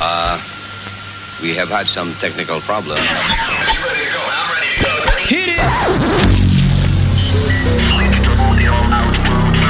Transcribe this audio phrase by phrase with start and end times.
[0.00, 0.40] Uh,
[1.40, 3.00] we have had some technical problems.
[5.28, 5.58] Hit it!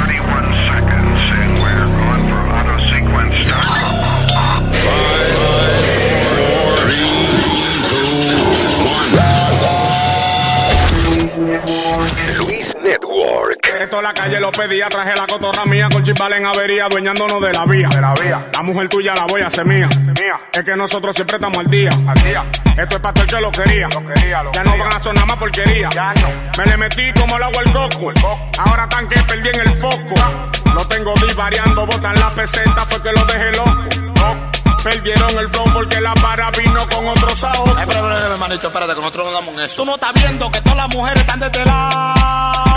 [0.03, 3.83] 31 seconds, and we're going for auto sequence start.
[12.39, 13.52] Luis Network.
[13.79, 17.41] Esto en la calle lo pedía, traje la cotorra mía con chimbal en avería, dueñándonos
[17.41, 17.89] de la vía.
[17.89, 18.47] De la vía.
[18.53, 19.87] La mujer tuya la voy a hacer mía.
[19.87, 20.39] mía.
[20.51, 21.89] Es que nosotros siempre estamos al día.
[22.07, 22.45] Al día.
[22.77, 23.87] Esto es para el que lo quería.
[23.89, 25.89] Lo quería ya no van a sonar más porquería.
[25.89, 26.27] Ya no.
[26.57, 28.13] Me le metí como el agua al coco.
[28.59, 30.15] Ahora tan que perdí en el foco.
[30.73, 34.62] Lo tengo divariando, botan la peseta, fue que lo dejé loco.
[34.83, 37.69] Perdieron el flow porque la para vino con otro sabor.
[37.77, 39.75] Ay, pero, pero, pero, hermanito, espérate, que nosotros no damos eso.
[39.81, 42.13] Tú no estás viendo que todas las mujeres están de este lado.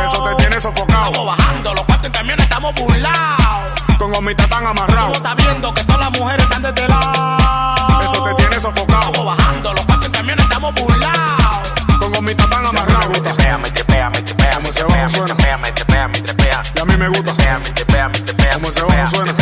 [0.05, 1.06] Eso te tiene sofocado.
[1.11, 3.83] Estamos bajando, los cuatro en camiones estamos burlados.
[3.98, 5.16] Con gomitas tan Tú no amarrados.
[5.16, 8.02] estás viendo que todas las mujeres están de este lado.
[8.02, 9.11] Eso te tiene sofocado.
[9.11, 11.70] Estamos bajando, los cuatro en camiones estamos burlados.
[11.98, 13.22] Con gomitas tan amarrados.
[13.22, 16.62] Trepea, me trepea, me trepea, me trepea, va, me trepea, me trepea, me trepea.
[16.72, 17.33] Y a mí me gusta.
[17.34, 19.36] Trepea, me trepea, me trepea, Como me se baja, suena.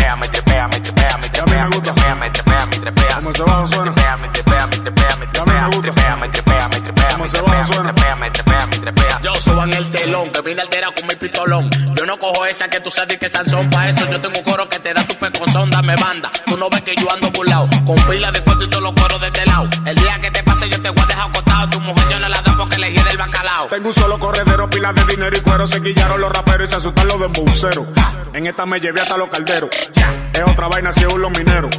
[2.84, 3.16] Trepea, me trepea.
[3.16, 3.94] Como se baja, suena.
[3.94, 7.82] Trepea, me trepea, me trepea, me me trepea, me trepea, me trepea, me trepea, me
[7.82, 9.20] trepea, me trepea, me trepea.
[9.22, 11.70] Yo suban el telón, que vine alterado con mi pistolón.
[11.96, 14.10] Yo no cojo esa que tú sabes que Sansón pa' eso.
[14.10, 16.30] Yo tengo un coro que te da tu pecozón, dame banda.
[16.46, 19.20] Tú no ves que yo ando burlao, con pila de cuento y todos los coros
[19.20, 19.68] de este lado.
[19.86, 21.70] El día que te pase yo te voy a dejar acostado.
[21.70, 23.68] Tu mujer yo no la doy porque le hiede el bacalao.
[23.68, 25.66] Tengo un solo corredero, pilas de dinero y cuero.
[25.66, 27.86] Se quillaron los raperos y se asustan los dembuceros.
[28.34, 29.70] En esta me llevé hasta los calderos.
[29.72, 31.70] Es otra vaina si es los mineros.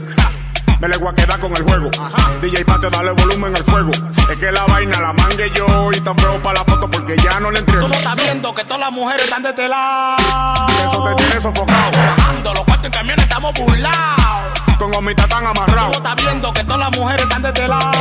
[0.79, 1.89] Me le voy a quedar con el juego.
[2.41, 3.91] DJ Patio, dale volumen al fuego.
[4.29, 7.39] Es que la vaina la mangue yo y tan feo para la foto porque ya
[7.39, 7.83] no le entrego.
[7.83, 10.67] Tú no estás viendo que todas las mujeres están de este lado.
[10.85, 11.91] Eso te tiene sofocado.
[11.91, 14.74] Bajando, los cuatro en camiones estamos burlados.
[14.77, 17.91] Con gomitas tan Tú estás viendo que todas las mujeres están de este lado.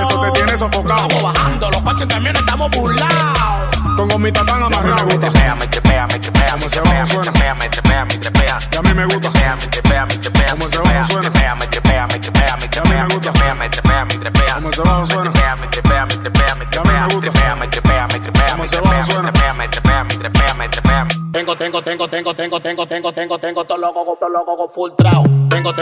[0.00, 1.06] Eso te tiene sofocado.
[1.06, 3.76] Estamos bajando, los cuatro en camiones estamos burlados.
[3.96, 5.04] Con gomitas tan amarrados.
[5.04, 8.18] Me trepea, me trepea, me trepea, me Como se trepea, me trepea, me trepea, me
[8.18, 8.58] trepea.
[8.72, 9.30] Y a mí me gusta.
[9.30, 11.30] Me trepea, me trepea, Como me se trepea, suena.
[11.30, 13.32] trepea, me trepea, me trepea, me trepea, me me gusta.
[13.32, 14.54] trepea, me trepea, me trepea.
[14.54, 15.30] Como se baja, suena.
[15.30, 18.68] Me trepea, me trepea, me trepea, me me trepea, me trepea, me trepea, Como me
[18.68, 21.06] trepea, me trepea, me trepea, me trepea, me trepea.
[21.32, 25.24] Tengo, tengo, tengo, tengo, tengo, tengo, tengo, tengo, tengo, todo loco, todo loco, full trao.
[25.48, 25.81] Tengo, tengo,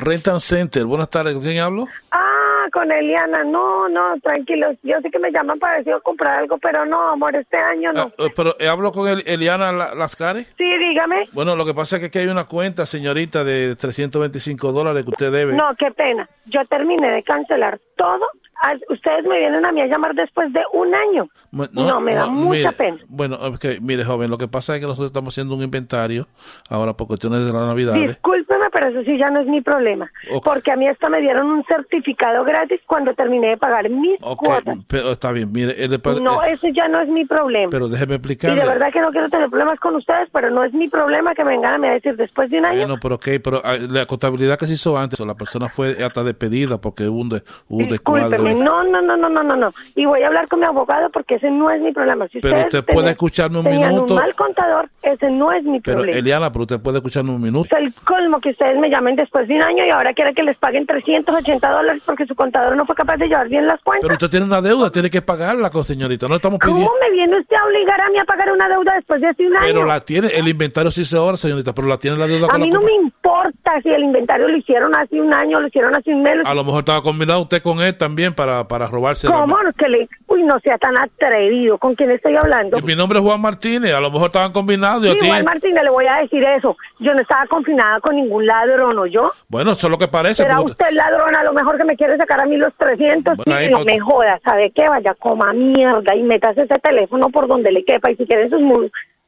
[0.00, 1.86] Rentan Center, buenas tardes, ¿con quién hablo?
[2.10, 3.44] Ah, con Eliana.
[3.44, 4.76] No, no, tranquilos.
[4.82, 8.04] Yo sé que me llaman para decir comprar algo, pero no, amor, este año no.
[8.04, 10.44] Eh, eh, pero eh, hablo con El- Eliana La- Lascari.
[10.44, 11.28] Sí, dígame.
[11.32, 15.10] Bueno, lo que pasa es que aquí hay una cuenta, señorita, de 325 dólares que
[15.10, 15.54] usted debe.
[15.54, 16.28] No, qué pena.
[16.46, 18.26] Yo terminé de cancelar todo.
[18.62, 21.26] Ah, Ustedes me vienen a mí a llamar después de un año.
[21.72, 22.98] No, me da mucha mire, pena.
[23.08, 23.38] Bueno,
[23.80, 26.26] mire, joven, lo que pasa es que nosotros estamos haciendo un inventario
[26.68, 27.94] ahora por cuestiones de la Navidad.
[27.94, 28.49] Discúlpeme,
[28.80, 30.10] pero eso sí ya no es mi problema.
[30.42, 34.38] Porque a mí hasta me dieron un certificado gratis cuando terminé de pagar mis Ok,
[34.44, 34.78] cuotas.
[34.88, 37.68] pero está bien, mire, el- No, eh, eso ya no es mi problema.
[37.70, 38.62] pero déjeme Y explicarle.
[38.62, 41.44] de verdad que no quiero tener problemas con ustedes, pero no es mi problema que
[41.44, 42.78] me vengan a decir después de un año.
[42.78, 46.22] Bueno, pero ok, pero ah, la contabilidad que se hizo antes, la persona fue hasta
[46.24, 47.86] despedida porque hubo un, de- un.
[47.88, 49.72] Discúlpeme, no, no, no, no, no, no, no.
[49.94, 52.28] Y voy a hablar con mi abogado porque ese no es mi problema.
[52.28, 54.14] Si Pero usted puede escucharme un minuto.
[54.14, 56.18] un mal contador, ese no es mi Pero problema.
[56.18, 57.76] Eliana, pero usted puede escucharme un minuto.
[57.76, 60.42] Es el colmo que ustedes me llamen después de un año y ahora quieren que
[60.42, 64.02] les paguen 380 dólares porque su contador no fue capaz de llevar bien las cuentas.
[64.02, 66.28] Pero usted tiene una deuda, tiene que pagarla, con señorita.
[66.28, 66.86] No estamos pidiendo.
[66.86, 69.46] ¿Cómo me viene usted a obligar a mí a pagar una deuda después de hace
[69.46, 69.66] un año?
[69.66, 72.50] Pero la tiene, el inventario sí se ahora, señorita, pero la tiene la deuda a
[72.50, 75.68] con mí la no me importa si el inventario lo hicieron hace un año, lo
[75.68, 76.36] hicieron hace un mes.
[76.36, 79.28] lo- A lo mejor estaba combinado usted con él también para, para robarse.
[79.28, 79.56] la- ¿Cómo?
[79.76, 80.08] Que le...
[80.26, 81.76] Uy, no sea tan atrevido.
[81.78, 82.78] ¿Con quién estoy hablando?
[82.82, 85.04] Mi nombre es Juan Martínez, a lo mejor estaban combinados.
[85.04, 86.76] y a Sí, ti- Juan Martínez, le voy a decir eso.
[87.00, 89.30] Yo no estaba confinada con ningún ladrón, ¿o yo?
[89.48, 90.42] Bueno, eso es lo que parece.
[90.42, 93.36] Será porque- usted ladrón, a lo mejor que me quiere sacar a mí los 300
[93.36, 94.88] Bueno, ahí no me joda, ¿sabe qué?
[94.88, 98.60] Vaya, coma mierda y metas ese teléfono por donde le quepa y si quieren sus,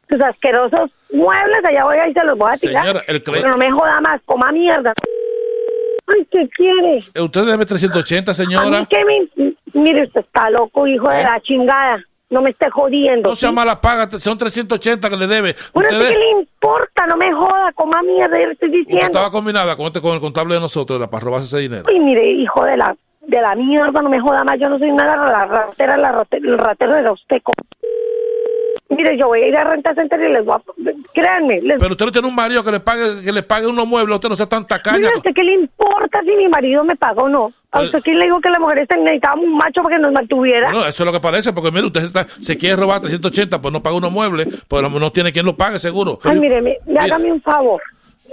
[0.08, 2.82] sus asquerosos muebles, allá voy a y se los voy a tirar.
[2.82, 4.92] Señora, el cre- Pero no me joda más, coma mierda.
[6.14, 6.98] Ay, ¿qué quiere?
[7.14, 8.80] Eh, Usted debe 380, A señora.
[8.80, 9.52] mí que me...
[9.74, 11.24] Mire, usted está loco, hijo de ¿Eh?
[11.24, 12.04] la chingada.
[12.32, 13.28] No me esté jodiendo.
[13.30, 13.54] No sea ¿sí?
[13.54, 15.54] mala paga, son 380 que le debe.
[15.72, 17.06] Bueno, ¿qué le importa?
[17.06, 19.06] No me joda, coma mierda, le estoy usted diciendo.
[19.06, 21.84] estaba combinada con, este, con el contable de nosotros era para robarse ese dinero.
[21.92, 24.58] Uy, mire, hijo de la de la mierda, no me joda más.
[24.58, 27.36] Yo no soy una la ratera, la rate- el ratero era usted.
[28.96, 30.62] Mire, yo voy a ir a Renta Center y les voy a...
[31.14, 31.78] Créanme, les...
[31.78, 34.28] Pero usted no tiene un marido que le pague, que le pague unos muebles, usted
[34.28, 34.98] no sea tan tacaña.
[34.98, 37.52] Mire, ¿a usted qué le importa si mi marido me paga o no?
[37.70, 40.70] ¿A usted quién le dijo que las mujeres necesitábamos un macho para que nos mantuviera?
[40.70, 43.72] Bueno, eso es lo que parece, porque mire, usted está- se quiere robar 380, pues
[43.72, 46.18] no paga unos muebles, pues no, tiene quien lo pague, seguro.
[46.24, 47.80] Ay, mire, me- Mire, hágame un favor.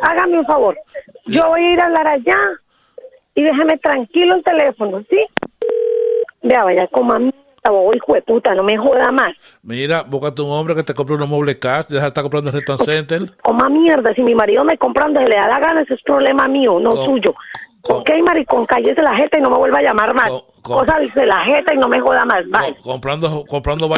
[0.01, 0.77] Hágame un favor.
[1.25, 2.37] Yo voy a ir a hablar allá
[3.35, 5.17] y déjeme tranquilo el teléfono, ¿sí?
[6.41, 7.33] Vea, vaya, como a mí,
[7.67, 9.33] bobo, hijo de puta, no me joda más.
[9.63, 12.55] Mira, búscate un hombre que te compre unos muebles cash, deja de estar comprando en
[12.55, 13.21] Rent Center.
[13.41, 16.47] Coma mierda, si mi marido me compra donde le da la gana, ese es problema
[16.47, 17.33] mío, no suyo.
[17.83, 20.29] ok, maricón, cállese la jeta y no me vuelva a llamar más.
[20.29, 22.73] Co- co- Cosas de la jeta y no me joda más, bye.
[22.75, 23.89] Co- comprando, comprando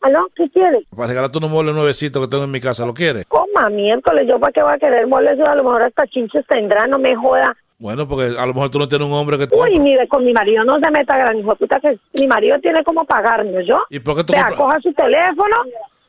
[0.00, 0.28] ¿Aló?
[0.36, 0.86] ¿Qué quiere?
[0.94, 3.24] para regalarte unos muebles nuevecitos que tengo en mi casa, ¿lo quieres?
[3.26, 6.86] Coma miércoles, yo para qué voy a querer moles, a lo mejor hasta chinches tendrá,
[6.86, 7.56] no me joda.
[7.78, 10.24] Bueno, porque a lo mejor tú no tienes un hombre que te Uy, mire, con
[10.24, 13.76] mi marido no se meta gran hijo puta que mi marido tiene como pagarnos, ¿yo?
[13.88, 15.56] ¿Y por qué tú Vea, coja su teléfono,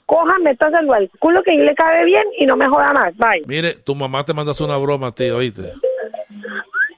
[0.08, 3.44] coja, métaselo al culo que ahí le cabe bien y no me joda más, bye.
[3.46, 5.74] Mire, tu mamá te a hacer una broma, tío, ¿oíste?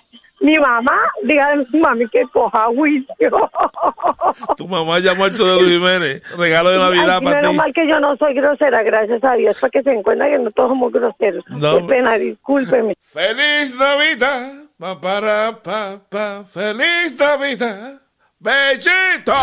[0.43, 3.49] mi mamá, dígale a mi mami que coja juicio.
[4.57, 7.57] Tu mamá llamó al show de Luis Jiménez, regalo de Navidad Ay, para menos ti.
[7.57, 10.51] mal que yo no soy grosera, gracias a Dios, para que se encuentre que no
[10.51, 11.43] todos somos groseros.
[11.47, 11.77] No.
[11.77, 12.95] Qué pena, discúlpeme.
[13.01, 14.53] ¡Feliz Navidad!
[14.77, 16.43] Pa, para, pa, pa.
[16.43, 18.01] ¡Feliz Navidad!
[18.39, 19.33] ¡Bechito!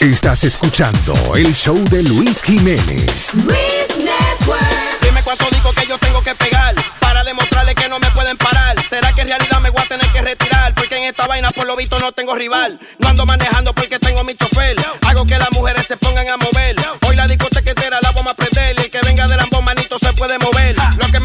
[0.00, 3.32] Estás escuchando el show de Luis Jiménez.
[3.34, 4.95] Dime
[5.26, 8.76] cuánto digo que yo tengo que pegar para demostrarle que no me pueden parar.
[8.88, 10.72] ¿Será que en realidad me voy a tener que retirar?
[10.72, 12.78] Porque en esta vaina por lo visto no tengo rival.
[13.00, 14.76] No ando manejando porque tengo mi chofer.
[15.02, 16.76] Hago que las mujeres se pongan a mover.
[17.08, 18.76] Hoy la discoteca entera la vamos a prender.
[18.78, 20.55] Y el que venga del ambón manito se puede mover.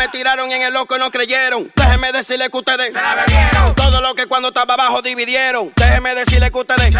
[0.01, 1.71] Me tiraron en el loco no creyeron.
[1.75, 2.91] Déjenme decirle que ustedes
[3.75, 5.71] todo lo que cuando estaba abajo dividieron.
[5.75, 6.95] Déjenme decirle que ustedes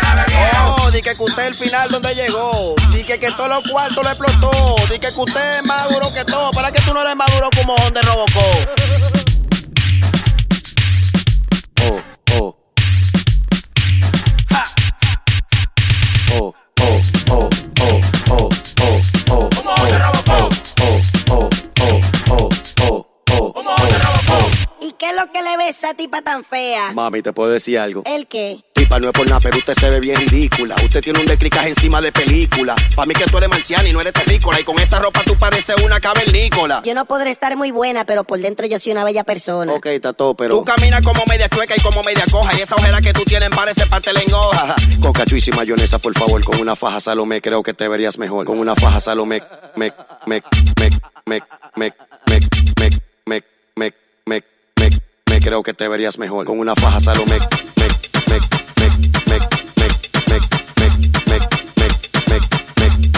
[0.68, 2.76] Oh, di que usted el final donde llegó.
[2.92, 4.76] Di que que todos los cuartos lo explotó.
[4.88, 6.52] Di que que usted es más duro que todo.
[6.52, 8.70] ¿Para que tú no eres más duro como donde Robocop?
[11.82, 12.02] Oh,
[12.34, 12.58] oh.
[16.34, 17.50] Oh, oh, oh, oh, oh, oh,
[17.82, 18.21] oh,
[25.22, 26.94] lo que le ves a esa tipa tan fea?
[26.94, 28.02] Mami, ¿te puedo decir algo?
[28.06, 28.64] ¿El qué?
[28.74, 30.76] Tipa, no es por nada, pero usted se ve bien ridícula.
[30.84, 32.76] Usted tiene un decricaje encima de película.
[32.96, 34.60] Pa' mí que tú eres marciana y no eres terrícola.
[34.60, 36.82] Y con esa ropa tú pareces una cavernícola.
[36.84, 39.74] Yo no podré estar muy buena, pero por dentro yo soy una bella persona.
[39.74, 40.58] Ok, está todo, pero.
[40.58, 42.58] Tú caminas como media chueca y como media coja.
[42.58, 44.76] Y esa ojera que tú tienes parece parte en hoja.
[45.02, 46.44] Con cachuis y mayonesa, por favor.
[46.44, 48.46] Con una faja Salomé, creo que te verías mejor.
[48.48, 49.44] Con una faja Salomé,
[49.76, 49.94] me,
[50.26, 50.42] me,
[50.80, 50.90] me,
[51.28, 51.42] me,
[51.76, 51.94] me,
[52.26, 52.40] me,
[52.80, 53.02] me,
[55.42, 57.40] creo que te verías mejor con una faja Salomé.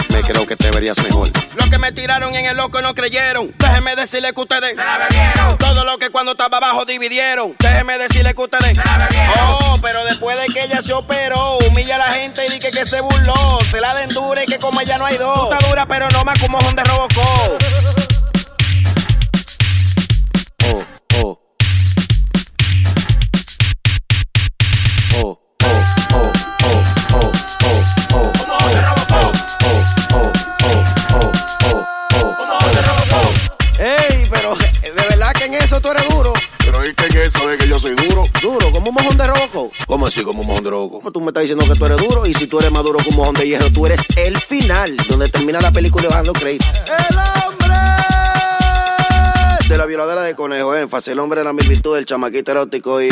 [0.08, 1.30] Me creo que te verías mejor.
[1.54, 3.54] Los que me tiraron en el loco no creyeron.
[3.58, 5.58] Déjeme decirle que ustedes se la bebieron.
[5.58, 7.54] Todo lo que cuando estaba abajo dividieron.
[7.58, 9.34] Déjeme decirle que ustedes se la bebieron.
[9.60, 12.84] Oh, pero después de que ella se operó, humilla a la gente y dije que
[12.86, 13.58] se burló.
[13.70, 15.52] Se la den dura y que como ella no hay dos.
[15.52, 17.62] Está dura, pero no más como Honda Robocop.
[25.22, 25.82] oh, oh,
[26.14, 26.32] oh,
[27.12, 27.32] oh,
[28.14, 28.32] oh, oh,
[33.78, 36.32] Ey, pero de verdad que en eso tú eres duro.
[36.58, 38.24] Pero es que en eso que yo soy duro.
[38.40, 39.70] Duro, como un mojón de roco.
[39.86, 41.00] ¿Cómo así, como un mojón de roco?
[41.00, 42.98] Pues tú me estás diciendo que tú eres duro y si tú eres más duro
[42.98, 46.66] que un mojón de hierro, tú eres el final, donde termina la película bajando crédito.
[46.86, 47.74] ¡El hombre!
[49.68, 53.08] De la violadora de conejo, énfasis, el hombre era mi virtud, el chamaquito erótico y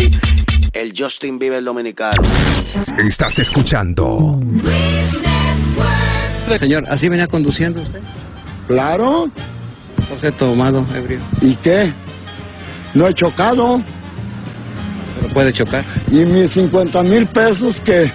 [0.73, 2.23] el Justin Bieber dominicano.
[3.07, 4.41] Estás escuchando
[6.59, 8.01] Señor, ¿así venía conduciendo usted?
[8.67, 9.29] Claro.
[9.99, 11.19] ¿Está usted tomado, ebrio?
[11.41, 11.93] ¿Y qué?
[12.95, 13.83] No he chocado.
[15.21, 15.85] Pero puede chocar.
[16.11, 18.11] ¿Y mis 50 mil pesos que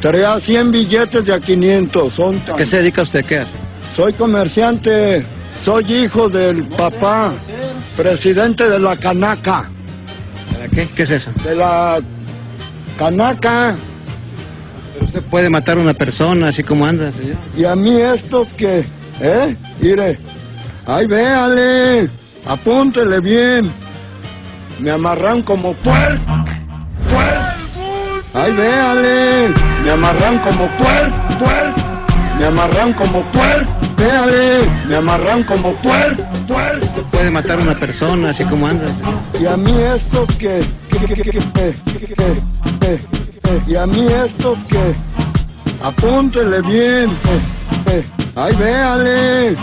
[0.00, 2.10] Traía 100 billetes de a 500.
[2.12, 3.22] Son tan- ¿A qué se dedica usted?
[3.24, 3.56] ¿Qué hace?
[3.94, 5.24] Soy comerciante.
[5.62, 7.34] Soy hijo del papá,
[7.98, 9.70] presidente de la Canaca.
[10.52, 10.88] ¿Para qué?
[10.88, 11.32] ¿Qué es eso?
[11.44, 12.00] De la
[12.98, 13.76] Canaca.
[14.94, 17.36] Pero usted puede matar a una persona así como anda, señor.
[17.56, 18.84] Y a mí estos que,
[19.20, 19.56] ¿eh?
[19.80, 20.18] Mire,
[20.86, 22.08] ay, véale,
[22.46, 23.72] apúntele bien.
[24.78, 26.40] Me amarran como puerco.
[28.32, 29.48] Ay, véale,
[29.84, 31.72] me amarran como puer, puer,
[32.38, 33.66] me amarran como puer,
[33.96, 36.16] véale, me amarran como puer,
[37.10, 38.92] Puede matar a una persona, así como andas.
[39.40, 40.64] Y a mí esto que...
[43.66, 44.94] Y a mí esto que...
[45.82, 47.10] Apúntele bien.
[48.36, 49.56] Ahí véale.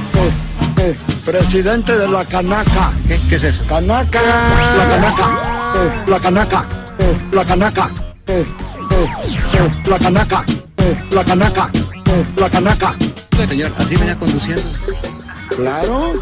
[1.26, 2.92] Presidente de la canaca.
[3.08, 3.64] ¿Qué, ¿Qué es eso?
[3.68, 4.20] Canaca.
[4.78, 5.28] La canaca.
[6.08, 6.68] La canaca.
[7.32, 7.90] La canaca.
[9.86, 10.46] La canaca.
[11.12, 11.72] La canaca.
[12.38, 12.96] La canaca.
[13.48, 14.64] Señor, así venía conduciendo.
[15.56, 16.14] Claro.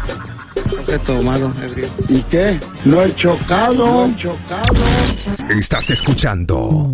[0.88, 1.88] He tomado, ebrio.
[2.08, 2.58] ¿Y qué?
[2.84, 3.74] No he chocado.
[3.74, 4.72] No he chocado.
[5.50, 6.90] Estás escuchando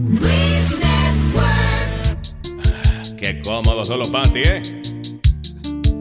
[3.19, 4.63] Qué cómodos son los panties, ¿eh?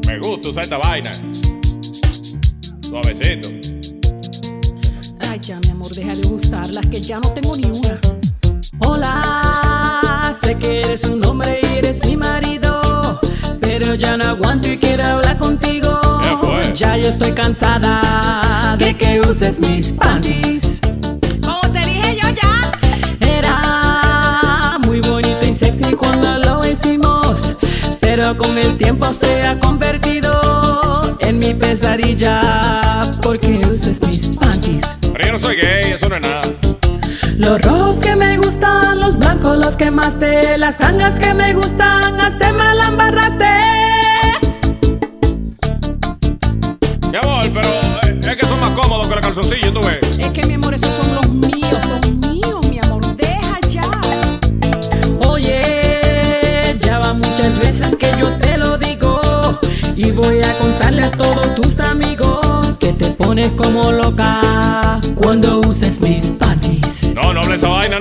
[0.07, 1.11] Me gusta usar esta vaina.
[2.81, 3.49] Suavecito.
[5.29, 7.99] Ay, ya, mi amor, deja de usarlas, que ya no tengo ni una.
[8.79, 13.19] Hola, sé que eres un hombre y eres mi marido,
[13.61, 15.90] pero ya no aguanto y quiero hablar contigo.
[16.73, 20.79] Ya yo estoy cansada de que uses mis panties.
[21.43, 22.61] Como te dije yo ya.
[23.27, 27.55] Era muy bonito y sexy cuando lo hicimos,
[27.99, 30.31] pero con el tiempo se ha convertido
[31.19, 32.41] en mi pesadilla
[33.21, 34.85] porque usas mis panties.
[35.11, 36.41] Pero yo no soy gay, eso no es nada.
[37.37, 42.53] Los rojos que me gustan, los blancos los quemaste, las tangas que me gustan, hasta
[42.53, 43.60] me la embarraste.
[49.11, 50.19] Que los calzoncillos, tú ves.
[50.19, 53.81] Es que mi amor, esos son los míos, son míos, mi amor, deja ya.
[55.27, 59.19] Oye, ya va muchas veces que yo te lo digo
[59.95, 65.99] y voy a contarle a todos tus amigos que te pones como loca cuando uses
[65.99, 67.13] mis panties.
[67.13, 67.99] No, no hable esa vaina,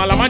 [0.00, 0.29] mala.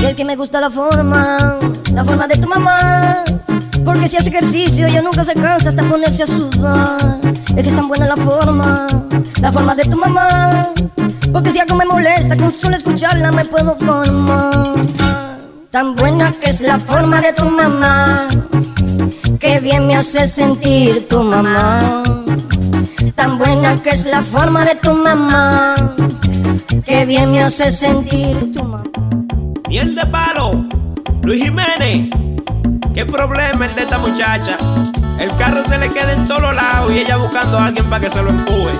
[0.00, 1.36] Y el que me gusta la forma,
[1.92, 3.22] la forma de tu mamá.
[3.84, 7.18] Porque si hace ejercicio ella nunca se cansa hasta ponerse a sudar.
[7.48, 8.86] Es que es tan buena la forma,
[9.40, 10.68] la forma de tu mamá.
[11.32, 14.74] Porque si algo me molesta, con solo escucharla me puedo formar.
[15.70, 18.26] Tan buena que es la forma de tu mamá.
[19.38, 22.02] Que bien me hace sentir tu mamá.
[23.14, 25.74] Tan buena que es la forma de tu mamá.
[26.84, 28.99] Que bien me hace sentir tu mamá.
[29.70, 30.50] Miel de palo,
[31.22, 32.10] Luis Jiménez.
[32.92, 34.58] ¿Qué problema el de esta muchacha?
[35.20, 38.10] El carro se le queda en todos lados y ella buscando a alguien para que
[38.10, 38.72] se lo empuje.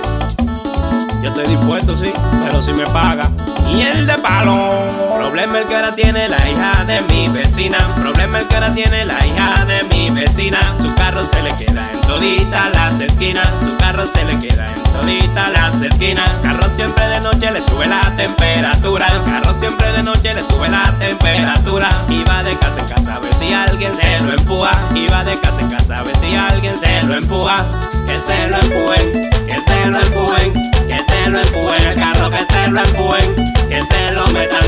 [1.23, 2.11] Yo estoy dispuesto, sí,
[2.43, 3.31] pero si me paga.
[3.71, 4.69] Miel de palo.
[5.15, 7.77] Problema el que ahora tiene la hija de mi vecina.
[7.95, 10.59] Problema el que ahora tiene la hija de mi vecina.
[10.77, 13.47] Su carro se le queda en toditas las esquinas.
[13.63, 16.29] Su carro se le queda en todita las esquinas.
[16.43, 19.07] Carro siempre de noche le sube la temperatura.
[19.25, 21.89] Carro siempre de noche le sube la temperatura.
[22.09, 23.00] Y va de casa en casa
[23.71, 24.71] alguien se lo empuja.
[25.11, 27.65] Va de casa en casa a ver si alguien se lo empuja.
[28.07, 29.11] Que se lo empujen,
[29.47, 30.53] que se lo empujen,
[30.87, 31.87] que se lo empujen.
[31.87, 33.35] El carro que se lo empujen,
[33.69, 34.61] que se lo metan,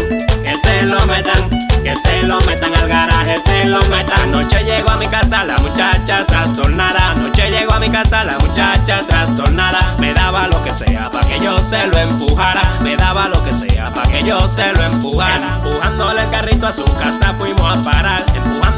[0.43, 1.49] que se lo metan,
[1.83, 4.19] que se lo metan al garaje, se lo metan.
[4.21, 7.11] Anoche llego a mi casa la muchacha trastornada.
[7.11, 9.79] Anoche llego a mi casa la muchacha trastornada.
[9.99, 12.61] Me daba lo que sea para que yo se lo empujara.
[12.81, 15.59] Me daba lo que sea para que yo se lo empujara.
[15.63, 18.23] Empujándole el carrito a su casa fuimos a parar.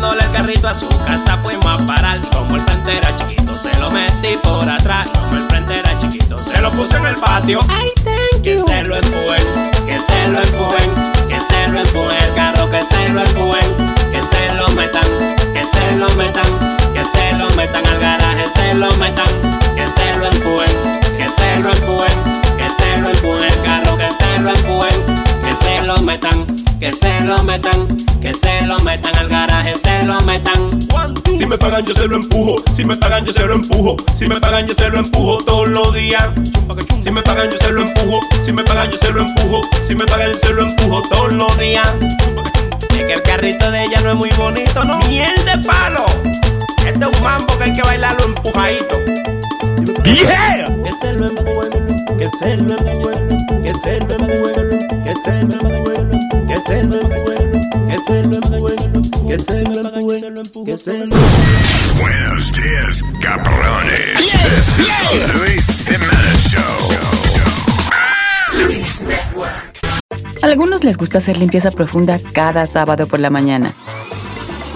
[0.05, 2.19] Empujándole el carrito a su casa fuimos a parar.
[2.31, 5.09] Como el frente era chiquito, se lo metí por atrás.
[5.09, 7.59] Como el frente era chiquito, se lo puse en el patio.
[8.43, 9.43] que se lo empujen,
[9.88, 10.89] que se lo empujen,
[11.27, 12.21] que se lo empujen.
[12.21, 13.77] El carro que se lo empujen,
[14.12, 15.03] que se lo metan,
[15.53, 16.45] que se lo metan,
[16.93, 19.25] que se lo metan al garaje, se lo metan,
[19.75, 20.69] que se lo empujen,
[21.17, 22.13] que se lo empujen,
[22.57, 23.43] que se lo empujen.
[23.43, 25.05] El carro que se lo empujen,
[25.41, 27.88] que se lo metan, que se lo metan,
[28.22, 30.70] que se lo metan al garaje, se lo metan.
[31.25, 34.27] Si me pagan yo se lo empujo, si me pagan yo se lo empujo, si
[34.27, 36.29] me pagan yo se lo empujo todos los días.
[37.03, 39.96] Si me pagan yo se lo empujo, si me pagan yo se lo empujo, si
[39.96, 41.88] me pagan yo se lo empujo todos los días.
[42.91, 44.98] Es que el carrito de ella no es muy bonito, ¿no?
[45.10, 46.05] Miel de palo.
[46.86, 49.00] Este es un mambo que hay que bailarlo empujadito.
[50.03, 50.65] Yeah.
[50.84, 51.84] Que se lo empujen,
[52.25, 53.27] que se lo empujen,
[53.63, 54.70] que se lo empujen,
[55.05, 56.10] que se lo empujen,
[56.48, 57.51] que se lo empujen,
[57.88, 61.15] que se lo empujen, que se lo empujen, que se lo
[62.00, 64.15] Buenos dias, cabrones.
[64.15, 66.62] This is the Luis Jimenez Show.
[68.65, 69.75] Luis Network.
[70.41, 73.75] Algunos les gusta hacer limpieza profunda cada sábado por la mañana.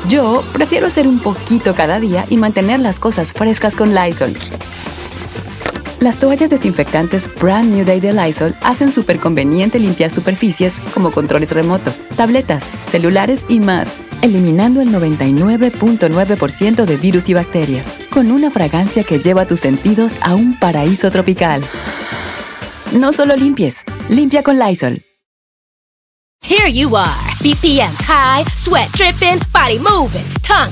[0.07, 4.37] Yo prefiero hacer un poquito cada día y mantener las cosas frescas con Lysol.
[5.99, 11.51] Las toallas desinfectantes Brand New Day de Lysol hacen súper conveniente limpiar superficies como controles
[11.51, 19.03] remotos, tabletas, celulares y más, eliminando el 99.9% de virus y bacterias, con una fragancia
[19.03, 21.61] que lleva tus sentidos a un paraíso tropical.
[22.93, 25.03] No solo limpies, limpia con Lysol.
[26.41, 30.71] Here you are, BPM's high, sweat dripping, body moving, tongue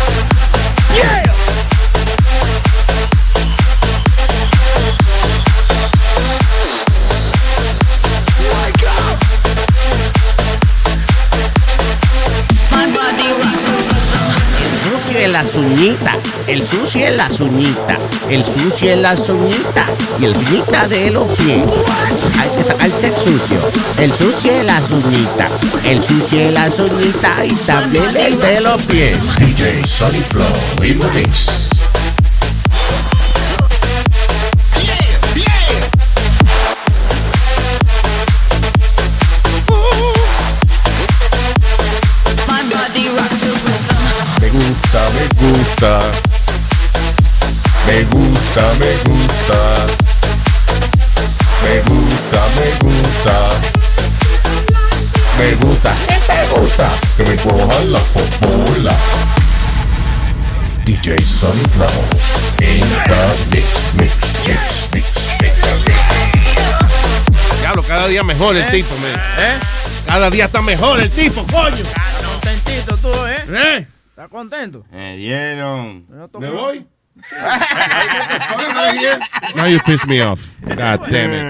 [15.31, 15.55] En las
[16.47, 19.89] el sushi en las uñitas, el sushi en las uñitas
[20.19, 21.63] y el uñita de los pies.
[22.37, 23.59] Hay que sacarse el sucio,
[23.97, 25.51] el sushi en las uñitas,
[25.85, 29.17] el sushi en las uñitas y también el de los pies.
[45.81, 45.99] Gusta.
[47.87, 49.57] Me gusta, me gusta.
[51.63, 53.49] Me gusta, me gusta.
[55.39, 56.89] Me gusta, que te gusta.
[57.17, 58.95] Que me cojan la popola.
[60.85, 61.51] DJ Flow
[62.61, 63.15] in the
[63.49, 64.13] mix, mix,
[64.47, 65.05] mix, mix,
[65.41, 65.55] mix.
[67.59, 68.71] Diablo, cada día mejor el ¿Eh?
[68.71, 69.19] tipo, man.
[69.39, 69.59] ¿Eh?
[70.05, 71.83] Cada día está mejor el tipo, coño.
[72.23, 73.45] Contentito tú, ¿eh?
[73.49, 74.00] ¿Eh?
[74.11, 74.83] ¿Estás contento?
[74.91, 76.05] Me dieron.
[76.37, 76.85] ¿Me voy?
[79.55, 80.41] Now you piss me off.
[80.61, 81.43] God damn it.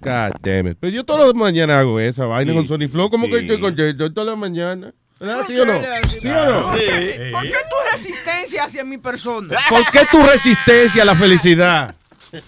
[0.00, 0.78] God damn it.
[0.80, 3.10] Pero yo todas las mañanas hago esa vaina con Sony Flow.
[3.10, 4.94] como que estoy contento todas las mañanas?
[5.20, 5.44] ¿Verdad?
[5.46, 5.74] ¿Sí o no?
[6.20, 6.62] ¿Sí o no?
[6.70, 9.58] ¿Por qué tu resistencia hacia mi persona?
[9.68, 11.94] ¿Por qué tu resistencia a la felicidad?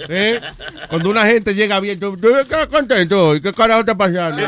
[0.08, 0.40] ¿Eh?
[0.88, 3.42] Cuando una gente llega bien, tú, tú estás contento hoy.
[3.42, 4.42] ¿Qué carajo está pasando?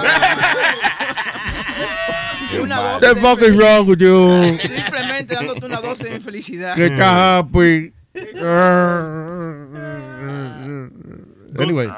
[2.60, 4.58] Una What dosis the fuck is wrong with you?
[4.60, 6.74] Simplemente dándote una dosis de felicidad.
[6.74, 7.92] Que estás happy.
[11.58, 11.88] Anyway,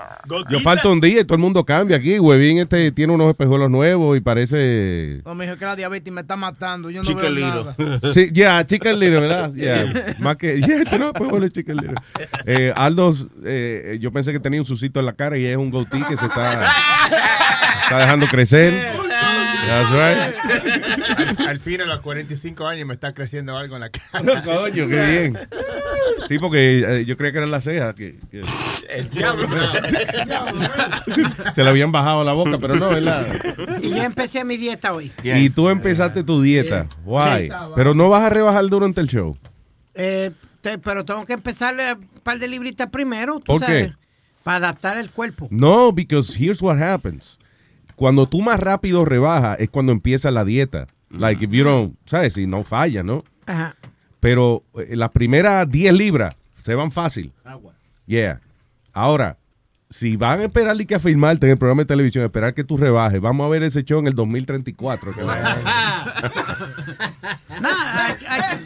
[0.50, 2.18] yo falto un día y todo el mundo cambia aquí.
[2.18, 5.20] Huevín este tiene unos espejuelos nuevos y parece...
[5.24, 6.90] No, me dijo que la diabetes me está matando.
[6.90, 7.76] Yo no Chicken veo nada.
[8.12, 9.52] Sí, ya, Chicken Little, ¿verdad?
[9.54, 10.60] Ya, más que...
[10.64, 11.96] Ya, tú no puedes poner Chicken Little.
[12.46, 13.14] Eh, Aldo,
[13.44, 16.16] eh, yo pensé que tenía un sucito en la cara y es un goatee que
[16.16, 16.70] se está,
[17.84, 18.92] está dejando crecer.
[19.66, 21.38] That's right.
[21.38, 24.42] Al, al fin, a los 45 años, me está creciendo algo en la cara.
[24.42, 25.38] Coño, qué bien.
[26.28, 27.94] Sí, porque eh, yo creía que eran las cejas.
[27.94, 28.42] Que, que-
[28.88, 29.48] El diablo.
[31.54, 33.26] se le habían bajado la boca, pero no, ¿verdad?
[33.82, 35.12] Y yo empecé mi dieta hoy.
[35.22, 36.86] Y tú empezaste tu dieta.
[37.04, 37.50] Why?
[37.74, 39.36] Pero no vas a rebajar durante el show.
[39.94, 43.66] Eh, te- pero tengo que empezarle un par de libritas primero, tú ¿Por qué?
[43.66, 43.92] sabes,
[44.42, 45.48] para adaptar el cuerpo.
[45.50, 47.38] No, because here's what happens.
[47.96, 50.86] Cuando tú más rápido rebajas es cuando empieza la dieta.
[51.10, 52.32] Like if you don't, ¿sabes?
[52.34, 53.24] Si no falla, ¿no?
[53.46, 53.76] Ajá.
[54.20, 57.32] Pero eh, las primeras 10 libras se van fácil.
[58.06, 58.40] Yeah.
[58.92, 59.36] Ahora,
[59.90, 62.64] si van a esperar y que a filmarte en el programa de televisión, esperar que
[62.64, 65.14] tú rebajes, vamos a ver ese show en el 2034.
[65.14, 65.20] que
[67.60, 68.58] No, ay- ay-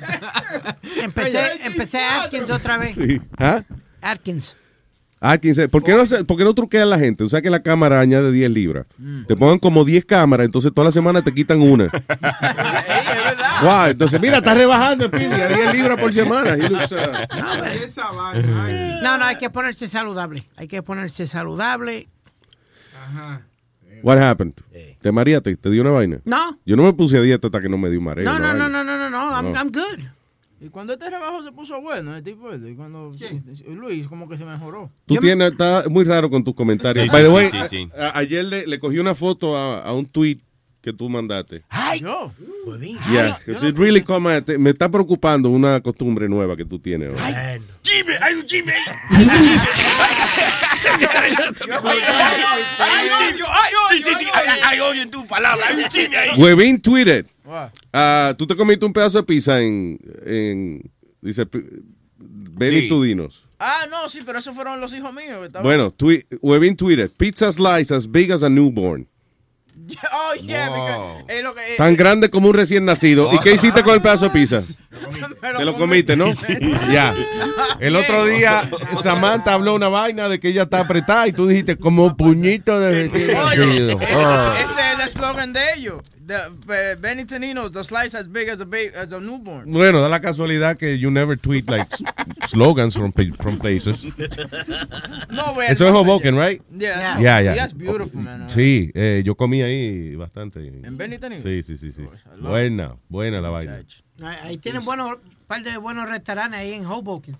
[1.02, 2.94] empecé, empecé Atkins otra vez.
[2.94, 3.20] Sí.
[3.38, 3.62] ¿Ah?
[4.00, 4.56] Atkins.
[5.20, 5.68] Ah, 15.
[5.68, 7.24] ¿Por qué, no, se- por qué no truquean la gente?
[7.24, 8.86] O sea que la cámara añade 10 libras.
[9.26, 11.90] Te pongan como 10 cámaras, entonces toda la semana te quitan una.
[13.60, 16.50] Wow, entonces mira, está rebajando, Pidi, a 10 libras por semana.
[16.54, 16.96] He looks, uh,
[19.02, 20.46] No, no, hay que ponerse saludable.
[20.56, 22.08] Hay que ponerse saludable.
[24.02, 24.54] what happened?
[25.00, 25.56] ¿Te mareaste?
[25.56, 26.20] ¿Te dio una vaina?
[26.24, 26.58] No.
[26.64, 28.24] Yo no me puse a dieta hasta que no me dio mareo.
[28.24, 29.30] No, no, no, no, no, no, no.
[29.34, 29.58] I'm, No.
[29.58, 30.04] I'm good.
[30.60, 33.12] Y cuando este trabajo se puso bueno, el tipo y cuando
[33.68, 34.90] Luis como que se mejoró.
[35.06, 37.04] Tú tienes, está muy raro con tus comentarios.
[37.04, 37.90] Sí, By the sí, way, sí, sí.
[37.96, 40.38] a- a- ayer le, le cogí una foto a, a un tweet
[40.80, 41.62] que tú mandaste.
[41.68, 42.00] ¡Ay!
[42.00, 42.32] Yo.
[43.10, 43.38] Yeah,
[43.76, 47.10] really come at- me está preocupando una costumbre nueva que tú tienes.
[47.10, 47.58] ahora.
[47.82, 48.72] Jimmy, hay un Jimmy.
[54.02, 55.66] Sí, hay- hay odio en tu palabra.
[55.68, 56.30] Hay un Jimmy ahí.
[56.40, 57.26] Huevín tweeted.
[57.92, 62.88] Ah, tú te comiste un pedazo de pizza en, en dice, Sí.
[63.60, 65.48] Ah, no, sí, pero esos fueron los hijos míos.
[65.62, 65.92] Bueno,
[66.40, 69.08] Huevín tweeted, pizza slice as big as a newborn.
[70.12, 71.76] Oh, yeah, because es lo que...
[71.76, 73.32] Tan grande como un recién nacido.
[73.32, 74.62] ¿Y qué hiciste con el pedazo de pizza?
[75.40, 76.32] Te lo comiste, ¿no?
[76.92, 77.14] ya.
[77.80, 78.68] El otro día
[79.02, 82.90] Samantha habló una vaina de que ella está apretada y tú dijiste como puñito de
[82.90, 83.98] recién nacido.
[84.14, 84.54] Ah.
[84.56, 86.02] ese, ese es el eslogan de ellos.
[86.28, 86.34] The,
[86.94, 89.72] uh, Benny Taninos, the slice as big as a, ba- as a newborn.
[89.72, 91.88] Bueno, da la casualidad que you never tweet like
[92.48, 94.04] slogans from, from places.
[95.30, 95.94] No, güey, Eso es.
[95.94, 96.60] Hoboken, right?
[96.70, 97.18] Yeah.
[97.18, 97.54] Yeah, yeah.
[97.54, 98.50] That's beautiful, man.
[98.50, 100.60] Sí, eh, yo comí ahí bastante.
[100.68, 101.42] ¿En Benny Taninos?
[101.44, 102.06] Sí, sí, sí, sí.
[102.42, 103.82] Buena, buena la vaina.
[104.42, 107.38] Ahí, tienen buenos, un par de buenos restaurantes ahí en Hoboken.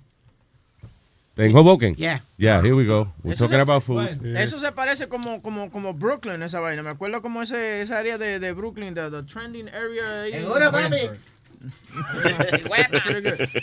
[1.39, 1.95] ¿En Hoboken?
[1.95, 2.21] Yeah.
[2.37, 3.13] Yeah, here we go.
[3.23, 4.09] We're Eso talking se- about food.
[4.37, 6.83] Eso se parece como, como, como Brooklyn, esa vaina.
[6.83, 10.23] Me acuerdo como ese, esa área de, de Brooklyn, the, the trending area.
[10.23, 10.97] ahí en Seguro, papi.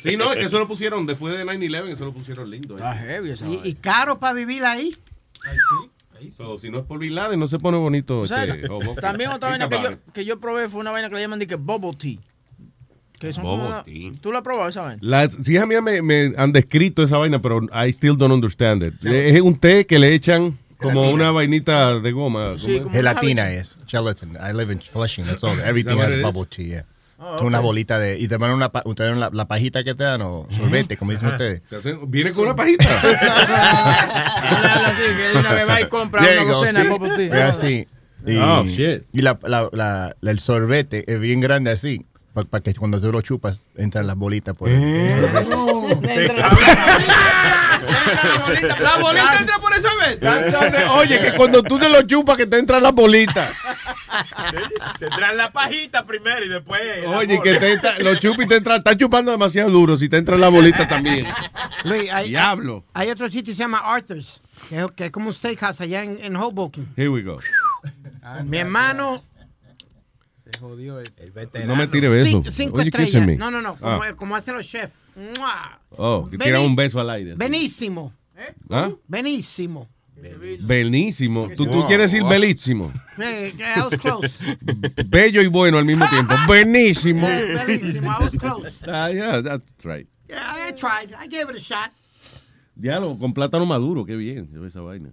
[0.02, 2.76] Sí, no, es que eso lo pusieron después de 9-11, eso lo pusieron lindo.
[2.76, 4.96] Está heavy esa Y, y caro para vivir ahí.
[6.36, 8.20] So, si no es por Bin Laden, no se pone bonito.
[8.20, 8.68] O sea, este,
[9.02, 11.48] también otra vaina que yo, que yo probé fue una vaina que le llaman de
[11.48, 12.18] que bubble tea.
[13.34, 14.12] Son como tea.
[14.22, 15.00] ¿Tú la has probado esa vaina?
[15.02, 19.06] Las hijas mías me, me han descrito esa vaina, pero I still don't understand it.
[19.06, 21.14] Es un té que le echan como Gelatina.
[21.16, 22.56] una vainita de goma.
[22.92, 23.76] Gelatina es.
[23.88, 24.36] Gelatin.
[24.42, 25.26] I live in Flushing.
[25.26, 25.60] That's all.
[25.66, 26.86] Everything has bubble tea, yeah.
[27.18, 28.20] Oh, Es una bolita de...
[28.20, 30.98] Y te dan una, pa- te dan la, la pajita que te dan o sorbete,
[30.98, 31.62] como dicen ustedes.
[32.10, 32.84] Viene con una pajita.
[34.86, 36.92] Así que de una vez va y compra There una you go, docena de sí.
[36.92, 37.30] bubble tea.
[37.30, 37.88] Yeah, sí.
[38.28, 39.04] Y, Oh, shit.
[39.14, 42.06] Y la, la, la- el sorbete es bien grande así,
[42.44, 45.22] para que cuando tú lo chupas, entran las bolitas por el
[48.80, 50.20] La bolita entra por esa vez.
[50.92, 53.52] Oye, que cuando tú te lo chupas que te entran las bolitas.
[55.00, 56.82] Te traen la pajita primero y después.
[57.08, 60.42] Oye, que te entra, los chupis te entran, estás chupando demasiado duro si te entran
[60.42, 61.28] las bolitas también.
[61.84, 62.84] Luis, hay, Diablo.
[62.94, 66.04] hay otro sitio que se llama Arthur's, que es, que es como un steakhouse allá
[66.04, 66.94] en, en Hoboken.
[66.98, 67.40] Here we go.
[68.46, 69.24] Mi hermano,
[71.66, 72.44] No me tire besos.
[72.46, 73.12] cin- cinco Oye, estrellas.
[73.12, 73.36] kissing me.
[73.38, 74.14] No, no, no, como, Ah.
[74.16, 74.94] como hacen los chefs.
[75.16, 75.80] ¡Mua!
[75.92, 77.36] Oh, que Beni- tiran un beso al aire.
[77.36, 78.14] Benísimo.
[78.70, 78.92] ¿Ah?
[79.08, 79.88] Benísimo.
[80.62, 81.50] Belísimo.
[81.56, 82.32] Tú, tú quieres decir wow.
[82.32, 82.92] belísimo.
[83.18, 84.40] Hey, I was close.
[85.08, 86.34] Bello y bueno al mismo tiempo.
[86.50, 87.28] Benísimo.
[87.28, 88.80] Benísimo, I was close.
[88.88, 90.08] Ah, yeah, that's right.
[90.28, 91.14] Yeah, I tried.
[91.14, 91.92] I gave it a shot.
[92.76, 94.06] Diálogo, con plátano maduro.
[94.06, 95.12] Qué bien se esa vaina.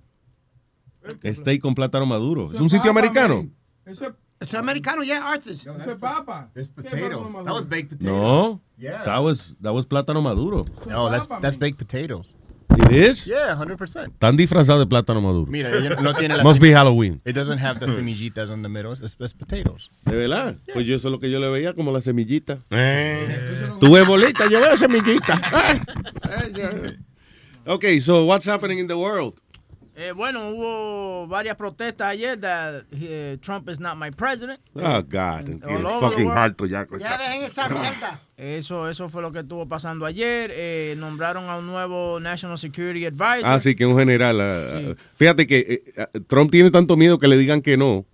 [1.24, 2.50] Steak con plátano maduro.
[2.52, 3.48] ¿Es un sitio americano?
[3.84, 4.12] Eso es
[4.54, 5.66] americano, yeah, Arthur's.
[5.66, 6.48] Eso es papa.
[6.54, 7.44] It's potatoes.
[7.44, 8.12] That was baked potatoes.
[8.12, 8.60] No.
[8.78, 9.04] Yeah.
[9.04, 10.64] That was, that was plátano maduro.
[10.86, 12.26] No, that's, that's baked potatoes.
[12.78, 13.26] It is?
[13.26, 14.12] Yeah, 100%.
[14.12, 15.50] Están disfrazados de plátano maduro.
[15.50, 17.20] Mira, no tiene la Must be Halloween.
[17.24, 18.92] It doesn't have the semillitas on the middle.
[18.92, 19.90] It's, it's potatoes.
[20.04, 20.56] ¿De verdad?
[20.72, 22.60] Pues yo eso es lo que yo le veía como la semillita.
[22.70, 23.76] Eh.
[23.78, 25.40] Tú ves bolita, yo veo semillita.
[27.66, 29.38] ok, so what's happening in the world?
[29.94, 34.58] Eh, bueno, hubo varias protestas ayer that eh, Trump is not my president.
[34.74, 35.50] Oh, God.
[36.00, 38.20] Fucking harto ya con Ya esa- dejen esa mierda.
[38.38, 40.50] Eso, eso fue lo que estuvo pasando ayer.
[40.54, 43.42] Eh, nombraron a un nuevo National Security Advisor.
[43.44, 44.40] Ah, sí, que un general.
[44.40, 48.06] ah, Fíjate que eh, ah, Trump tiene tanto miedo que le digan que no.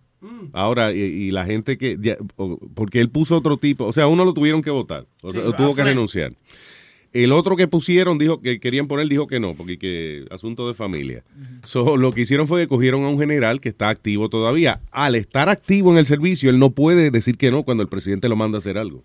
[0.52, 1.96] Ahora, y, y la gente que.
[2.00, 2.16] ya-
[2.74, 3.84] porque él puso otro tipo.
[3.84, 5.06] O sea, uno lo tuvieron que votar.
[5.22, 6.32] O, Sí, o tuvo que renunciar.
[7.12, 10.74] El otro que pusieron dijo que querían poner, dijo que no, porque que asunto de
[10.74, 11.24] familia.
[11.64, 14.80] So, lo que hicieron fue que cogieron a un general que está activo todavía.
[14.90, 18.28] Al estar activo en el servicio, él no puede decir que no cuando el presidente
[18.28, 19.04] lo manda a hacer algo.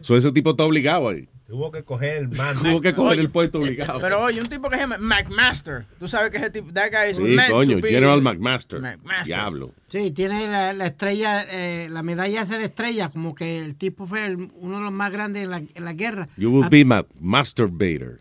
[0.00, 1.28] So, ese tipo está obligado ahí.
[1.48, 2.60] Tuvo que coger el mando.
[2.62, 4.00] Tuvo que coger Oye, el puesto obligado.
[4.02, 5.86] Pero oye, un tipo que se llama McMaster.
[5.98, 8.80] Tú sabes que ese tipo, that guy is Sí, meant coño, to be- General McMaster.
[8.82, 9.24] McMaster.
[9.24, 9.72] Diablo.
[9.88, 14.06] Sí, tiene la, la estrella, eh, la medalla esa de estrella, como que el tipo
[14.06, 16.28] fue el- uno de los más grandes en la, en la guerra.
[16.36, 18.20] You will Ah, be my masturbator.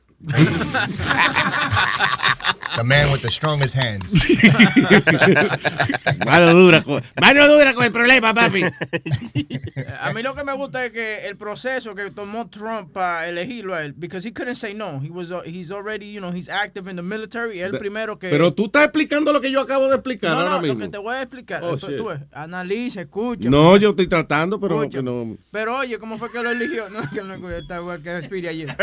[2.77, 4.13] The man with the strongest hands.
[6.25, 8.61] mano dura, con, mano dura con el problema, papi.
[9.99, 13.73] A mí lo que me gusta es que el proceso que tomó Trump para elegirlo
[13.73, 15.01] a él, because he couldn't say no.
[15.01, 17.61] He was, uh, he's already, you know, he's active in the military.
[17.61, 18.29] Él primero que.
[18.29, 20.79] Pero tú estás explicando lo que yo acabo de explicar no, ahora no, lo mismo.
[20.79, 21.63] que te voy a explicar.
[21.63, 23.49] Oh, tú, analiza, escucha.
[23.49, 25.35] No, yo estoy tratando, pero que no.
[25.51, 26.83] Pero oye, ¿cómo fue que lo eligió?
[26.97, 28.09] No, que no está igual que
[28.47, 28.75] ayer.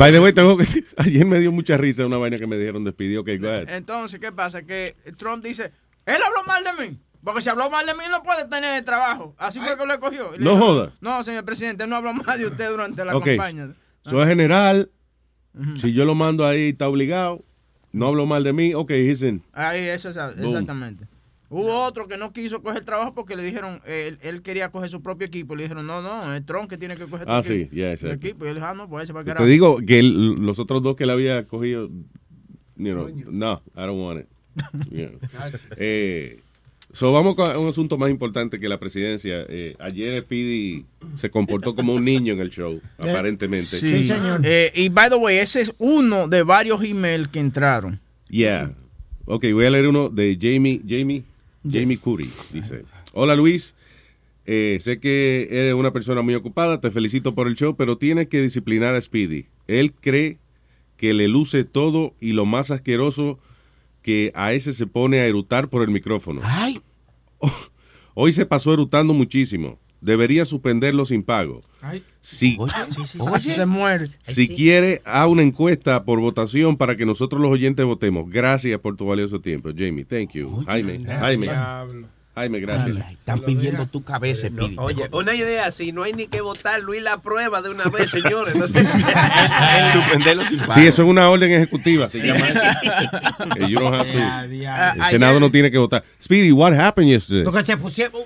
[0.00, 0.64] By the way, tengo que,
[0.96, 3.20] ayer me dio mucha risa una vaina que me dijeron despidió.
[3.20, 3.68] Ok, go ahead.
[3.68, 4.62] Entonces, ¿qué pasa?
[4.62, 5.72] Que Trump dice,
[6.06, 6.98] él habló mal de mí.
[7.22, 9.34] Porque si habló mal de mí no puede tener el trabajo.
[9.36, 10.94] Así fue que lo le No dijo, joda.
[11.02, 13.26] No, señor presidente, él no habló mal de usted durante la Ok.
[13.26, 13.74] campaña.
[14.06, 14.90] Soy general.
[15.76, 17.44] Si yo lo mando ahí, está obligado.
[17.92, 18.72] No hablo mal de mí.
[18.72, 19.42] Ok, in.
[19.52, 20.66] Ahí, eso es Boom.
[21.52, 25.02] Hubo otro que no quiso coger trabajo porque le dijeron, él, él quería coger su
[25.02, 25.56] propio equipo.
[25.56, 27.54] Le dijeron, no, no, es Trump que tiene que coger tu Ah, equipo.
[27.54, 28.44] sí, yeah, el equipo.
[28.46, 30.80] Y él dijo, ah, no, pues ese va a Te digo que él- los otros
[30.80, 31.88] dos que le había cogido,
[32.76, 34.26] you know, no, I don't want it.
[34.92, 35.18] You know.
[35.76, 36.40] Eh,
[36.92, 39.44] so vamos con un asunto más importante que la presidencia.
[39.48, 40.84] Eh, ayer Speedy
[41.16, 43.66] se comportó como un niño en el show, aparentemente.
[43.66, 44.08] Sí,
[44.44, 47.98] Eh, y by the way, ese es uno de varios emails que entraron.
[48.28, 48.72] Yeah.
[49.24, 51.22] Ok, voy a leer uno de Jamie, Jamie,
[51.68, 52.30] Jamie Curry.
[52.52, 53.74] Dice, hola Luis,
[54.46, 58.28] eh, sé que eres una persona muy ocupada, te felicito por el show, pero tienes
[58.28, 59.46] que disciplinar a Speedy.
[59.66, 60.38] Él cree
[60.96, 63.38] que le luce todo y lo más asqueroso
[64.02, 66.40] que a ese se pone a erutar por el micrófono.
[68.14, 69.78] Hoy se pasó erutando muchísimo.
[70.00, 71.62] Debería suspenderlo sin pago.
[72.20, 72.58] Si,
[73.38, 74.10] Se muere.
[74.22, 78.30] si quiere, a una encuesta por votación para que nosotros los oyentes votemos.
[78.30, 80.04] Gracias por tu valioso tiempo, Jamie.
[80.04, 80.64] Thank you.
[80.66, 81.50] Jaime, Jaime.
[82.34, 83.10] Jaime, gracias.
[83.10, 84.76] Están pidiendo tu cabeza, Speedy.
[84.78, 88.10] Oye, una idea, si no hay ni que votar, Luis la prueba de una vez,
[88.10, 88.54] señores.
[88.54, 88.84] No sé.
[89.92, 92.08] Suspenderlo sin Sí, eso es una orden ejecutiva.
[92.08, 92.46] Se llama
[93.56, 96.04] El Senado no tiene que votar.
[96.22, 97.44] Speedy, what happened yesterday?
[97.44, 98.22] Porque se pusieron.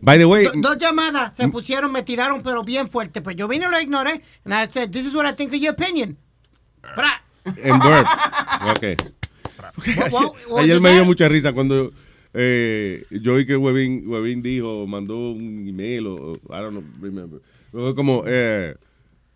[0.00, 3.20] By the way, do- dos llamadas se pusieron, me tiraron, pero bien fuerte.
[3.20, 4.22] Pues yo vine y lo ignoré.
[4.44, 6.16] And I said, this is what I think of your opinion.
[6.96, 7.22] Bra.
[7.44, 8.06] en Burp.
[8.70, 8.96] Ok.
[9.76, 11.92] What- what- what Ayer me dio mucha risa cuando
[12.34, 17.40] eh, yo oí que Webin, Webin dijo, mandó un email o I don't know, remember.
[17.94, 18.74] Como, eh,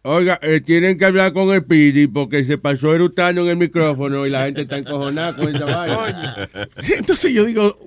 [0.02, 4.26] oiga, eh, tienen que hablar con el Pidi porque se pasó erutando en el micrófono
[4.26, 6.48] y la gente está encojonada con esa vaina.
[6.76, 7.78] Entonces yo digo,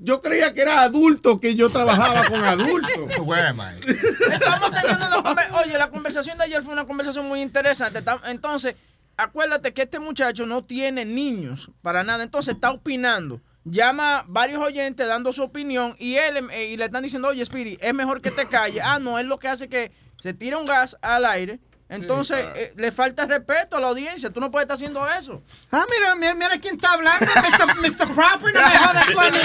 [0.00, 2.90] yo creía que era adulto, que yo trabajaba con adultos.
[4.32, 8.02] Estamos teniendo una Oye, la conversación de ayer fue una conversación muy interesante.
[8.26, 8.76] Entonces,
[9.16, 12.22] acuérdate que este muchacho no tiene niños para nada.
[12.22, 13.40] Entonces, está opinando.
[13.64, 17.76] Llama varios oyentes dando su opinión y él eh, y le están diciendo, oye, Speedy,
[17.80, 18.80] es mejor que te calles.
[18.84, 21.60] Ah, no, él lo que hace es que se tira un gas al aire.
[21.88, 24.30] Entonces, eh, le falta respeto a la audiencia.
[24.30, 25.40] Tú no puedes estar haciendo eso.
[25.70, 27.76] Ah, mira, mira, mira quién está hablando, Mr.
[27.80, 28.12] Mr.
[28.12, 29.38] Proper, no me jodas tú a mí.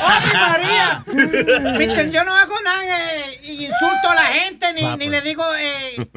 [0.00, 1.04] ¡Oh, María!
[1.76, 5.42] Mister, yo no hago nada, eh, y insulto a la gente, ni, ni le digo
[5.56, 6.08] eh,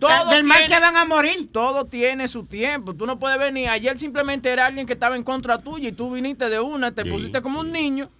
[0.00, 1.52] Todo del mal que van a morir.
[1.52, 2.94] Todo tiene su tiempo.
[2.94, 3.68] Tú no puedes venir.
[3.68, 7.04] Ayer simplemente era alguien que estaba en contra tuya y tú viniste de una, te
[7.04, 8.10] pusiste como un niño.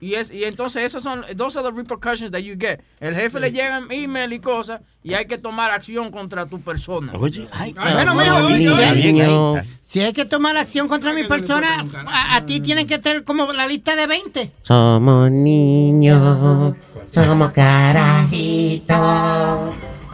[0.00, 2.80] Y, es, y entonces esas son, those are the repercussions that you get.
[3.00, 7.12] El jefe le llegan email y cosas y hay que tomar acción contra tu persona.
[7.18, 8.58] Oye, ay, Bueno, Ay,
[9.02, 9.56] niño.
[9.62, 13.24] si, si hay que tomar acción contra mi persona, a, a ti tienen que tener
[13.24, 14.52] como la lista de 20.
[14.62, 16.74] Somos niños,
[17.12, 18.96] somos carajitos,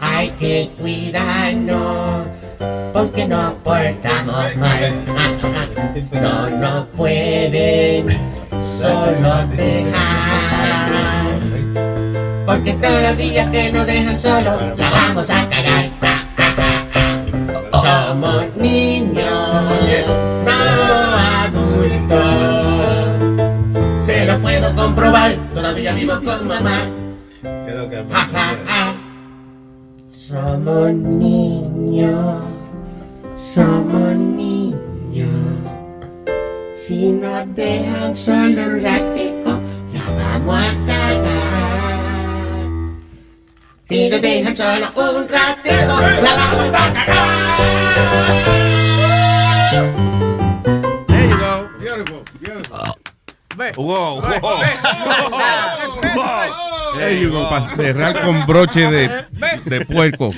[0.01, 2.27] hay que cuidarnos
[2.93, 5.05] porque nos portamos mal.
[6.13, 8.07] No nos pueden
[8.79, 10.61] solo dejar,
[12.47, 15.91] porque todos los días que nos dejan solos la vamos a cagar.
[17.73, 19.69] Somos niños,
[20.45, 20.53] no
[21.45, 22.25] adultos.
[24.01, 26.79] Se lo puedo comprobar, todavía vivo con mamá.
[30.17, 32.44] Somos niños,
[37.55, 39.61] dejan solo un ratico,
[39.93, 42.01] la vamos a cagar.
[43.89, 46.93] Si nos dejan solo un ratico, la vamos a
[51.09, 51.69] There you go.
[51.79, 52.79] Beautiful, beautiful.
[53.77, 54.63] Wow, wow.
[56.97, 59.09] There you go, para cerrar con broche de,
[59.65, 60.31] de puerco.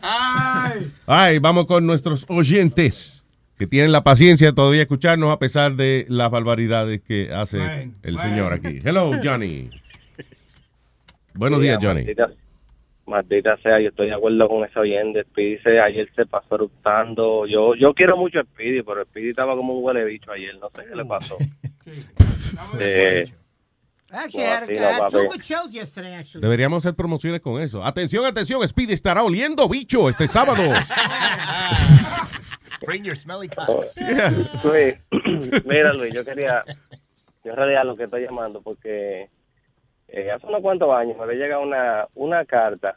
[1.06, 3.21] Ay, vamos con nuestros oyentes
[3.62, 7.92] que tienen la paciencia de todavía escucharnos a pesar de las barbaridades que hace Bueno,
[8.02, 8.28] el bueno.
[8.30, 8.80] señor aquí.
[8.84, 9.70] Hello, Johnny.
[11.34, 12.00] Buenos días, Johnny.
[12.02, 12.30] Maldita,
[13.06, 15.58] maldita sea, yo estoy de acuerdo con esa bien de Speedy.
[15.62, 17.46] se- Ayer se pasó eructando.
[17.46, 20.56] Yo yo quiero mucho a Speedy, pero Speedy estaba como un huele bicho ayer.
[20.58, 21.36] No sé qué le pasó.
[22.80, 23.24] Eh,
[24.10, 25.26] Actually, No, I had, así I no, had two papi.
[25.28, 26.42] good shows yesterday, actually.
[26.42, 27.82] Deberíamos hacer promociones con eso.
[27.82, 30.62] Atención, atención, Speedy estará oliendo bicho este sábado.
[32.84, 33.96] Bring your smelly Oh, cats.
[34.64, 34.94] Luis,
[35.64, 36.64] mira Luis, yo quería,
[37.44, 39.28] yo en realidad lo que estoy llamando porque
[40.08, 42.96] eh, hace unos cuantos años me había llegado una, una carta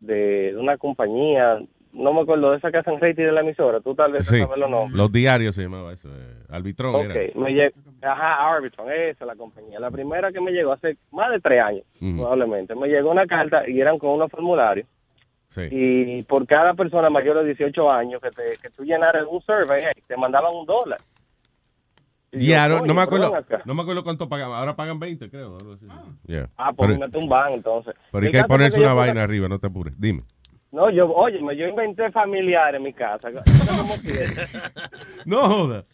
[0.00, 1.60] de, de una compañía,
[1.92, 4.38] no me acuerdo de esa que hacen rating de la emisora, tú tal vez Sí,
[4.40, 4.96] sabes los nombres.
[4.98, 6.08] los diarios se llamaba eso.
[6.10, 7.30] eh, Albitrón Ok, era.
[7.40, 9.78] me llegó, ajá, Arbitron, esa es la compañía.
[9.80, 12.16] La primera que me llegó hace más de tres años, Ujú.
[12.16, 12.74] probablemente.
[12.74, 14.86] Me llegó una carta y eran con unos formularios.
[15.54, 15.68] Sí.
[15.70, 19.80] Y por cada persona mayor de 18 años que, te, que tú llenaras un survey,
[20.06, 21.00] te mandaban un dólar.
[22.32, 23.32] Y Ya, yo, no, me acuerdo,
[23.64, 24.58] no me acuerdo cuánto pagaban.
[24.58, 25.56] Ahora pagan 20, creo.
[25.60, 25.86] algo así.
[26.26, 26.48] Yeah.
[26.56, 27.94] Ah, pues pero, me tumban entonces.
[28.10, 29.94] pero hay El que ponerse una vaina arriba, no te apures.
[30.00, 30.22] Dime.
[30.72, 33.28] No, yo, oye, yo inventé familiar en mi casa.
[35.24, 35.84] No joda.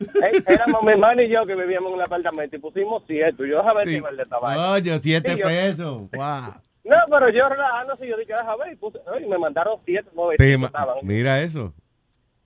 [0.00, 3.36] Eh, Éramos mi hermano y yo que vivíamos en un apartamento y pusimos siete.
[3.48, 3.94] Yo déjame ver Sí.
[3.96, 4.70] si vale esta vaina.
[4.72, 6.10] Oye, 7 Sí, yo- pesos.
[6.12, 6.54] Wow.
[6.84, 8.72] No, pero yo relajándose, yo dije, déjame ver.
[8.72, 10.96] Y, puse, y me mandaron siete nueve Te ma- estaban.
[11.02, 11.72] mira eso.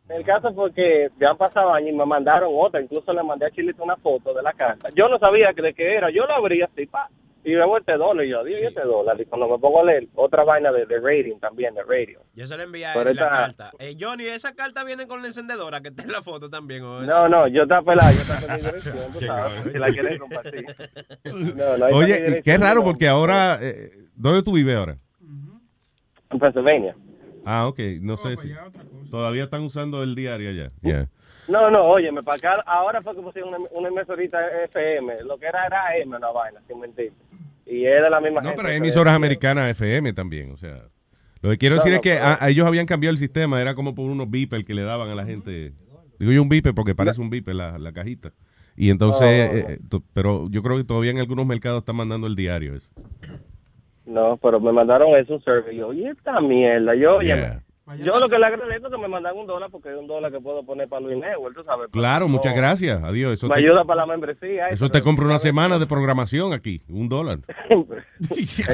[0.08, 2.80] El caso fue que ya han pasado años y me mandaron otra.
[2.82, 4.90] Incluso le mandé a Chilito una foto de la carta.
[4.94, 6.10] Yo no sabía de qué era.
[6.10, 7.08] Yo lo abrí así, pa.
[7.42, 8.24] Y veo este dólar.
[8.26, 9.18] Y yo, di este dólar.
[9.18, 12.20] Y cuando me pongo a leer otra vaina de, de rating también, de radio.
[12.34, 13.70] Yo se le envié a él la esta- carta.
[13.78, 16.82] Eh, Johnny, esa carta viene con la encendedora que está en la foto también.
[16.82, 17.10] ¿o eso?
[17.10, 18.10] No, no, yo está pelado.
[18.12, 19.72] Yo está dirección, tú sabes.
[19.72, 20.66] Si la quieres compartir.
[21.24, 24.98] No, Oye, qué raro porque ahora, eh, ¿dónde tú vives ahora?
[26.30, 26.96] En Pennsylvania.
[27.44, 28.50] Ah, ok, no sé si
[29.10, 30.70] todavía están usando el diario allá.
[30.82, 31.08] Yeah.
[31.46, 35.36] No, no, oye, me para acá, ahora fue que pusieron una, una emisorita FM, lo
[35.38, 37.12] que era era M, una vaina, sin mentir.
[37.66, 40.84] Y es de la misma No, gente pero hay emisoras americanas FM también, o sea.
[41.42, 43.18] Lo que quiero No, decir no, es que pero- a, a ellos habían cambiado el
[43.18, 45.74] sistema, era como por unos beepers que le daban a la gente.
[46.18, 48.32] Digo yo un beeper porque parece un beeper la, la cajita.
[48.76, 49.68] Y entonces, No, no, no.
[49.68, 52.74] eh, eh, to- pero yo creo que todavía en algunos mercados están mandando el diario
[52.74, 52.88] eso.
[54.06, 55.76] No, pero me mandaron eso, un survey.
[55.76, 56.94] Y yo, oye, esta mierda.
[56.94, 57.62] Yo, Yeah.
[58.02, 60.30] yo lo que le agradezco es que me mandan un dólar porque es un dólar
[60.32, 61.88] que puedo poner para Luis Network, tú sabes.
[61.90, 63.02] Claro, No, muchas gracias.
[63.02, 63.32] Adiós.
[63.34, 64.68] Eso Me te, ayuda para la membresía.
[64.68, 67.38] eso te compra una semana de programación aquí, un dólar.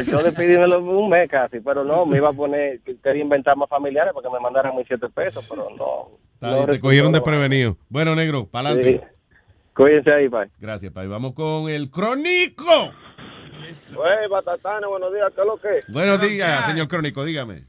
[0.05, 3.69] Show de pidiéndolo un mes casi, pero no, me iba a poner, quería inventar más
[3.69, 6.19] familiares porque me mandaran mis siete pesos, pero no.
[6.35, 7.77] Está no te cogieron desprevenido.
[7.89, 9.07] Bueno, negro, para adelante.
[9.75, 10.49] Cuídense ahí, bye.
[10.59, 11.07] Gracias, Pai.
[11.07, 12.65] Vamos con el crónico.
[13.71, 15.93] Wey, Batatana, buenos días, ¿qué es lo que?
[15.93, 17.65] Buenos días, señor crónico, dígame.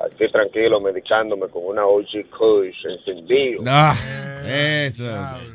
[0.00, 3.62] Aquí tranquilo, medicándome con una OG Kush encendido.
[3.66, 3.96] Ah,
[4.46, 5.04] eso.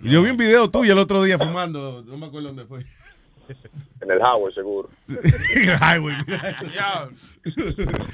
[0.04, 2.80] Yo vi un video tuyo el otro día fumando, no me acuerdo dónde fue.
[4.02, 4.90] En el Howard, seguro.
[5.82, 6.16] Ay, güey.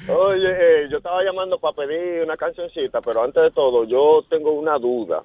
[0.08, 4.52] Oye, eh, yo estaba llamando para pedir una cancioncita, pero antes de todo, yo tengo
[4.52, 5.22] una duda.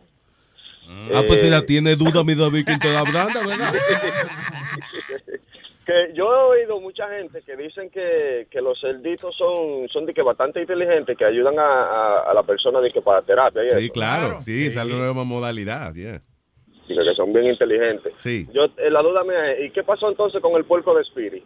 [0.88, 3.74] Ah, pues si Eh, la tiene duda, mi David, que te da hablando, ¿verdad?
[5.86, 10.14] que yo he oído mucha gente que dicen que, que los cerditos son, son de
[10.14, 13.64] que bastante inteligentes, que ayudan a, a, a la persona de que para terapia.
[13.64, 13.94] y Sí, eso.
[13.94, 16.22] claro, sí, esa es la nueva modalidad, yeah.
[16.88, 18.14] Dice que son bien inteligentes.
[18.20, 18.48] Sí.
[18.54, 21.44] Yo, eh, la duda mía es, ¿y qué pasó entonces con el puerco de Spirit?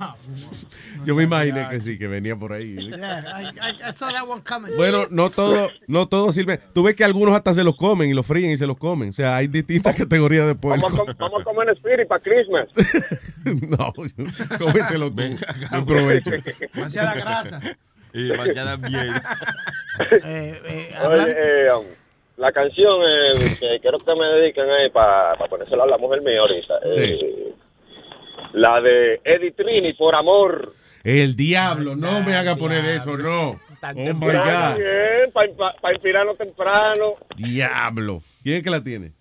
[1.04, 2.76] Yo me imaginé que sí, que venía por ahí.
[2.92, 4.74] Yeah, I, I, I saw that one coming.
[4.76, 6.58] Bueno, no todo, no todo sirve.
[6.74, 9.10] Tú ves que algunos hasta se los comen y los fríen y se los comen.
[9.10, 10.82] O sea, hay distintas categorías de puerco.
[10.88, 12.68] Vamos a, com- vamos a comer Spirit para Christmas.
[13.78, 13.92] no,
[14.58, 15.22] cómetelo tú.
[15.70, 16.30] Buen provecho.
[16.74, 17.60] Demasiada grasa.
[18.12, 19.38] Y demasiada mierda.
[20.24, 21.84] Eh, Oye, eh, um,
[22.42, 26.40] la canción eh, que quiero que me dediquen ahí para ponérsela a la mujer mía
[26.40, 26.74] ahorita.
[26.86, 27.54] eh,
[28.54, 30.74] La de Eddie Trini, por amor.
[31.04, 33.50] El diablo, no me haga poner eso, no.
[33.50, 34.76] Oh my God.
[34.76, 37.14] bien, para inspirarnos temprano.
[37.36, 38.22] Diablo.
[38.42, 39.12] ¿Quién es que la tiene?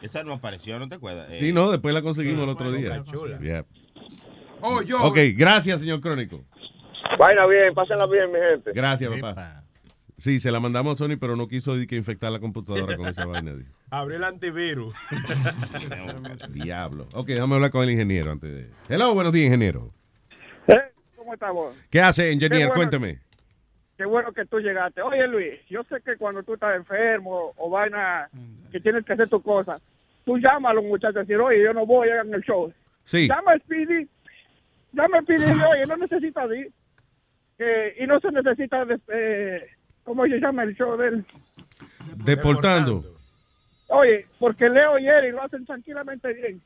[0.00, 1.28] Esa no apareció, ¿no te acuerdas?
[1.30, 2.96] Eh, Sí, no, después la conseguimos el otro día.
[2.96, 3.38] está chula.
[3.38, 3.64] Yeah.
[4.60, 5.00] Oh, yo.
[5.04, 6.40] Ok, gracias, señor Crónico.
[7.18, 8.72] Vaina bien, pásenla bien, mi gente.
[8.74, 9.61] Gracias, papá.
[10.22, 13.26] Sí, se la mandamos a Sony, pero no quiso que infectar la computadora con esa
[13.26, 13.54] vaina.
[13.54, 13.72] dijo.
[13.90, 14.94] Abrió el antivirus.
[16.50, 17.08] Diablo.
[17.12, 18.70] Ok, déjame hablar con el ingeniero antes de...
[18.88, 19.90] Hello, buenos días, ingeniero.
[21.16, 21.74] ¿Cómo estamos?
[21.90, 22.66] ¿Qué hace, ingeniero?
[22.66, 22.74] Qué bueno.
[22.76, 23.18] Cuénteme.
[23.96, 25.02] Qué bueno que tú llegaste.
[25.02, 28.30] Oye, Luis, yo sé que cuando tú estás enfermo o vaina
[28.70, 29.74] que tienes que hacer tu cosa,
[30.24, 32.72] tú llamas a los muchachos y decir, oye, yo no voy a el show.
[33.02, 33.26] Sí.
[33.26, 34.08] Llama a Speedy,
[34.92, 36.70] llama a Speedy y oye, no necesitas ir.
[37.58, 39.66] Que, y no se necesita, de, eh,
[40.04, 41.26] ¿cómo se llama el show de él?
[42.24, 43.04] Deportando.
[43.88, 46.60] Oye, porque Leo y Eri lo hacen tranquilamente bien.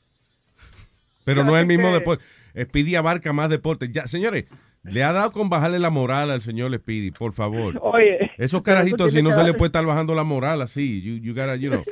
[1.24, 2.24] Pero no es el mismo que- deporte.
[2.62, 3.90] Speedy abarca más deporte.
[3.92, 4.44] Ya, señores,
[4.84, 7.78] le ha dado con bajarle la moral al señor Speedy, por favor.
[7.82, 11.02] Oye, Esos carajitos así no se le puede estar bajando la moral así.
[11.02, 11.82] You, you gotta, you know.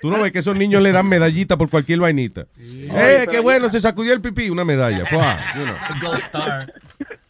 [0.00, 2.46] Tú no ves que esos niños le dan medallita por cualquier vainita.
[2.58, 3.70] ¡Eh, qué bueno!
[3.70, 5.06] Se sacudió el pipí, una medalla.
[5.06, 5.76] Fua, you know.
[6.10, 6.72] Gold Star.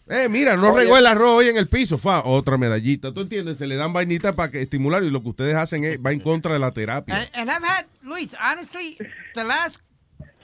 [0.09, 1.97] Eh, mira, no regó el arroz hoy en el piso.
[1.97, 3.13] Fua, otra medallita.
[3.15, 3.57] ¿Tú entiendes?
[3.59, 6.21] Se le dan vainitas para que estimular y lo que ustedes hacen es, va en
[6.21, 7.15] contra de la terapia.
[7.17, 8.99] And, and I've had, Luis, honestly,
[9.35, 9.77] the last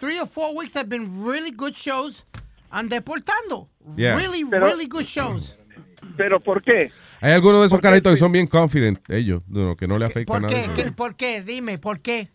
[0.00, 2.24] three or four weeks have been really good shows
[2.70, 3.68] on Deportando.
[3.96, 4.16] Yeah.
[4.16, 5.56] Really, Pero- really good shows.
[6.16, 6.90] ¿Pero por qué?
[7.20, 10.32] Hay algunos de esos carajitos que son bien confident, ellos, no, que no le afecta
[10.32, 10.54] ¿Por nada.
[10.54, 10.70] qué?
[10.84, 11.42] ¿Qué- ¿Por qué?
[11.42, 12.28] Dime, ¿por qué?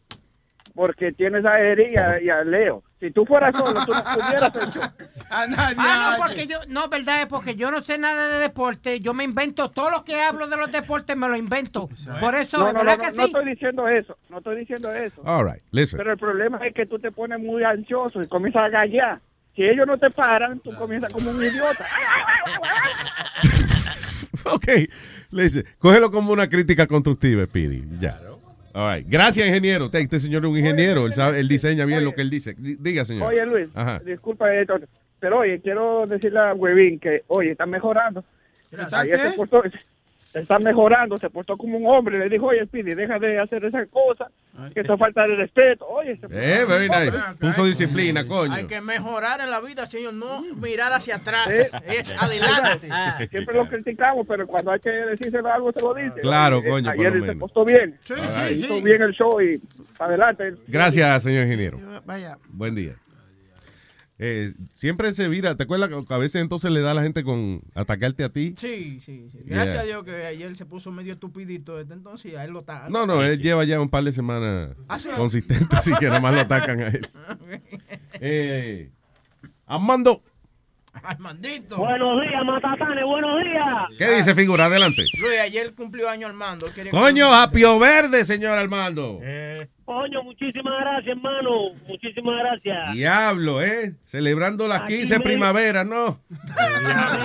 [0.76, 2.84] Porque tienes a Eri y a, y a Leo.
[3.04, 4.82] Si tú fueras solo, tú no pudieras show.
[5.30, 9.02] Ah, no, porque yo, no, verdad, es porque yo no sé nada de deporte.
[9.02, 11.90] Yo me invento todo lo que hablo de los deportes, me lo invento.
[12.22, 13.18] Por eso, no, no, ¿verdad no, que no, sí?
[13.18, 15.22] no estoy diciendo eso, no estoy diciendo eso.
[15.26, 15.98] All right, listen.
[15.98, 19.20] Pero el problema es que tú te pones muy ansioso y comienzas a gallar.
[19.54, 21.86] Si ellos no te paran, tú comienzas como un idiota.
[24.46, 24.68] ok,
[25.32, 27.84] listen, cógelo como una crítica constructiva, Speedy.
[28.00, 28.18] Ya.
[28.74, 29.06] All right.
[29.08, 29.86] Gracias, ingeniero.
[29.86, 32.56] Este este señor es un ingeniero, él, sabe- él diseña bien lo que él dice.
[32.58, 33.28] Diga, señor.
[33.28, 34.00] Oye, Luis, Ajá.
[34.04, 34.80] disculpa esto,
[35.20, 38.24] pero oye, quiero decirle a Huevín que, oye, está mejorando.
[38.92, 39.30] Ayer qué?
[39.30, 39.62] se portó,
[40.40, 42.18] está mejorando, se portó como un hombre.
[42.18, 44.30] Le dijo, oye, Speedy, deja de hacer esas cosas,
[44.74, 45.86] que eso falta de respeto.
[45.88, 47.18] Oye, se Eh, very nice.
[47.40, 48.54] Puso disciplina, coño.
[48.54, 51.54] Hay que mejorar en la vida, señor, no mirar hacia atrás.
[51.54, 52.90] Eh, Es adelante.
[53.30, 56.22] Siempre lo criticamos, pero cuando hay que decírselo algo, se lo dice.
[56.22, 58.00] Claro, Oye, coño, por Ayer lo se portó bien.
[58.04, 58.84] Sí, sí, Hizo sí.
[58.84, 59.60] bien el show y
[59.98, 60.54] para adelante.
[60.68, 61.80] Gracias, señor ingeniero.
[62.06, 62.38] Vaya.
[62.50, 62.96] Buen día.
[64.26, 67.26] Eh, siempre se vira, ¿te acuerdas que a veces entonces le da a la gente
[67.26, 68.54] con atacarte a ti?
[68.56, 69.40] Sí, sí, sí.
[69.44, 69.82] Gracias Yeah.
[69.82, 72.88] a Dios que ayer se puso medio estupidito desde entonces y a él lo está.
[72.90, 75.10] No, no, él lleva ya un par de semanas ¿Ah, sí?
[75.18, 77.08] consistentes, así que nada más lo atacan a él.
[78.22, 78.92] Eh,
[79.66, 80.24] Armando,
[81.02, 81.78] Armandito.
[81.78, 83.66] Buenos días, Matatanes, buenos días.
[83.98, 84.66] ¿qué dice figura?
[84.66, 85.04] Adelante.
[85.20, 86.68] Luis, ayer cumplió año Armando.
[86.92, 89.20] Coño, apio verde, señor Armando.
[89.86, 91.50] Coño, muchísimas gracias, hermano.
[91.88, 92.94] Muchísimas gracias.
[92.94, 93.96] Diablo, ¿eh?
[94.06, 96.20] Celebrando las Aquí 15 medio- primaveras, ¿no?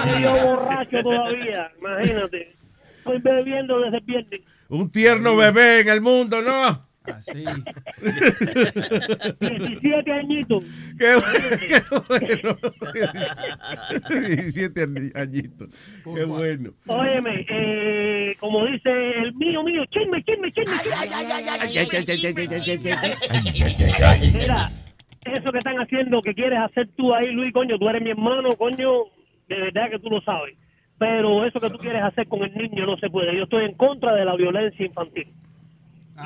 [0.07, 2.57] Medio borracho todavía, imagínate.
[2.99, 4.41] Estoy bebiendo desde viernes.
[4.71, 6.88] Un tierno bebé en el mundo, ¿no?
[7.17, 7.45] Así.
[9.41, 10.65] 17 añitos.
[10.99, 12.59] Qué bueno.
[14.29, 15.69] 17 añi- añitos.
[16.15, 16.71] Qué bueno.
[16.87, 18.91] Óyeme, eh, como dice
[19.23, 20.77] el mío, mío, chisme, chisme, chisme.
[24.33, 24.71] Mira,
[25.25, 28.51] eso que están haciendo, que quieres hacer tú ahí, Luis, coño, tú eres mi hermano,
[28.57, 28.91] coño,
[29.49, 30.57] de verdad que tú lo sabes.
[30.99, 33.37] Pero eso que tú quieres hacer con el niño no se puede.
[33.37, 35.29] Yo estoy en contra de la violencia infantil.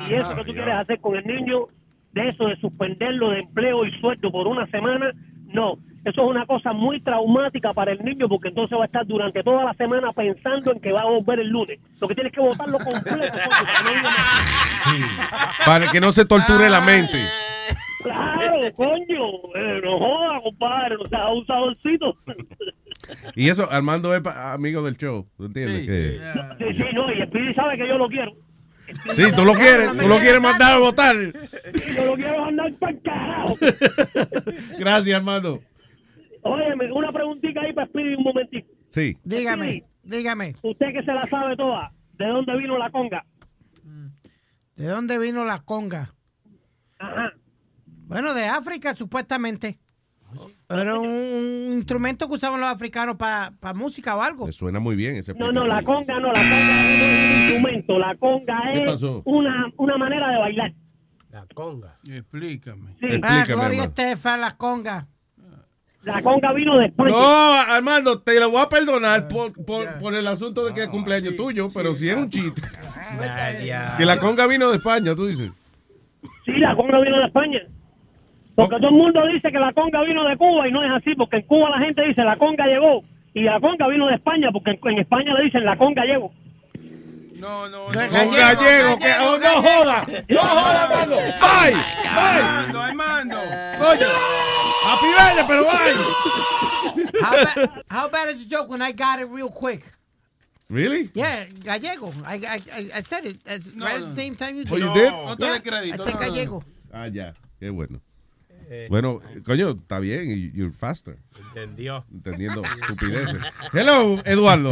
[0.09, 1.67] Y eso que tú quieres hacer con el niño,
[2.13, 5.11] de eso de suspenderlo de empleo y sueldo por una semana,
[5.47, 5.77] no.
[6.05, 9.41] Eso es una cosa muy traumática para el niño porque entonces va a estar durante
[9.41, 11.79] toda la semana pensando en que va a volver el lunes.
[12.01, 13.33] Lo que tienes que votarlo completo.
[15.65, 17.17] para que no se torture la mente.
[18.03, 19.25] Claro, coño,
[19.55, 22.17] eh, no joda, compadre, o sea, un saborcito.
[23.35, 25.25] Y eso, Armando es pa- amigo del show.
[25.37, 25.85] ¿Tú entiendes?
[25.87, 26.19] Que-
[26.59, 28.33] Sí, sí, no, y el Speedy sabe que yo lo quiero.
[29.15, 31.15] Sí, tú lo quieres, tú lo quieres mandar a votar.
[31.15, 33.57] Yo lo quiero mandar para el carajo.
[34.79, 35.61] Gracias, Armando.
[36.41, 38.67] Óyeme, una preguntita ahí para Speedy un momentito.
[38.89, 39.17] Sí.
[39.23, 40.55] Dígame, dígame.
[40.61, 43.25] Usted que se la sabe toda, ¿de dónde vino la conga?
[44.75, 46.13] ¿De dónde vino la conga?
[46.99, 47.33] Ajá.
[47.85, 49.79] Bueno, de África, supuestamente.
[50.81, 54.45] Era un, un instrumento que usaban los africanos para música o algo.
[54.45, 57.99] Me suena muy bien ese No, no, la conga no, la conga es un instrumento.
[57.99, 59.21] La conga ¿Qué es pasó?
[59.25, 60.73] una, una manera de bailar.
[61.31, 61.97] La conga.
[62.09, 62.91] Explícame.
[62.91, 63.83] Ah, Explícame, Gloria hermano.
[63.83, 65.07] Estefan, la conga.
[66.03, 67.11] La conga vino después.
[67.13, 70.89] No, Armando, te lo voy a perdonar por, por, por el asunto de que es
[70.89, 72.61] cumpleaños tuyo, pero si es un chiste.
[73.97, 75.49] Que la conga vino de España, tú dices.
[76.45, 77.59] Sí, la conga vino de España.
[78.55, 81.15] Porque todo el mundo dice que la conga vino de Cuba y no es así,
[81.15, 84.49] porque en Cuba la gente dice la conga llegó y la conga vino de España,
[84.53, 86.31] porque en, en España le dicen la conga llegó.
[87.35, 87.93] No, no, Con
[88.31, 91.15] gallego, que oh, no joda, no joda, Armando.
[91.17, 92.79] Bye, bye.
[92.79, 93.37] Armando.
[93.79, 94.07] Coño,
[94.85, 95.93] happy birthday, pero bye.
[97.21, 99.83] How, ba- how bad is the joke when I got it real quick?
[100.69, 101.09] Really?
[101.15, 102.13] Yeah, gallego.
[102.25, 104.83] I, I, I- I said it at, right at the same time you Oh, did.
[104.83, 105.11] you did?
[105.11, 105.53] No te Yeah.
[105.53, 106.19] I said no, no, no.
[106.19, 106.63] gallego.
[106.93, 107.99] Ah, ya, qué bueno.
[108.89, 111.17] Bueno, coño, está bien, y you're faster.
[111.49, 112.05] Entendió.
[112.11, 113.41] Entendiendo estupideces.
[113.73, 114.71] Hello, Eduardo.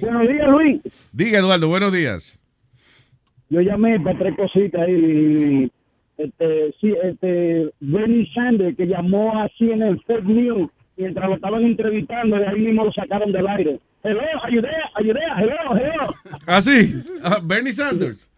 [0.00, 0.80] Buenos días, Luis.
[1.12, 2.38] Diga, Eduardo, buenos días.
[3.50, 5.70] Yo llamé para tres cositas ahí.
[6.18, 11.62] Este, sí, este, Bernie Sanders, que llamó así en el fake news mientras lo estaban
[11.64, 13.78] entrevistando, de ahí mismo lo sacaron del aire.
[14.02, 16.14] Hello, ayudé, ayudé, hello, hello.
[16.46, 16.92] Ah, sí,
[17.24, 18.28] Ah, Bernie Sanders.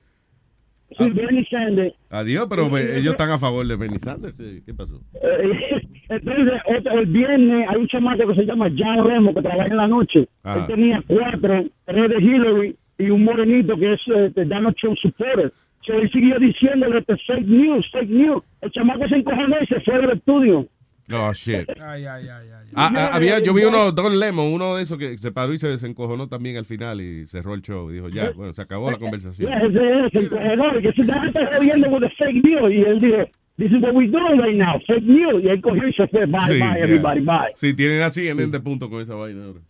[0.99, 1.95] Sí, Bernie Sanders.
[2.11, 4.37] Adiós, pero ellos están a favor de Bernie Sanders.
[4.37, 5.01] ¿Qué pasó?
[5.23, 9.77] Eh, Entonces, el viernes hay un chamaco que se llama John Remo que trabaja en
[9.77, 10.29] la noche.
[10.43, 10.61] Ajá.
[10.61, 15.53] Él tenía cuatro, tres de Hillary y un morenito que es este, Donald Trump supporter.
[15.87, 18.43] So, él siguió diciéndole este fake news, fake news.
[18.61, 20.67] El chamaco se encojonó y se fue del estudio.
[21.13, 21.69] Oh, shit.
[21.83, 22.69] Ay, ay, ay, ay.
[22.75, 25.59] Ah, ah, había, yo vi uno, Don Lemon, uno de esos que se paró y
[25.59, 27.91] se desencojonó también al final y cerró el show.
[27.91, 29.51] Dijo, ya, bueno, se acabó la conversación.
[29.51, 31.23] Yeah, se encojonó que se está
[31.57, 32.73] jodiendo con el fake news.
[32.73, 33.17] Y él dijo,
[33.57, 35.43] this is what we're doing right now, fake news.
[35.43, 36.79] Y él cogió y se fue, bye, Sí, bye, yeah.
[36.79, 37.53] everybody, bye.
[37.57, 39.61] Sí, tienen así en este punto con esa vaina ahora.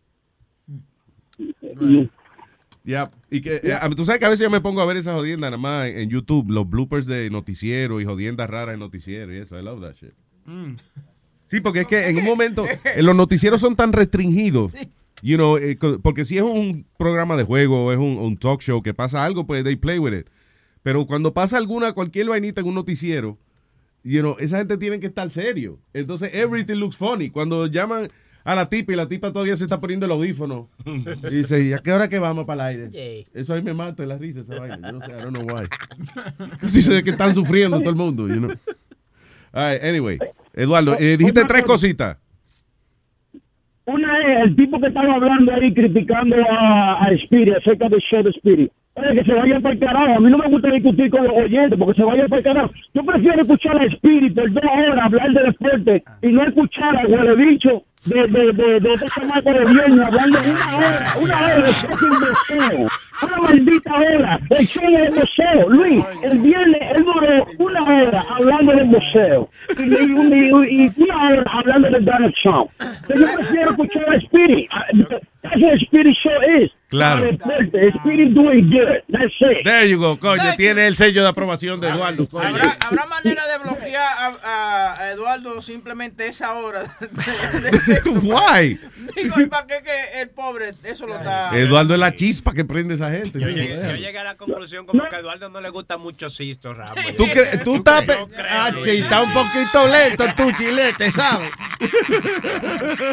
[2.83, 4.87] Ya, y que, eh, a mí- tú sabes que a veces yo me pongo a
[4.87, 8.73] ver esa jodienda nada más en, en YouTube, los bloopers de noticiero y jodiendas raras
[8.75, 9.59] en noticiero y eso.
[9.59, 10.13] I love that shit.
[11.51, 14.73] Sí, porque es que en un momento eh, los noticieros son tan restringidos.
[15.23, 18.63] You know, eh, porque si es un programa de juego o es un, un talk
[18.63, 20.29] show que pasa algo, pues they play with it.
[20.83, 23.37] Pero cuando pasa alguna, cualquier vainita en un noticiero,
[24.03, 25.79] you know, esa gente tiene que estar serio.
[25.93, 27.29] Entonces, everything looks funny.
[27.29, 28.09] Cuando llaman
[28.45, 31.73] a la tipa y la tipa todavía se está poniendo el audífono y dice, ¿y
[31.75, 33.27] a qué hora que vamos para el aire?
[33.35, 34.91] Eso ahí me mata la risa, esa vaina.
[34.91, 35.67] Yo no sé, I don't know why.
[37.03, 38.51] Que están sufriendo todo el mundo, you know.
[39.53, 40.19] All right, anyway.
[40.55, 42.19] Eduardo, eh, dijiste tres cositas.
[43.87, 48.23] Una es el tipo que estaba hablando ahí criticando a, a Spirit, acerca del show
[48.23, 48.71] de Spirit.
[48.95, 50.15] Oye, que se vaya para el carajo.
[50.17, 52.71] A mí no me gusta discutir con los oyentes porque se vaya para el carajo.
[52.95, 57.07] Yo prefiero escuchar a Spirit por dos horas hablar de deporte y no escuchar a
[57.07, 61.57] huele bicho de, de, de, de ese chamaco de viernes hablando una hora, una hora
[61.57, 62.89] de fucking boxeo.
[63.23, 64.39] Una maldita hora.
[64.49, 65.69] El show del boxeo.
[65.69, 71.29] Luis, el viernes él duró una hora hablando del boxeo y, y, y- y una
[71.29, 72.71] hora hablando de Donald Trump.
[73.07, 74.69] Pero yo prefiero escuchar a Spirit.
[74.73, 74.85] Ah,
[75.43, 76.71] That's what Spirit Show is.
[76.91, 77.25] Claro.
[77.31, 79.01] Spirit doing good.
[79.09, 79.65] That's it.
[79.65, 80.43] There you go, coño.
[80.57, 82.27] Tiene el sello de aprobación de Eduardo.
[82.29, 82.47] coño.
[82.49, 86.83] ¿Habrá, habrá manera de bloquear a, a- a Eduardo simplemente esa hora?
[88.23, 88.79] Why?
[89.17, 91.57] Digo, ¿y para qué que el pobre eso lo está...
[91.59, 93.41] Eduardo es la chispa que prende esa gente.
[93.41, 95.97] Yo Sí, llegué, yo llegué a la conclusión como que a Eduardo no le gusta
[95.97, 96.95] mucho Sisto, Rambo.
[97.17, 98.03] ¿Tú, cre- tú estás...
[98.05, 101.51] pe- Yo creo, Ah, sí, está un poquito lento tu chilete, ¿sabes?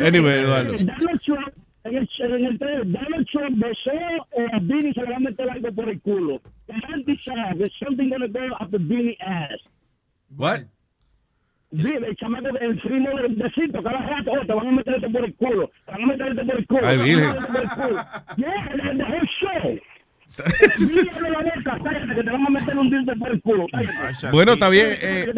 [0.00, 0.72] Anyway, Eduardo.
[0.72, 1.54] Donald Trump,
[3.56, 3.90] besó
[4.54, 6.40] a Bini y se le va a meter algo por el culo.
[6.66, 9.60] There's something gonna go up the Bini ass.
[10.36, 10.62] What?
[11.82, 15.10] Sí, el chamaco, el primo del besito, cada rato, oh, te van a meter esto
[15.10, 16.86] por el culo, te van a meter esto por el culo.
[16.86, 17.26] Ay, te van a virgen.
[17.26, 18.04] meter esto por el culo.
[18.36, 19.80] Yeah, the whole show.
[20.78, 23.66] Míralo la boca, cállate, que te van a meter un dildo por el culo.
[23.70, 24.30] cállate.
[24.32, 24.88] Bueno, está bien.
[25.00, 25.32] eh,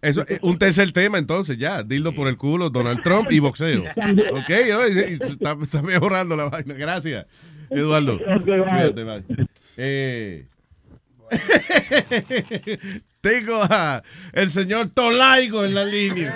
[0.00, 1.82] eso, eh, un tercer tema entonces, ya.
[1.82, 3.82] Dildo por el culo, Donald Trump y boxeo.
[3.82, 6.74] Ok, está, está mejorando la vaina.
[6.74, 7.26] Gracias,
[7.70, 8.14] Eduardo.
[8.14, 8.62] Ok, bye.
[8.64, 9.24] Cuídate, bye.
[9.76, 10.46] Eh,
[13.20, 14.02] tengo a
[14.32, 16.34] el señor Tolaigo en la línea.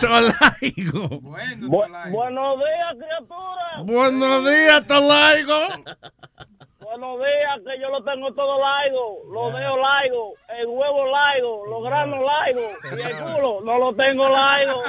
[0.00, 1.20] Tolaigo.
[1.20, 3.82] buenos días, criatura.
[3.84, 5.58] Buenos días, Tolaigo.
[6.80, 9.18] Buenos días, que yo lo tengo todo laigo.
[9.30, 10.34] Lo veo laigo.
[10.58, 11.66] El huevo laigo.
[11.66, 12.70] Los granos laigo.
[12.96, 14.82] Y el culo no lo tengo laigo.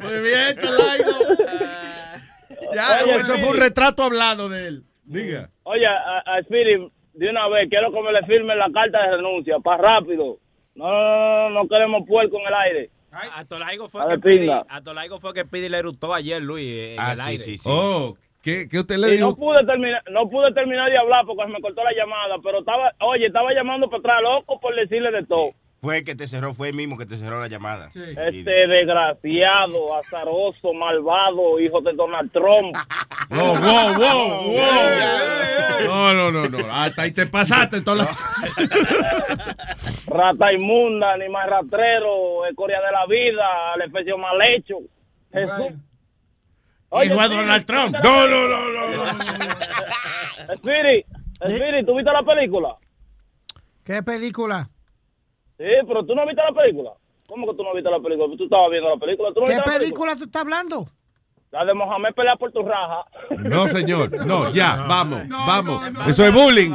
[0.00, 1.12] Muy bien, Tolaigo.
[2.74, 4.84] Ya, Oye, eso fue un retrato hablado de él.
[5.04, 5.50] Diga.
[5.62, 9.16] Oye, a, a Spirit, de una vez, quiero que me le firmen la carta de
[9.16, 10.38] renuncia, para rápido.
[10.74, 12.90] No, no, no, no, queremos puerco en el aire.
[13.32, 14.18] A Tolaigo fue que.
[14.18, 17.44] Pidi, a Tolaigo fue que Pidi le erutó ayer, Luis, en Ah, el sí, aire.
[17.44, 17.68] sí, sí.
[17.70, 19.36] Oh, ¿qué, qué usted le Y no dijo?
[19.36, 22.92] pude terminar, no pude terminar de hablar porque se me cortó la llamada, pero estaba,
[23.00, 25.50] oye, estaba llamando para atrás, loco, por decirle de todo.
[25.84, 27.90] Fue el que te cerró, fue el mismo que te cerró la llamada.
[27.94, 32.74] Este desgraciado, azaroso, malvado, hijo de Donald Trump.
[33.30, 35.86] Wow, wow, wow, wow.
[35.86, 36.72] No, no, no, no.
[36.72, 37.80] Hasta ahí te pasaste.
[37.80, 38.08] Toda la...
[40.06, 44.76] Rata inmunda, animal rastrero, escoria de la vida, el efecto mal hecho.
[45.32, 45.72] Jesús.
[47.02, 47.96] Hijo de Donald Trump.
[48.04, 50.54] No, no, no, no.
[50.54, 51.06] Spirit,
[51.40, 52.76] Spirit, ¿tú viste la película?
[53.84, 54.68] ¿Qué película?
[55.64, 56.90] Sí, pero tú no viste la película.
[57.26, 58.36] ¿Cómo que tú no viste la película?
[58.36, 59.30] Tú estabas viendo la película.
[59.32, 60.86] ¿Tú no ¿Qué película tú estás hablando?
[61.50, 63.04] La de Mohamed pelea por tu raja.
[63.48, 64.10] No, señor.
[64.26, 65.82] No, ya, vamos, vamos.
[66.06, 66.72] Eso es bullying.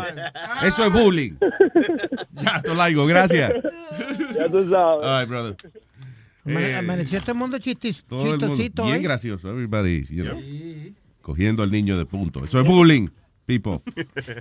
[0.64, 1.34] Eso es bullying.
[2.32, 3.54] Ya, Tolaigo, gracias.
[4.36, 5.06] Ya tú sabes.
[5.06, 5.56] All right, brother.
[6.46, 9.02] Eh, Amaneció este mundo chistis, Todo el mundo chistosito, bien ¿eh?
[9.02, 9.50] gracioso.
[9.52, 10.40] Everybody, you know,
[11.22, 12.44] cogiendo al niño de punto.
[12.44, 13.08] Eso es bullying,
[13.46, 13.82] people.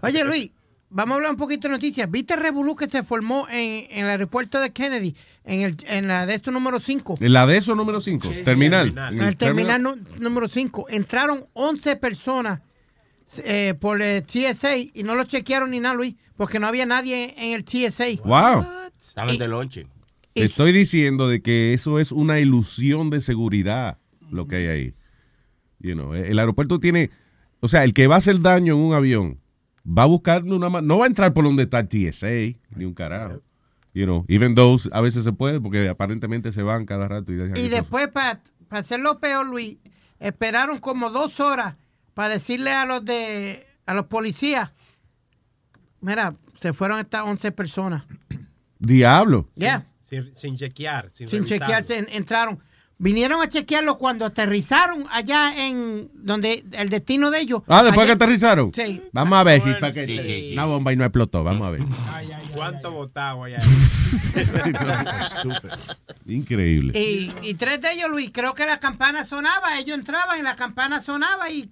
[0.02, 0.52] Oye, Luis,
[0.90, 2.10] vamos a hablar un poquito de noticias.
[2.10, 5.14] ¿Viste el revolú que se formó en, en el aeropuerto de Kennedy,
[5.44, 7.16] en, el, en la de esto número 5?
[7.20, 8.94] En la de eso número 5, terminal.
[9.12, 9.82] En el terminal
[10.18, 10.86] número 5.
[10.90, 12.60] Entraron 11 personas
[13.44, 17.34] eh, por el TSA y no lo chequearon ni nada, Luis, porque no había nadie
[17.36, 18.22] en el TSA.
[18.24, 18.66] Wow.
[18.98, 19.86] Estaban de lonche.
[20.34, 23.98] Te estoy diciendo de que eso es una ilusión de seguridad
[24.30, 24.94] lo que hay ahí.
[25.80, 27.10] You know, el aeropuerto tiene,
[27.60, 29.40] o sea, el que va a hacer daño en un avión
[29.88, 32.94] va a buscar una no va a entrar por donde está el TSA ni un
[32.94, 33.42] carajo.
[33.94, 37.36] You know, even though a veces se puede porque aparentemente se van cada rato y
[37.58, 39.78] Y después, para hacerlo peor, Luis,
[40.20, 41.76] esperaron como dos horas
[42.14, 44.72] para decirle a los de a los policías,
[46.00, 48.04] mira, se fueron estas 11 personas.
[48.78, 49.48] Diablo.
[49.54, 51.10] Ya, Sin, sin chequear.
[51.12, 52.60] Sin, sin en- entraron.
[53.00, 57.62] Vinieron a chequearlo cuando aterrizaron allá en donde el destino de ellos.
[57.68, 58.72] Ah, después allá- que aterrizaron.
[58.74, 59.00] Sí.
[59.12, 61.44] Vamos a ver si fue que una bomba y no explotó.
[61.44, 61.82] Vamos a ver.
[62.54, 63.58] ¿Cuánto botado allá?
[66.26, 66.92] Increíble.
[66.98, 70.56] Y, y tres de ellos, Luis, creo que la campana sonaba, ellos entraban y la
[70.56, 71.70] campana sonaba y...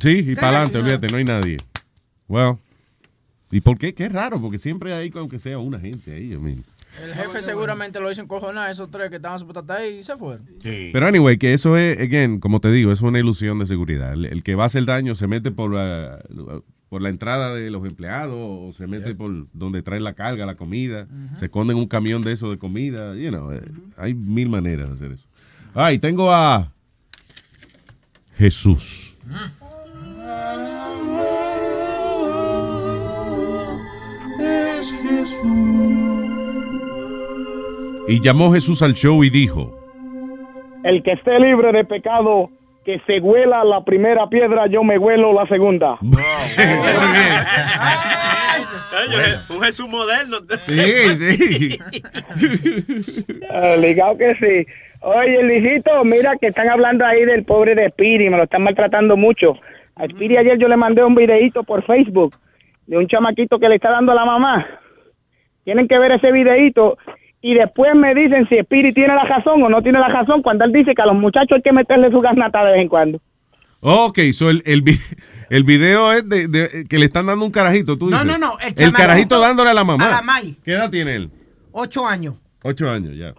[0.00, 1.56] Sí, y para adelante, olvídate, no hay nadie.
[2.28, 2.56] Well,
[3.50, 3.94] ¿y por qué?
[3.94, 6.32] Qué raro, porque siempre hay, aunque sea una gente ahí.
[6.32, 6.64] I mean.
[7.02, 10.46] El jefe seguramente lo hizo encojonar, esos tres que estaban supuestos ahí y se fueron.
[10.62, 14.12] Pero anyway, que eso es, again, como te digo, es una ilusión de seguridad.
[14.12, 16.20] El, el que va a hacer daño se mete por la,
[16.88, 20.56] por la entrada de los empleados o se mete por donde trae la carga, la
[20.56, 21.06] comida,
[21.38, 23.62] se esconde en un camión de eso de comida, you know, eh,
[23.96, 25.28] hay mil maneras de hacer eso.
[25.74, 26.72] Ay, tengo a
[28.36, 29.16] Jesús.
[35.20, 35.34] Es
[38.08, 39.78] Y llamó Jesús al show y dijo,
[40.82, 42.48] El que esté libre de pecado,
[42.82, 45.98] que se huela la primera piedra, yo me huelo la segunda.
[49.50, 50.38] Un Jesús moderno.
[50.66, 51.78] Sí,
[53.50, 54.66] Ah, ligado que sí.
[55.00, 59.18] Oye, Luisito, mira que están hablando ahí del pobre de Spiri, me lo están maltratando
[59.18, 59.58] mucho.
[59.96, 62.36] A Spiri ayer yo le mandé un videíto por Facebook
[62.86, 64.66] de un chamaquito que le está dando a la mamá.
[65.64, 66.96] Tienen que ver ese videíto
[67.40, 70.64] y después me dicen si Spiri tiene la razón o no tiene la razón cuando
[70.64, 73.20] él dice que a los muchachos hay que meterle su gasnata de vez en cuando.
[73.80, 74.98] Ok, so el, el, vi-
[75.50, 78.38] el video es de, de- que le están dando un carajito, tú No, dices.
[78.38, 80.06] no, no, el carajito dándole a la mamá.
[80.06, 80.56] a la May.
[80.64, 81.30] ¿Qué edad tiene él?
[81.72, 82.34] Ocho años.
[82.64, 83.32] Ocho años, ya.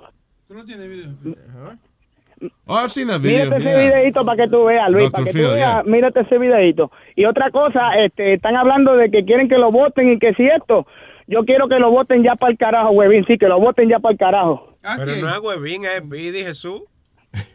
[2.66, 3.46] Oh, I've seen that video.
[3.50, 5.92] Mírate ese videito para que tú veas, Luis, para que Phil, tú veas, yeah.
[5.92, 6.90] mírate ese videito.
[7.18, 10.46] Y otra cosa, este, están hablando de que quieren que lo voten y que si
[10.46, 10.88] esto,
[11.30, 14.00] yo quiero que lo voten ya para el carajo, huevín, sí, que lo voten ya
[14.00, 14.76] para el carajo.
[14.82, 16.82] Pero no es huevín, es Pidi Jesús.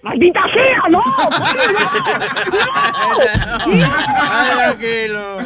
[0.04, 0.82] ¡Maldita sea!
[0.88, 1.02] ¡No!
[4.54, 5.38] Tranquilo.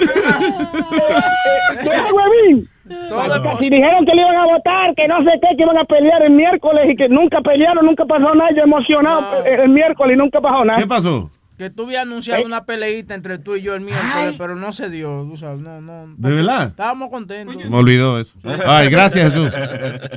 [1.82, 2.68] ¿Qué es, huevín?
[3.08, 5.84] Todo Si dijeron que le iban a votar, que no sé qué, que iban a
[5.84, 10.16] pelear el miércoles y que nunca pelearon, nunca pasó nada, yo emocionado el, el miércoles
[10.16, 10.78] y nunca pasó nada.
[10.78, 11.30] ¿Qué pasó?
[11.58, 14.88] Que tú habías anunciado una peleita entre tú y yo el miércoles, pero no se
[14.88, 16.14] dio, tú sabes, no, no.
[16.16, 16.68] ¿De verdad?
[16.68, 17.56] Estábamos contentos.
[17.56, 18.34] Me olvidó eso.
[18.64, 19.50] Ay, gracias, Jesús.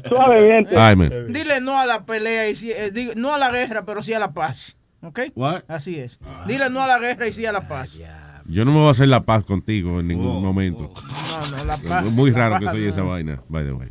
[0.08, 0.68] Suave, bien.
[0.78, 1.34] Ay, man.
[1.34, 4.14] Dile no a la pelea y sí, eh, digo, no a la guerra, pero sí
[4.14, 4.78] a la paz.
[5.02, 5.20] ¿Ok?
[5.34, 5.64] What?
[5.68, 6.20] Así es.
[6.46, 8.00] Dile no a la guerra y sí a la paz.
[8.46, 10.94] Yo no me voy a hacer la paz contigo en ningún momento.
[10.94, 12.06] No, no, la paz.
[12.06, 12.90] Es muy raro que soy no.
[12.90, 13.90] esa vaina, by the way.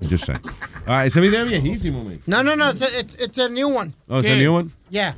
[0.00, 0.40] Just saying.
[0.86, 2.20] Ah, ese video es viejísimo, man.
[2.26, 3.92] No, no, no, it's a, it's- a new one.
[4.08, 4.70] Oh, it's a new one?
[4.90, 5.16] Yeah.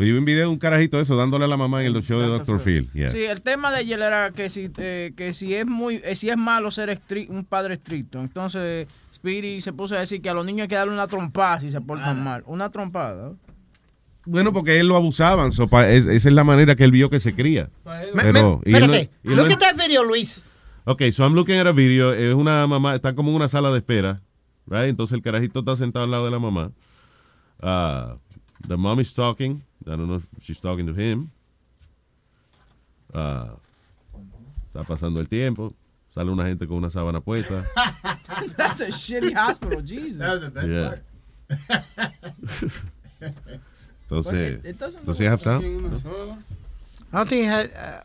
[0.00, 1.94] Pues yo vi un video de un carajito de eso dándole a la mamá en
[1.94, 2.58] el show de Dr.
[2.58, 2.88] Phil.
[2.94, 3.10] Yeah.
[3.10, 6.30] Sí, el tema de ayer era que si, eh, que si es muy, eh, si
[6.30, 6.98] es malo ser
[7.28, 8.18] un padre estricto.
[8.18, 11.60] Entonces, Speedy se puso a decir que a los niños hay que darle una trompada
[11.60, 12.42] si se portan mal.
[12.46, 13.32] Una trompada.
[14.24, 15.52] Bueno, porque él lo abusaban.
[15.52, 17.68] so, pa- es- esa es la manera que él vio que se cría.
[17.84, 20.42] Me- Pero, me- él no- espérate, él look no- at that video, Luis.
[20.86, 22.14] Ok, so I'm looking at a video.
[22.14, 24.22] Es una mamá, está como en una sala de espera.
[24.66, 24.88] Right?
[24.88, 26.70] Entonces el carajito está sentado al lado de la mamá.
[27.62, 28.16] Uh,
[28.66, 29.62] the mom is talking.
[29.86, 31.30] I don't know if she's talking to him.
[33.14, 33.48] Uh,
[34.72, 35.72] está pasando el tiempo.
[36.10, 37.64] Sale una gente con una sábana puesta.
[38.56, 40.18] That's a shitty hospital, Jesus.
[40.64, 40.96] Yeah.
[44.10, 45.64] Entonces, It- it does he have sound?
[47.12, 48.00] I don't think he had, uh,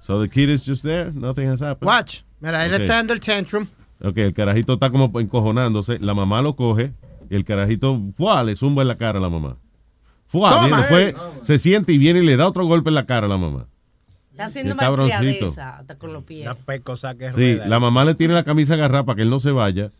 [0.00, 1.12] So the kid is just there.
[1.12, 1.86] Nothing has happened.
[1.86, 2.24] watch.
[2.40, 2.80] Mira, él Ok.
[2.82, 3.66] está dando el tantrum.
[4.02, 5.98] Ok, el carajito está como encojonándose.
[6.00, 6.92] La mamá lo coge.
[7.30, 8.42] Y el carajito ¡fua!
[8.44, 9.56] le zumba en la cara a la mamá.
[10.32, 10.48] ¡Fua!
[10.50, 10.86] Toma.
[10.88, 11.14] Viene, después
[11.46, 13.66] se siente y viene y le da otro golpe en la cara a la mamá.
[14.30, 16.46] Está haciendo malcriadeza hasta con los pies.
[16.46, 19.40] Una pecosa que Sí, la mamá le tiene la camisa agarrada para que él no
[19.40, 19.92] se vaya.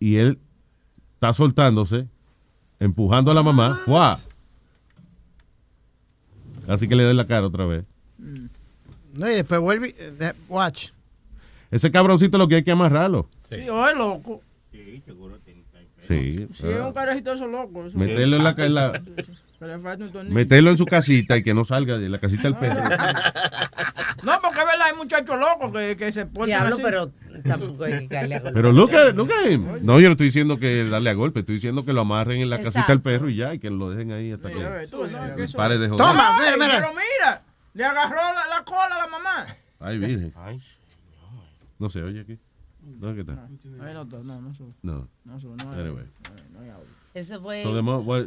[0.00, 0.38] Y él
[1.14, 2.06] está soltándose,
[2.80, 3.82] empujando a la mamá.
[3.84, 4.16] ¡Fua!
[6.66, 7.84] Así que le da en la cara otra vez.
[8.18, 9.94] No, y después vuelve.
[9.98, 10.88] eh, de- Watch.
[11.70, 13.28] Ese cabroncito lo que hay que amarrarlo.
[13.50, 14.40] Sí, oye, loco.
[14.72, 15.02] Sí.
[16.08, 17.88] Sí, es un carajito de esos locos.
[17.88, 19.02] eso- Meterlo en la, en la-
[20.28, 22.80] meterlo en su casita y que no salga de la casita del perro.
[24.22, 26.82] No, porque es verdad, hay muchachos locos que, que se portan Diablo, así.
[26.82, 27.10] pero
[27.44, 28.54] tampoco hay que darle a golpe.
[28.54, 29.64] Pero look at, look at him.
[29.82, 32.50] No, yo no estoy diciendo que darle a golpe, estoy diciendo que lo amarren en
[32.50, 35.04] la casita del perro y ya, y que lo dejen ahí hasta Mira, que tú,
[35.06, 36.06] no, que pare de joder.
[36.06, 36.78] Toma, Ay, mira, mira.
[36.80, 37.42] Pero mira,
[37.74, 39.46] le agarró la, la cola a la mamá.
[39.80, 40.32] Ay, virgen.
[41.78, 42.38] No se oye aquí.
[42.98, 43.36] No, ¿qué tal?
[43.36, 44.72] No, está, no, no sube.
[44.82, 45.08] No.
[45.24, 46.04] No sube, no hay Anyway.
[46.52, 46.86] No hay audio.
[47.14, 48.26] Ese fue, So the mo- what-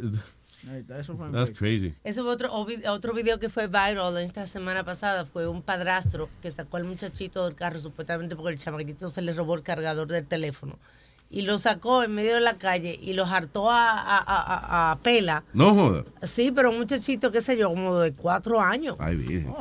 [0.98, 1.94] eso fue That's crazy.
[2.04, 5.26] ese fue otro, otro video que fue viral esta semana pasada.
[5.26, 9.32] Fue un padrastro que sacó al muchachito del carro supuestamente porque el chamaquito se le
[9.32, 10.78] robó el cargador del teléfono.
[11.34, 14.98] Y lo sacó en medio de la calle y lo hartó a, a, a- a-
[14.98, 15.44] pela.
[15.54, 16.04] No joda.
[16.24, 18.96] Sí, pero un muchachito, qué sé yo, como de cuatro años.
[18.98, 19.54] Ay, virgen.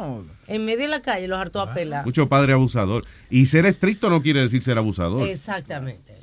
[0.47, 2.03] En medio de la calle lo hartó a pela.
[2.03, 3.05] Mucho padre abusador.
[3.30, 5.26] Y ser estricto no quiere decir ser abusador.
[5.30, 6.17] Exactamente.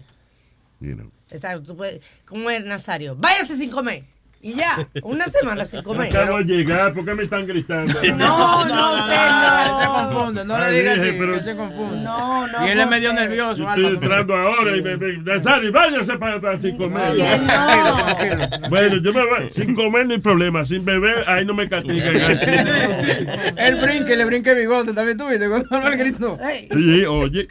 [0.80, 1.10] You know.
[1.30, 1.62] Exacto.
[1.62, 4.04] Tú puedes, como es Nazario, váyase sin comer.
[4.40, 6.16] Y ya, una semana sin comer.
[6.16, 7.92] Acabo de llegar, ¿por qué me están gritando?
[8.16, 9.64] No, no, usted no.
[9.64, 12.04] Él se confunde, no le digas así, pero- se confunde.
[12.04, 12.66] No, no.
[12.66, 13.68] Y él es medio nervioso.
[13.68, 17.14] Estoy entrando ahora y me, Nazario, váyase para, para sin comer.
[18.70, 22.14] Bueno, yo me voy sin comer no hay problema, sin beber ahí no me castigan.
[23.56, 26.38] Él brinque, le brinque bigote, también tú viste cuando él gritó.
[26.72, 27.48] Sí, oye.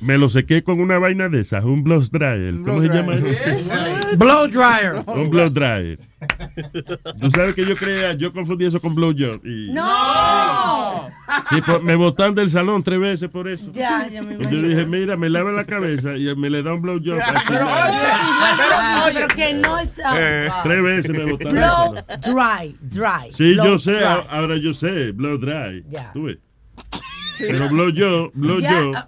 [0.00, 2.54] Me lo sequé con una vaina de esas, un blow dryer.
[2.64, 3.64] ¿Cómo se llama eso?
[4.16, 5.02] Blow dryer.
[5.06, 5.98] Un blow dryer.
[7.20, 9.40] Tú sabes que yo creía, yo confundí eso con blow job.
[9.44, 11.08] Y, ¡No!
[11.50, 13.70] Sí, me botaron del salón tres veces por eso.
[13.72, 16.74] Ya, ya me Y yo dije, mira, me lava la cabeza y me le da
[16.74, 17.18] un blow job.
[17.48, 19.90] Pero, oye, pero que no es.
[20.04, 21.54] ah, Tres veces me botaron.
[21.54, 21.94] del Blow
[22.34, 23.32] dry, dry.
[23.32, 24.04] Sí, Blow yo sé, dry.
[24.28, 25.84] ahora yo sé, blow dry.
[25.88, 26.10] Ya.
[26.12, 26.38] ¿Tú ves?
[27.38, 28.92] Pero blow yo, blow Ya, yo.
[28.94, 29.06] ah.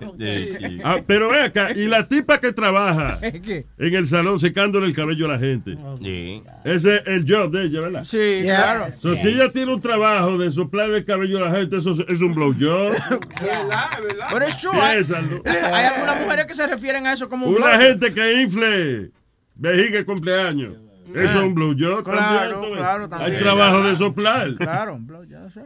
[0.84, 3.66] Ah, pero ve acá, y la tipa que trabaja ¿Qué?
[3.78, 5.76] en el salón secándole el cabello a la gente.
[6.02, 6.42] Sí.
[6.64, 8.04] Ese es el job de ella, ¿verdad?
[8.04, 8.86] Sí, claro.
[8.98, 12.20] So, Si ella tiene un trabajo de soplar el cabello a la gente, eso es-
[12.20, 12.92] un blow job.
[14.32, 14.72] Pero es true.
[14.80, 15.42] Hay, Piénsalo.
[15.46, 17.80] hay algunas mujeres que se refieren a eso como un Una blow.
[17.80, 19.10] gente que infle
[19.54, 20.74] vejiga de cumpleaños.
[21.14, 22.76] Eso es un blow job Claro, también.
[22.76, 23.32] claro, también.
[23.32, 24.54] Hay trabajo de soplar.
[24.56, 25.62] Claro, un blow, ya sé.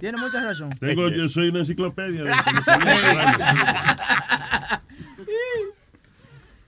[0.00, 0.70] Tiene mucha razón.
[0.78, 2.24] Tengo, yo soy una enciclopedia.
[2.24, 2.30] De,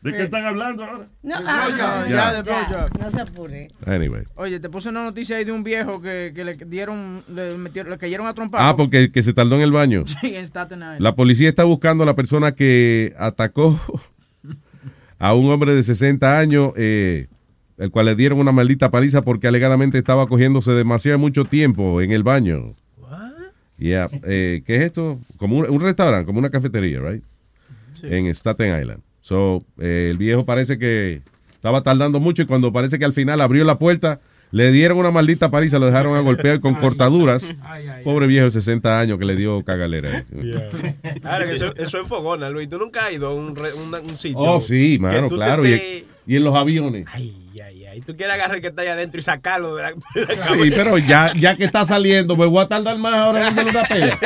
[0.02, 1.06] ¿De qué están hablando ahora?
[1.22, 3.68] No, ah, no, ya, ya, no se apure.
[3.86, 4.24] Anyway.
[4.34, 7.92] Oye, te puse una noticia ahí de un viejo que, que le dieron, le, metieron,
[7.92, 8.62] le cayeron a trompar.
[8.64, 10.02] Ah, porque que se tardó en el baño.
[10.20, 11.00] Sí, en Staten Island.
[11.00, 13.78] La policía está buscando a la persona que atacó
[15.20, 17.28] a un hombre de 60 años, eh,
[17.78, 22.12] el cual le dieron una maldita paliza porque alegadamente estaba cogiéndose demasiado mucho tiempo en
[22.12, 22.74] el baño.
[23.78, 24.08] Yeah.
[24.24, 25.18] Eh, ¿Qué es esto?
[25.38, 27.22] Como un, un restaurante, como una cafetería, right?
[28.02, 29.00] En Staten Island.
[29.20, 31.22] So, eh, el viejo parece que
[31.54, 34.20] estaba tardando mucho y cuando parece que al final abrió la puerta,
[34.52, 37.44] le dieron una maldita paliza, lo dejaron a golpear con cortaduras.
[38.04, 40.24] Pobre viejo de 60 años que le dio cagalera.
[41.20, 42.68] Claro, que eso, eso es fogona, Luis.
[42.68, 44.38] Tú nunca has ido a un, re- un sitio.
[44.38, 45.66] Oh, sí, que mano, te claro.
[45.66, 47.06] Y, y en los aviones.
[47.12, 48.00] Ay, ay, ay.
[48.00, 50.70] tú quieres agarrar el que está ahí adentro y sacarlo de la, de la Sí,
[50.74, 54.18] pero ya, ya que está saliendo, me voy a tardar más ahora dándole una pela.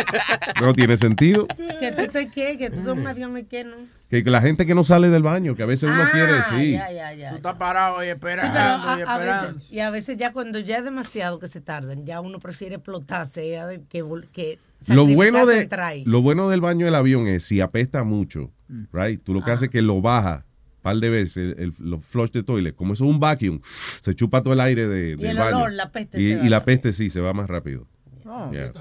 [0.60, 1.46] No tiene sentido.
[1.80, 3.76] Que tú te qué, que tú de un avión y que no.
[4.08, 6.72] Que la gente que no sale del baño, que a veces uno Ah, quiere, sí.
[6.72, 7.30] ya, ya, ya.
[7.30, 8.52] Tú estás parado y Sí, esperando.
[8.52, 12.06] pero y a, veces, y a veces ya cuando ya es demasiado que se tardan,
[12.06, 14.58] ya uno prefiere explotarse que, que
[14.94, 16.02] Lo bueno, de, en trae.
[16.06, 18.52] lo bueno del baño del avión es si apesta mucho,
[18.92, 19.20] right?
[19.24, 19.44] Tú lo Ah.
[19.46, 20.45] que haces es que lo baja un
[20.86, 22.76] par de veces, el, el- los flush de toilet.
[22.76, 25.56] Como eso es un vacuum, se chupa todo el aire de, Y el baño.
[25.58, 27.88] olor, la peste y, se va y la peste sí, se va más rápido.
[28.24, 28.72] No, Yeah.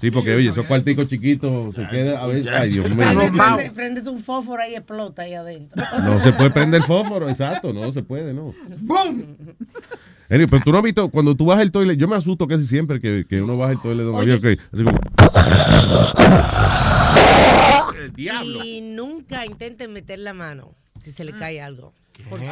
[0.00, 2.52] Sí, porque oye, esos cuarticos chiquitos se queda a veces.
[2.52, 2.96] Ay, Dios mío.
[2.98, 5.82] Prende, prende, préndete un fósforo ahí y explota ahí adentro.
[6.04, 8.52] No se puede prender el fósforo, exacto, no se puede, no.
[8.82, 9.22] ¡Bum!
[10.28, 13.00] Pero tú no has visto, cuando tú bajas el toilet, yo me asusto casi siempre
[13.00, 14.32] que, que uno baja el toilet de un Oye.
[14.34, 14.98] avión, que así como...
[17.96, 18.64] El diablo.
[18.64, 20.72] Y nunca intenten meter la mano
[21.04, 21.92] si se le cae algo.
[22.30, 22.48] Porque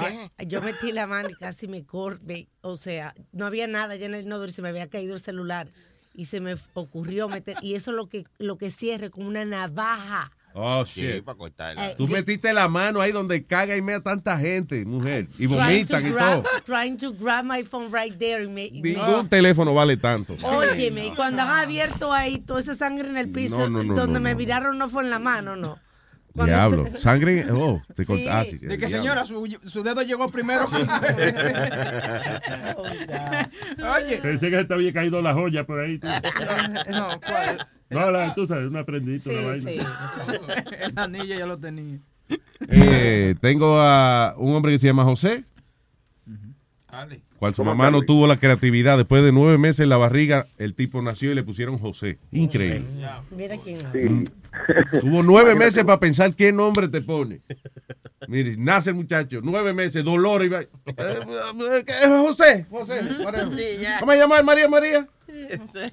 [0.46, 2.48] yo metí la mano y casi me corté.
[2.62, 5.20] O sea, no había nada ya en el inodoro y se me había caído el
[5.20, 5.68] celular.
[6.14, 7.56] Y se me ocurrió meter.
[7.62, 10.30] Y eso es lo que, lo que cierre con una navaja.
[10.54, 11.24] Oh, Sí, shit.
[11.24, 11.78] para cortar.
[11.78, 15.28] Eh, Tú de- metiste la mano ahí donde caga y mea tanta gente, mujer.
[15.38, 15.56] Y trying to,
[15.94, 16.52] vomitan y grab, todo.
[16.66, 18.44] trying to grab my phone right there.
[18.44, 20.36] Y me, Ningún teléfono vale tanto.
[20.44, 23.94] Óyeme, y cuando han abierto ahí toda esa sangre en el piso, No, no, no,
[23.94, 24.36] donde no, me no.
[24.36, 25.78] miraron no fue en la mano, no.
[26.34, 26.84] Cuando Diablo.
[26.84, 27.44] te- Sangre.
[27.52, 28.06] Oh, te Sí.
[28.06, 28.58] cortaste.
[28.58, 30.64] De que señora, su, su dedo llegó primero.
[33.96, 34.18] Oye.
[34.18, 35.98] Pensé que se te había caído la joya por ahí.
[35.98, 36.06] tú.
[36.90, 37.66] No, ¿cuál?
[37.90, 39.70] No, la, tú sabes, una prendita, una vaina.
[40.80, 41.98] El anillo ya lo tenía.
[42.68, 45.44] Eh, tengo a un hombre que se llama José.
[47.42, 50.74] Cuando su mamá no tuvo la creatividad, después de nueve meses en la barriga, el
[50.74, 52.18] tipo nació y le pusieron José.
[52.30, 52.84] Increíble.
[53.36, 54.24] Mira quién Mm.
[55.00, 57.40] Tuvo nueve meses para pensar qué nombre te pone.
[58.28, 63.00] Mire, nace el muchacho, nueve meses, dolor y va- Eh, eh, ¿qué es José, José.
[63.98, 65.08] ¿Cómo se llama María María?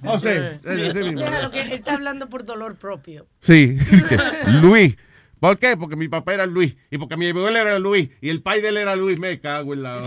[0.04, 0.60] José.
[0.64, 0.92] Sí.
[0.94, 1.20] Sí mismo.
[1.22, 3.26] Déjalo que él está hablando por dolor propio.
[3.42, 3.76] Sí,
[4.62, 4.96] Luis.
[5.40, 5.78] ¿Por qué?
[5.78, 8.70] Porque mi papá era Luis y porque mi abuelo era Luis y el pai de
[8.70, 9.20] él era Luis.
[9.20, 9.98] Me cago en la.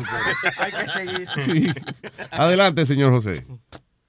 [0.58, 1.28] Hay que seguir.
[1.44, 1.66] Sí.
[2.30, 3.44] Adelante, señor José.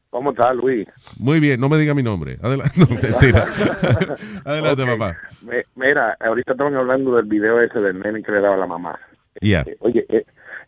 [0.09, 0.87] ¿Cómo estás, Luis?
[1.19, 2.37] Muy bien, no me diga mi nombre.
[2.41, 2.73] Adelante.
[2.77, 3.45] No, mentira.
[4.45, 5.17] Adelante, papá.
[5.41, 8.67] Me- mira, ahorita estaban hablando del video ese del nene que le daba a la
[8.67, 8.99] mamá.
[9.41, 9.61] Ya.
[9.61, 10.25] Eh, Oye, eh,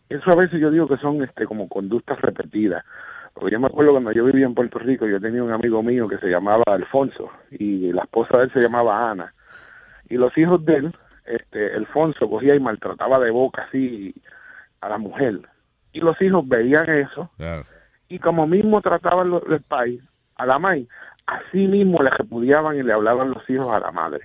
[0.08, 2.84] eso a veces yo digo que son este como conductas repetidas.
[3.34, 6.08] Porque yo me acuerdo cuando yo vivía en Puerto Rico, yo tenía un amigo mío
[6.08, 9.32] que se llamaba Alfonso y la esposa de él se llamaba Ana.
[10.08, 10.94] Y los hijos de él,
[11.24, 14.14] este, Alfonso cogía y maltrataba de boca así
[14.80, 15.40] a la mujer.
[15.92, 17.30] Y los hijos veían eso
[18.08, 20.02] y como mismo trataban los, el país
[20.36, 20.86] a la madre,
[21.26, 24.20] así mismo le repudiaban y le hablaban los hijos a la madre.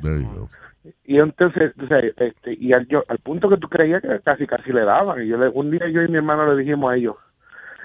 [1.06, 1.74] Y entonces,
[2.18, 5.24] este, y al, yo, al punto que tú creías que casi casi le daban.
[5.24, 7.16] Y yo le, un día yo y mi hermano le dijimos a ellos,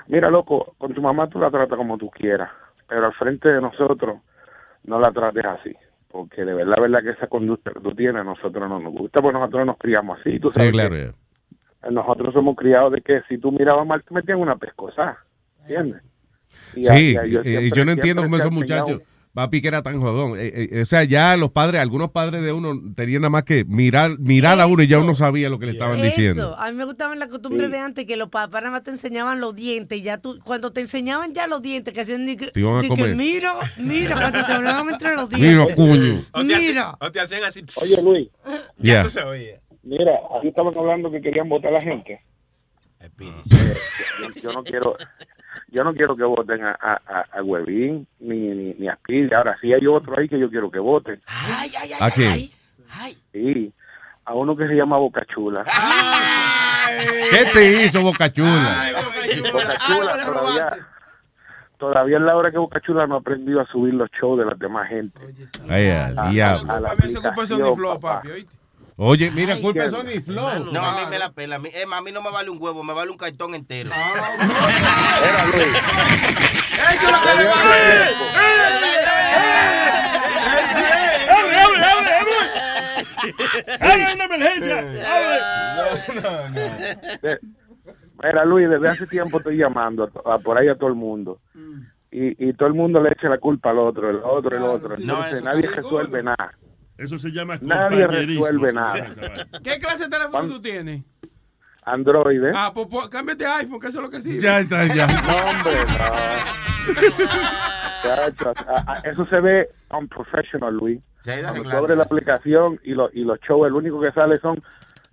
[0.09, 2.51] mira loco, con tu mamá tú la tratas como tú quieras,
[2.89, 4.19] pero al frente de nosotros
[4.85, 5.77] no la trates así.
[6.17, 9.21] Porque de verdad, verdad que esa conducta que tú tienes a nosotros no nos gusta,
[9.21, 10.69] pues nosotros nos criamos así, tú sabes.
[10.71, 10.91] Sí, claro.
[10.91, 11.13] que.
[11.91, 15.19] Nosotros somos criados de que si tú mirabas mal te metían una pescosa,
[15.61, 16.03] ¿entiendes?
[16.75, 19.03] Y a- Sí, y a- yo no entiendo cómo esos muchachos,
[19.37, 20.39] papi que era tan jodón.
[20.39, 23.67] Eh, eh, o sea, ya los padres, algunos padres de uno tenían nada más que
[23.67, 26.43] mirar, mirar a uno y ya uno sabía lo que le estaban diciendo.
[26.53, 27.73] Eso, a mí me gustaban las costumbres Sí.
[27.73, 30.01] de antes que los papás nada más te enseñaban los dientes.
[30.03, 32.81] Ya tú, cuando te enseñaban ya los dientes, que hacían ni que, Te iban a
[32.83, 33.15] ni que comer.
[33.15, 35.77] mira, mira, cuando te hablaban entre los Mira, dientes.
[35.77, 36.23] coño.
[36.33, 36.95] O te, hacen, Mira.
[36.99, 37.65] o te hacen así.
[37.83, 38.29] Oye, Luis.
[38.79, 39.61] Ya se oía.
[39.83, 42.21] Mira, aquí estaban hablando que querían votar a la gente.
[43.01, 44.97] Eh, yo, yo no quiero
[45.69, 49.33] yo no quiero que voten a, a, a, a Huevín ni, ni, ni a Speedy.
[49.35, 51.21] Ahora sí hay otro ahí que yo quiero que voten.
[52.01, 52.51] ¿A quién?
[53.33, 53.73] Sí,
[54.25, 55.65] a uno que se llama Boca Chula.
[57.31, 58.91] ¿Qué te hizo, Boca Chula?
[59.53, 60.79] Boca Chula todavía,
[61.79, 64.47] todavía es la hora que Boca Chula no ha aprendido a subir los shows de
[64.47, 65.19] las demás gente.
[65.69, 66.73] Ay, al A- diablo.
[66.73, 68.15] a la Papi, se ocupa aplicación, papá.
[68.17, 68.57] papi, ¿oíste?
[68.99, 70.25] Oye, mira, culpa de ¿entiendes?
[70.25, 70.73] Sony Flow.
[70.73, 71.57] No, a mí me la pela.
[71.57, 73.91] A mí, eh, a mí no me vale un huevo, me vale un cartón entero.
[73.93, 75.67] ¡Abre, abre,
[81.69, 81.83] abre,
[82.13, 82.47] abre!
[83.81, 84.79] ¡Abre una emergencia!
[85.15, 85.39] ¡Abre!
[87.23, 87.39] De-
[88.23, 91.41] Mira, Luis, desde hace tiempo estoy llamando a a por ahí a todo el mundo.
[92.11, 94.89] Y, y todo el mundo le echa la culpa al otro, el otro, el otro.
[94.91, 96.55] No, Entonces eso nadie resuelve nada.
[96.99, 99.11] Eso se llama Nadie resuelve nada.
[99.63, 101.03] ¿Qué clase de teléfono tú tienes?
[101.85, 102.53] Android, ¿eh?
[102.55, 104.41] Ah, pues, pues cámbiate a iPhone, que eso es lo que sirve.
[104.41, 105.07] Ya está, ya.
[105.07, 105.75] No, hombre,
[109.05, 109.11] no.
[109.11, 111.01] Eso se ve unprofessional, Luis.
[111.21, 114.13] Se ha ido Cuando abres la aplicación y, lo- y los shows, el único que
[114.13, 114.63] sale son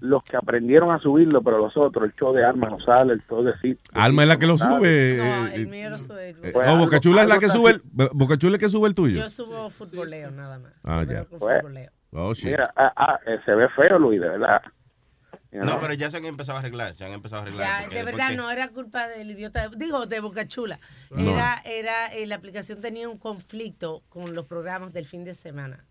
[0.04, 3.24] los que aprendieron a subirlo, pero los otros, el show de Alma no sale, el
[3.26, 3.54] show de.
[3.94, 5.16] Alma es la que lo sube.
[5.18, 6.30] No, eh, el eh, mío lo sube.
[6.30, 7.82] eh, Pues no, Bocachula es la que sube el,
[8.12, 9.22] Bocachula es que sube el tuyo.
[9.22, 10.74] Yo subo futboleo nada más.
[10.84, 11.24] Ah, ya.
[11.24, 11.64] Pues,
[12.16, 12.46] Oh, shit.
[12.46, 14.62] mira, ah, ah, eh, se ve feo, Luis, de verdad.
[15.52, 17.84] No, pero ya se han empezado a arreglar, se han empezado a arreglar.
[17.84, 20.80] Ya, de verdad no era culpa del idiota, digo, de Boca Chula.
[21.12, 21.32] No.
[21.32, 25.86] Era, era, eh, la aplicación tenía un conflicto con los programas del fin de semana.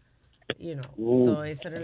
[0.58, 1.24] You know, Uh.
[1.24, 1.76] so eso era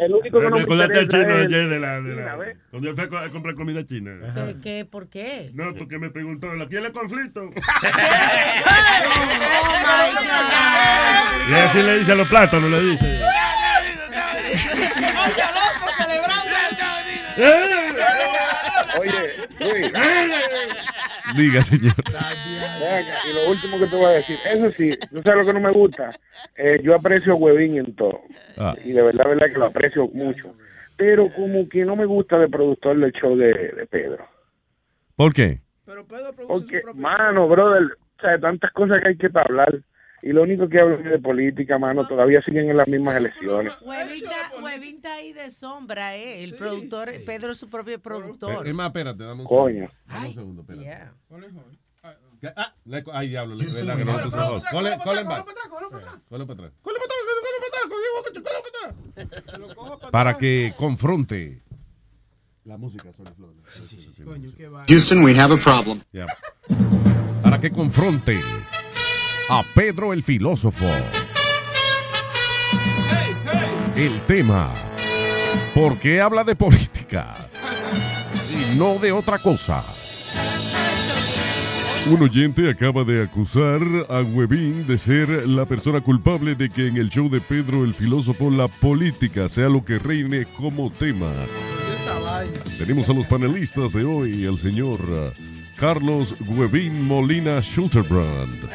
[0.00, 3.04] El único que Me no me recordaste al chino ayer de la, de cuando fue
[3.18, 4.12] a a comprar comida china.
[4.34, 5.50] ¿Qué, qué, ¿Por qué?
[5.54, 7.50] No, porque me preguntó, ¿la quiere conflicto?
[11.48, 13.20] Y así le dice a los plátanos, le dice.
[18.98, 19.92] Oye, Luis.
[21.36, 21.94] Diga, señor.
[22.80, 25.58] Venga, y lo último que te voy a decir, eso sí, tú sabes lo que
[25.58, 26.10] no me gusta.
[26.56, 28.20] Eh, yo aprecio a Huevín en todo.
[28.56, 28.74] Ah.
[28.84, 30.54] Y de verdad, verdad que lo aprecio mucho.
[30.96, 34.26] Pero como que no me gusta de productor del show de, de Pedro.
[35.14, 35.60] ¿Por qué?
[36.48, 39.80] Porque, mano, brother, o sea, tantas cosas que hay que hablar.
[40.22, 43.72] Y lo único que hablan es de política, mano, todavía siguen en las mismas elecciones.
[43.82, 46.42] Huevita, Huevita ahí de sombra, eh.
[46.42, 48.66] El productor, Pedro es su propio productor.
[48.66, 49.88] Es más, espérate, dame un Coño.
[49.88, 49.92] segundo.
[50.06, 50.84] Dame un segundo, espérate.
[50.84, 51.12] Yeah.
[52.56, 52.72] Ah,
[53.14, 54.66] ay, diablo, le- verdad que no lo puso host.
[54.70, 55.46] Cole- cole back.
[56.28, 56.72] Cole para atrás.
[60.10, 61.62] Para que confronte
[62.64, 63.56] la música sobre flores.
[64.88, 66.02] Houston, we have a problem.
[67.42, 68.40] Para que confronte
[69.48, 70.86] a Pedro el filósofo.
[73.94, 74.74] El tema.
[75.74, 77.36] ¿Por qué habla de política?
[78.50, 79.84] Y no de otra cosa.
[82.10, 86.96] Un oyente acaba de acusar a Webin de ser la persona culpable de que en
[86.96, 91.32] el show de Pedro el filósofo la política sea lo que reine como tema.
[92.78, 95.00] Tenemos a los panelistas de hoy, el señor
[95.76, 98.68] Carlos Webin Molina Schulterbrand,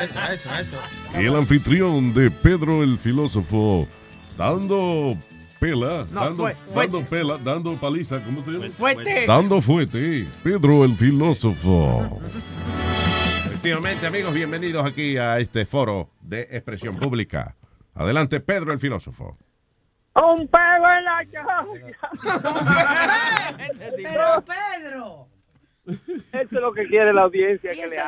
[0.00, 0.76] Eso, eso, eso.
[1.18, 3.88] y el anfitrión de Pedro el filósofo,
[4.36, 5.16] dando
[5.58, 8.66] pela, No, dando, fue- dando pela, dando paliza, ¿cómo se llama?
[8.76, 9.24] Fuerte.
[9.26, 12.20] Dando fuete, Pedro el filósofo.
[13.46, 17.56] Efectivamente, amigos, bienvenidos aquí a este foro de expresión pública.
[17.94, 19.38] Adelante, Pedro el filósofo.
[20.14, 21.26] Un pego en la
[24.02, 25.28] Pero Pedro.
[25.86, 28.02] Eso es lo que quiere la audiencia Y que ese le.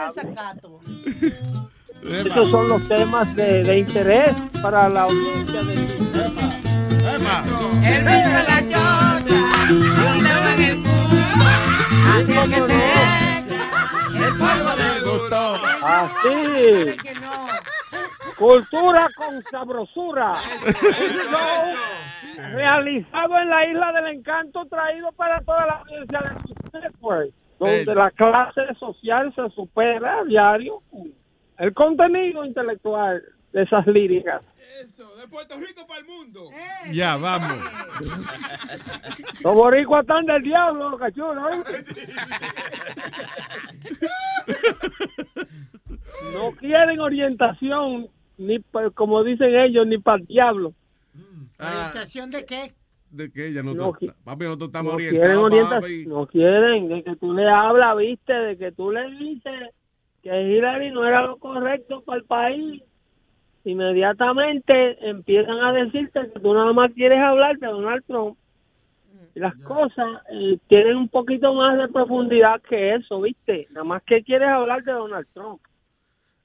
[2.03, 5.75] Esos son los temas de, de interés para la audiencia de
[7.85, 11.45] El beso de la chota, un dedo en el culo,
[12.15, 13.59] así es que se echa.
[14.15, 15.39] el polvo del gusto.
[15.85, 16.97] Así.
[18.39, 20.37] Cultura con sabrosura.
[22.53, 27.95] Realizado en la isla del encanto traído para toda la audiencia de Food Network, donde
[27.95, 30.81] la clase social se supera a diario
[31.59, 34.43] el contenido intelectual de esas líricas.
[36.93, 37.59] Ya, vamos.
[39.43, 41.45] Los boricuas están del diablo, los cachulos.
[41.53, 41.63] ¿eh?
[46.35, 50.75] No quieren orientación, ni pa- como dicen ellos, ni para el diablo.
[51.59, 52.73] ¿Orientación de qué?
[53.11, 56.07] De que ella no, No está- papi, nosotros estamos No quieren orientados, orientación, papi.
[56.07, 59.71] no quieren, de que tú le hablas, viste, de que tú le dices
[60.29, 62.83] que Hillary no era lo correcto para el país.
[63.65, 68.37] Inmediatamente empiezan a decirte que tú nada más quieres hablar de Donald Trump.
[69.35, 73.67] Y las cosas eh, tienen un poquito más de profundidad que eso, viste.
[73.71, 75.61] Nada más que quieres hablar de Donald Trump.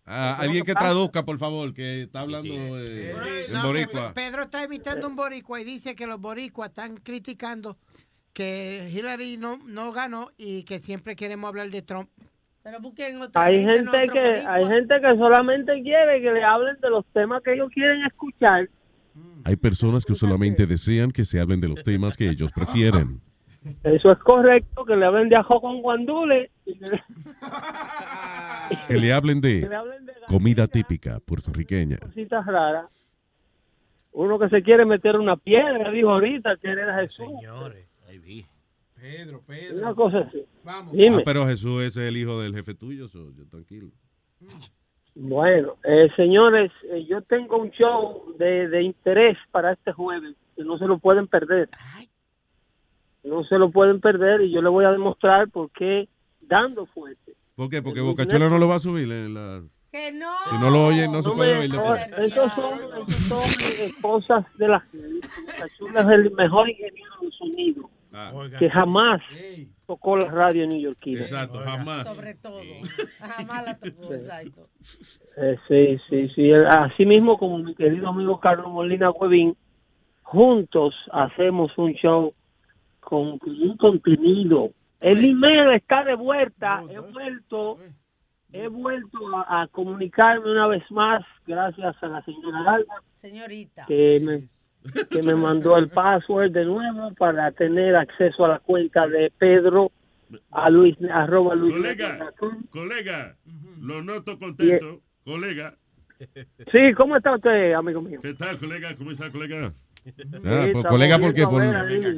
[0.06, 4.14] Ah, alguien que traduzca, por favor, que está hablando eh, en No, que boricua.
[4.14, 7.78] Pedro está imitando un boricua y dice que los boricuas están criticando
[8.34, 12.10] que Hillary no, no ganó y que siempre queremos hablar de Trump.
[12.64, 16.90] Pero busquen otra Hay gente, que hay gente que solamente quiere que le hablen de
[16.90, 18.70] los temas que ellos quieren escuchar.
[19.44, 23.20] Hay personas que solamente desean que se hablen de los temas que ellos prefieren.
[23.84, 26.86] Eso es correcto, que le hablen de ajo con guandule y que,
[28.90, 31.98] le hablen de le hablen de comida típica puertorriqueña.
[31.98, 32.88] cositas raras.
[34.12, 37.28] Uno que se quiere meter una piedra, dijo ahorita, que era Jesús.
[39.04, 39.80] Pedro, Pedro.
[39.80, 40.46] Una cosa así.
[40.64, 40.94] Vamos.
[40.94, 41.18] Dime.
[41.18, 43.90] Ah, pero Jesús es el hijo del jefe tuyo, so, yo tranquilo.
[45.14, 50.64] Bueno, eh, señores, eh, yo tengo un show de, de interés para este jueves, que
[50.64, 51.68] no se lo pueden perder.
[53.26, 56.08] No se lo pueden perder y yo le voy a demostrar por qué
[56.40, 57.34] dando fuerte.
[57.56, 57.82] ¿Por qué?
[57.82, 59.64] Porque Bocachula no lo va a subir en la...
[59.92, 60.32] Que no.
[60.50, 61.76] Si no lo oyen, no se No puede oír.
[61.76, 65.28] esos son, esos son cosas de la gente.
[65.60, 67.90] Cachula es el mejor ingeniero de sonido
[68.60, 69.22] que jamás
[69.88, 71.22] tocó la radio neoyorquina.
[71.22, 72.16] Exacto, jamás.
[72.16, 72.60] Sobre todo.
[73.20, 74.70] Jamás la tocó, exacto.
[75.38, 76.52] Eh, sí, sí, sí.
[76.54, 79.56] Así mismo como mi querido amigo Carlos Molina Huevín,
[80.22, 82.34] juntos hacemos un show
[83.00, 84.72] con, con un contenido.
[85.00, 86.84] El email está de vuelta.
[86.90, 87.78] He vuelto,
[88.52, 93.86] he vuelto a, a comunicarme una vez más, gracias a la señora Alba, Señorita.
[93.88, 94.48] que me,
[95.10, 99.92] que me mandó el password de nuevo para tener acceso a la cuenta de Pedro
[100.52, 102.32] a Luis arroba Luis Colega,
[102.72, 103.36] colega,
[103.82, 105.02] lo noto contento.
[105.24, 105.76] Colega.
[106.72, 108.20] Sí, ¿cómo está usted, amigo mío?
[108.22, 108.96] ¿Qué tal, colega?
[108.96, 109.74] ¿Cómo está, colega?
[110.46, 111.44] Ah, pues, colega, ¿por qué?
[111.46, 111.64] Por-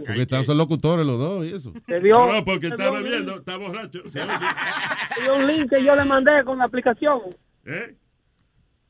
[0.05, 1.71] porque están son locutores los dos y eso.
[1.85, 2.31] ¿Te vio?
[2.33, 3.99] No, porque ¿Te está vio bebiendo, está borracho.
[4.09, 4.31] se oye.
[4.31, 7.19] Hay un link que yo le mandé con la aplicación.
[7.65, 7.95] ¿Eh?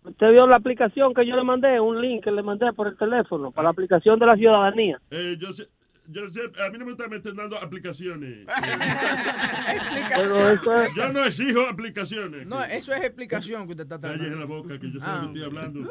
[0.06, 1.80] ¿Usted vio la aplicación que yo le mandé?
[1.80, 5.00] Un link que le mandé por el teléfono, para la aplicación de la ciudadanía.
[5.10, 5.68] Eh, yo sé,
[6.08, 8.46] yo sé, a mí no me están metiendo dando aplicaciones.
[10.16, 12.46] Pero eso es- Yo no exijo aplicaciones.
[12.46, 14.40] No, eso es explicación que usted está Cállese tratando.
[14.40, 15.24] la boca, que yo Ah.
[15.26, 15.80] estoy hablando.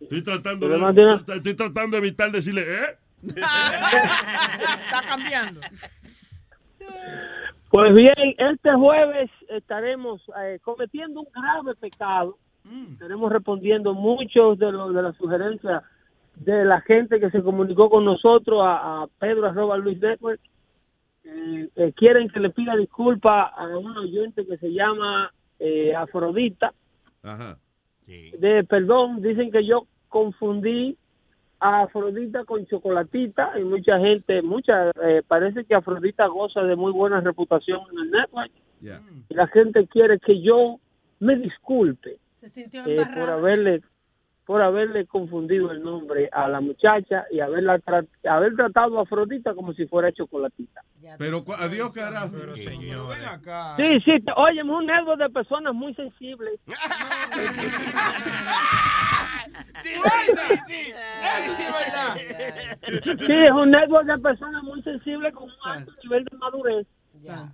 [0.00, 2.96] Estoy tratando, de, estoy tratando de evitar decirle, ¿eh?
[3.26, 5.60] está cambiando.
[7.70, 12.36] Pues bien, este jueves estaremos eh, cometiendo un grave pecado.
[12.92, 15.82] Estaremos respondiendo muchos de, los de las sugerencias
[16.36, 20.40] de la gente que se comunicó con nosotros a, a Pedro arroba Luis Network.
[21.24, 26.72] Eh, eh, quieren que le pida disculpas a un oyente que se llama eh, Afrodita.
[27.22, 27.58] Ajá.
[28.06, 30.96] de perdón, dicen que yo confundí
[31.60, 36.92] a Afrodita con Chocolatita y mucha gente, mucha, eh, parece que Afrodita goza de muy
[36.92, 38.50] buena reputación en el network
[39.28, 40.80] y la gente quiere que yo
[41.18, 43.82] me disculpe Se sintió eh, por haberle
[44.46, 49.54] por haberle confundido el nombre a la muchacha y haberla tra- haber tratado a Afrodita
[49.54, 50.82] como si fuera Chocolatita.
[51.18, 52.30] Pero adiós, carajo.
[53.76, 56.58] Sí, sí, te- oye, es un network de personas muy sensibles.
[63.26, 66.86] Sí, es un network de personas muy sensibles con un alto nivel de madurez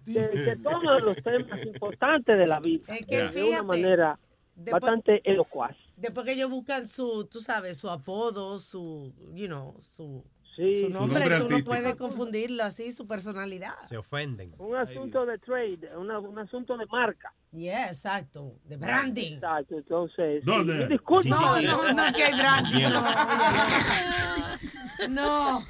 [0.05, 2.85] que, que toman los temas importantes de la vida.
[2.95, 4.19] Es que de una manera
[4.57, 5.77] después- bastante elocuaz.
[5.97, 10.25] Después que ellos buscan su, tú sabes, su apodo, su, you know, su,
[10.57, 13.75] Sí, su Su nombre, nombre tú no puedes confundirlo así, su personalidad.
[13.91, 14.55] Se ofenden.
[14.57, 17.31] Un asunto de trade, una- un asunto de marca.
[17.53, 19.35] Yeah, exacto, de branding.
[19.35, 20.43] Exacto, entonces.
[20.47, 20.87] ¿Dónde?
[20.89, 21.29] disculpa.
[21.29, 22.87] No, no, no, que hay branding.
[25.11, 25.65] No, no.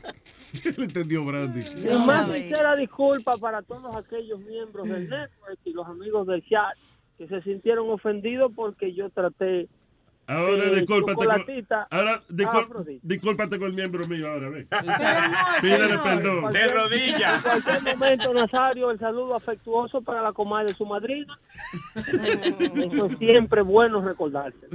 [0.76, 1.64] Le entendió Brandy.
[1.74, 6.76] Mi más sincera disculpa para todos aquellos miembros del network y los amigos del chat
[7.18, 9.68] que se sintieron ofendidos porque yo traté
[10.28, 11.30] Ahora eh, discúlpate con,
[11.90, 13.00] ahora discul- a Afrodita.
[13.06, 14.66] discúlpate con el miembro mío ahora, ve.
[14.72, 14.78] no,
[15.60, 16.02] Pídele señor.
[16.02, 16.40] perdón.
[16.40, 16.66] Cualquier-
[17.36, 21.38] En cualquier momento, Nazario, el saludo afectuoso para la comadre de su madrina.
[21.94, 24.66] Eso es siempre bueno recordarse.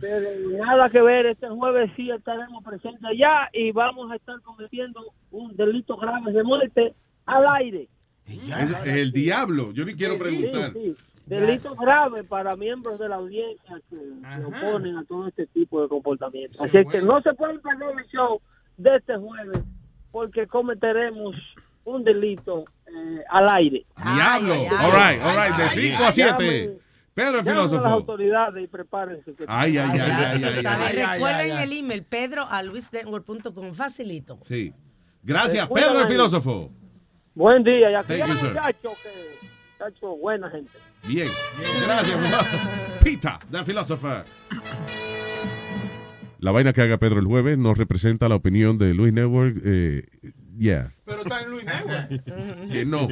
[0.00, 0.28] Pero
[0.64, 5.00] nada que ver, este jueves sí estaremos presentes allá y vamos a estar cometiendo
[5.30, 6.94] un delito grave de muerte
[7.26, 7.88] al aire.
[8.28, 9.72] Es, es el diablo.
[9.72, 10.72] Yo ni quiero preguntar.
[10.72, 11.04] Sí, sí.
[11.26, 15.88] Delito grave para miembros de la audiencia que se oponen a todo este tipo de
[15.88, 16.62] comportamiento.
[16.62, 18.40] Así es que no se pueden perder el show
[18.76, 19.58] de este jueves
[20.12, 21.34] porque cometeremos
[21.84, 23.84] un delito eh, al aire.
[23.96, 24.54] Diablo.
[24.54, 25.56] All right, all right.
[25.56, 26.30] De 5 a 7.
[26.38, 26.78] Llamen-
[27.14, 27.86] Pedro el a las filósofo.
[27.86, 29.34] autoridades y prepárense.
[29.34, 30.66] que- Ay, ay, ay, ay, ay, ¿Sabes?
[30.98, 31.14] ay.
[31.14, 32.62] Recuerden el email pedro a
[33.74, 34.38] facilito.
[34.44, 34.72] Sí.
[35.22, 36.08] Gracias, Pedro el ahí.
[36.08, 36.70] filósofo.
[37.36, 37.90] Buen día.
[37.90, 38.48] Y aquí Thank you, hay sir.
[38.48, 40.72] muchachos que, muchachos, buena gente.
[41.06, 41.28] Bien.
[41.84, 42.18] Gracias,
[43.04, 44.24] Pita, the philosopher.
[46.40, 49.56] La vaina que haga Pedro el jueves no representa la opinión de Luis Network.
[49.64, 50.06] Eh,
[50.58, 50.92] yeah.
[51.04, 52.08] Pero está en Luis Network.
[52.72, 53.06] Que no.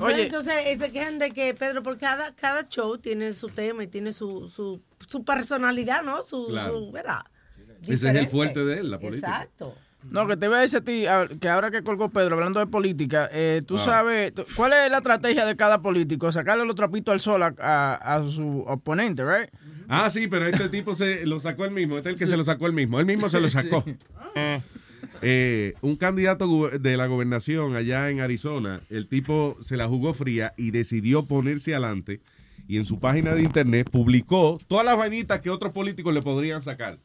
[0.00, 0.24] Oye.
[0.26, 3.86] Entonces eh, se quejan de que Pedro, por cada, cada show tiene su tema y
[3.88, 6.22] tiene su, su, su personalidad, ¿no?
[6.22, 6.78] Su, Claro.
[6.78, 7.20] su ¿verdad?
[7.82, 9.28] Ese es el fuerte de él, la política.
[9.28, 9.74] Exacto.
[10.10, 12.58] No, que te voy a decir a ti, a- que ahora que colgó Pedro, hablando
[12.60, 13.84] de política, eh, tú Ah.
[13.84, 16.32] sabes, ¿cuál es la estrategia de cada político?
[16.32, 19.50] Sacarle los trapitos al sol a, su oponente, ¿right?
[19.88, 21.96] Ah, sí, pero este tipo se lo sacó él mismo.
[21.96, 22.98] Este es el que se lo sacó él mismo.
[23.00, 23.84] Él mismo se lo sacó.
[25.22, 30.54] Eh, un candidato de la gobernación allá en Arizona, el tipo se la jugó fría
[30.56, 32.20] y decidió ponerse adelante
[32.68, 36.60] y en su página de internet publicó todas las vainitas que otros políticos le podrían
[36.62, 36.98] sacar.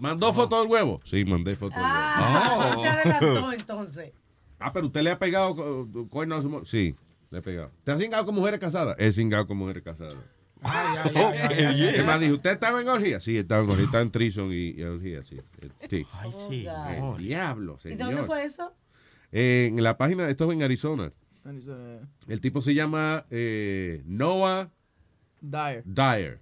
[0.00, 1.00] ¿Mandó foto del huevo?
[1.04, 1.94] Sí, mandé foto del huevo.
[1.96, 4.12] Ah, se adelantó entonces.
[4.58, 6.94] Ah, pero usted le ha pegado cu- cuernos a su mo- Sí.
[7.30, 7.70] Le he pegado.
[7.84, 8.96] ¿Te has cingado con mujeres casadas?
[8.98, 10.16] He cingado con mujeres casadas.
[10.62, 13.20] Ay, ay, ay, más, dijo, ¿usted estaba en orgía?
[13.20, 13.84] Sí, estaba en orgía.
[13.84, 15.36] Estaba en Trison y, y orgía, sí.
[15.60, 16.06] Eh, sí.
[16.12, 16.66] Ay, sí.
[16.66, 17.98] El diablo, ¿Y señor.
[17.98, 18.72] dónde fue eso?
[19.30, 21.12] Eh, en la página, esto es en Arizona.
[22.26, 24.70] El tipo se llama eh, Noah
[25.40, 25.82] Dyer.
[25.84, 26.40] Dyer.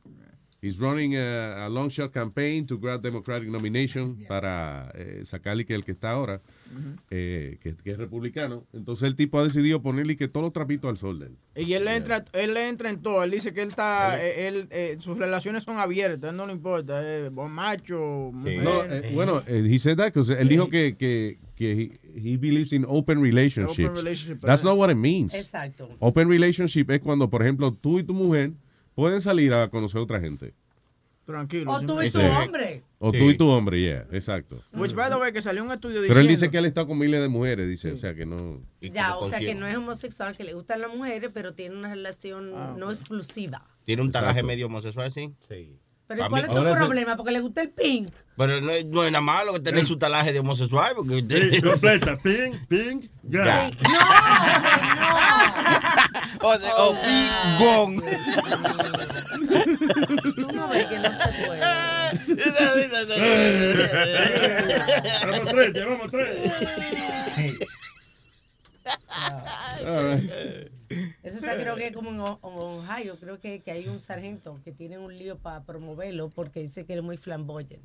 [0.62, 5.74] He's running a, a long shot campaign to grab Democratic nomination para eh, sacarle que
[5.74, 6.40] el que está ahora,
[7.10, 8.64] eh, que, que es republicano.
[8.72, 11.36] Entonces el tipo ha decidido ponerle que todos los trapitos al sol de él.
[11.66, 13.22] Y él le entra, él le entra en todo.
[13.22, 17.00] Él dice que él está, eh, él, eh, sus relaciones son abiertas, no le importa,
[17.02, 18.62] eh, macho, mujer.
[18.64, 22.00] No, eh, bueno, eh, he said that 'cause él dijo que, que, que he,
[22.32, 23.78] he believes in open relationships.
[23.90, 25.34] Open relationship, That's not what it means.
[25.34, 25.90] Exacto.
[26.00, 28.52] Open relationship es cuando, por ejemplo, tú y tu mujer
[28.96, 30.52] pueden salir a conocer a otra gente.
[31.24, 31.72] Tranquilo.
[31.72, 32.24] O tú y tu Sí.
[32.24, 32.82] hombre.
[32.98, 34.62] O tú y tu hombre, yeah, exacto.
[34.72, 36.14] Which, by the way, que salió un estudio diciendo...
[36.14, 38.60] Pero él dice que él está con miles de mujeres, dice, o sea que no.
[38.80, 41.90] Ya, o sea que no es homosexual, que le gustan las mujeres, pero tiene una
[41.90, 43.64] relación no exclusiva.
[43.84, 45.34] Tiene un talaje medio homosexual, sí.
[45.48, 45.76] Sí.
[46.08, 47.16] Pero ¿y ¿cuál es tu problema?
[47.16, 48.10] Porque le gusta el pink.
[48.36, 51.52] Pero no, es- no es nada malo que tener su talaje de homosexual, porque usted...
[51.54, 52.16] Sí, completa.
[52.18, 53.44] Ping, ping, Ya.
[53.44, 53.70] ya.
[56.42, 58.02] o sea, o ping, gong.
[60.36, 61.60] Tú no ves que no se puede.
[65.26, 66.36] Vamos tres, llevamos tres.
[71.22, 74.98] Eso está creo que como en, Ohio, creo que, que hay un sargento que tiene
[74.98, 77.82] un lío para promoverlo porque dice que es muy flamboyant.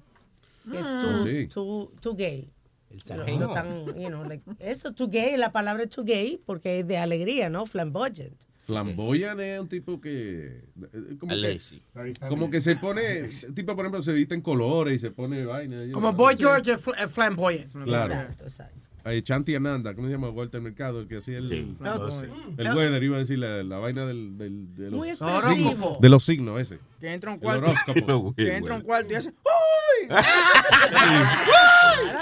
[0.70, 1.02] Que es Ah.
[1.04, 1.48] too, Sí.
[1.48, 2.50] too, too gay.
[2.92, 3.48] El sargento.
[3.48, 6.98] lo tan, you know, like, eso, too gay, la palabra too gay porque es de
[6.98, 7.66] alegría, ¿no?
[7.66, 8.36] Flamboyant.
[8.58, 10.64] Flamboyan es un tipo que.
[10.94, 11.82] eh, Como que, Alexi.
[12.30, 13.28] como que se pone.
[13.56, 15.82] Tipo, por ejemplo, se viste en colores y se pone vaina.
[15.92, 16.14] Como.
[16.14, 17.72] Boy George es es flamboyant.
[17.72, 18.14] Claro.
[18.14, 18.90] Exacto, exacto.
[19.04, 20.30] Ay, Chanti Ananda, ¿cómo se llama?
[20.30, 21.50] Walter Mercado, el que hacía el.
[21.50, 21.76] Sí.
[21.84, 22.28] Ah, el, sí.
[22.58, 26.10] el weather, iba a decir la, la vaina del, del- de, los, Muy signos- de
[26.10, 26.78] los signos, ese.
[27.00, 27.66] Que entra un cuarto.
[27.66, 28.34] horóscopo.
[28.38, 29.30] Que entra un cuarto y hace...
[29.44, 30.08] ¡Uy!
[30.08, 30.28] Claro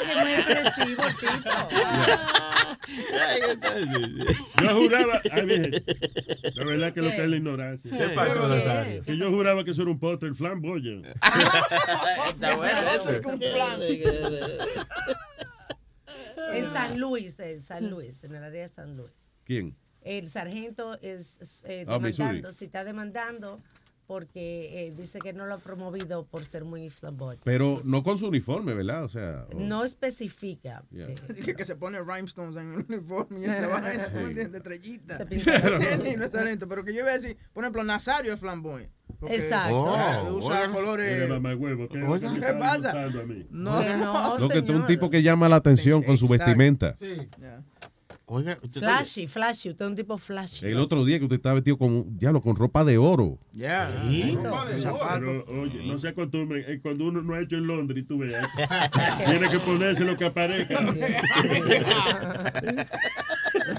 [0.07, 1.29] que muy expresivo el tipo.
[4.63, 5.45] Yo juraba, ay,
[6.55, 7.91] la verdad que lo que es la ignorancia.
[7.91, 9.03] ¿Qué pasó, Nazario?
[9.03, 11.05] Que yo juraba que eso era un postre, el flamboyant.
[12.29, 12.77] Está bueno
[13.37, 13.79] plan.
[16.53, 19.11] En San Luis, en San Luis, en el área de San Luis.
[19.43, 19.75] ¿Quién?
[20.01, 23.61] El sargento es eh, Ah, demandando, si está demandando
[24.09, 27.43] porque eh, dice que no lo ha promovido por ser muy flamboyant.
[27.43, 29.03] Pero no con su uniforme, ¿verdad?
[29.03, 29.45] O sea.
[29.53, 30.81] o- No especifica.
[30.89, 31.09] Yeah.
[31.09, 31.15] eh,
[31.45, 33.43] Que, que se pone rhinestones en el uniforme y
[34.29, 34.33] Sí.
[34.33, 35.17] de estrellita.
[35.17, 36.17] Se pinta Sí, así.
[36.17, 38.91] no es talento, pero que yo iba a decir, por ejemplo, Nazario es flamboyant.
[39.19, 39.77] Porque, Exacto.
[39.77, 40.71] Oh, usa oiga.
[40.73, 41.29] colores...
[41.29, 42.93] Huevo, ¿qué, Oiga, ¿qué pasa?
[43.51, 46.45] No, no, Lo que es un tipo que llama la atención con su Exacto.
[46.45, 46.97] vestimenta.
[47.39, 47.61] Ya.
[48.31, 49.69] Oiga, usted Flashy, flashy.
[49.71, 50.67] Usted es un tipo flashy.
[50.67, 53.39] El otro día que usted estaba vestido con, diablo, con ropa de oro.
[53.53, 53.89] Ya.
[54.07, 54.37] Sí.
[54.43, 55.19] Los zapatos.
[55.19, 58.47] Pero, oye, no se acostumbren, eh, cuando uno no ha hecho en Londres, tú veas,
[59.25, 60.79] tiene que ponerse lo que aparezca.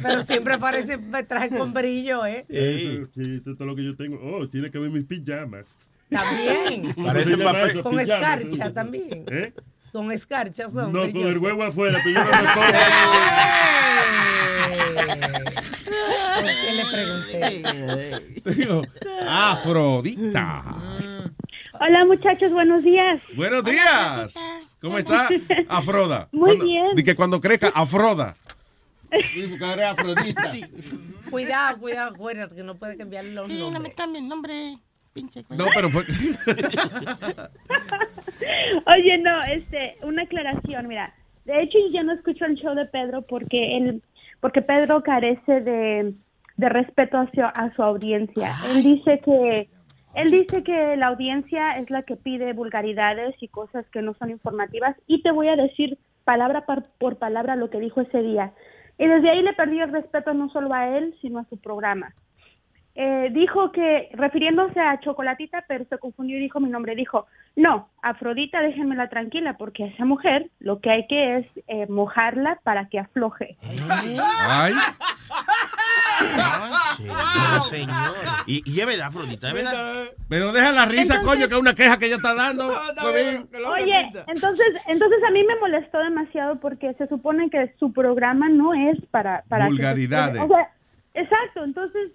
[0.03, 2.45] Pero siempre parece me traje con brillo, ¿eh?
[2.49, 4.19] Eso, sí, esto es todo lo que yo tengo.
[4.21, 5.79] Oh, tiene que ver mis pijamas.
[6.09, 6.93] También.
[6.95, 7.83] ¿Cómo Parece papel.
[7.83, 9.25] Con Pijamas, escarcha también.
[9.31, 9.53] ¿Eh?
[9.93, 12.65] Con escarcha son No, con el huevo afuera, pero yo no me ¿Por
[14.97, 17.63] qué le pregunté?
[18.43, 18.83] Te digo,
[19.29, 20.65] Afrodita.
[21.81, 23.21] Hola muchachos, buenos días.
[23.37, 24.35] Buenos días.
[24.81, 25.29] ¿Cómo está?
[25.69, 26.29] Afroda.
[26.33, 26.87] Muy Cuando- bien.
[26.95, 28.37] Di que cuando crezca, Afroda.
[29.33, 29.57] Sí,
[29.89, 30.51] Afrodita.
[31.31, 33.95] Cuidado, cuidado, acuérdate que no puede cambiar los Sí, no me nombres.
[33.95, 34.77] cambien el nombre,
[35.13, 35.45] pinche.
[35.51, 36.05] No, pero fue.
[38.87, 41.15] Oye, no, este, una aclaración, mira.
[41.45, 44.03] De hecho, yo no escucho el show de Pedro porque él,
[44.41, 46.15] porque Pedro carece de,
[46.57, 48.53] de respeto hacia a su audiencia.
[48.71, 49.69] Él dice que
[50.15, 54.31] él dice que la audiencia es la que pide vulgaridades y cosas que no son
[54.31, 56.65] informativas y te voy a decir palabra
[56.99, 58.53] por palabra lo que dijo ese día.
[58.99, 62.13] Y desde ahí le perdió el respeto no solo a él, sino a su programa.
[62.97, 66.95] Eh, dijo que, refiriéndose a Chocolatita, pero se confundió y dijo mi nombre.
[66.97, 67.27] Dijo,
[67.57, 72.59] no, Afrodita, déjenmela tranquila, porque a esa mujer lo que hay que es eh, mojarla
[72.65, 73.57] para que afloje.
[74.49, 74.75] Ay.
[76.21, 78.13] Ay, señor.
[78.47, 80.05] Y, y es verdad, Afrodita, es verdad.
[80.29, 82.69] Pero deja la risa, Entonces- coño, que es una queja que ella está dando.
[82.69, 88.75] Oye, entonces, entonces a mí me molestó demasiado porque se supone que su programa no
[88.75, 89.45] es para...
[89.49, 90.41] para que se- Vulgaridades.
[90.43, 90.71] o sea,
[91.15, 92.11] exacto, entonces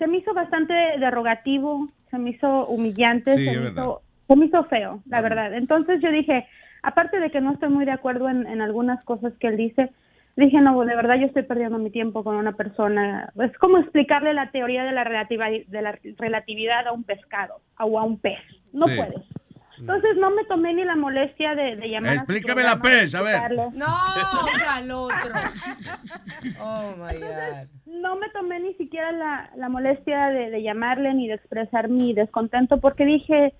[0.00, 4.46] se me hizo bastante derogativo, se me hizo humillante, Sí, se, me hizo, se me
[4.46, 5.54] hizo feo, la verdad.
[5.54, 6.48] Entonces yo dije,
[6.82, 9.90] aparte de que no estoy muy de acuerdo en, en algunas cosas que él dice,
[10.36, 13.30] Dije, no, de verdad yo estoy perdiendo mi tiempo con una persona.
[13.44, 17.98] Es como explicarle la teoría de la, relativa, de la relatividad a un pescado o
[17.98, 18.38] a un pez.
[18.72, 18.96] No Sí.
[18.96, 19.20] puedes.
[19.80, 22.14] Entonces no me tomé ni la molestia de, de llamar.
[22.14, 23.52] Explícame la pez, a ver.
[23.74, 23.86] No,
[24.68, 25.34] al otro.
[26.60, 27.68] Oh my God.
[27.86, 32.12] No me tomé ni siquiera la, la molestia de, de llamarle ni de expresar mi
[32.14, 33.54] descontento porque dije,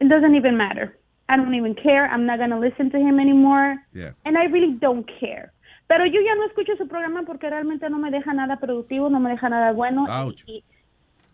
[0.00, 0.96] it doesn't even matter.
[1.28, 2.06] I don't even care.
[2.06, 3.76] I'm not going to listen to him anymore.
[3.92, 4.12] Yeah.
[4.24, 5.52] And I really don't care.
[5.86, 9.20] Pero yo ya no escucho su programa porque realmente no me deja nada productivo, no
[9.20, 10.06] me deja nada bueno.
[10.08, 10.42] Ouch.
[10.46, 10.64] Y,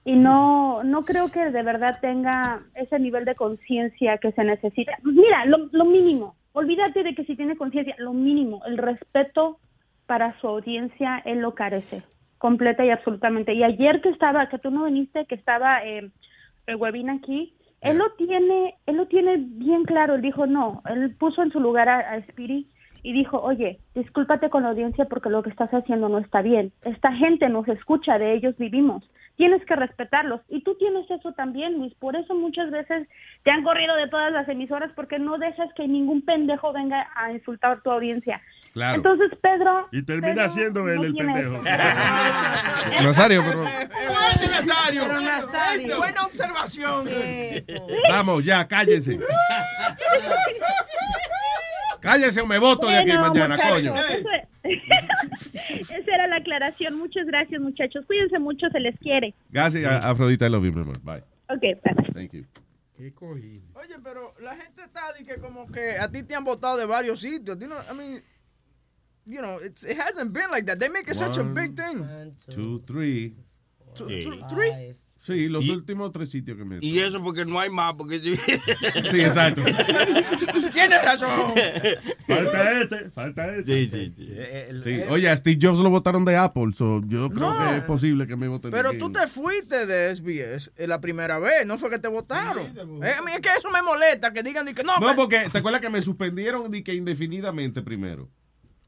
[0.05, 4.93] y no, no creo que de verdad tenga ese nivel de conciencia que se necesita.
[5.03, 9.59] Mira, lo, lo mínimo, olvídate de que si tiene conciencia, lo mínimo, el respeto
[10.07, 12.03] para su audiencia, él lo carece,
[12.39, 13.55] completa y absolutamente.
[13.55, 16.11] Y ayer que estaba, que tú no viniste, que estaba eh,
[16.67, 21.15] el webin aquí, él lo tiene, él lo tiene bien claro, él dijo no, él
[21.17, 22.67] puso en su lugar a, a Speedy
[23.03, 26.73] y dijo, oye, discúlpate con la audiencia porque lo que estás haciendo no está bien.
[26.83, 29.03] Esta gente nos escucha, de ellos vivimos.
[29.41, 30.43] Tienes que respetarlos.
[30.51, 31.95] Y tú tienes eso también, Luis.
[31.95, 33.09] Por eso muchas veces
[33.43, 37.33] te han corrido de todas las emisoras porque no dejas que ningún pendejo venga a
[37.33, 38.43] insultar tu audiencia.
[38.75, 38.97] Claro.
[38.97, 39.89] Entonces, Pedro...
[39.93, 41.63] Y termina Pedro siendo él no el pendejo.
[43.03, 43.79] Nazario, pero Bueno,
[44.51, 45.03] Nazario.
[45.09, 45.97] Pero Nazario.
[45.97, 47.05] Buena observación.
[48.11, 49.19] vamos, ya, cállense.
[52.01, 53.95] Cállense o me voto de aquí mañana, muchachos, coño.
[53.97, 54.29] eso-
[54.65, 56.99] Esa era la aclaración.
[56.99, 58.05] Muchas gracias, muchachos.
[58.07, 59.35] Cuídense mucho, se les quiere.
[59.51, 61.01] Gracias, a- Afrodita, I love you, mi amor.
[61.03, 61.23] Bye.
[61.49, 62.13] Ok, bye.
[62.13, 62.45] Thank you.
[62.99, 66.85] Oye, pero la gente está de que como que a ti te han votado de
[66.85, 67.59] varios sitios.
[67.59, 68.23] You know, I mean,
[69.25, 70.79] you know, it's, it hasn't been like that.
[70.79, 72.05] They make it such a One, big thing.
[72.51, 73.37] Two, three.
[73.95, 74.25] Two- Sí.
[74.25, 74.95] two- three.
[75.23, 76.79] Sí, los Y- últimos tres sitios que me.
[76.81, 79.63] Y eso porque no hay más, porque si- Sí, exacto.
[80.73, 81.53] Tienes razón.
[82.27, 83.75] Falta este, falta este.
[83.87, 84.35] Sí, sí, sí.
[84.83, 85.01] Sí.
[85.11, 87.59] Oye, a Steve Jobs lo votaron de Apple, so yo creo No.
[87.71, 88.99] que es posible que me voten de Pero aquí.
[88.99, 92.65] tú te fuiste de SBS eh, la primera vez, no fue que te votaron.
[93.03, 95.59] Eh, es que eso me molesta, que digan de que no, No, me- porque te
[95.59, 98.31] acuerdas que me suspendieron de que indefinidamente primero.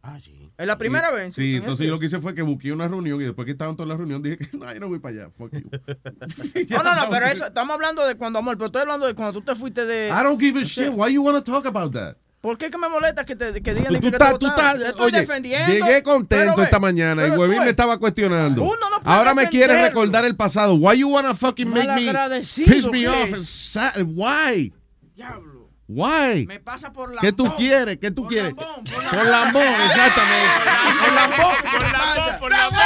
[0.05, 0.51] Ah, sí.
[0.59, 1.35] en la primera Y- vez.
[1.35, 3.53] Sí, en entonces yo lo que hice fue que busqué una reunión y después que
[3.53, 5.31] estaban todas las reuniones dije que no, yo no voy para allá.
[5.31, 5.70] Fuck you.
[6.70, 9.33] No, no, no, pero eso, estamos hablando de cuando, amor, pero estoy hablando de cuando
[9.35, 10.09] tú te fuiste de...
[10.09, 10.91] I don't give a shit.
[10.93, 12.16] Why you want to talk about that?
[12.41, 14.47] ¿Por qué que me molesta que, te, que digan Tú, tú que, te estás, tú
[14.49, 15.73] estás, estoy oye, defendiendo.
[15.87, 18.65] llegué contento ve, esta mañana y tú Huevín me estaba cuestionando.
[18.65, 20.01] Uno no puede Ahora me quiere defenderlo.
[20.01, 20.74] recordar el pasado.
[20.74, 22.12] Why you wanna fucking make me
[22.43, 23.33] piss me off?
[23.33, 23.77] es.
[23.77, 24.73] and Why?
[25.15, 25.52] Diablo.
[25.89, 26.47] Why?
[26.47, 27.21] Me pasa por lambón.
[27.23, 27.99] ¿Qué tú quieres?
[28.01, 28.55] ¿Qué tú Por quieres?
[28.57, 30.61] lambón, Por lambón, exactamente.
[31.01, 32.83] Por lambón, por lambón, por lambón,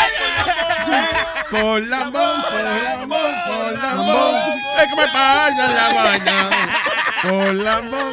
[1.50, 4.34] Por lambón, por lambón, por lambón.
[4.78, 6.50] Es que me pasa la vaina.
[7.22, 8.12] Por lambón.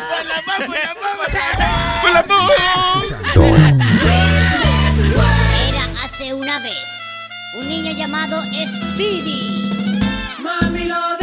[2.01, 2.49] Por lambón.
[5.67, 6.77] Era hace una vez
[7.59, 9.69] un niño llamado Speedy.
[10.39, 11.22] Mami lo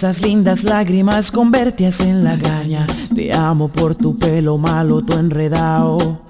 [0.00, 3.10] esas lindas lágrimas convertidas en lagañas.
[3.14, 6.20] Te amo por tu pelo malo, tu enredado.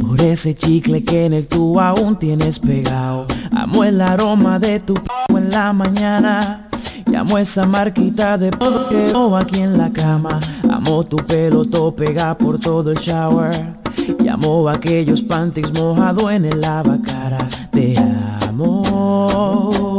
[0.00, 3.26] Por ese chicle que en el tú aún tienes pegado.
[3.52, 6.68] Amo el aroma de tu p en la mañana.
[7.06, 10.40] Y amo esa marquita de polvo aquí en la cama.
[10.68, 13.76] Amo tu pelo todo pegado por todo el shower.
[14.24, 17.46] Y amo aquellos panties mojado en el lavacara.
[17.70, 17.94] Te
[18.48, 19.89] amo.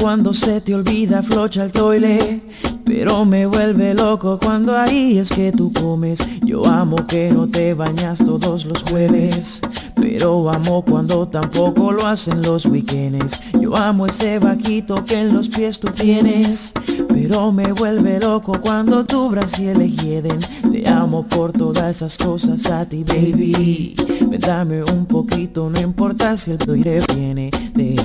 [0.00, 2.40] Cuando se te olvida flocha el toile.
[2.84, 6.20] Pero me vuelve loco cuando ahí es que tú comes.
[6.44, 9.60] Yo amo que no te bañas todos los jueves.
[9.96, 13.42] Pero amo cuando tampoco lo hacen los weekends.
[13.60, 16.72] Yo amo ese vaquito que en los pies tú tienes.
[17.08, 20.38] Pero me vuelve loco cuando tu brasil le hieden.
[20.70, 23.96] Te amo por todas esas cosas a ti, baby.
[24.20, 27.50] Ven, dame un poquito, no importa si el toire viene.
[27.50, 27.96] Te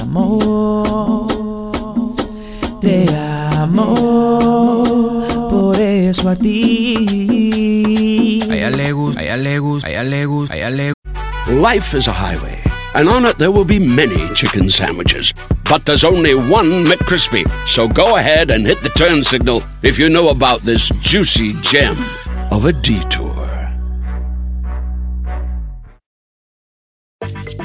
[0.00, 1.28] amo.
[2.80, 3.94] Te amo.
[5.50, 6.96] Por eso a ti.
[8.50, 10.92] A ella le gusta, a ella le gusta, a ella le gusta, a ella le
[11.48, 12.62] Life is a highway,
[12.94, 15.34] and on it there will be many chicken sandwiches.
[15.64, 17.44] But there's only one McCrispy.
[17.66, 21.96] So go ahead and hit the turn signal if you know about this juicy gem
[22.50, 23.19] of a detour.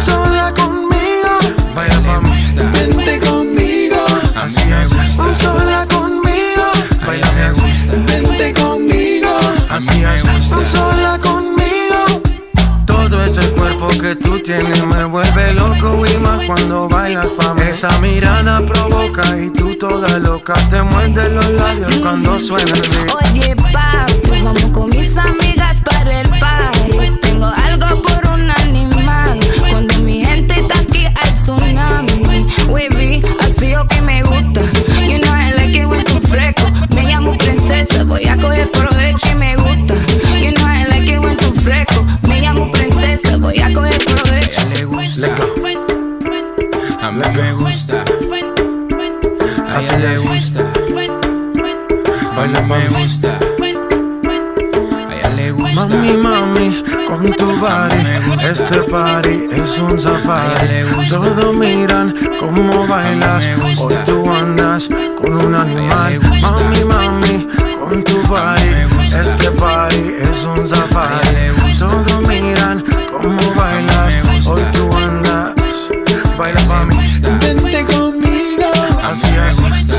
[0.00, 1.38] Sola conmigo,
[1.74, 2.30] baila pa' mí,
[2.72, 3.96] vente conmigo,
[4.34, 4.90] así es.
[5.38, 6.66] Sola conmigo,
[7.06, 7.92] baila me gusta.
[8.06, 9.28] Vente conmigo,
[9.68, 10.22] así es.
[10.68, 12.22] Sola conmigo.
[12.86, 17.62] Todo ese cuerpo que tú tienes me vuelve loco y más cuando bailas pa' mí.
[17.70, 23.14] Esa mirada provoca y tú toda loca te muerde los labios cuando suena el beat.
[23.14, 27.18] Oye, papi, vamos con mis amigas para el party.
[27.20, 29.38] Tengo algo por un animal.
[30.60, 32.46] Está aquí hay tsunami.
[32.68, 34.60] Wavy, así o que me gusta.
[35.08, 36.70] You know I like it when tú fresco.
[36.94, 39.94] Me llamo princesa, voy a coger provecho y me gusta.
[40.38, 42.04] You know I like it when tú fresco.
[42.28, 44.68] Me llamo princesa, voy a coger provecho.
[44.68, 45.28] le gusta.
[47.02, 48.04] A mí me gusta.
[49.68, 50.72] A ella le gusta.
[52.36, 53.59] Baila me gusta.
[55.70, 55.86] Gusta.
[55.86, 60.84] Mami, mami, con tu body, este party es un safari.
[61.08, 63.48] Todos miran cómo bailas,
[63.78, 66.20] hoy tú andas con un animal.
[66.42, 67.46] Mami, mami,
[67.78, 68.70] con tu body,
[69.14, 71.52] este party es un safari.
[71.78, 75.92] Todos miran cómo bailas, hoy tú andas.
[76.36, 76.96] Baila pa' mí,
[77.40, 78.72] vente conmigo,
[79.02, 79.89] así es.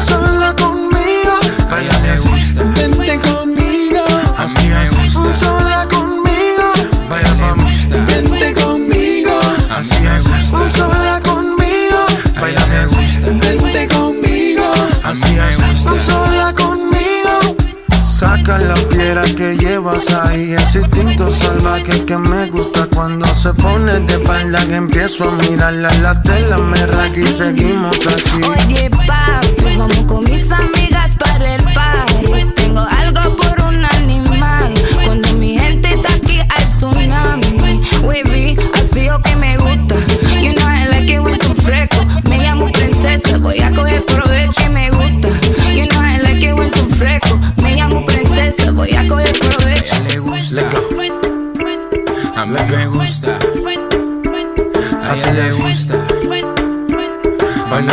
[15.99, 17.55] Sola conmigo.
[18.01, 23.99] Saca la piedra que llevas ahí Ese instinto salvaje que me gusta Cuando se pone
[23.99, 29.77] de espalda que empiezo a mirarla La tela me raca y seguimos aquí Oye, papi,
[29.77, 32.53] vamos con mis amigas para el party.
[32.55, 34.73] Tengo algo por un animal.
[35.03, 37.81] Cuando mi gente está aquí hay tsunami.
[38.03, 39.30] Wavy, así o que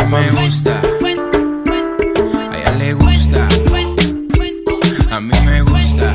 [0.09, 0.81] Baila me gusta.
[2.51, 3.47] A ella le gusta.
[5.11, 6.13] A mí me gusta.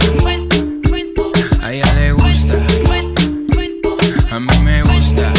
[1.63, 2.55] A ella le gusta.
[4.31, 5.33] A mí me gusta.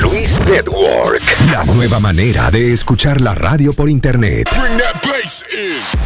[0.00, 1.22] Luis Network.
[1.50, 4.48] La nueva manera de escuchar la radio por internet.
[4.50, 5.99] Quack,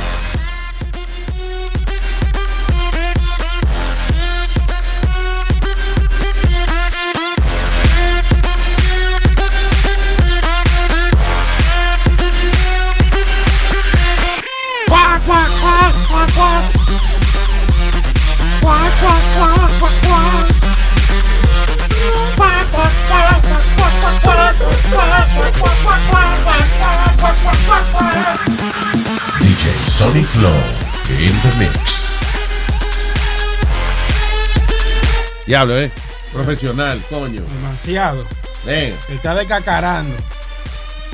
[35.54, 35.88] Diablo, eh.
[36.32, 37.40] Profesional, coño.
[37.42, 38.24] Demasiado.
[38.66, 38.92] Eh.
[39.08, 40.12] Está decacarando.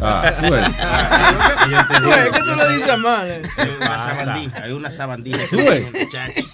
[0.00, 0.32] Ah.
[0.40, 0.62] Güey,
[2.26, 3.28] es que tú lo dices mal.
[3.28, 3.42] eh.
[3.58, 5.38] Hay una sabandija, hay una sabandija.
[5.52, 5.86] Ves.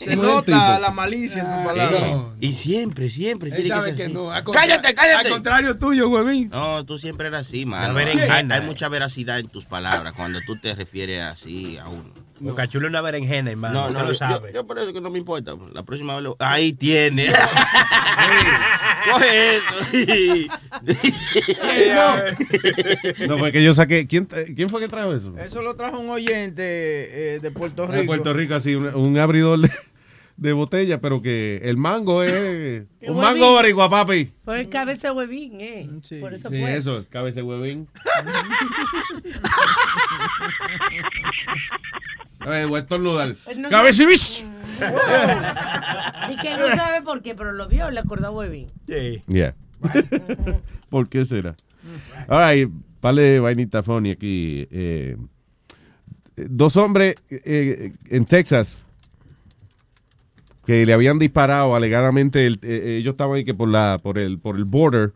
[0.01, 2.25] Se nota la malicia en tu Eh, palabra.
[2.41, 3.51] Y siempre, siempre.
[3.51, 4.13] Él tiene sabe que así.
[4.13, 4.31] no.
[4.53, 5.29] Cállate, cállate.
[5.29, 6.49] Al contrario tuyo, huevín.
[6.51, 7.97] No, tú siempre eres así, mano.
[7.99, 8.19] Hay,
[8.51, 12.26] hay mucha veracidad en tus palabras cuando tú te refieres así a uno.
[12.41, 13.75] Boca Chula es una berenjena, hermano.
[13.75, 14.53] No, no, lo yo, sabe.
[14.53, 15.55] yo por eso que no me importa.
[15.73, 16.37] La próxima vez lo...
[16.39, 17.27] Ahí tiene.
[19.13, 19.65] Coge eso.
[23.29, 24.07] No, fue que yo saqué.
[24.07, 25.33] ¿Quién, ¿quién fue que trajo eso?
[25.39, 28.07] Eso lo trajo un oyente eh, de Puerto De Rico.
[28.07, 29.71] Puerto Rico, así, un, un abridor de,
[30.37, 32.33] de botella, pero que el mango es.
[33.01, 33.21] Un huevín.
[33.23, 34.33] mango boricua, papi.
[34.45, 35.89] Fue el cabeza de huevín, ¿eh?
[36.21, 36.77] Por eso Sí, fue.
[36.77, 37.89] eso, cabeza de huevín.
[42.41, 43.37] A ver, voy a estornudar.
[43.45, 44.45] Pues no Cabeza y sabe- bis.
[46.31, 48.69] Y que no sabe por qué, pero lo vio, le acordó a huevín.
[49.27, 49.55] Yeah.
[50.91, 51.57] ¿Por qué será?
[52.29, 54.67] Ahora, right, vale, vainita funny aquí.
[54.71, 55.17] eh,
[56.37, 58.83] dos hombres eh, en Texas
[60.67, 64.39] que le habían disparado alegadamente, el- eh, ellos estaban ahí que por la por el
[64.39, 65.13] por el border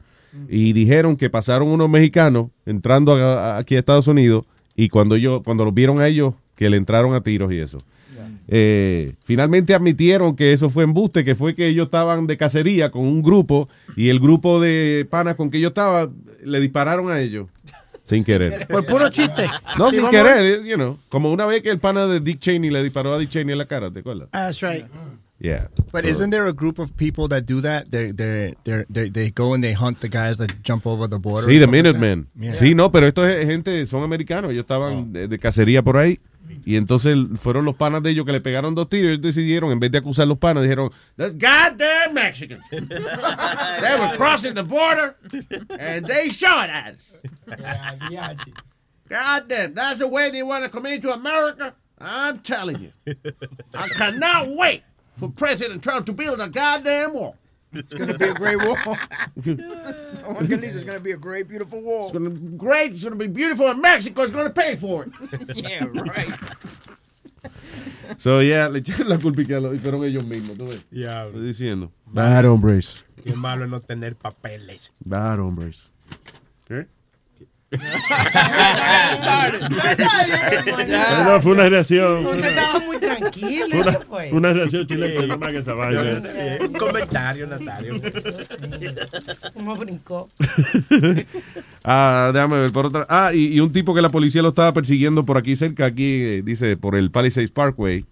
[0.48, 4.44] y dijeron que pasaron unos mexicanos entrando a- a- aquí a Estados Unidos
[4.76, 7.78] y cuando ellos cuando los vieron a ellos que le entraron a tiros y eso.
[8.52, 13.02] Eh, finalmente admitieron que eso fue embuste, que fue que ellos estaban de cacería con
[13.02, 16.08] un grupo y el grupo de panas con que yo estaba
[16.44, 17.46] le dispararon a ellos
[18.04, 18.66] sin querer.
[18.66, 19.46] Por puro chiste.
[19.78, 20.98] No, Sí, sin querer, you know.
[21.08, 23.58] Como una vez que el pana de Dick Cheney le disparó a Dick Cheney en
[23.58, 24.28] la cara, ¿te acuerdas?
[24.32, 24.84] That's right.
[25.40, 25.68] Yeah.
[25.90, 27.90] But So- isn't there a group of people that do that?
[27.90, 31.18] They they they they they go and they hunt the guys that jump over the
[31.18, 31.46] border.
[31.48, 32.28] Sí, The Minutemen.
[32.38, 32.52] Yeah.
[32.52, 36.20] Sí, no, pero esto es gente, son americanos, ellos estaban de, de cacería por ahí.
[36.66, 39.12] Y entonces fueron los panas de ellos que le pegaron dos tiros.
[39.12, 42.62] Ellos decidieron, en vez de acusar a los panas, dijeron: "Those goddamn Mexicans.
[42.70, 45.16] they were crossing the border
[45.78, 47.12] and they shot at us.
[49.08, 51.74] Goddamn, that's the way they want to come into America.
[51.98, 52.92] I'm telling you.
[53.74, 54.82] I cannot wait
[55.20, 57.36] for President Trump to build a goddamn wall.
[57.72, 58.76] It's going to be a great wall.
[58.86, 58.96] oh,
[60.34, 62.04] my goodness, it's going to be a great, beautiful wall.
[62.04, 62.94] It's gonna be great.
[62.94, 65.12] It's gonna be beautiful, and Mexico's gonna pay for it.
[65.56, 66.28] yeah, right.
[68.18, 70.80] So, yeah, le echaron la culpa y que lo hicieron ellos mismos, ¿tú ves?
[70.90, 71.38] Diablo.
[71.38, 71.92] Estoy diciendo.
[72.06, 73.04] Bad hombres.
[73.22, 74.92] Qué malo es no tener papeles.
[74.98, 75.90] Bad hombres.
[76.66, 76.88] ¿Qué?
[80.88, 82.26] No, no, fue una reacción.
[82.26, 83.66] Usted estaba muy tranquilo.
[83.70, 84.32] Fue una, ¿qué fue?
[84.32, 86.22] una reacción chilena, no me hagas esa vaina.
[86.60, 88.00] Un comentario, Natario.
[89.54, 90.28] ¿Cómo brincó?
[91.82, 93.06] Ah, déjame ver por otra.
[93.08, 96.20] Ah, y, y un tipo que la policía lo estaba persiguiendo por aquí cerca, aquí
[96.22, 98.04] eh, dice por el Palisades Parkway.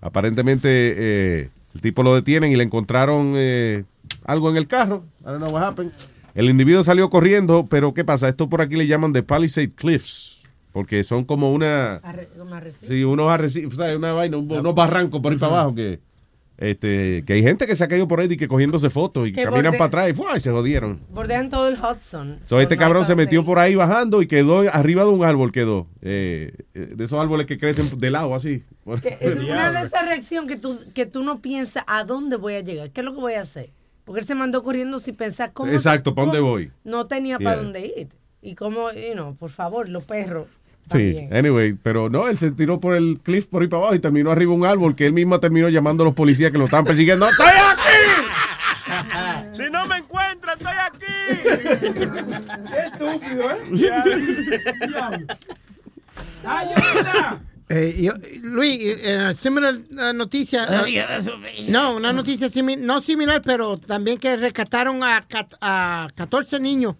[0.00, 3.82] Aparentemente eh, el tipo lo detienen y le encontraron eh,
[4.24, 5.04] algo en el carro.
[5.22, 5.90] I don't know what happened.
[6.34, 8.28] El individuo salió corriendo, pero ¿qué pasa?
[8.28, 10.42] Esto por aquí le llaman de Palisade Cliffs,
[10.72, 12.86] porque son como una, Arre- como arrecife.
[12.86, 13.96] sí, unos arrecifes, ¿sabes?
[13.96, 16.00] una vaina, un- unos barrancos por ahí para abajo que,
[16.56, 19.32] este, que hay gente que se ha caído por ahí y que cogiéndose fotos y
[19.32, 20.36] Que caminan borde- para atrás y, ¡fua!
[20.36, 21.00] y se jodieron.
[21.10, 22.32] Bordean todo el Hudson.
[22.34, 25.86] Entonces este cabrón se metió por ahí bajando y quedó arriba de un árbol, quedó.
[26.00, 28.62] eh, eh, de esos árboles que crecen de lado así.
[29.20, 32.60] Es una de esas reacciones que tú, que tú no piensas a dónde voy a
[32.60, 33.70] llegar, qué es lo que voy a hacer.
[34.04, 35.70] Porque él se mandó corriendo sin pensar cómo.
[35.70, 36.70] Exacto, ¿para dónde cómo- voy?
[36.84, 37.44] No tenía Yeah.
[37.50, 38.08] para dónde ir.
[38.42, 40.46] Y como, you know, por favor, los perros.
[40.90, 41.32] Sí, también.
[41.36, 44.32] anyway, pero no, él se tiró por el cliff por ahí para abajo y terminó
[44.32, 47.26] arriba un árbol que él mismo terminó llamando a los policías que lo estaban persiguiendo.
[47.30, 47.82] ¡Estoy aquí!
[49.52, 51.06] Si no me encuentran, estoy aquí.
[51.44, 53.58] Qué estúpido, ¿eh?
[56.44, 57.40] ¡Ayuda!
[57.68, 58.12] Eh, yo-
[58.42, 59.78] Luis, eh, similar
[60.14, 60.64] noticia.
[60.64, 60.68] Eh,
[61.68, 65.26] no, una noticia simi- no similar, pero también que rescataron a,
[65.60, 66.96] a 14 niños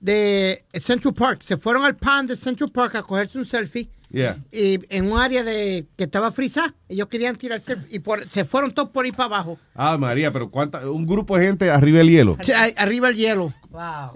[0.00, 1.42] de Central Park.
[1.42, 3.88] Se fueron al pan de Central Park a cogerse un selfie.
[4.10, 4.38] Yeah.
[4.52, 8.44] Y en un área de que estaba frisada, ellos querían tirar selfie y por- se
[8.44, 9.58] fueron todos por ahí para abajo.
[9.74, 12.36] Ah, María, pero cuánta, un grupo de gente arriba del hielo.
[12.42, 13.52] Sí, arriba el hielo.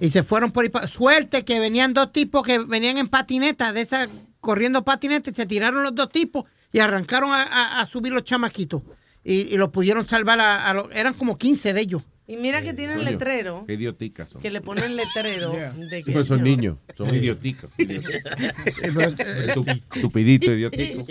[0.00, 0.68] Y se fueron por ahí.
[0.70, 4.08] pa- Suerte que venían dos tipos que venían en patineta, de esas,
[4.40, 8.24] corriendo patineta, y se tiraron los dos tipos y arrancaron a, a- a subir los
[8.24, 8.82] chamaquitos.
[9.24, 12.02] Y, y los pudieron salvar a, a los- Eran como 15 de ellos.
[12.30, 14.42] Y mira que tienen Coño, letrero, Qué idioticas son.
[14.42, 15.50] que le ponen letrero
[15.90, 16.12] de que...
[16.12, 17.70] Pues son niños, son idioticos.
[17.78, 21.06] Estu- Estupidito, idiotico.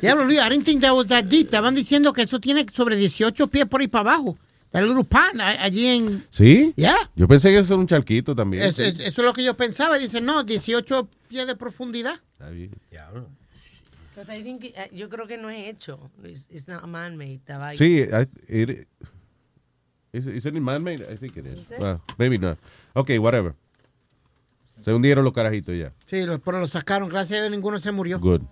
[0.00, 1.46] Diablo, Luis, I didn't think that was that deep.
[1.46, 4.38] Estaban diciendo que eso tiene sobre 18 pies por ahí para abajo.
[4.76, 6.26] El a- allí en...
[6.30, 6.72] ¿Sí?
[6.76, 6.94] Ya.
[7.14, 8.62] Yo pensé que eso era un charquito también.
[8.64, 8.82] Es- sí.
[8.82, 9.98] es- eso es lo que yo pensaba.
[9.98, 12.20] Dicen, no, 18 pies de profundidad.
[12.32, 12.70] Está bien.
[14.16, 16.10] But I think, eh, yo creo que no es hecho.
[16.24, 17.40] It's, it's not man-made.
[17.76, 18.88] Sí, I, it,
[20.12, 21.02] is, is it man-made?
[21.12, 21.58] I think it is.
[21.58, 21.78] Is it?
[21.78, 22.56] Well, maybe not.
[22.94, 23.54] Okay, whatever.
[24.82, 25.92] Se hundieron los carajitos ya.
[26.06, 27.08] Sí, pero lo sacaron.
[27.10, 28.18] Gracias a Dios ninguno se murió.
[28.18, 28.42] Good.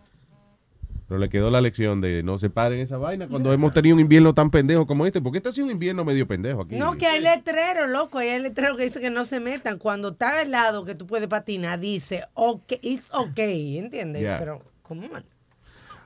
[1.15, 4.01] Pero le quedó la lección de no se paren esa vaina cuando hemos tenido un
[4.01, 5.20] invierno tan pendejo como este.
[5.23, 6.74] Porque este ha sido un invierno medio pendejo aquí.
[6.74, 8.19] No, que hay letrero, loco.
[8.19, 9.78] Hay letrero que dice que no se metan.
[9.78, 14.23] Cuando está helado que tú puedes patinar, dice, ok, it's okay, ¿entiendes?
[14.23, 14.39] Yeah.
[14.41, 15.24] Pero, ¿cómo man?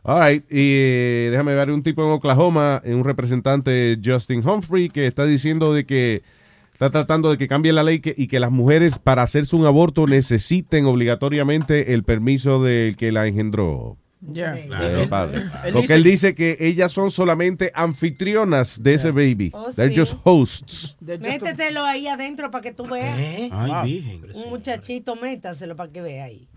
[0.03, 5.07] All right, y eh, déjame ver un tipo en Oklahoma, un representante Justin Humphrey, que
[5.07, 6.23] está diciendo de que
[6.75, 9.65] está tratando de que cambie la ley que- y que las mujeres para hacerse un
[9.65, 13.97] aborto necesiten obligatoriamente el permiso del que la engendró.
[14.21, 15.39] Del padre.
[15.65, 19.51] él Porque dice- él dice que ellas son solamente anfitrionas de ese baby.
[19.55, 19.97] Oh, They're sí.
[20.01, 20.97] just hosts.
[21.01, 23.17] Métetelo ahí adentro para que tú veas.
[23.17, 23.85] Ay, Wow.
[23.85, 24.23] virgen.
[24.35, 26.49] Un muchachito, métaselo para que vea ahí.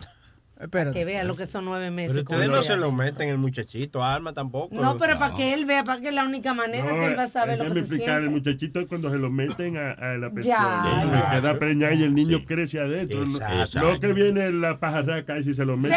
[0.61, 0.99] Para Espérate.
[0.99, 2.11] que vea lo que son nueve meses.
[2.11, 4.75] Pero ustedes no se lo meten el muchachito, Alma tampoco.
[4.75, 7.23] No, pero para que él vea, para que es la única manera que él va
[7.23, 8.39] a saber lo que se explicar, el siente.
[8.51, 11.29] muchachito cuando se lo meten a, a la Ya, persona, ya.
[11.31, 13.25] se queda preñada y el niño crece adentro.
[13.25, 13.79] No- Exacto.
[13.93, 15.95] No, que viene la pajarraca y si se lo mete.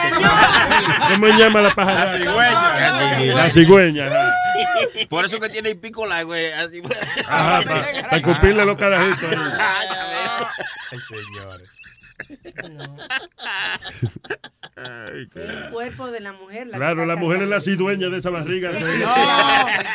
[1.11, 2.19] ¿Cómo se llama la pajarraca?
[2.19, 3.35] La cigüeña.
[3.35, 4.09] La cigüeña.
[5.11, 6.53] Por eso que tiene el pico la güey.
[6.53, 6.81] Así.
[7.28, 9.28] Ajá, para escupirle los carajitos.
[14.76, 15.28] Ay.
[15.34, 16.66] El cuerpo de la mujer.
[16.66, 18.72] La Claro, la mujer es la cigüeña de esa barriga.
[18.72, 18.78] No,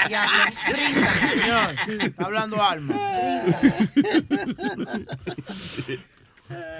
[0.07, 0.33] diablo,
[1.33, 1.75] señor.
[2.01, 2.95] Está hablando alma.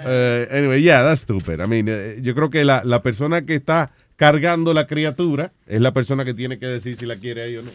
[0.04, 1.60] Eh, anyway, yeah, that's stupid.
[1.60, 5.80] I mean, eh, yo creo que la, la persona que está cargando la criatura es
[5.80, 7.70] la persona que tiene que decir si la quiere ahí o no.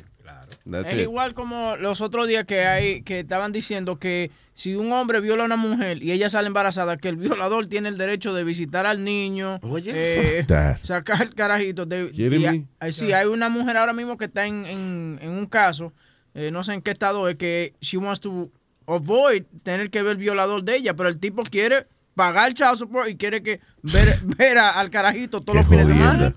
[0.69, 1.01] That's Es it.
[1.03, 5.43] igual como los otros días que hay que estaban diciendo que si un hombre viola
[5.43, 8.85] a una mujer y ella sale embarazada, que el violador tiene el derecho de visitar
[8.87, 10.43] al niño, eh,
[10.81, 11.85] sacar el carajito.
[11.85, 12.53] De, y a-
[12.87, 15.93] eh, sí, hay una mujer ahora mismo que está en, en- en un caso,
[16.33, 18.49] eh, no sé en qué estado es, que she wants to
[18.87, 21.85] avoid tener que ver el violador de ella, pero el tipo quiere
[22.15, 25.67] pagar el child support y quiere que ver, ver a- al carajito todos Qué los
[25.69, 26.33] fines de semana.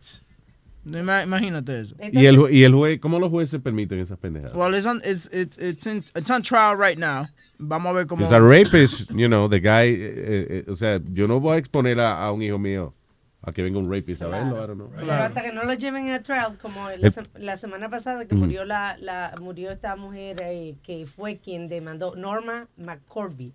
[0.91, 1.95] Ima- Imagínate eso.
[2.13, 4.57] Y el, y el juez, ¿cómo los jueces permiten esas pendejadas?
[4.57, 7.29] Well, it's on, it's, it's, it's, in, it's on trial right now.
[7.59, 8.21] Vamos a ver cómo...
[8.29, 11.57] Because a rapist, you know, the guy, eh, eh, eh, o sea, yo no voy
[11.57, 12.95] a exponer a, a un hijo mío
[13.43, 14.91] a que venga un rapist a verlo, I don't know.
[14.97, 18.27] Pero hasta que no lo lleven a trial, como la, El- se- la semana pasada
[18.27, 18.39] que Mm.
[18.39, 23.53] murió la, la murió esta mujer eh, que fue quien demandó Norma McCorby.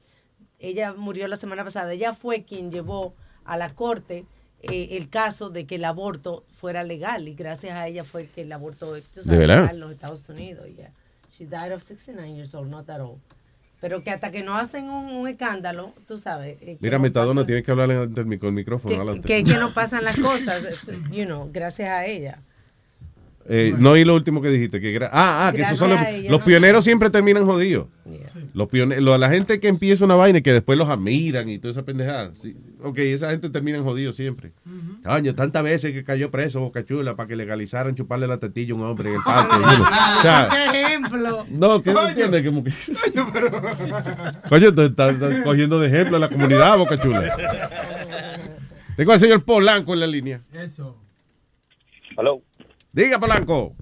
[0.60, 1.92] Ella murió la semana pasada.
[1.94, 4.26] Ella fue quien llevó a la corte
[4.64, 8.42] eh, el caso de que el aborto fuera legal y gracias a ella fue que
[8.42, 9.58] el aborto sabes, ¿De verdad?
[9.62, 10.66] legal en los Estados Unidos.
[10.76, 10.90] yeah.
[11.38, 13.20] She died of 69 years old, not that old.
[13.82, 16.58] Pero que hasta que no hacen un, un escándalo, tú sabes.
[16.62, 19.14] eh, Mira, no Metadona, tienes que hablar ante el, mic- con el micrófono.
[19.16, 20.64] que, que, que no pasan las cosas,
[21.12, 22.40] you know, gracias a ella.
[23.50, 24.80] Eh, no oí lo último que dijiste.
[24.80, 26.46] Que ah, ah, que esos son los, Gracias a ella, los ¿no?
[26.46, 27.88] pioneros siempre terminan jodidos.
[28.54, 31.74] Los pioneros, la gente que empieza una vaina y que después los admiran y toda
[31.74, 32.32] esa pendejada.
[32.36, 34.54] Sí, ok, esa gente termina jodidos siempre.
[35.04, 38.76] Coño, tantas veces que cayó preso Boca Chula para que legalizaran chuparle la tetilla a
[38.76, 39.56] un hombre en el parque.
[39.56, 41.46] O sea, ¿Qué ejemplo?
[41.50, 42.72] no, que no entiendes como que.
[44.50, 47.36] Coño, tú estás, estás cogiendo de ejemplo a la comunidad, Boca Chula.
[48.96, 50.42] Tengo al señor Polanco en la línea.
[50.54, 50.98] Eso.
[52.18, 52.42] Hello.
[52.92, 53.76] Diga, Polanco.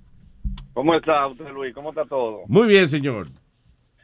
[0.74, 1.74] ¿Cómo está usted, Luis?
[1.74, 2.44] ¿Cómo está todo?
[2.48, 3.28] Muy bien, señor.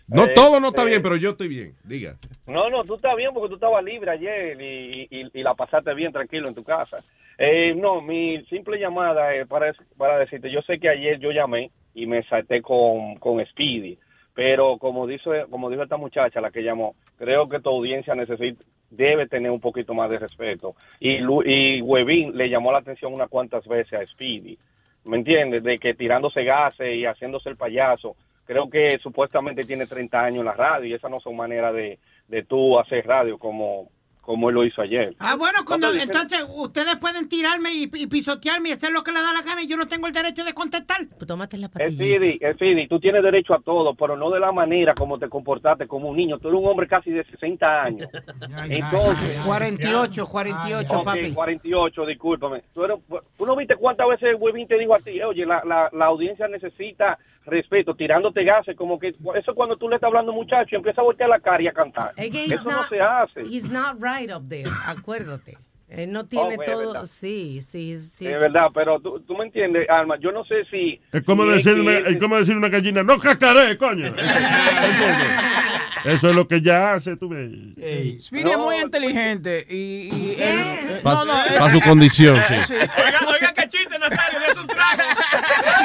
[0.07, 1.75] No, Eh, todo no está eh, bien, pero yo estoy bien.
[1.83, 2.15] Diga.
[2.45, 5.93] No, no, tú estás bien porque tú estabas libre ayer y, y- y la pasaste
[5.93, 7.03] bien tranquilo en tu casa.
[7.37, 11.71] Eh, no, mi simple llamada es para, para decirte, yo sé que ayer yo llamé
[11.93, 13.97] y me salté con, con Speedy,
[14.33, 18.63] pero como dice, como dijo esta muchacha, la que llamó, creo que tu audiencia necesita,
[18.89, 20.75] debe tener un poquito más de respeto.
[20.99, 24.57] Y, y Webin le llamó la atención unas cuantas veces a Speedy,
[25.03, 25.61] ¿me entiendes?
[25.63, 28.15] De que tirándose gases y haciéndose el payaso.
[28.47, 31.99] Creo que supuestamente tiene 30 años en la radio y esas no son maneras de,
[32.27, 33.89] de tú hacer radio como,
[34.21, 35.13] como él lo hizo ayer.
[35.19, 39.21] Ah, bueno, cuando, entonces ustedes pueden tirarme y, y pisotearme y hacer lo que les
[39.21, 41.07] da la gana y yo no tengo el derecho de contestar.
[41.17, 44.93] Pues tómate la Speedy, Speedy, tú tienes derecho a todo, pero no de la manera
[44.95, 46.39] como te comportaste como un niño.
[46.39, 48.09] Tú eres un hombre casi de 60 años.
[48.69, 51.31] Entonces, 48, 48, Ok, papi.
[51.33, 52.63] 48, discúlpame.
[52.73, 52.97] ¿Tú, eres-
[53.37, 56.47] tú no viste cuántas veces Webin te dijo a ti, oye, la, la, la audiencia
[56.47, 57.17] necesita
[57.47, 61.05] respeto, tirándote gases, como que eso es cuando tú le estás hablando muchacho empieza a
[61.05, 62.11] voltear la cara y a cantar.
[62.15, 63.41] Es que he's Eso no not- se hace.
[63.41, 65.57] He's not right up there, acuérdate.
[65.89, 68.27] Él no tiene Oh, es todo, sí, sí, sí.
[68.27, 70.17] Es verdad, pero tú, tú me entiendes, Alma.
[70.19, 70.99] Yo no sé si.
[71.13, 74.13] Es como, si decir que una, es como decir una gallina, no cacaré, coño.
[76.03, 78.21] Eso es lo que ya hace, tú ves.
[78.23, 82.39] Speedy es muy inteligente y, y él, eh, Pa- no, no, pa' él- su condición,
[82.47, 82.73] sí.
[82.73, 85.03] Oiga, oiga, qué chiste, Nazario, de un trago.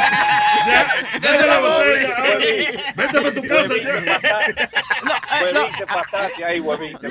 [1.21, 2.69] Dese la botella, oye.
[2.97, 3.93] Vete para tu casa ya.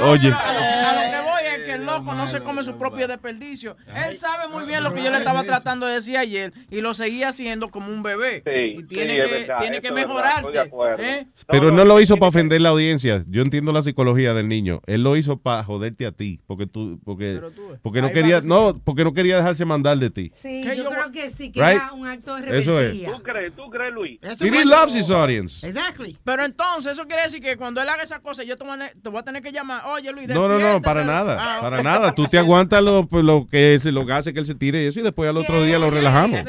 [0.04, 0.32] Oye.
[0.32, 3.76] A lo que voy es que el loco no se come su propio desperdicio.
[4.08, 6.94] Él sabe muy bien lo que yo le estaba tratando de decir ayer y lo
[6.94, 8.44] seguía haciendo como un bebé.
[8.46, 10.70] y tiene que, tiene que mejorarte.
[11.00, 11.28] ¿eh?
[11.48, 13.24] Pero no lo hizo para ofender la audiencia.
[13.28, 14.82] Yo entiendo la psicología del niño.
[14.88, 17.42] Él lo hizo para joderte a ti, porque tú, porque,
[17.82, 20.32] porque no quería, no, porque no quería dejarse mandar de ti.
[20.36, 21.82] Sí, yo creo que sí, que Right?
[21.82, 22.91] era un acto de Eso es.
[22.94, 24.20] ¿Tú crees, tú crees, Luis?
[24.40, 25.66] Didi loves his audience.
[25.68, 26.18] Exactly.
[26.24, 28.92] Pero entonces eso quiere decir que cuando él haga esa cosa yo te voy a,
[28.92, 29.84] te voy a tener que llamar.
[29.88, 30.82] Oye, Luis, No, no, no, despiértate".
[30.84, 32.14] para nada, Ah, para nada.
[32.14, 34.84] Tú te aguantas lo, pues, lo que es, lo que hace que él se tire
[34.84, 36.40] y eso y después al otro día lo relajamos.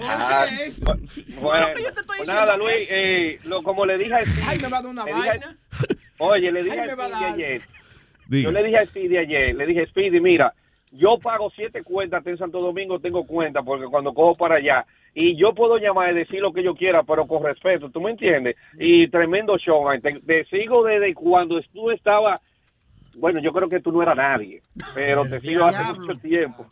[0.00, 0.46] Ah,
[1.40, 1.66] Bueno,
[2.06, 4.90] pues nada, Luis, eh, lo, como le dije a Speedy, Ay, me va a dar
[4.90, 5.56] una le dije- vaina.
[6.18, 7.24] Oye, le dije Ay, a dar.
[7.34, 7.62] ayer,
[8.26, 8.44] Diga.
[8.44, 10.52] yo le dije a Speedy ayer, le dije, Speedy, mira,
[10.92, 15.36] yo pago siete cuentas en Santo Domingo, tengo cuenta, porque cuando cojo para allá, y
[15.36, 18.56] yo puedo llamar y decir lo que yo quiera, pero con respeto, ¿tú me entiendes?
[18.78, 20.00] Y tremendo show, man.
[20.00, 22.40] te, te sigo desde cuando tú estabas,
[23.18, 24.62] bueno, yo creo que tú no eras nadie,
[24.94, 26.66] pero te sigo hace mucho tiempo.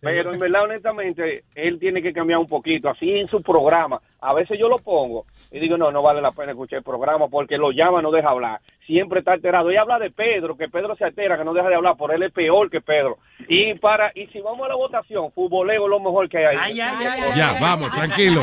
[0.00, 2.90] Pero en verdad, honestamente, él tiene que cambiar un poquito.
[2.90, 6.32] Así en su programa, a veces yo lo pongo y digo, no, no vale la
[6.32, 8.60] pena escuchar el programa porque lo llama, no deja hablar.
[8.86, 9.72] Siempre está alterado.
[9.72, 12.22] Y habla de Pedro, que Pedro se altera, que no deja de hablar, por él
[12.22, 13.18] es peor que Pedro.
[13.48, 16.74] Y para y si vamos a la votación, futboleo es lo mejor que hay ahí.
[16.74, 18.42] Ya, vamos, tranquilo.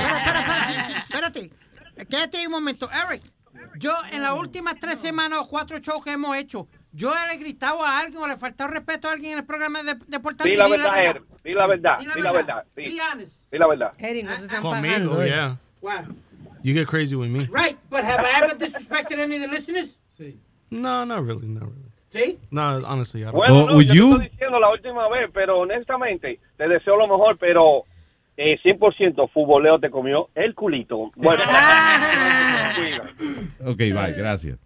[1.03, 1.52] Espérate,
[2.10, 2.90] quédate ahí un momento.
[2.91, 3.24] Eric,
[3.78, 7.38] yo en las últimas tres semanas o cuatro shows que hemos hecho, yo le he
[7.38, 10.20] gritado a alguien o le he faltado respeto a alguien en el programa de, de
[10.20, 11.24] Puerto Di la verdad, Eric.
[11.44, 11.98] Di la verdad.
[11.99, 12.65] Di la la verdad.
[12.76, 13.94] di la verdad.
[13.98, 15.22] Eric, no te están Conmigo, pagando.
[15.24, 15.28] eh.
[15.28, 15.57] yeah.
[15.82, 16.15] Wow.
[16.61, 17.48] You get crazy with me.
[17.52, 19.98] Right, but have I ever disrespected any of the listeners?
[20.70, 21.91] No, not really, not really.
[22.10, 22.40] ¿Sí?
[22.52, 23.36] No, honestly, I don't.
[23.36, 27.38] Bueno, no, yo te estoy diciendo la última vez, pero honestamente, te deseo lo mejor,
[27.38, 27.84] pero
[28.38, 31.12] eh, 100% futboleo te comió el culito.
[31.16, 31.41] Bueno,
[33.66, 34.58] Ok, bye, gracias.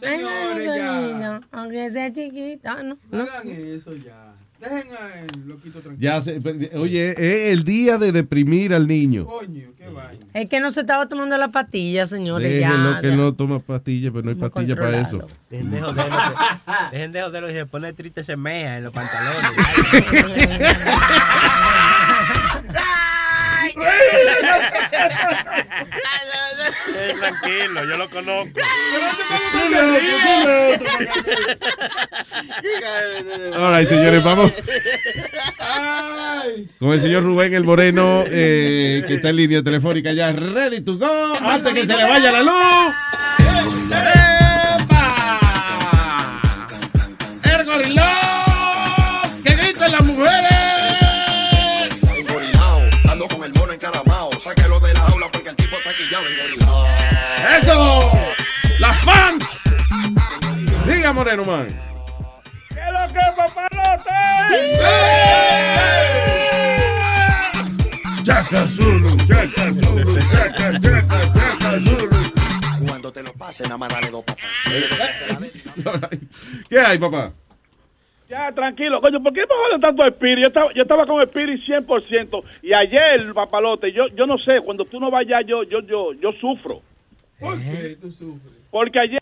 [0.00, 1.40] Señores, ya.
[1.52, 2.98] Aunque sea chiquita, ¿no?
[3.10, 4.34] No hagan eso ya.
[4.62, 5.96] Dejen al loquito tranquilo.
[5.98, 6.38] Ya se-
[6.76, 9.26] oye, es el día de deprimir al niño.
[9.26, 10.24] Coño, qué vaina.
[10.34, 12.48] Es que no se estaba tomando la pastilla, señores.
[12.48, 13.16] Déjenlo ya, que ya.
[13.16, 15.26] no toma pastillas, pero no hay pastillas para eso.
[15.50, 16.04] Dejen de joderlo.
[16.16, 19.42] que- Dejen de joderlo y se pone triste, se mea en los pantalones.
[26.88, 28.60] Eh, tranquilo, yo lo conozco.
[33.56, 34.52] All right, señores, vamos
[36.78, 40.96] con el señor Rubén el Moreno, eh, que está en línea telefónica ya, ready to
[40.98, 42.94] go, antes que se le vaya la luz.
[43.90, 44.41] ¡El
[57.72, 58.12] ¡Eso!
[58.80, 59.60] ¡Las fans!
[60.86, 61.68] Diga, Moreno, man.
[62.68, 64.10] ¿Qué es lo que, papalote?
[68.24, 72.86] Chaca Zulu, Chaca Zulu, Chaca, Chaca, Chaca Zulu.
[72.86, 74.44] Cuando te lo pasen, nada más dale dos papas.
[76.68, 77.32] ¿Qué hay, papá?
[78.28, 80.42] Ya, tranquilo, coño, ¿por qué me tanto Spirit?
[80.42, 82.44] Yo estaba, yo estaba con Spirit 100%.
[82.62, 86.32] Y ayer, papalote, yo, yo no sé, cuando tú no vayas, yo, yo, yo, yo
[86.32, 86.82] sufro.
[87.42, 88.52] ¿Por qué tú sufres?
[88.70, 89.20] Porque ayer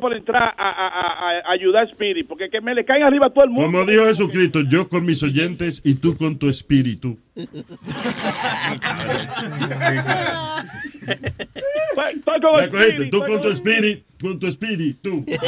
[0.00, 3.26] por entrar a, a- a- a ayudar a Spirit, porque que me le caen arriba
[3.26, 3.66] a todo el mundo.
[3.78, 7.18] Como dijo Jesucristo, yo con mis oyentes y tú con tu espíritu.
[12.62, 15.24] Spirit, Tú con tu espíritu con tu espíritu.
[15.28, 15.46] Está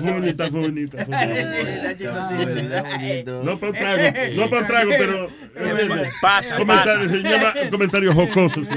[0.00, 0.84] funny, está funny.
[3.44, 4.02] No para trago,
[4.36, 5.28] no para trago, pero...
[6.20, 7.08] Pasa, comentario.
[7.08, 8.64] Se llama comentario jocoso.
[8.64, 8.70] sí.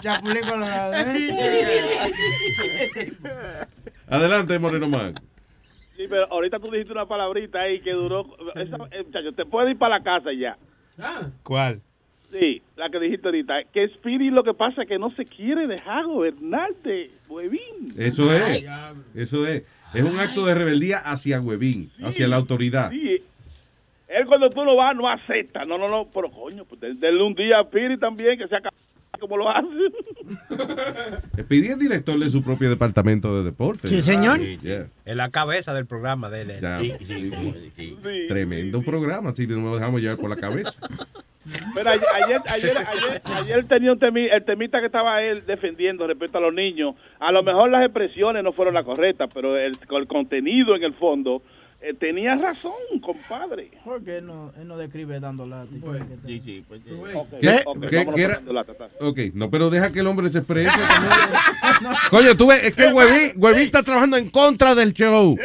[0.00, 0.92] Chapulín colorado.
[4.08, 5.14] Adelante, Moreno Man.
[6.02, 8.26] Sí, pero ahorita tú dijiste una palabrita ahí que duró.
[8.54, 10.56] Esa, eh, muchacho, te puedes ir para la casa ya.
[11.42, 11.80] ¿Cuál?
[12.30, 13.64] Sí, la que dijiste ahorita.
[13.64, 17.92] Que Speedy lo que pasa es que no se quiere dejar gobernar de huevín.
[17.96, 18.66] Eso es.
[19.14, 19.64] Eso es.
[19.94, 22.90] Es un acto de rebeldía hacia Huevín, hacia la autoridad.
[22.90, 23.18] Sí.
[24.08, 25.64] Él cuando tú no vas no acepta.
[25.66, 26.08] No, no, no.
[26.12, 28.76] Pero coño, pues de- denle un día a Speedy también que sea capaz
[29.22, 29.66] como lo hace.
[31.40, 33.90] Speedy es director de su propio departamento de deportes.
[33.90, 34.38] Sí, señor.
[34.40, 34.88] Yeah.
[35.04, 36.52] Es la cabeza del programa de él.
[36.60, 36.78] Ya.
[38.28, 40.72] Tremendo programa, si no nos dejamos llevar por la cabeza.
[41.74, 46.06] Pero ayer, ayer, ayer, ayer, ayer tenía un temi- el temita que estaba él defendiendo
[46.06, 46.94] respecto a los niños.
[47.18, 50.94] A lo mejor las expresiones no fueron las correctas, pero el, el contenido en el
[50.94, 51.42] fondo
[51.82, 53.70] eh, tenía razón, compadre.
[53.84, 55.68] ¿Por qué él no, él no describe dando lata?
[56.26, 56.80] Sí, sí, pues.
[56.84, 56.92] ¿Qué?
[57.14, 57.62] ok, ¿Qué?
[57.66, 58.40] vámonos ¿Qué era?
[58.52, 58.72] lata.
[59.00, 60.70] Ok, no, pero deja que el hombre se exprese.
[62.10, 65.36] Coño, tú ves, es que Huevín, Huevín está trabajando en contra del show.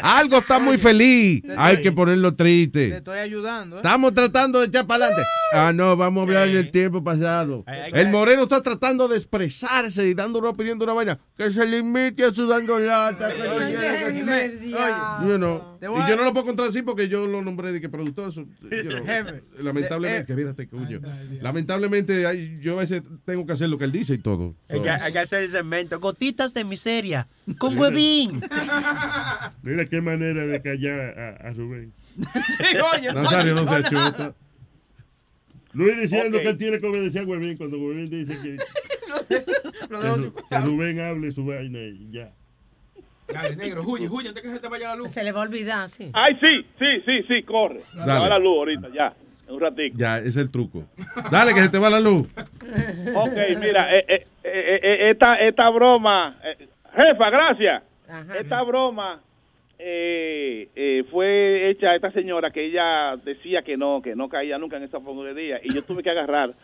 [0.00, 1.42] Algo está muy feliz.
[1.56, 2.96] Hay que ponerlo Te triste.
[2.96, 3.78] estoy ayudando, ¿eh?
[3.80, 5.28] Estamos tratando de echar para adelante.
[5.52, 7.64] Ah, no, vamos a hablar del tiempo pasado.
[7.92, 11.18] El moreno está tratando de expresarse y dando una opinión de una vaina.
[11.36, 13.28] Que se limite a su dando lata.
[13.28, 15.67] que se quiera que- You know.
[15.80, 18.32] Y yo no lo puedo contradecir porque yo lo nombré de que productor.
[18.34, 21.00] you know, lamentablemente, Eh, que mírate, coño.
[21.40, 24.54] Lamentablemente, ay, yo a veces tengo que hacer lo que él dice y todo.
[24.68, 25.98] Hay que, hay que hacer el segmento.
[26.00, 27.28] Gotitas de miseria.
[27.58, 28.40] Con huevín.
[29.62, 31.92] Mira qué manera de callar a, a Rubén.
[33.14, 34.34] Nazario no se chuta.
[35.74, 36.42] Luis diciendo Ok.
[36.42, 38.56] que él tiene que obedecer a Huevín cuando Huevín dice que,
[39.28, 39.44] que,
[40.48, 42.34] que Rubén hable su vaina y ya.
[43.32, 45.10] Dale, negro, huye, huye antes que se te vaya la luz.
[45.10, 46.10] Se le va a olvidar, sí.
[46.12, 47.80] Ay, sí, sí, sí, sí, corre.
[47.92, 48.20] Se Dale.
[48.20, 49.12] va la luz ahorita, ya,
[49.46, 49.96] en un ratito.
[49.98, 50.84] Ya, ese es el truco.
[51.30, 52.26] Dale, que se te va la luz.
[53.14, 57.82] Ok, mira, eh, eh, eh, eh, esta, esta broma, eh, jefa, gracias.
[58.40, 59.20] Esta broma
[59.78, 64.56] eh, eh, fue hecha a esta señora que ella decía que no, que no caía
[64.56, 64.98] nunca en esa
[65.34, 66.54] día y yo tuve que agarrar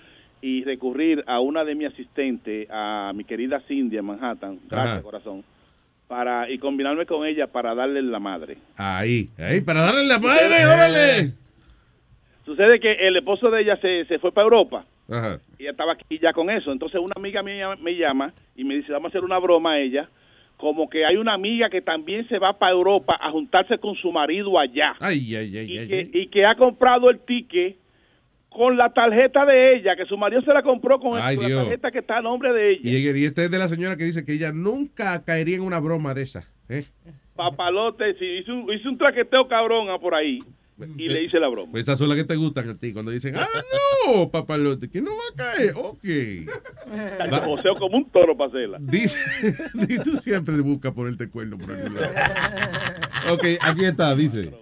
[0.40, 5.02] y recurrir a una de mis asistentes, a mi querida Cindy en Manhattan, gracias Ajá.
[5.02, 5.44] corazón,
[6.14, 8.56] para y combinarme con ella para darle la madre.
[8.76, 11.32] Ahí, ahí, para darle la madre, órale.
[12.44, 15.40] Sucede que el esposo de ella se, se fue para Europa Ajá.
[15.58, 16.70] y ella estaba aquí ya con eso.
[16.70, 19.80] Entonces una amiga mía me llama y me dice, vamos a hacer una broma a
[19.80, 20.08] ella,
[20.56, 24.12] como que hay una amiga que también se va para Europa a juntarse con su
[24.12, 25.88] marido allá Ay, ay, ay, y, ay.
[25.88, 27.76] que, y que ha comprado el ticket
[28.54, 31.50] con la tarjeta de ella, que su marido se la compró con, el- Ay, con
[31.50, 32.80] la tarjeta que está a nombre de ella.
[32.84, 35.80] Y, y este es de la señora que dice que ella nunca caería en una
[35.80, 36.44] broma de esa.
[36.68, 36.84] ¿eh?
[37.34, 40.38] Papalote, sí, hizo, un- hizo un traqueteo cabrón ah, por ahí
[40.96, 41.70] y le hice la broma.
[41.72, 42.92] Pues esas son las que te gustan a ti.
[42.92, 43.46] Cuando dicen, ah,
[44.06, 45.72] no, papalote, que no va a caer.
[45.76, 46.04] Ok.
[47.44, 48.78] Joseo como un toro para hacerla.
[48.80, 49.18] Dice,
[49.88, 52.12] y tú siempre buscas ponerte cuerno por algún lado.
[53.32, 54.52] Ok, aquí está, dice.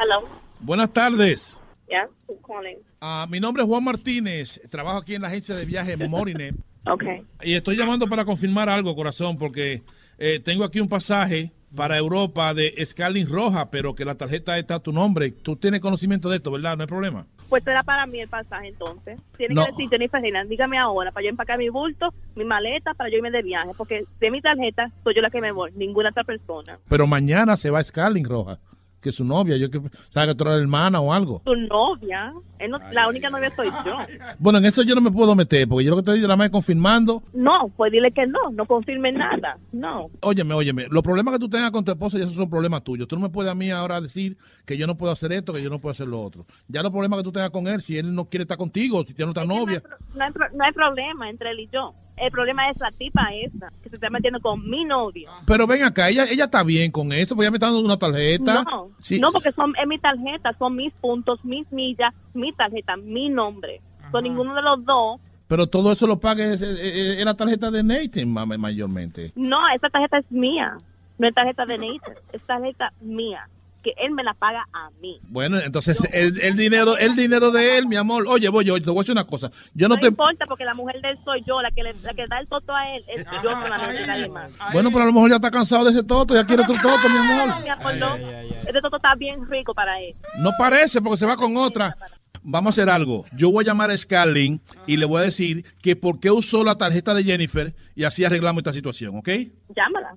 [0.00, 0.41] Hello.
[0.62, 1.58] Buenas tardes.
[1.88, 2.06] Yeah,
[2.46, 2.78] calling?
[3.00, 4.60] Ah, mi nombre es Juan Martínez.
[4.70, 6.54] Trabajo aquí en la agencia de viaje Morinet.
[6.86, 7.22] Okay.
[7.42, 9.82] Y estoy llamando para confirmar algo, corazón, porque
[10.18, 14.76] eh, tengo aquí un pasaje para Europa de Scarlett Roja, pero que la tarjeta está
[14.76, 15.30] a tu nombre.
[15.30, 16.76] Tú tienes conocimiento de esto, ¿verdad?
[16.76, 17.26] No hay problema.
[17.48, 19.20] Pues era para mí el pasaje entonces.
[19.36, 19.64] Tiene No.
[19.64, 23.16] que decir Jennifer Reina, dígame ahora para yo empacar mi bulto, mi maleta, para yo
[23.18, 26.24] irme de viaje, porque de mi tarjeta soy yo la que me voy, ninguna otra
[26.24, 26.78] persona.
[26.88, 28.58] Pero mañana se va Scarlett Roja,
[29.02, 29.56] que es su novia.
[29.58, 31.42] Yo que sabe que tú eres hermana o algo.
[31.44, 33.96] Tu novia, él no- la única novia soy yo.
[34.38, 36.46] Bueno, en eso yo no me puedo meter, porque yo lo que estoy nada más
[36.46, 37.22] es confirmando.
[37.34, 39.58] No, pues dile que no, no confirme nada.
[39.72, 40.06] No.
[40.22, 43.08] Óyeme, óyeme, los problemas que tú tengas con tu esposo, ya esos son problemas tuyos.
[43.08, 45.62] Tú no me puedes a mí ahora decir que yo no puedo hacer esto, que
[45.62, 46.46] yo no puedo hacer lo otro.
[46.68, 49.12] Ya los problemas que tú tengas con él, si él no quiere estar contigo, si
[49.14, 49.82] tiene otra novia.
[50.14, 51.92] No hay, pro- no hay problema entre él y yo.
[52.16, 55.30] El problema es la tipa esa, que se está metiendo con mi novio.
[55.46, 57.98] Pero ven acá, ella, ella está bien con eso, pues ella me está dando una
[57.98, 58.62] tarjeta.
[58.64, 59.18] No, Sí.
[59.18, 63.80] no, porque son, es mi tarjeta, son mis puntos, mis millas, mi tarjeta, mi nombre.
[64.12, 65.20] Son ninguno de los dos.
[65.48, 69.32] Pero todo eso lo paga es, es- es- es la tarjeta de Nathan ma- mayormente.
[69.34, 70.76] No, esa tarjeta es mía.
[71.18, 73.48] No es tarjeta de Nathan, es tarjeta mía.
[73.82, 75.18] Que él me la paga a mí.
[75.24, 78.26] Bueno, entonces el, el dinero, el dinero de él, mi amor.
[78.28, 79.50] Oye, voy yo, te voy a decir una cosa.
[79.74, 80.06] Yo no No, te.
[80.08, 82.46] importa porque la mujer de él soy yo, la que, le, la que da el
[82.46, 84.50] toto a él es yo solamente, nadie más.
[84.72, 87.08] Bueno, pero a lo mejor ya está cansado de ese toto, ya quiere otro toto,
[87.08, 87.62] mi amor.
[87.62, 88.16] Mi amor, no.
[88.16, 90.14] Ese toto está bien rico para él.
[90.38, 91.96] No parece porque se va con otra.
[92.44, 93.24] Vamos a hacer algo.
[93.36, 96.64] Yo voy a llamar a Scarlett y le voy a decir que por qué usó
[96.64, 99.28] la tarjeta de Jennifer y así arreglamos esta situación, ¿ok?
[99.76, 100.16] Llámala.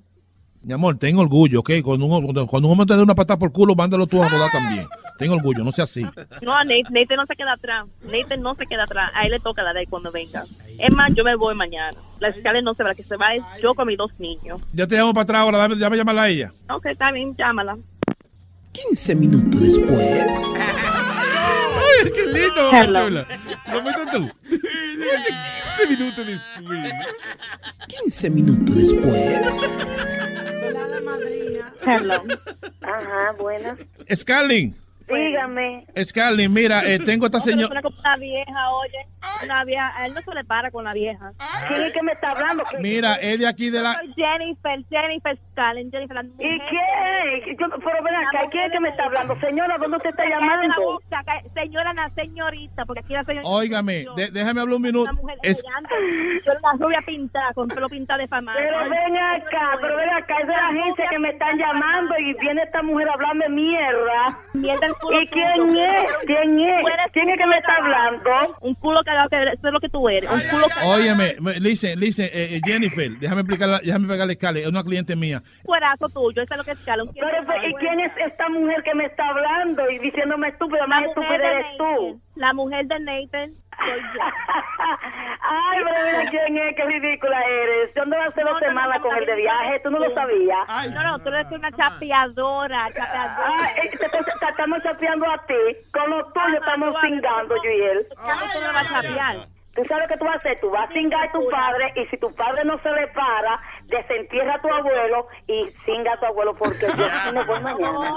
[0.66, 1.70] Mi amor, ten orgullo, ¿ok?
[1.84, 4.50] Cuando un, cuando, un hombre te dé una patada por culo, mándalo tú a rodar
[4.52, 4.88] también.
[5.16, 6.02] Ten orgullo, no sea así.
[6.42, 7.86] No, Nate, Nate no se queda atrás.
[8.04, 9.12] Nate no se queda atrás.
[9.14, 10.44] A él le toca la de cuando venga.
[10.80, 11.96] Es más, yo me voy mañana.
[12.20, 12.90] La escala no se va.
[12.90, 14.60] La que se va es yo con mis dos niños.
[14.74, 16.52] Yo te llamo para atrás ahora, dame, dame llamarla a ella.
[16.72, 17.78] Ok, está bien, llámala.
[18.72, 20.26] 15 minutos después.
[20.58, 23.26] Ay, qué lindo, Hello.
[23.72, 24.30] Lo metes tú.
[24.50, 26.94] 15 minutos después.
[27.88, 30.25] 15 minutos después.
[31.86, 32.23] Hello.
[32.82, 33.80] Ajá, buenas.
[34.15, 34.73] Scarlett,
[35.07, 35.86] Dígame.
[36.03, 37.80] Scarlett, mira, eh, tengo esta señora.
[37.99, 39.07] una vieja, oye.
[39.44, 40.06] Una vieja.
[40.06, 41.32] Él no se le para con la vieja.
[41.68, 42.64] ¿Quién es que me está hablando?
[42.80, 43.94] Mira, es de aquí de la.
[43.96, 46.16] Soy Jennifer, Jennifer Scarlett, Jennifer.
[46.16, 47.58] La ¿Y quién?
[47.60, 49.36] Yo- pero ven acá, La ¿quién es que me está hablando?
[49.40, 51.00] Señora, ¿dónde usted está la llamando?
[51.54, 53.50] Señora, la señorita, porque aquí la señorita.
[53.50, 55.12] Óigame, de- déjame hablar un minuto.
[55.12, 55.96] Una mujer Es- elegante.
[56.46, 58.54] Yo una rubia pintada, con pelo pintado de fama.
[58.56, 62.34] Pero ven acá, pero ven acá, es de la agencia que me están llamando y
[62.36, 64.38] viene esta mujer a hablarme mierda.
[64.54, 66.06] Mierda el culo ¿Y quién es?
[66.26, 66.86] ¿Quién es?
[67.14, 68.58] ¿Quién es que me está hablando?
[68.62, 70.30] Un culo cagado, que eso es lo que tú eres.
[70.30, 70.66] Un culo.
[70.86, 75.16] Óyeme, me- listen, listen, eh, eh, Jennifer, déjame explicarla, déjame pegarle Scarlett, es una cliente
[75.16, 75.42] mía.
[75.64, 77.04] Cuerazo tuyo, eso es lo que es cala.
[77.04, 80.86] Un Pero, ¿y quién es esta mujer que me está hablando y diciéndome estúpida?
[80.88, 82.22] Más estúpida eres tú.
[82.36, 83.54] La mujer de Nathan.
[85.42, 87.94] Ay, pero mira quién es, qué ridícula eres.
[87.96, 90.68] Yo ando hace dos semanas con el de viaje, tú no lo sabías.
[90.94, 93.70] No, no, tú eres una chapeadora, chapeadora.
[93.76, 95.54] Ay, te, te- te estamos chapeando a ti.
[95.94, 98.08] Con lo tuyo estamos cingando yo y él.
[98.16, 99.36] ¿Cómo tú vas a chapear?
[99.76, 102.06] Tú sabes qué tú vas a hacer, tú vas a cingar a tu padre y
[102.06, 106.26] si tu padre no se le para, desentierra a tu abuelo y cinga a tu
[106.26, 106.88] abuelo porque
[107.26, 108.16] yo me voy mañana.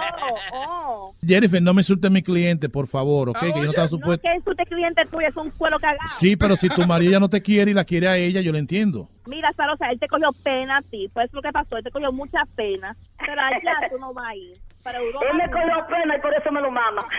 [0.53, 3.39] Oh, Jennifer, no me insulte a mi cliente, por favor, ¿ok?
[3.41, 4.23] Que yo no estaba No, supuesto.
[4.29, 5.99] que insulte cliente tuyo, es un cuero cagado.
[6.19, 8.53] Sí, pero si tu marido ya no te quiere y la quiere a ella, yo
[8.53, 9.09] lo entiendo.
[9.27, 12.11] Mira, Sarosa, él te cogió pena a ti, pues lo que pasó, él te cogió
[12.13, 14.57] mucha pena, pero allá tú no vas a ir.
[14.89, 15.27] Para Europa.
[15.31, 17.07] Él me cogió pena y por eso me lo mama.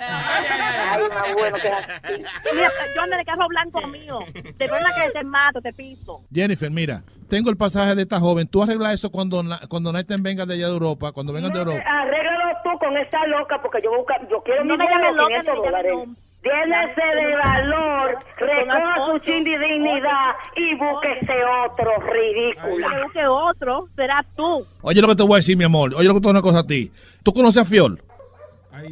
[0.00, 2.24] Ay, más bueno que así.
[2.54, 4.20] Mira, yo ando en el carro blanco mío.
[4.32, 6.22] Te verdad que te mato, te piso.
[6.32, 8.48] Jennifer, mira, tengo el pasaje de esta joven.
[8.48, 11.84] Tú arreglas eso cuando, cuando Nathan venga de allá de Europa, cuando vengan de Europa.
[11.86, 15.28] Arréglalo tú con esta loca porque yo, busca, yo quiero No mi me llames loca,
[15.28, 16.23] 500 ni me llames.
[16.44, 21.32] Llénese de valor, recoja su chin de dignidad y búsquese
[21.64, 22.86] otro ridícula.
[22.86, 24.66] Que busque otro, serás tú.
[24.82, 25.94] Oye lo que te voy a decir, mi amor.
[25.94, 26.92] Oye lo que te voy a decir una cosa a ti.
[27.22, 28.02] ¿Tú conoces a Fiol?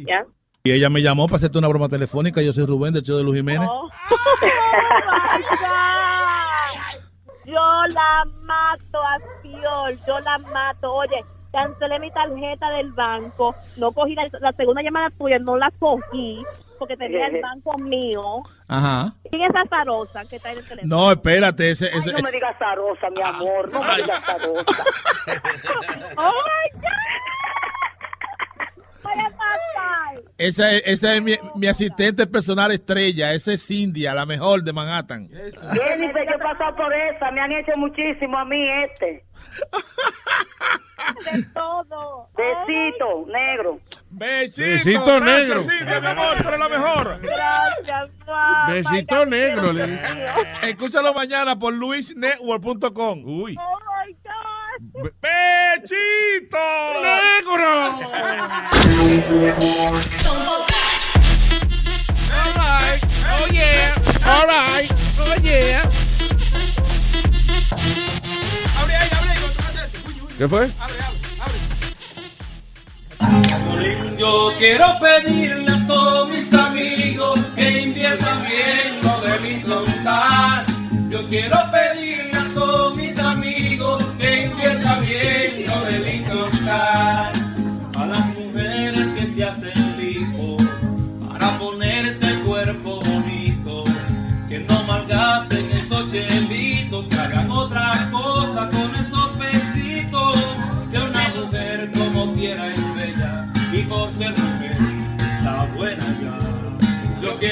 [0.07, 0.25] ¿Ya?
[0.63, 2.41] Y ella me llamó para hacerte una broma telefónica.
[2.41, 3.69] Yo soy Rubén del show de Luis Jiménez.
[3.71, 3.87] Oh.
[7.45, 7.59] Yo
[7.93, 10.91] la mato a Fiol, yo la mato.
[10.93, 15.69] Oye, cancelé mi tarjeta del banco, no cogí la, la segunda llamada tuya, no la
[15.77, 16.41] cogí
[16.83, 18.43] porque tenía el banco mío.
[18.67, 19.13] Ajá.
[19.31, 20.95] ¿Quién es azarosa que está en el teléfono?
[20.97, 21.71] No, espérate.
[21.71, 24.83] Ese, Ay, ese, no me digas zarosa, mi amor, no me digas zarosa.
[26.17, 27.42] ¡Oh, my God!
[30.37, 33.33] Esa, es- esa es mi, mi asistente personal estrella.
[33.33, 35.29] Esa es Cindia, la mejor de Manhattan.
[35.29, 39.23] Jennifer, yo he pasado por esa, me han hecho muchísimo a mí este.
[41.33, 42.29] De todo.
[42.35, 43.79] Besito, negro.
[44.09, 45.59] Besito, Besito negro.
[45.59, 47.19] Cindia, mi amor, tú eres la mejor.
[47.21, 48.67] Gracias, mamá.
[48.69, 49.73] Besito negro.
[49.73, 49.99] le.
[50.63, 53.21] Escúchalo mañana por luisnetwork.com.
[53.25, 53.57] Uy.
[53.59, 53.79] Oh.
[55.21, 56.57] ¡Pechito!
[57.03, 57.73] ¡Negro!
[62.33, 63.01] All right.
[63.29, 63.93] Oh yeah.
[64.25, 64.91] All right.
[65.19, 65.83] Oh yeah.
[68.81, 69.37] Abre ahí, abre ahí.
[70.37, 70.63] ¿Qué fue?
[70.79, 70.97] Abre,
[71.39, 71.57] abre,
[73.19, 74.17] abre.
[74.17, 80.65] Yo quiero pedirle a todos mis amigos que inviertan bien, deben contar.
[81.09, 81.57] Yo quiero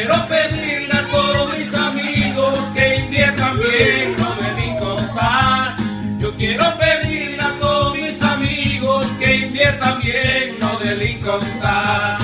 [0.01, 5.75] quiero pedirle a todos mis amigos que inviertan bien, no contar.
[6.17, 12.17] Yo quiero pedirle a todos mis amigos que inviertan bien, no deben contar.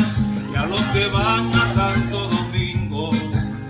[0.51, 3.11] Y a los que van a Santo Domingo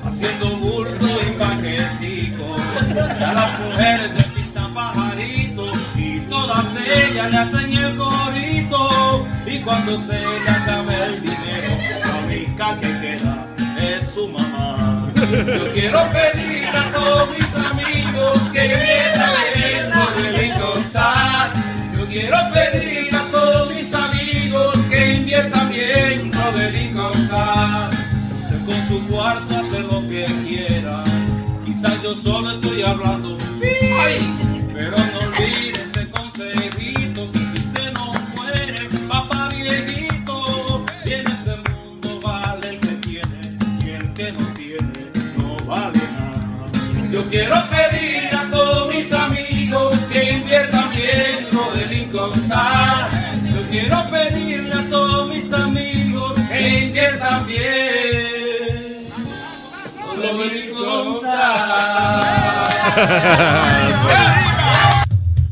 [0.06, 7.38] haciendo bulto y paqueticos, y a las mujeres le pintan pajaritos y todas ellas le
[7.38, 9.28] hacen el corito.
[9.46, 11.74] Y cuando se le acabe el dinero,
[12.06, 13.36] a mí única que queda.
[15.30, 21.52] Yo quiero pedir a todos mis amigos que inviertan bien con el incontar.
[21.98, 27.90] Yo quiero pedir a todos mis amigos que inviertan bien con el incontar.
[28.66, 31.04] Con su cuarto hace lo que quiera.
[31.66, 33.38] Quizás yo solo estoy hablando.
[33.99, 34.57] ¡Ay!
[47.48, 53.10] Quiero pedir a todos mis amigos que inviertan bien lo del incontar.
[53.45, 59.07] Yo quiero pedirle a todos mis amigos que inviertan bien
[60.18, 62.28] lo del incontar.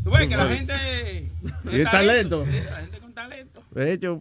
[0.04, 1.32] Tú ves que la gente.
[1.72, 2.44] Y es talento.
[2.44, 3.62] La gente con talento.
[3.74, 4.20] Hecho un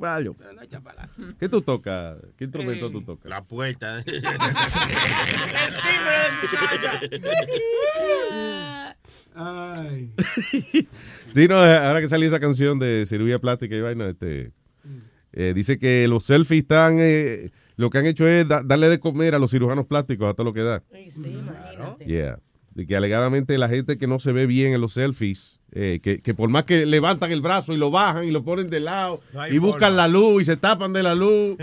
[1.40, 2.18] ¿Qué tú tocas?
[2.38, 3.30] ¿Qué instrumento Eh, tú tocas?
[3.30, 4.03] La puerta.
[9.36, 10.12] Ay.
[11.34, 14.53] Sí, no, ahora que salió esa canción de cirugía plástica y vaina, este,
[15.34, 18.99] eh, dice que los selfies están, eh, lo que han hecho es da- darle de
[19.02, 20.82] comer a los cirujanos plásticos hasta lo que da.
[22.06, 22.40] Yeah.
[22.76, 26.22] De que alegadamente la gente que no se ve bien en los selfies, eh, que,
[26.22, 29.22] que por más que levantan el brazo y lo bajan y lo ponen de lado
[29.34, 29.95] No y buscan forma.
[29.97, 31.57] la luz y se tapan de la luz,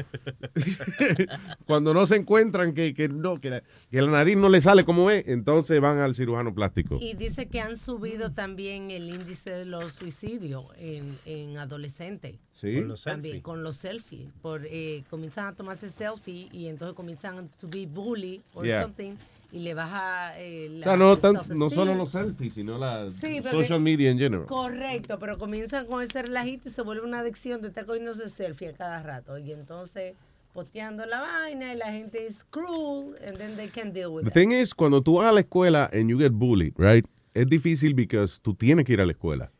[1.66, 4.84] cuando no se encuentran que, que no, que la, que la nariz no le sale
[4.84, 6.98] como es, entonces van al cirujano plástico.
[7.00, 12.36] Y dice que han subido también el índice de los suicidios en, en adolescentes.
[12.52, 12.74] Sí.
[12.76, 13.42] Con los También selfies.
[13.42, 14.28] con los selfies.
[14.42, 18.82] Por, eh, comienzan a tomarse selfie y entonces comienzan to be bully or Yeah.
[18.82, 19.14] something
[19.52, 21.58] y le baja eh, O la sea, no, tan- self-esteem.
[21.58, 24.46] no solo los selfies, sino la Sí, social que- media en general.
[24.46, 28.68] Correcto, pero comienzan con ese relajito y se vuelve una adicción de estar cogiéndose selfie
[28.70, 29.36] a cada rato.
[29.38, 30.14] Y entonces
[30.54, 34.30] posteando la vaina y la gente es cruel and then they can deal with The
[34.30, 37.06] thing is, cuando tú vas a la escuela and you get bullied, right?
[37.34, 39.50] Es difícil because tú tienes que ir a la escuela.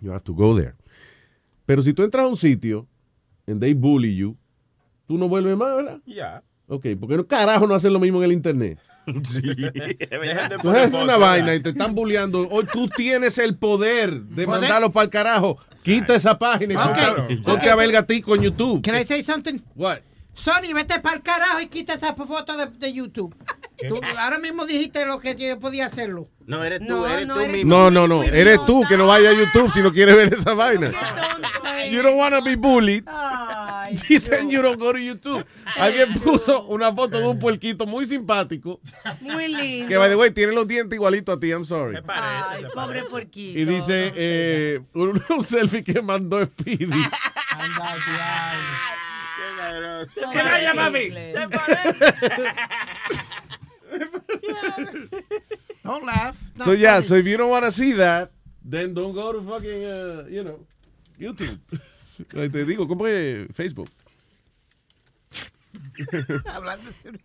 [0.00, 0.74] You have to go there.
[1.64, 2.86] Pero si tú entras a un sitio
[3.46, 4.36] and they bully you,
[5.06, 6.00] tú no vuelves más, ¿verdad?
[6.06, 6.42] Ya.
[6.72, 8.78] Ok, porque no carajo no hacen lo mismo en el internet.
[9.24, 12.48] Sí, Dejen de Tú poner haces una vaina y te están bulleando.
[12.48, 14.60] Hoy tú tienes el poder de Poder.
[14.60, 15.58] mandarlo para el carajo.
[15.82, 17.42] Quita esa página y Ok, ponte, ok.
[17.44, 18.80] ponte a ver gatico en YouTube.
[18.82, 19.58] Can I say something?
[19.74, 19.98] What?
[20.34, 23.34] Sony, vete para el carajo y quita esa foto de, de YouTube.
[23.88, 26.28] Tú ahora mismo dijiste lo que yo podía hacerlo.
[26.46, 27.76] No, eres tú, No, eres no tú eres mismo.
[27.76, 28.22] No, no, no.
[28.22, 30.92] Eres tú que no vaya a YouTube si no quieres ver esa vaina.
[31.90, 33.04] You don't want to be bullied.
[33.06, 35.44] Then you don't go to YouTube.
[35.76, 38.80] Alguien puso una foto de un puerquito muy simpático.
[39.20, 39.88] Muy lindo.
[39.88, 41.48] Que, by the way, tiene los dientes igualitos a ti.
[41.50, 41.98] I'm sorry.
[42.06, 43.58] Ay, pobre porquito.
[43.58, 46.86] Y dice eh, un, un selfie que mandó Speedy.
[50.14, 51.10] ¿Qué raya, mami?
[55.84, 56.36] Don't laugh.
[56.64, 58.30] So yeah, so if you don't want to see that,
[58.64, 60.58] then don't go to fucking, uh, you know,
[61.18, 61.58] YouTube.
[62.30, 63.88] Te digo, ¿cómo es Facebook?
[66.46, 67.18] Hablando de-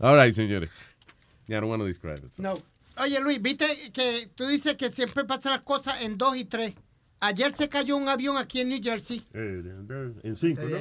[0.00, 0.68] All right, señores.
[1.46, 2.32] Yeah, I don't want to describe it.
[2.38, 2.58] No.
[2.98, 6.74] Oye, Luis, viste que tú dices que siempre pasan las cosas en dos y tres.
[7.24, 9.22] Ayer se cayó un avión aquí en New Jersey.
[9.32, 9.62] Eh,
[10.24, 10.76] en cinco, ¿no?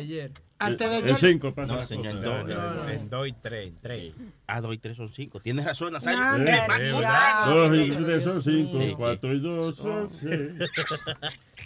[0.58, 1.18] Antes de En ayer.
[1.18, 2.92] cinco pasa No, la señor, en dos.
[2.92, 4.14] En dos y tres, en tres.
[4.48, 5.40] Ah, dos y tres son cinco.
[5.40, 6.20] Tienes razón, Nazario.
[6.20, 7.44] No, Eh, ya.
[7.48, 8.94] Dos y tres son cinco, Sí, sí.
[8.98, 10.52] cuatro y dos son seis.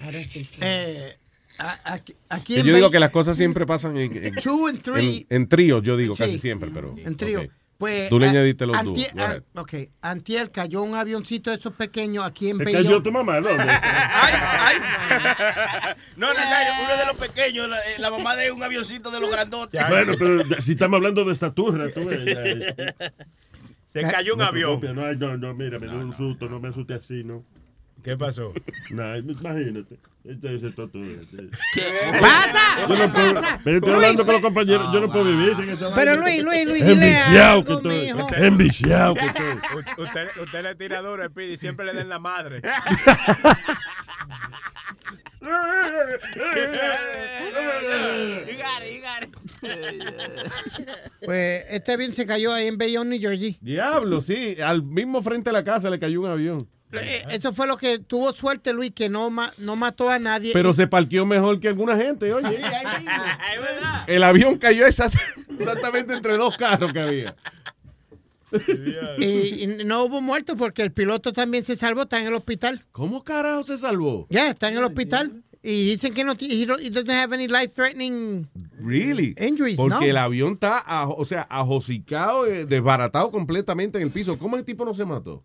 [0.02, 0.48] Ahora sí.
[0.60, 1.18] Eh,
[1.58, 4.82] a- aquí, aquí en yo digo que las cosas siempre pasan en, en, Two and
[4.82, 5.26] three.
[5.30, 6.24] en, en tríos, yo digo Sí.
[6.24, 6.94] casi siempre, pero.
[6.98, 7.48] En trío.
[7.78, 9.64] Pues, Tú le añadiste los antier- dos.
[9.64, 9.74] Ok.
[10.02, 12.84] Antier cayó un avioncito de esos pequeños aquí en ¿Te Bayonne.
[12.86, 13.66] cayó tu mamá, ¿dónde?
[16.16, 19.30] No, Nazario, uno de los pequeños, la, eh, la mamá de un avioncito de los
[19.30, 19.82] grandotes.
[19.90, 22.74] Bueno, pero si estamos hablando de estatura, tú ves.
[23.94, 24.80] Se cayó un No, avión.
[24.96, 27.44] No, ay, no, no, mira, me dio un susto, no me asusté así, ¿no?
[28.06, 28.54] ¿Qué pasó?
[28.92, 29.98] No, imagínate.
[30.24, 31.00] Este es el toto.
[32.22, 32.88] pasa?
[32.88, 33.56] Yo no ¿Qué puedo, pasa?
[33.56, 34.94] estoy Luis, hablando con los compañeros.
[34.94, 36.16] Yo no puedo vivir sin esa Pero.
[36.18, 38.46] Luis, Luis, Luis, dile algo, que estoy.
[38.46, 39.56] enviciado que estoy.
[39.98, 42.62] Usted, usted le tira duro al Pidi, siempre le den la madre.
[51.24, 53.58] Pues este avión se cayó ahí en Bayonne, New Jersey.
[53.62, 54.58] Diablo, sí.
[54.62, 56.68] Al mismo frente de la casa le cayó un avión.
[56.92, 60.52] Eh, Eso fue lo que tuvo suerte, Luis, que no, ma- no mató a nadie.
[60.54, 62.62] Pero Y- se parqueó mejor que alguna gente, oye.
[64.08, 65.20] El avión cayó exact-
[65.60, 67.36] exactamente entre dos carros que había.
[69.20, 72.84] y, y no hubo muertos porque el piloto también se salvó, está en el hospital.
[72.92, 74.28] ¿Cómo carajo se salvó?
[74.30, 75.42] Ya, está en el hospital.
[75.62, 78.48] Y dicen que no, ti- he don't- he doesn't have any life threatening.
[78.80, 79.34] Really?
[79.40, 80.02] Injuries, Porque no.
[80.04, 84.38] el avión está, o sea, ajosicado, eh, desbaratado completamente en el piso.
[84.38, 85.44] ¿Cómo el tipo no se mató?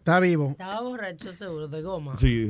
[0.00, 0.48] Está vivo.
[0.50, 2.16] Estaba borracho seguro, de goma.
[2.18, 2.48] Sí.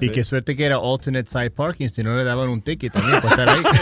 [0.00, 3.20] Y qué suerte que era alternate side parking, si no le daban un ticket también
[3.20, 3.62] por estar ahí.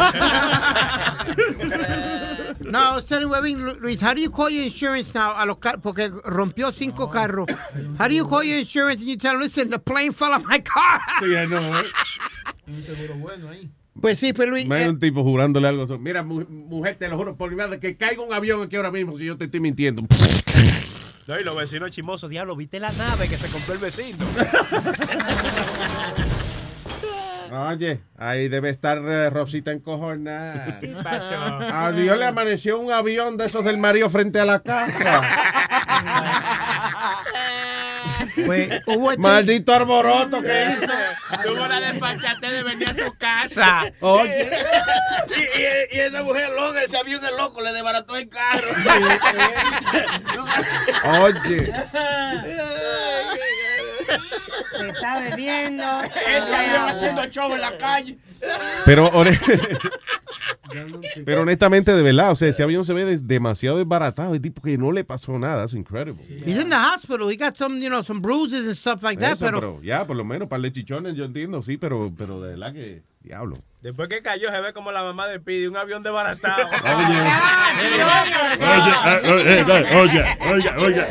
[2.61, 5.45] No, I was telling Webin, Lu- Luis, how do you call your insurance now a
[5.45, 7.47] los car- porque rompió cinco carros.
[7.99, 10.45] How do you call your insurance and you tell them, listen, the plane fell on
[10.47, 11.01] my car?
[11.21, 11.85] Sí, I know, eh.
[12.69, 13.71] Un seguro bueno ahí.
[14.01, 15.99] Pues sí, pues Luis, Hay eh, un tipo jurándole algo.
[15.99, 18.93] Mira, mu- mujer, te lo juro por mi madre, que caiga un avión aquí ahora
[18.93, 20.03] mismo si yo te estoy mintiendo.
[21.31, 24.27] No, y los vecinos chimosos, diablo, viste la nave que se compró el vecino.
[27.69, 30.79] Oye, ahí debe estar eh, Rosita encojonada.
[30.81, 31.37] ¿Qué pasó?
[31.73, 35.23] A Dios le amaneció un avión de esos del marido frente a la casa.
[38.47, 40.93] pues hubo este- Maldito arboroto que hizo.
[41.43, 43.83] Tuvo la despachate de venir a su casa.
[44.01, 44.51] Oye.
[45.37, 48.69] Y, y- y esa mujer loca, ese avión es loco, le desbarató el carro.
[51.23, 51.73] Oye.
[54.77, 55.85] Se está bebiendo.
[56.27, 58.19] Ese avión haciendo show en la calle.
[58.85, 59.11] Pero,
[61.25, 64.35] pero honestamente, de verdad, o sea, ese avión se ve demasiado desbaratado.
[64.35, 65.65] El tipo que no le pasó nada.
[65.65, 66.23] Es incredible.
[66.47, 67.31] he's in the hospital.
[67.31, 70.07] He got some, you know, some bruises and stuff like that, Eso, pero, pero ya,
[70.07, 73.57] por lo menos, para de chichones, yo entiendo, sí, pero, pero de verdad que, diablo.
[73.83, 76.67] Después que cayó, se ve como la mamá de Pidi, un avión desbaratado.
[78.61, 81.07] Oye, oye, oye, oye.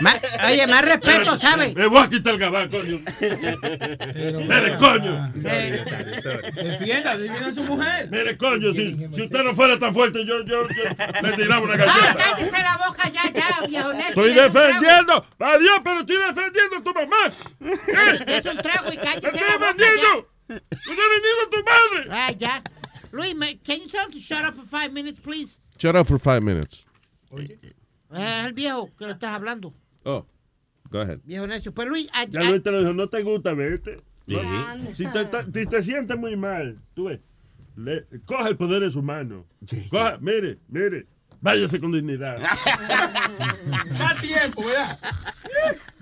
[0.00, 0.14] Ma-
[0.48, 1.76] oye, más respeto, ¿sabes?
[1.76, 2.98] Me voy a quitar el gabán, coño.
[3.20, 5.30] Mire, coño.
[5.34, 8.08] Defienda, defienda a su mujer.
[8.10, 10.84] Mire, coño, si, si usted no fuera tan fuerte, yo, yo, yo
[11.22, 12.14] le tiraba una Ah, galleta.
[12.14, 13.92] cállese la boca ya, ya, viejo.
[13.92, 15.24] Estoy defendiendo.
[15.38, 17.30] Adiós, pero estoy defendiendo a tu mamá.
[18.26, 19.70] Dese un trago y cállese Estoy la boca.
[19.70, 22.08] Estoy defendiendo a tu madre.
[22.10, 22.62] Ah, ya.
[23.12, 25.58] Luis, can you tell him to shut up for five minutes, please?
[25.78, 26.84] Shut up for five minutes.
[27.36, 27.58] Eh,
[28.12, 29.74] Es el viejo que le estás hablando.
[30.04, 30.24] Oh,
[30.90, 31.20] go ahead.
[31.24, 31.72] Viejo necio.
[31.74, 33.96] Pues Luis, Ya Luis te lo dijo, no te gusta verte.
[34.28, 34.36] Sí.
[34.94, 37.20] Si te, te- si te sientes muy mal, tú ves,
[37.76, 39.44] le- coge el poder en su mano.
[39.90, 41.06] Coja, mire, mire,
[41.40, 42.38] váyase con dignidad.
[43.98, 44.98] Da tiempo, ¿verdad?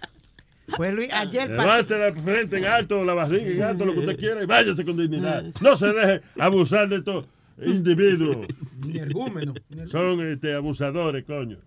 [0.76, 1.62] pues Luis, ayer pasó.
[1.62, 4.84] Levante la frente en alto, la barriga en alto, lo que usted quiera, y váyase
[4.84, 5.44] con dignidad.
[5.60, 7.26] No se deje abusar de estos
[7.62, 8.46] individuos.
[8.86, 9.54] Ni ergúmeno.
[9.86, 11.58] Son este, abusadores, coño.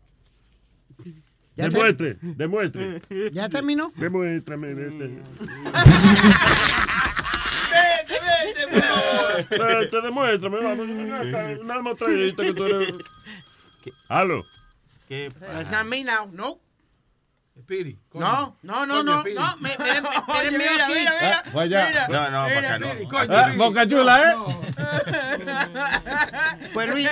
[1.56, 3.02] Ya te- Demuestre, demuestre.
[3.32, 3.92] ¿Ya terminó?
[3.96, 4.74] Demuéstrame.
[4.76, 5.08] Vete.
[7.72, 9.66] Vete, vete, bro.
[9.66, 10.58] Vete, demuéstrame.
[10.58, 10.88] Vamos,
[11.62, 12.94] una, mostradita que tú eres.
[14.10, 14.44] Halo.
[15.08, 15.28] ¿Qué?
[15.28, 16.30] It's not me now.
[16.32, 16.60] No.
[17.68, 18.00] Pidi.
[18.14, 19.24] No, no, no, Coño, no, no.
[19.60, 20.94] Me, espérenme, espérenme mira, aquí.
[20.98, 21.44] mira, mira.
[21.52, 21.88] fue allá.
[21.88, 22.90] Mira, No, no, mira, acá no.
[22.94, 23.52] Pidi, Coño, Ah.
[23.58, 24.36] Boca Chula, ¿eh?
[26.74, 27.10] Pues Luis,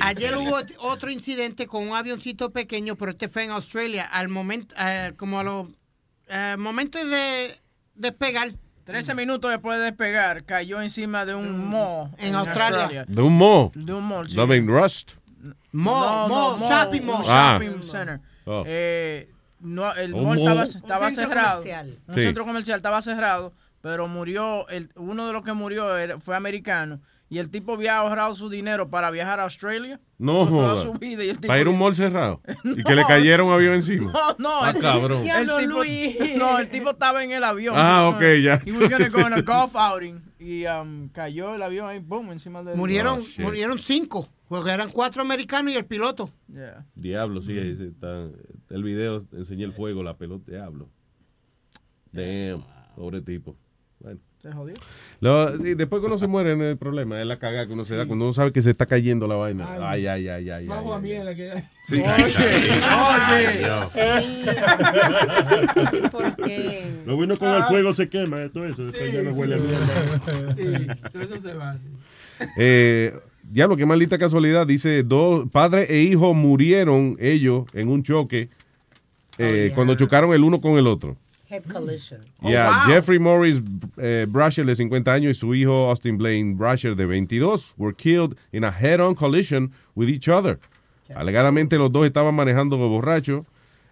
[0.00, 4.04] ayer hubo ot- otro incidente con un avioncito pequeño, pero este fue en Australia.
[4.04, 5.68] Al momento, eh, como a los
[6.28, 7.60] eh, momentos de
[7.94, 8.52] despegar.
[8.84, 13.04] 13 minutos después de despegar, cayó encima de un mo En Australia.
[13.08, 13.70] De un mo.
[13.74, 14.36] De un mall, sí.
[14.36, 15.12] Loving Rust.
[15.72, 17.24] Mo, No, mo, no, shopping un mall.
[17.28, 17.58] Ah.
[17.60, 18.20] shopping center.
[18.44, 18.64] Oh.
[18.66, 19.30] Eh,
[19.60, 21.58] no, el mall estaba, Un cerrado.
[21.58, 21.98] comercial.
[22.08, 22.22] Un Sí.
[22.22, 27.00] centro comercial estaba cerrado, pero murió, el, uno de los que murió era- fue americano.
[27.30, 29.98] Y el tipo había ahorrado su dinero para viajar a Australia.
[30.18, 30.82] No toda joda.
[30.82, 32.40] su vida, y el tipo- Para ir a un mall cerrado.
[32.64, 34.12] Y que le cayera un avión encima.
[34.12, 34.62] No, no.
[34.62, 35.26] Ah, el- cabrón.
[35.26, 35.82] El tipo,
[36.38, 37.74] no, el tipo estaba en el avión.
[37.76, 38.60] Ah, ok, ya.
[38.64, 40.22] He was gonna go on a golf outing.
[40.38, 42.76] Y um, cayó el avión ahí, boom, encima del...
[42.76, 46.30] Murieron, Oh, murieron cinco, porque eran cuatro americanos y el piloto.
[46.52, 46.84] Yeah.
[46.94, 48.28] Diablo, sí, ahí está.
[48.70, 50.48] El video enseñé el fuego, la pelota.
[50.52, 50.88] Diablo.
[52.12, 52.62] Damn.
[52.94, 53.56] Pobre tipo.
[53.98, 54.20] Bueno.
[54.40, 54.74] Se jodió.
[55.20, 57.18] Lo- y después que uno se muere, no hay problema.
[57.20, 59.34] Es la cagada que uno se da cuando uno sabe que se está cayendo la
[59.36, 59.66] vaina.
[59.90, 60.50] Ay, ay, ay, ay.
[60.50, 61.02] ay, Más ay, agua ay.
[61.02, 61.64] mierda que hay.
[61.88, 62.02] Sí.
[66.10, 66.84] ¿Por qué?
[67.06, 68.84] Lo bueno con el fuego se quema, todo eso.
[68.84, 70.54] Después ya no huele a mierda.
[70.54, 71.88] Sí, todo eso se va así.
[72.56, 73.12] Eh,
[73.50, 74.66] diablo, qué maldita casualidad.
[74.66, 78.48] Dice, dos padre e hijo murieron ellos en un choque
[79.38, 81.16] eh, cuando chocaron el uno con el otro.
[81.48, 82.20] Head collision.
[82.42, 83.60] Yeah, Jeffrey Morris
[83.98, 88.36] eh, Brasher de 50 años y su hijo Austin Blaine Brasher de 22 were killed
[88.52, 90.58] in a head-on collision with each other.
[91.14, 93.44] Alegadamente los dos estaban manejando borrachos,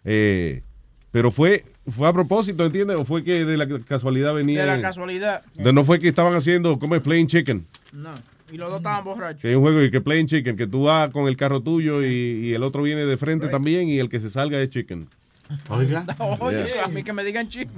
[0.05, 0.63] eh,
[1.11, 2.97] pero fue fue a propósito, ¿entiendes?
[2.97, 4.63] O fue que de la casualidad venía.
[4.63, 5.43] De la casualidad.
[5.57, 8.15] no fue que estaban haciendo como es playing chicken, No.
[8.53, 9.41] Y los dos estaban borrachos.
[9.41, 12.03] que hay un juego y que playing chicken, que tú vas con el carro tuyo
[12.03, 12.07] y,
[12.49, 15.09] y el otro viene de frente también y el que se salga es chicken.
[15.69, 16.85] Oye, Yeah.
[16.85, 17.73] a mí que me digan chico.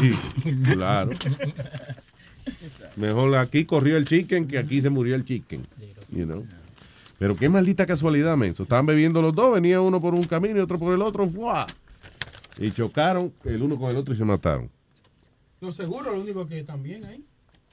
[0.00, 0.12] Sí,
[0.72, 1.10] claro.
[2.96, 5.66] Mejor aquí corrió el chicken que aquí se murió el chicken.
[6.10, 6.46] You know?
[7.18, 8.64] Pero qué maldita casualidad, menso.
[8.64, 11.26] Estaban bebiendo los dos, venía uno por un camino y otro por el otro.
[11.28, 11.66] ¡fua!
[12.58, 14.68] Y chocaron el uno con el otro y se mataron.
[15.60, 17.24] Los seguros, lo único que también ahí.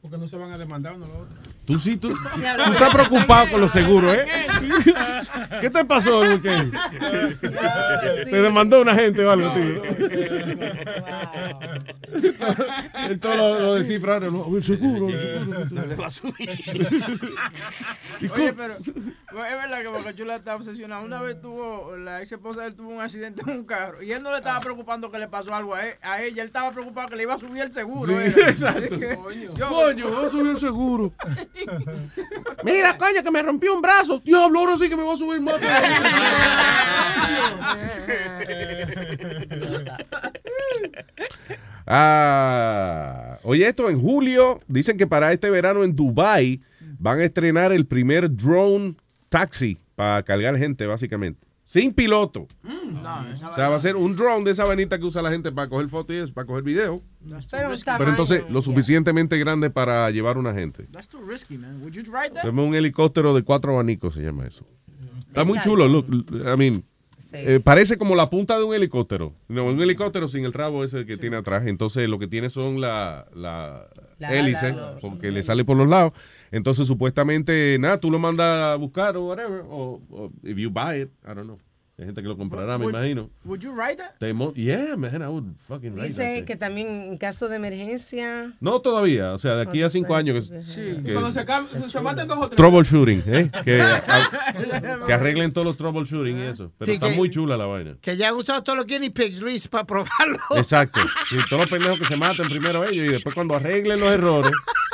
[0.01, 1.37] Porque no se van a demandar uno a la otra.
[1.65, 4.25] Tú sí, tú, tú estás preocupado con los seguros, ¿eh?
[5.61, 6.55] ¿Qué te pasó, Luque?
[8.29, 9.83] ¿Te demandó una gente o algo, tío?
[13.09, 15.65] Él todo lo, lo descifra, no, el seguro, el seguro.
[15.71, 16.49] No le va a subir.
[18.33, 21.03] Oye, pero es verdad que Boca Chula está obsesionado.
[21.05, 24.11] Una vez tuvo, la ex esposa de él tuvo un accidente en un carro y
[24.11, 26.71] él no le estaba preocupando que le pasó algo a, él- a ella, él estaba
[26.71, 28.07] preocupado que le iba a subir el seguro.
[28.07, 28.49] Sí, era.
[28.49, 28.97] exacto.
[29.55, 31.13] Yo- Coño, voy a subir seguro.
[32.63, 34.21] Mira, coño, que me rompió un brazo.
[34.23, 35.55] Diablo, ahora sí que me voy a subir más.
[41.91, 46.61] Ah, oye, esto en julio dicen que para este verano en Dubai
[46.99, 48.93] van a estrenar el primer drone
[49.29, 51.48] taxi para cargar gente, básicamente.
[51.69, 52.47] Sin piloto.
[52.65, 55.69] O sea, va a ser un drone de esa vainita que usa la gente para
[55.69, 57.03] coger fotos y eso, para coger video.
[57.51, 57.69] Pero,
[57.99, 60.87] Pero entonces, lo suficientemente grande para llevar una gente.
[60.91, 61.79] That's too risky, man.
[61.83, 62.43] Would you ride that?
[62.43, 64.65] Es un helicóptero de cuatro abanicos, se llama eso.
[65.27, 65.87] Está muy chulo.
[65.87, 66.83] Look, I mean,
[67.33, 69.35] eh, parece como la punta de un helicóptero.
[69.47, 71.67] No, un helicóptero sin el rabo ese que tiene atrás.
[71.67, 73.87] Entonces, lo que tiene son la, la,
[74.17, 76.13] La hélice, porque le sale por los lados.
[76.51, 79.63] Entonces, supuestamente, nada, tú lo mandas a buscar o whatever.
[79.69, 81.59] O, o if you buy it, I don't know.
[81.97, 83.29] Hay gente que lo comprará, me Would- imagino.
[83.43, 84.15] Would you ride that?
[84.55, 86.45] Yeah, man, I would fucking that Dice thing.
[86.45, 88.53] que también en caso de emergencia.
[88.61, 90.49] No todavía, o sea, de aquí a cinco años.
[90.49, 91.03] que- Sí.
[91.03, 92.55] que- Cuando se, se maten dos o tres.
[92.55, 93.51] troubleshooting, ¿eh?
[93.65, 96.71] Que, a- que arreglen todos los troubleshooting y eso.
[96.77, 97.97] Pero Sí, está que- muy chula la vaina.
[97.99, 100.37] Que ya han usado todos los guinea pigs, Luis, para probarlo.
[100.55, 101.01] Exacto.
[101.29, 104.53] Sí, todos los pendejos que se maten primero ellos y después cuando arreglen los errores.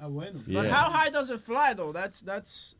[0.00, 0.40] Ah, bueno.
[0.46, 0.70] But Yeah.
[0.74, 1.92] how high does it fly, though?
[1.92, 2.74] That's that's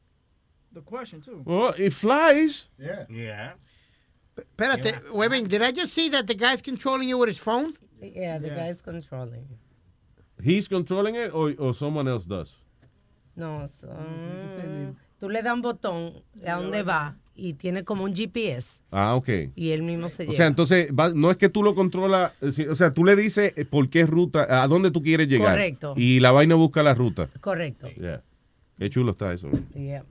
[0.72, 1.42] the question too.
[1.44, 2.68] Well, it flies.
[2.78, 3.06] Yeah.
[3.10, 3.52] Yeah.
[4.36, 5.48] Espérate, wait a minute.
[5.48, 7.72] Did I just see that the guy's controlling you with his phone?
[8.00, 9.48] Yeah, the guy's controlling.
[10.40, 12.54] He's controlling it or, or someone else does.
[13.34, 18.80] No, son- tú le das un botón a dónde va y tiene como un GPS
[18.90, 19.28] Ah, ok.
[19.54, 20.36] y él mismo se O lleva.
[20.36, 23.16] sea, entonces, va- no es que tú lo controlas, eh, sí, o sea, tú le
[23.16, 25.52] dices eh, por qué ruta, a dónde tú quieres llegar.
[25.52, 25.94] Correcto.
[25.96, 27.28] Y la vaina busca la ruta.
[27.40, 27.88] Correcto.
[27.96, 28.22] Yeah.
[28.78, 29.48] Qué chulo está eso.
[29.74, 30.04] Yeah.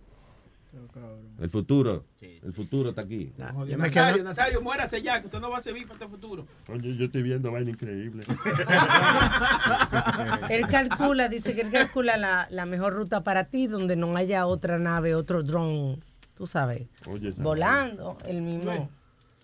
[1.42, 2.04] El futuro.
[2.22, 3.32] El futuro está aquí.
[3.56, 6.46] Oye, Nazario, Nazario, muérase ya, que usted no va a servir para este futuro.
[6.68, 8.24] Oye, yo estoy viendo vaina increíble.
[10.50, 14.46] Él calcula, dice que él calcula la, la mejor ruta para ti donde no haya
[14.48, 16.00] otra nave, otro drone,
[16.38, 18.90] tú sabes, Oye, volando, el mismo.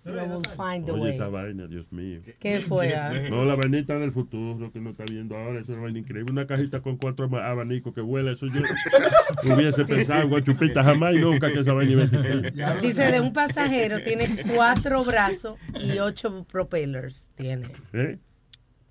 [0.05, 1.15] Will find the Oye, way.
[1.15, 2.19] esa vaina, Dios mío.
[2.37, 2.93] ¿Qué fue?
[2.93, 3.13] ah?
[3.29, 6.29] No, la vainita del futuro que uno está viendo ahora, eso es una vaina increíble.
[6.29, 8.59] Una cajita con cuatro abanicos que vuela, eso yo
[9.55, 12.53] hubiese pensado en Guachupita jamás y nunca que esa vaina iba a existir.
[12.81, 17.29] Dice, de un pasajero tiene cuatro brazos y ocho propellers.
[17.35, 17.69] Tiene.
[17.93, 18.19] ¿Eh?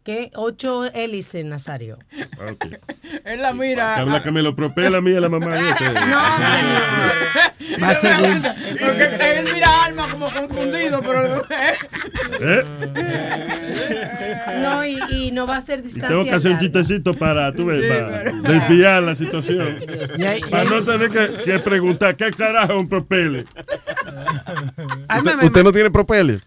[0.05, 0.31] ¿Qué?
[0.35, 1.97] Ocho hélices, Nazario.
[2.41, 2.67] Ah, ok.
[3.25, 3.97] Él la mira.
[3.99, 5.85] Habla que me lo propela a mí a la mamá de este.
[7.81, 8.43] Va a seguir.
[8.81, 9.05] Porque
[9.39, 11.43] él mira a Alma como confundido, pero.
[12.41, 12.65] ¿Eh?
[14.61, 17.53] No, y, y no va a ser Y distancia tengo que hacer un chistecito para,
[17.53, 19.77] tú ves, Sí, para pero- desviar la situación.
[20.19, 23.45] Y Para no tener que, que preguntar qué carajo es un propele.
[25.17, 26.41] ¿Usted, usted no tiene propeller?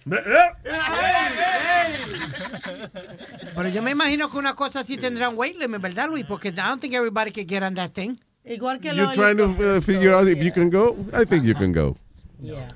[3.55, 6.25] Pero yo me imagino que una cosa así tendrá un weight limit, ¿verdad, Luis?
[6.25, 8.17] Porque I don't think everybody can get on that thing.
[8.43, 10.95] Igual que You're trying to uh, figure out if you can go?
[11.13, 11.97] I think you can go.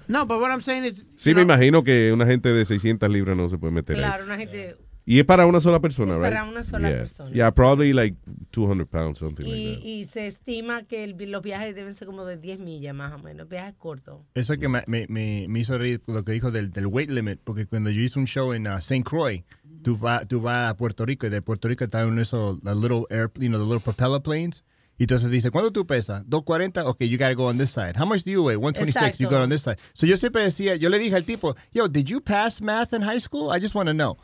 [0.08, 3.38] No, but what I'm saying is, Sí, me imagino que una gente de 600 libras
[3.38, 4.02] no se puede meter ahí.
[4.02, 4.76] Claro, una gente...
[5.06, 6.30] Y es para una sola persona, Es right?
[6.30, 6.98] para una sola Yeah.
[7.00, 7.32] persona.
[7.32, 8.16] Yeah, probably like
[8.52, 9.84] 200 pounds, something like Y, that.
[9.84, 13.18] y se estima que el- los viajes deben ser como de 10 millas más o
[13.18, 14.22] menos, viajes cortos.
[14.36, 17.10] Eso es que me, me, me, me hizo reír lo que dijo del, del weight
[17.10, 19.04] limit, porque cuando yo hice un show en uh, St.
[19.04, 19.44] Croix,
[19.84, 22.74] tú vas tú vas a Puerto Rico y de Puerto Rico está en esos the
[22.76, 24.64] little air, you know, the little propeller planes.
[24.98, 26.24] Y entonces dice, ¿cuánto tú pesas?
[26.28, 27.94] 240, ok, you gotta go on this side.
[27.98, 28.58] How much do you weigh?
[28.58, 29.30] 126, you Exacto.
[29.38, 29.78] go on this side.
[29.94, 33.02] So yo siempre decía, yo le dije al tipo, yo, did you pass math in
[33.02, 33.50] high school?
[33.56, 34.18] I just want to know.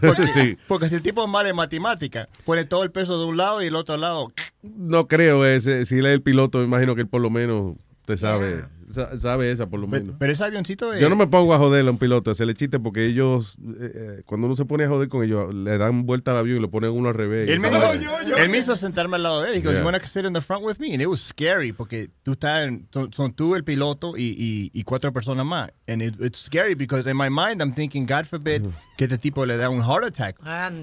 [0.00, 0.56] Porque, Sí.
[0.66, 3.62] porque si el tipo es mal en matemática, pone todo el peso de un lado
[3.62, 4.32] y el otro lado.
[4.62, 7.76] No creo, ese, si él es el piloto, me imagino que él por lo menos
[8.00, 8.70] Usted sabe, sa-
[9.18, 10.16] sabe esa por lo Pero, menos.
[10.18, 11.00] pero ese avioncito de...
[11.00, 13.92] Yo no me pongo a joder a un piloto, a hacerle chiste, porque ellos, eh,
[14.18, 16.60] eh, cuando uno se pone a joder con ellos, le dan vuelta al avión y
[16.60, 17.48] lo ponen uno al revés.
[17.48, 18.36] y Él me, esa dijo, vaina.
[18.38, 19.54] él me hizo sentarme al lado de él.
[19.56, 19.80] He goes, Yeah.
[19.80, 20.92] you want to sit in the front with me?
[20.92, 24.70] And it was scary porque tú estás, en- son, son tú, el piloto y, y,
[24.72, 25.70] y cuatro personas más.
[25.88, 28.62] And it, it's scary because in my mind I'm thinking, God forbid,
[28.96, 30.36] que este tipo le da un heart attack.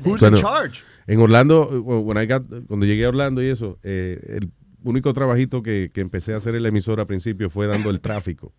[0.04, 0.84] Who's Bueno, in charge?
[1.08, 4.52] En Orlando, eh, when I got- cuando llegué a Orlando y eso, eh, el
[4.84, 8.00] único trabajito que, que empecé a hacer en la emisora al principio fue dando el
[8.02, 8.54] tráfico.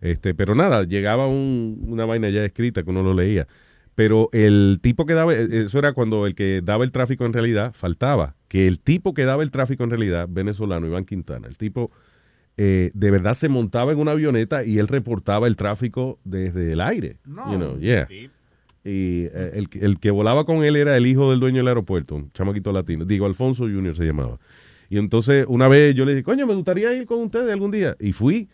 [0.00, 3.46] Este, pero nada, llegaba un- una vaina ya escrita que uno lo leía.
[3.94, 7.32] Pero el tipo que daba, eh, eso era cuando el que daba el tráfico en
[7.34, 8.34] realidad faltaba.
[8.48, 11.90] Que el tipo que daba el tráfico en realidad, venezolano, Iván Quintana, el tipo
[12.56, 16.80] eh, de verdad se montaba en una avioneta y él reportaba el tráfico desde el
[16.80, 17.16] aire.
[17.50, 18.06] You know, yeah.
[18.84, 21.68] Y eh, el, que- el que volaba con él era el hijo del dueño del
[21.68, 23.04] aeropuerto, un chamaquito latino.
[23.04, 24.38] Digo, Alfonso Junior se llamaba.
[24.90, 27.96] Y entonces una vez yo le dije, coño, me gustaría ir con ustedes algún día.
[27.98, 28.50] Y fui.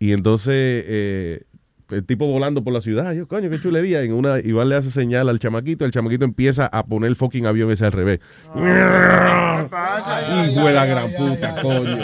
[0.00, 1.42] Y entonces eh,
[1.90, 4.02] el tipo volando por la ciudad, yo, coño, qué chulería.
[4.02, 7.16] Y en una, Iván le hace señal al chamaquito, el chamaquito empieza a poner el
[7.16, 8.20] fucking avión ese al revés.
[10.52, 11.98] Hijo de la gran puta, coño.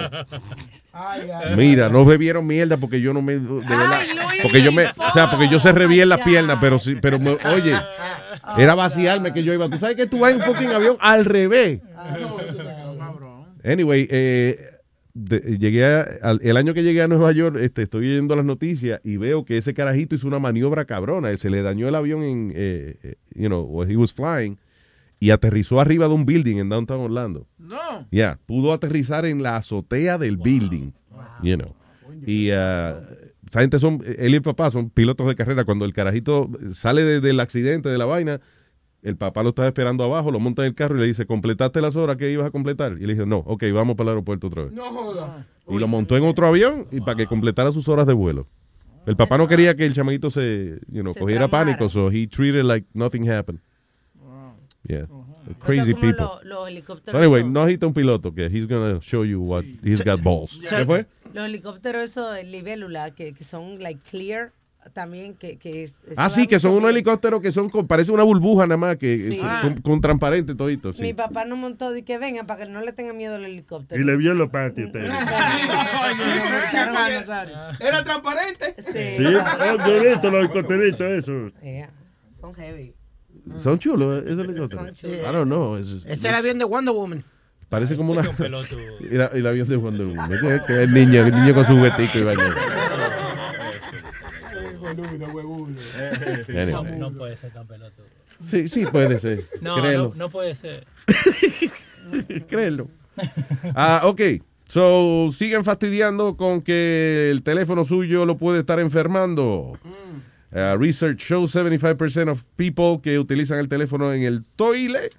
[1.56, 3.32] Mira, no bebieron mierda porque yo no me.
[3.34, 4.00] de verdad,
[4.42, 4.84] porque yo me.
[4.86, 7.76] O sea, porque yo cerré bien las piernas, pero sí, pero me- oye,
[8.56, 9.68] era vaciarme que yo iba.
[9.68, 11.80] Tú sabes que tú vas en un fucking avión al revés.
[13.64, 14.58] Anyway, eh,
[15.14, 18.44] de- llegué a- al- el año que llegué a Nueva York, este, estoy viendo las
[18.44, 21.34] noticias y veo que ese carajito hizo una maniobra cabrona.
[21.36, 24.56] Se le dañó el avión en, eh, eh, you know, when he was flying
[25.20, 27.46] y aterrizó arriba de un building en downtown Orlando.
[27.58, 28.06] No.
[28.10, 30.90] Ya, pudo aterrizar en la azotea del building,
[31.42, 31.74] you know.
[32.26, 33.00] Y ah,
[33.48, 35.64] esa gente son, él y el papá son pilotos de carrera.
[35.64, 38.40] Cuando el carajito sale de- del accidente, de la vaina,
[39.04, 41.80] el papá lo estaba esperando abajo, lo monta en el carro y le dice, ¿completaste
[41.80, 42.92] las horas que ibas a completar?
[42.98, 44.72] Y le dice, no, ok, vamos para el aeropuerto otra vez.
[44.72, 45.46] No joda.
[45.68, 48.46] Y lo montó en otro avión y para que completara sus horas de vuelo.
[49.06, 52.64] El papá no quería que el chamaguito se, you know, cogiera pánico, so he treated
[52.64, 53.60] like nothing happened.
[54.88, 55.06] Yeah.
[55.60, 56.26] Crazy como people.
[56.44, 60.22] lo- helicópteros anyway, no agita un piloto que he's gonna show you what he's got
[60.22, 60.58] balls.
[60.58, 61.06] ¿Qué fue?
[61.34, 64.52] Los helicópteros esos de libélula que, que son like clear
[64.92, 68.22] también que, que es, Ah, sí, que son unos helicópteros que son, con- parece una
[68.22, 69.40] burbuja nada más, que Sí.
[69.62, 71.02] con, con transparente todito, sí.
[71.02, 74.00] Mi papá nos montó y que vengan para que no le tenga miedo al helicóptero.
[74.00, 74.86] Y le vio los patios.
[74.86, 75.10] ustedes.
[77.80, 78.74] ¿Era transparente?
[78.78, 78.92] Sí.
[79.16, 81.52] Sí, oh, yo he visto los helicópteritos esos.
[81.62, 81.90] Yeah,
[82.40, 82.94] Son heavy.
[83.56, 84.86] Son chulos eh, esos helicópteros.
[84.86, 85.16] Son chulos.
[85.16, 85.76] I don't know.
[85.76, 87.24] es- Ese es el avión de Wonder Woman.
[87.68, 88.22] Parece como una...
[88.22, 88.46] Este.
[89.10, 90.30] Y la- y el avión de Wonder Woman.
[90.30, 92.22] Que- que el niño, el niño con su juguetico y
[96.48, 96.98] Anyway.
[96.98, 98.06] No puede ser tan pelotudo.
[98.46, 99.44] Sí, sí puede ser.
[99.60, 100.08] No, Créelo.
[100.10, 100.86] no, no puede ser.
[102.48, 102.88] Créelo.
[103.74, 104.20] Ah, ok.
[104.66, 109.78] So, siguen fastidiando con que el teléfono suyo lo puede estar enfermando.
[110.52, 115.10] Uh, research shows 75% of people que utilizan el teléfono en el toile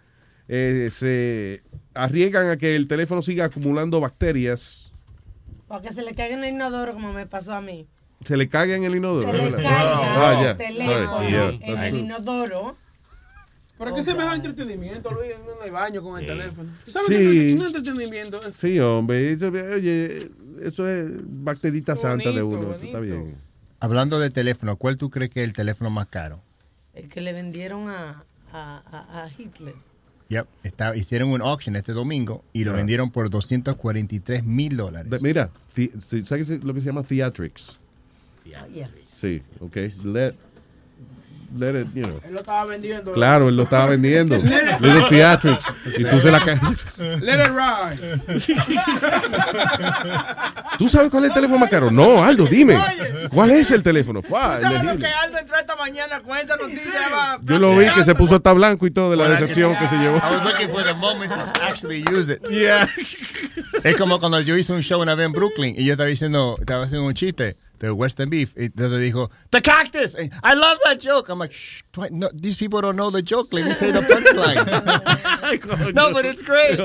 [0.47, 1.61] eh, se
[1.93, 4.91] arriesgan a que el teléfono siga acumulando bacterias.
[5.67, 7.87] Porque se le caiga en el inodoro como me pasó a mí.
[8.25, 9.31] Se le caga en el inodoro.
[9.31, 12.75] Se le caiga Ah, el teléfono en el inodoro.
[13.77, 16.69] Pero que ese es mejor entretenimiento, Luis, en el baño con el teléfono.
[16.85, 17.13] ¿Tú ¿Sabes Sí.
[17.15, 18.41] qué es un entretenimiento?
[18.53, 19.33] Sí, hombre.
[19.33, 20.31] eso- oye,
[20.61, 22.73] eso es bacterita santa de uno.
[22.73, 23.35] Eso está bien.
[23.81, 26.41] Hablando de teléfono, ¿cuál tú crees que es el teléfono más caro?
[26.93, 28.23] El que le vendieron a,
[28.53, 29.75] a, a- a Hitler.
[30.29, 35.11] Yep, está, hicieron un auction este domingo y lo vendieron por 243 mil dólares.
[35.21, 35.49] Mira,
[36.23, 37.77] ¿sabes lo que se llama theatrics?
[38.45, 38.89] Yeah.
[39.19, 39.75] Sí, ok.
[40.03, 40.33] Let,
[41.57, 42.19] let it, you know.
[42.25, 43.13] Él lo estaba vendiendo.
[43.13, 44.37] Claro, él lo estaba vendiendo.
[44.37, 45.65] Little theatrics.
[45.97, 46.39] Y tú se la
[47.21, 48.21] Let it ride.
[50.77, 51.89] ¿Tú sabes cuál es el teléfono más caro?
[51.89, 52.77] No, Aldo, dime.
[53.29, 54.21] ¿Cuál es el teléfono?
[54.21, 57.09] Fua, ¿Tú sabes lo que Aldo entró esta mañana con esa noticia?
[57.13, 59.87] va- Yo lo vi que se puso hasta blanco y todo de la decepción que
[59.87, 60.17] se llevó.
[60.17, 62.41] I was looking for the moment to actually use it.
[62.49, 62.89] Yeah.
[63.83, 66.55] Es como cuando yo hice un show una vez en Brooklyn y yo estaba diciendo,
[66.59, 68.53] estaba haciendo un chiste de Western Beef.
[68.57, 70.15] Y entonces dijo, The Cactus.
[70.15, 71.29] And, I love that joke.
[71.29, 73.53] I'm like, Shh, no, these people don't know the joke.
[73.53, 74.65] Let me say the punchline.
[75.95, 76.79] no, but it's great.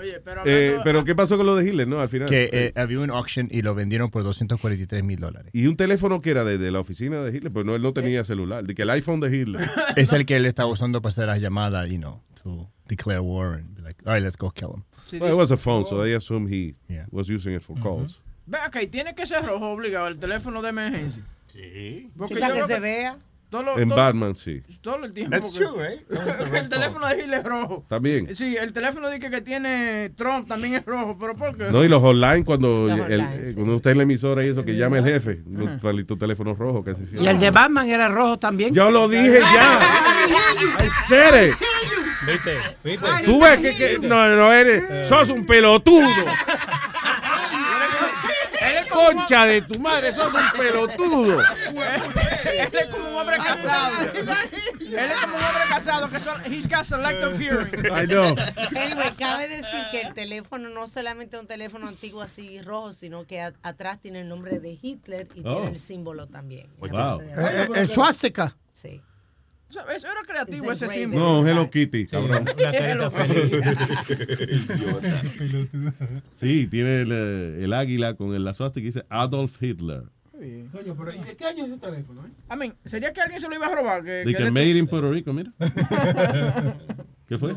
[0.00, 2.00] Oye, pero Eh, pero ¿qué pasó con lo de Hitler, no?
[2.00, 2.28] Al final.
[2.28, 5.50] Que eh, había un auction y lo vendieron por 243 mil dólares.
[5.52, 7.92] Y un teléfono que era de, de la oficina de Hitler, pues no, él no
[7.92, 8.64] tenía celular.
[8.64, 9.68] De que el iPhone de Hitler.
[9.96, 13.54] Es el que él estaba usando para hacer las llamadas, you know, to declare war
[13.54, 14.84] and be like, all right, let's go kill him.
[15.20, 16.74] Well, it was a phone, so they assume he
[17.10, 18.20] was using it for calls.
[18.46, 21.22] Ve acá, y tiene que ser rojo obligado el teléfono de emergencia.
[21.52, 22.10] Sí.
[22.16, 23.16] Porque Sí, para que se vea.
[23.50, 24.62] Todo En todo- Batman, sí.
[24.80, 25.36] Todo el tiempo.
[25.36, 26.54] That's porque- true, right?
[26.54, 27.84] el teléfono de Hitler es rojo.
[27.86, 28.34] También.
[28.34, 31.18] Sí, el teléfono de que, que tiene Trump también es rojo.
[31.20, 31.64] ¿Pero por qué?
[31.70, 34.48] No, y los online, cuando, Los el- online, eh, cuando usted en la emisora y
[34.48, 35.42] eso, que llama el jefe,
[35.82, 37.24] sale tu teléfono rojo casi siempre.
[37.24, 38.72] Y el de Batman era rojo también.
[38.72, 39.80] Yo lo dije ya.
[40.80, 41.54] I said it.
[42.26, 42.58] ¿Viste?
[42.84, 43.06] ¿Viste?
[43.24, 46.06] Tú ves que, que- no, no eres, sos un pelotudo.
[48.90, 51.40] Concha de tu madre, sos un pelotudo.
[51.40, 54.02] Él es como un hombre casado.
[54.02, 54.28] Él
[55.10, 57.86] es como un hombre casado que son, he's got selective hearing.
[57.86, 58.34] I know.
[58.76, 63.26] Anyway, cabe decir que el teléfono no solamente es un teléfono antiguo así rojo, sino
[63.26, 65.54] que a- atrás tiene el nombre de Hitler y Oh.
[65.56, 66.68] tiene el símbolo también.
[66.78, 67.20] Wow.
[67.22, 68.54] Eh, el swastika.
[68.72, 69.00] Sí.
[69.94, 71.42] Eso era creativo ese símbolo.
[71.42, 72.44] No, Hello Kitty, cabrón.
[76.40, 80.04] Sí, tiene el, eh, el águila con el lazo que dice Adolf Hitler.
[80.72, 82.26] Coño, pero ¿y de qué año es ese teléfono?
[82.26, 82.30] eh?
[82.52, 84.02] I mean, ¿sería que alguien se lo iba a robar?
[84.02, 85.52] Que, De que que le- made in Puerto Rico, mira.
[87.28, 87.54] ¿Qué fue?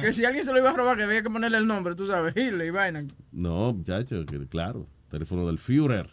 [0.00, 2.06] que si alguien se lo iba a robar, que había que ponerle el nombre, tú
[2.06, 3.04] sabes, Hitler y vaina.
[3.32, 4.86] No, muchacho, que claro.
[5.10, 6.08] Teléfono del Führer.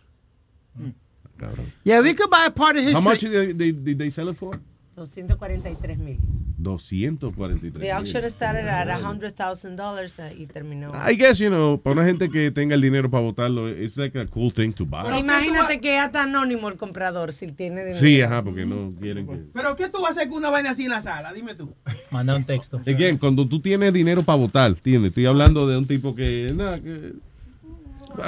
[1.38, 1.72] Cabrón.
[1.84, 2.96] Yeah, we could buy a part of history.
[2.96, 4.60] How much did they, they- did they sell it for?
[4.96, 6.18] 243 mil.
[6.64, 7.80] 243.
[7.80, 10.92] The auction started at $100,000 uh, y terminó.
[10.96, 14.18] I guess, you know, para una gente que tenga el dinero para votarlo, it's like
[14.18, 15.20] a cool thing to buy.
[15.20, 18.00] Imagínate que es hasta anónimo el comprador si tiene dinero.
[18.00, 19.36] Sí, ajá, porque no quieren que...
[19.54, 21.34] ¿Pero qué tú vas a hacer con una vaina así en la sala?
[21.34, 21.74] Dime tú.
[22.10, 22.82] Manda un texto.
[22.88, 25.10] Again, cuando tú tienes dinero para votar, ¿entiendes?
[25.10, 27.14] Estoy hablando de un tipo que, nada, que...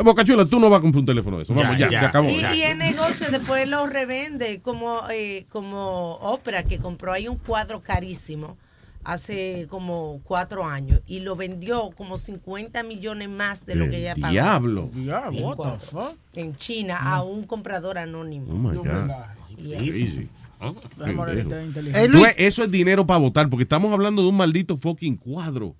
[0.04, 1.54] Bocachula, tú no vas a comprar un teléfono de eso.
[1.54, 2.30] Vamos, ya, Ya, se acabó.
[2.30, 2.56] Y, ya.
[2.56, 7.82] y el negocio después lo revende como, eh, como Oprah, que compró ahí un cuadro
[7.82, 8.58] carísimo
[9.04, 13.98] hace como cuatro años y lo vendió como 50 millones más de lo El que
[14.00, 14.32] ella pagó.
[14.34, 14.90] diablo.
[14.94, 16.18] Diablo, En what the fuck?
[16.34, 18.54] En China a un comprador anónimo.
[18.54, 19.10] Oh, my God.
[19.58, 19.78] Yes.
[19.80, 20.30] Crazy.
[20.60, 21.40] Vamos a ver, Pendejo.
[21.42, 22.10] está inteligente.
[22.10, 25.74] Tú ves, eso es dinero para votar, porque estamos hablando de un maldito fucking cuadro.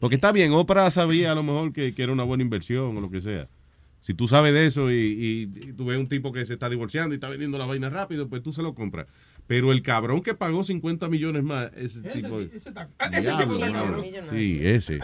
[0.00, 3.00] Porque está bien, Oprah sabía a lo mejor que, que era una buena inversión o
[3.00, 3.48] lo que sea.
[4.00, 6.68] Si tú sabes de eso y, y- y tú ves un tipo que se está
[6.68, 9.06] divorciando y está vendiendo las vainas rápido, pues tú se lo compras.
[9.46, 12.40] Pero el cabrón que pagó 50 millones más, ese, tipo...
[12.40, 13.96] ese está- ese Diablo, tipo de mano.
[14.02, 14.30] millonario.
[14.30, 14.98] Sí, ese.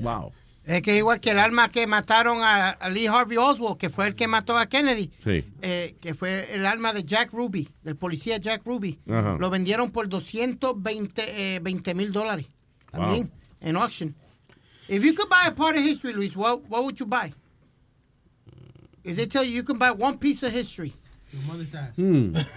[0.00, 0.32] Wow.
[0.64, 4.06] Es que igual que el alma que mataron a, a Lee Harvey Oswald, que fue
[4.06, 5.44] el que mató a Kennedy, Sí.
[5.60, 9.00] eh, que fue el alma de Jack Ruby, del policía Jack Ruby.
[9.10, 9.36] Ajá.
[9.40, 12.46] Lo vendieron por 220 mil dólares.
[12.90, 13.30] También,
[13.62, 14.14] en auction.
[14.88, 17.32] If you could buy a part of history, Luis, what, what would you buy?
[19.04, 20.92] If they tell you you can buy one piece of history.
[21.96, 22.36] Hmm.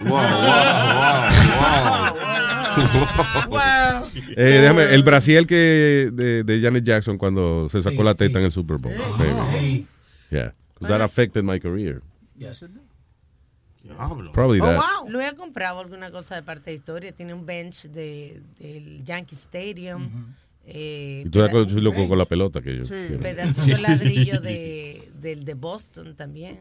[3.48, 4.10] Wow.
[4.36, 8.44] Eh, déjame, el Brasil que de, de Janet Jackson cuando se sacó la teta en
[8.44, 8.92] el Super Bowl.
[9.18, 9.86] Baby.
[10.30, 10.52] Yeah.
[10.74, 12.02] 'Cause that affected my career.
[14.32, 15.08] Probably that.
[15.08, 17.12] Lo he comprado alguna cosa de parte de historia.
[17.12, 20.34] Tiene un bench de, del Yankee Stadium.
[20.66, 22.84] Eh, Y tú peda- loco con la pelota que yo.
[23.20, 26.58] pedacito de ladrillo de, del de Boston también,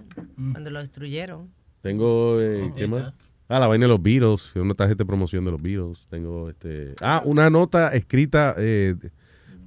[0.52, 1.50] cuando lo destruyeron.
[1.82, 3.14] Tengo, eh, ¿qué más?
[3.48, 6.06] Ah, la vaina de los Beatles, una tarjeta de promoción de los Beatles.
[6.10, 6.96] Tengo este.
[7.00, 8.96] Ah, una nota escrita eh,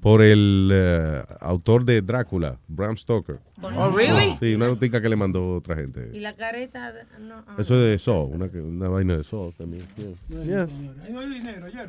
[0.01, 3.39] por el eh, autor de Drácula, Bram Stoker.
[3.63, 4.37] Oh, really?
[4.41, 6.11] Sí, una notica que le mandó otra gente.
[6.13, 7.55] Y la careta, no, ah.
[7.59, 9.85] Eso es de Saw, una, una vaina de Saw también.
[10.29, 10.45] yeah.
[10.45, 10.69] Yeah.
[11.05, 11.89] Ahí no hay dinero, ayer.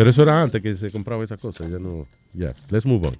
[0.00, 2.06] Pero eso era antes que se compraba esas cosas, ya no.
[2.32, 3.18] Ya, let's move on.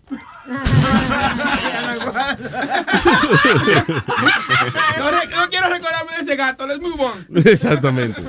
[5.30, 7.26] no quiero recordarme de ese gato, let's move on.
[7.46, 8.22] Exactamente.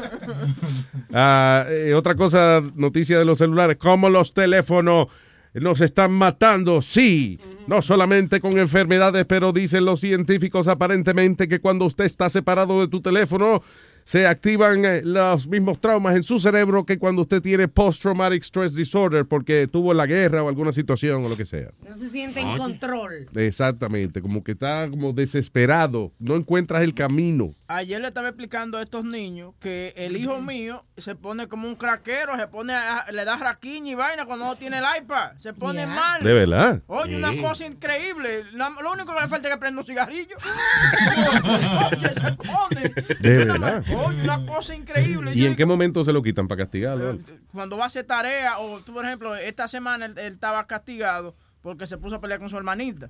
[1.13, 5.07] Ah, eh, otra cosa, noticia de los celulares, como los teléfonos
[5.53, 11.85] nos están matando, sí, no solamente con enfermedades, pero dicen los científicos aparentemente que cuando
[11.85, 13.63] usted está separado de tu teléfono,
[14.03, 18.73] se activan eh, los mismos traumas en su cerebro que cuando usted tiene post-traumatic stress
[18.75, 21.69] disorder porque tuvo la guerra o alguna situación o lo que sea.
[21.87, 23.27] No se siente en control.
[23.35, 27.51] Exactamente, como que está como desesperado, no encuentras el camino.
[27.67, 31.75] Ayer le estaba explicando a estos niños que el hijo mío se pone como un
[31.75, 35.53] craquero, se pone, a- le da raquiña y vaina cuando no tiene el iPad, se
[35.53, 36.21] pone mal.
[36.23, 36.81] ¿De verdad?
[36.87, 38.43] Oye, una cosa increíble.
[38.53, 40.35] Lo único que le falta es que prenda un cigarrillo.
[41.91, 42.93] Oye, se pone.
[43.19, 43.83] De verdad.
[43.95, 45.31] Oye, una cosa increíble.
[45.33, 47.19] ¿Y Yo en qué momento se lo quitan para castigarlo?
[47.51, 51.35] cuando va a hacer tarea, o tú, por ejemplo, esta semana él, él estaba castigado
[51.61, 53.09] porque se puso a pelear con su hermanita.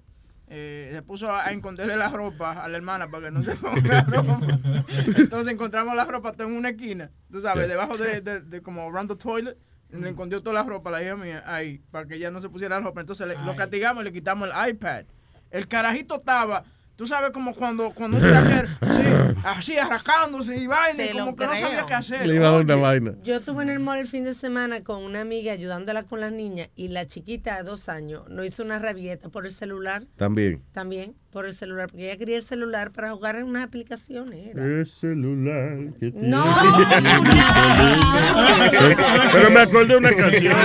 [0.54, 3.56] Eh, se puso a, a esconderle la ropa a la hermana para que no se
[3.56, 4.38] ponga ropa.
[5.18, 9.10] Entonces encontramos la ropa en una esquina, tú sabes, debajo de, de- de como around
[9.10, 9.58] the toilet.
[9.92, 12.48] Le escondió toda la ropa a la hija mía ahí para que ella no se
[12.50, 13.02] pusiera la ropa.
[13.02, 15.04] Entonces le- lo castigamos y le quitamos el iPad.
[15.50, 16.64] El carajito estaba,
[16.96, 21.46] tú sabes como cuando, cuando un craquero, sí, así arrascándose y vaina, y como que
[21.46, 22.26] no sabía qué hacer.
[22.28, 23.14] Le iba a dar una vaina.
[23.24, 26.32] Yo estuve en el mall el fin de semana con una amiga ayudándola con las
[26.32, 30.62] niñas y la chiquita de dos años nos hizo una rabieta por el celular, También.
[30.74, 34.48] también por el celular, porque ella quería el celular para jugar en unas aplicaciones.
[34.48, 34.66] era.
[34.66, 36.28] El celular que tiene.
[36.28, 36.44] No,
[39.32, 40.58] Pero me acordé de una canción.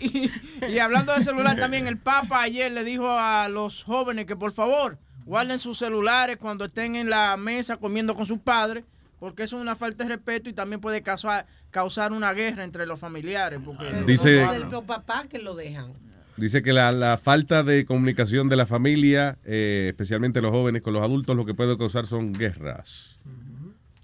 [0.00, 0.30] y,
[0.68, 4.52] y hablando de celular también, el Papa ayer le dijo a los jóvenes que por
[4.52, 8.84] favor guarden sus celulares cuando estén en la mesa comiendo con sus padres,
[9.18, 12.86] porque eso es una falta de respeto y también puede causar, causar una guerra entre
[12.86, 13.58] los familiares.
[13.64, 15.92] Porque Dice- no- del papá que lo dejan.
[16.36, 20.92] Dice que la, la falta de comunicación de la familia, eh, especialmente los jóvenes con
[20.92, 23.18] los adultos, lo que puede causar son guerras.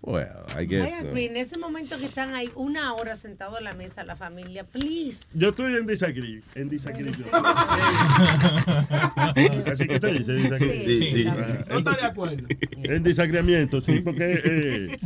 [0.05, 1.01] Well, I guess.
[1.01, 1.17] I uh.
[1.17, 5.27] En ese momento que están ahí una hora sentados en la mesa, la familia, please.
[5.33, 6.41] Yo estoy en disagree.
[6.57, 7.13] En disagree.
[9.73, 10.87] Así que usted dice disagree.
[10.87, 12.49] Sí, sí, Ah, No está de acuerdo.
[12.83, 14.99] En desagriamiento, sí, porque eh,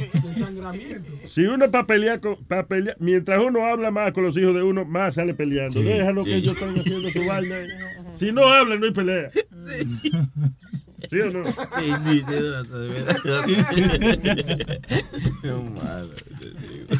[1.27, 2.37] si uno para pelear, con,
[2.67, 5.79] pelear, mientras uno habla más con los hijos de uno, más sale peleando.
[5.81, 6.37] Sí, Déjalo que sí.
[6.37, 7.57] ellos están haciendo su vaina.
[8.19, 9.31] Si no hablan, no hay pelea.
[11.11, 11.45] ¿Sí o no?
[11.79, 12.65] Sí, de verdad.
[15.75, 16.99] Madre, Sí, es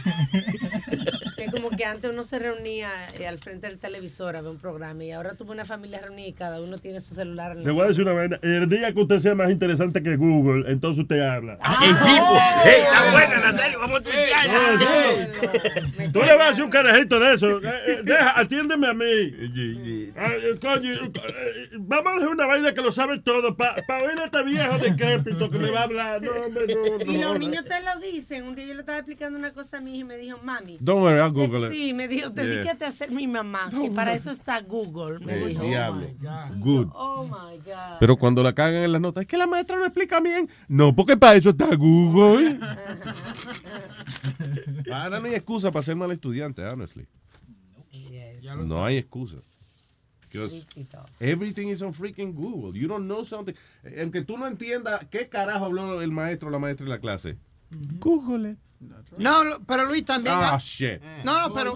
[1.57, 2.89] como que antes uno se reunía
[3.19, 6.27] eh, al frente del televisor a ver un programa y ahora tuvo una familia reunida
[6.29, 8.39] y cada uno tiene su celular en la Le voy a decir una vaina.
[8.43, 11.55] El día que usted sea más interesante que Google, entonces usted habla.
[11.55, 14.47] El tipo, hey, está buena, Nazario, vamos a tuitear.
[16.13, 17.59] Tú le vas a hacer un carajito de eso.
[17.63, 20.13] Eh, eh, Deja, atiéndeme a mí.
[20.17, 23.57] Ah, eh, coño, eh, eh, vamos a hacer una vaina que lo sabe todo.
[23.57, 26.23] Para oír a este viejo decrépito que me va a hablar.
[26.23, 27.13] No, hombre, no, no.
[27.13, 28.47] Y los niños te lo dicen.
[28.47, 30.79] Un día yo le estaba explicando una cosa a mi hija y me dijo, mami.
[30.81, 31.73] Don't worry, I'll Google eh, it.
[31.73, 32.45] Sí, me dijo, Yeah.
[32.45, 33.69] dedícate a ser mi mamá.
[33.83, 35.19] Y para eso está Google.
[35.25, 35.63] Me El dijo.
[35.65, 36.07] diablo.
[36.59, 36.89] Good.
[36.95, 37.99] Oh my God.
[38.01, 40.49] Pero cuando la cagan en las notas, es que la maestra no explica bien.
[40.69, 42.59] No, porque para eso está Google.
[44.93, 47.07] Ahora no hay excusa para ser mal estudiante, honestly.
[48.67, 49.37] No hay excusa.
[50.31, 50.67] Because
[51.19, 52.79] everything is on freaking Google.
[52.79, 53.55] You don't know something.
[53.85, 56.99] Eh, Aunque tú no entiendas qué carajo habló el maestro o la maestra en la
[57.01, 57.37] clase.
[58.01, 58.57] Google.
[59.19, 60.35] No, pero Luis también.
[60.39, 61.01] Ah, shit.
[61.25, 61.75] No, no, pero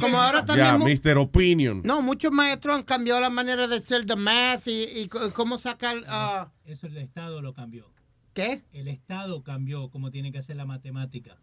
[0.00, 0.66] como ahora también.
[0.66, 1.18] Ya, mu- Mr.
[1.18, 1.82] Opinion.
[1.84, 5.96] No, muchos maestros han cambiado la manera de hacer the math y, cómo sacar.
[6.08, 7.90] ah, Eso el Estado lo cambió.
[8.32, 8.62] ¿Qué?
[8.72, 11.36] El Estado cambió cómo tiene que hacer la matemática.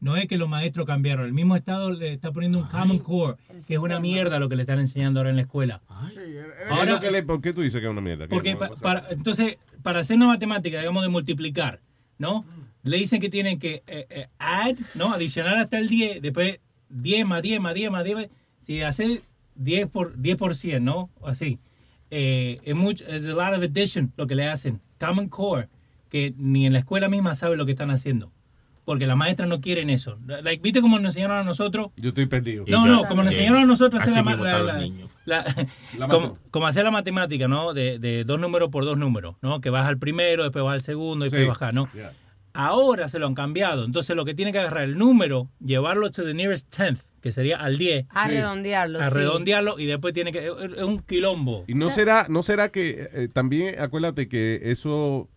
[0.00, 1.26] No es que los maestros cambiaron.
[1.26, 3.36] El mismo Estado le está poniendo un Common Core,
[3.68, 5.80] que es una mierda lo que le están enseñando ahora en la escuela.
[6.70, 8.24] Ahora, ¿Por qué le- ¿Por qué tú dices que es una mierda?
[8.26, 11.80] ¿Qué Porque pa- para, entonces, para hacer una matemática, digamos, de multiplicar,
[12.22, 12.46] ¿no?
[12.84, 15.12] Le dicen que tienen que eh, eh, add, ¿no?
[15.12, 16.58] Adicionar hasta el 10, después
[16.88, 18.30] 10 más 10 más 10 más 10.
[18.66, 19.20] Si hace
[19.56, 21.10] 10 por, 10 por 100, ¿no?
[21.24, 21.58] Así.
[22.10, 24.80] Eh, es, mucho, es a lot of addition lo que le hacen.
[24.98, 25.68] Common Core,
[26.08, 28.30] que ni en la escuela misma sabe lo que están haciendo.
[28.84, 30.18] Porque las maestras no quieren eso.
[30.26, 31.90] Like, ¿Viste cómo nos enseñaron a nosotros?
[31.96, 32.64] Yo estoy perdido.
[32.68, 34.88] No, no, como nos enseñaron a nosotros a hacer la, la- la-.
[35.24, 35.44] La-
[35.98, 37.74] La como, hacer la matemática, ¿no?
[37.74, 39.60] De, de dos números por dos números, ¿no?
[39.60, 41.48] Que vas al primero, después vas al segundo, después Sí.
[41.48, 41.88] bajas, ¿no?
[42.54, 43.84] Ahora se lo han cambiado.
[43.84, 47.56] Entonces lo que tiene que agarrar el número, llevarlo to the nearest tenth, que sería
[47.56, 48.06] al 10.
[48.10, 49.14] A redondearlo, A sí.
[49.14, 50.46] redondearlo y después tiene que...
[50.48, 51.64] Es un quilombo.
[51.66, 55.30] Y no será, no será que eh, también acuérdate que eso,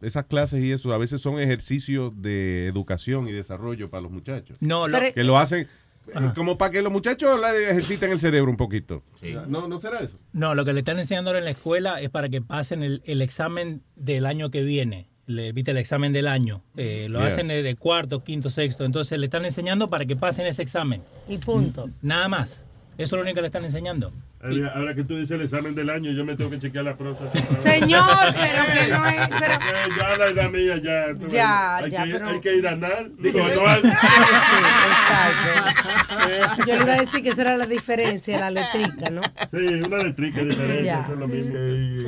[0.00, 4.56] esas clases y eso a veces son ejercicios de educación y desarrollo para los muchachos.
[4.60, 5.66] No, lo- Pero- que lo hacen
[6.14, 6.34] Ajá.
[6.34, 9.02] como para que los muchachos la ejerciten el cerebro un poquito.
[9.48, 10.16] No, no será eso.
[10.32, 13.02] No, lo que le están enseñando ahora en la escuela es para que pasen el,
[13.04, 15.08] el examen del año que viene.
[15.26, 16.62] Le, ¿Viste el examen del año?
[16.76, 17.28] Eh, lo Yeah.
[17.28, 18.84] hacen de, de cuarto, quinto, sexto.
[18.84, 21.02] Entonces le están enseñando para que pasen ese examen.
[21.28, 21.88] Y punto.
[22.02, 22.64] Nada más.
[23.00, 24.12] Eso es lo único que le están enseñando.
[24.42, 26.96] Ahora, ahora que tú dices el examen del año, yo me tengo que chequear la
[26.96, 27.38] próstata.
[27.60, 28.02] Señor,
[28.34, 29.28] pero que no es.
[29.28, 29.54] Pero...
[29.58, 31.14] Porque ya la edad mía ya.
[31.18, 33.08] tú Ya, hay ya, que, pero- Hay que ir a nadar.
[33.18, 33.44] Digo, Sí.
[33.54, 33.82] no al-
[35.00, 36.62] Exacto.
[36.66, 39.22] Yo le iba a decir que esa era la diferencia, la letrica, ¿no?
[39.50, 39.56] Sí,
[39.86, 41.54] una eléctrica diferente, eso es lo mismo.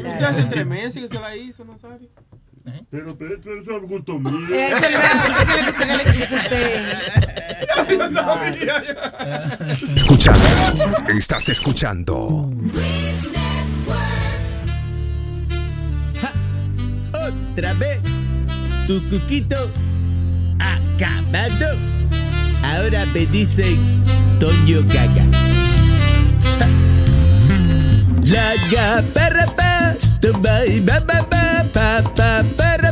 [0.03, 2.09] ¿Qué hace entre meses que se la hizo, Nazario?
[2.91, 4.55] Pero, pero, pero eso es gusto mío.
[4.55, 4.92] Eso es.
[9.97, 10.47] Escuchando.
[11.16, 12.50] Estás escuchando.
[17.12, 18.00] Otra vez,
[18.86, 19.70] tu cuquito
[20.58, 21.76] acabado.
[22.62, 24.05] Ahora me dicen
[24.39, 25.24] Toño Gaga.
[28.26, 31.05] La ga para pa, tumba y ba
[31.83, 32.43] pa pa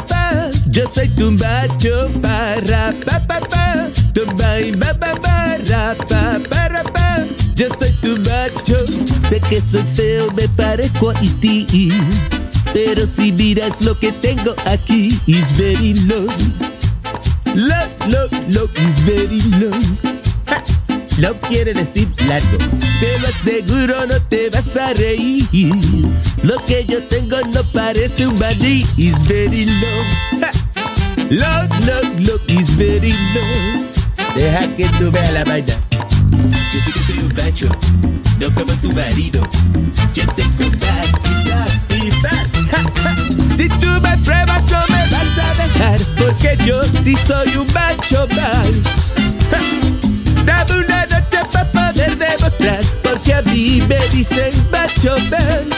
[0.09, 0.51] pa.
[0.67, 7.27] Yo soy tu macho para pa pa pa, tumba y ra pa para pa.
[7.55, 8.79] Yo soy tu macho,
[9.29, 11.89] sé que soy feo, me parezco a E.T.
[12.73, 16.39] Pero si miras lo que tengo aquí, is very long.
[17.55, 20.11] Long, long, long, is very long.
[21.19, 22.59] Long quiere decir largo.
[22.59, 25.47] Te lo aseguro, no te vas a reír.
[26.43, 30.41] Lo que yo tengo no parece un maní, is very long.
[30.41, 30.51] Ja,
[31.31, 33.87] Long, long, long, is very long.
[34.35, 35.75] Deja que tú veas la vaina.
[36.73, 37.69] Yo sé que soy un macho,
[38.39, 39.41] no como tu marido.
[40.15, 42.49] Yo tengo capacidad y más.
[42.71, 43.17] Ja, ja.
[43.55, 48.27] Si tú me pruebas no me vas a dejar, porque yo sí soy un macho
[48.35, 49.90] man.
[50.51, 55.71] Dame una noche para poder demostrar, porque a mí me dicen macho man.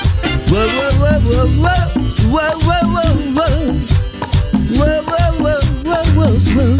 [0.49, 1.85] Wow, wow, wow, wow,
[2.31, 3.57] wow, wow, wow, wow.
[4.79, 6.73] Wow, wow, wow, wow, wow, wow.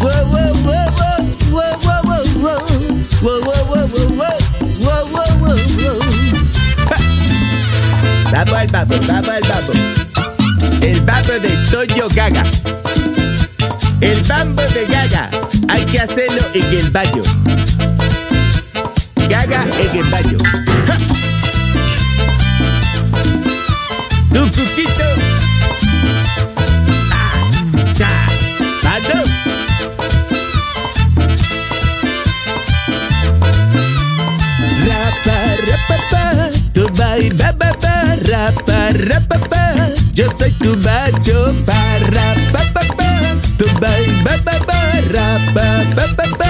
[0.00, 0.84] Wow, wow, wow,
[1.48, 2.60] wow, wow, wow, wow.
[3.22, 4.36] Wow, wow, wow, wow,
[4.78, 5.98] wow, wow, wow, wow.
[8.30, 9.72] Vamos al babo, vamos al babo.
[10.82, 12.44] El babo de Toño Gaga.
[14.00, 15.30] El bambo de Gaga.
[15.68, 17.22] Hay que hacerlo en el baño.
[19.28, 20.38] Gaga en el baño.
[24.32, 25.04] Tu cuquito.
[27.12, 27.32] Ah,
[27.96, 28.26] ya.
[28.84, 29.24] Mando.
[34.86, 35.36] Rapa,
[35.66, 39.88] rapapa, tu bai, ba, ba, ba, rapa, rapapa.
[40.12, 42.87] Yo soy tu macho, para, pa, pa,
[43.80, 43.90] ba
[44.24, 44.78] ba ba ba
[45.14, 45.66] bye bye
[45.96, 46.47] ba ba ba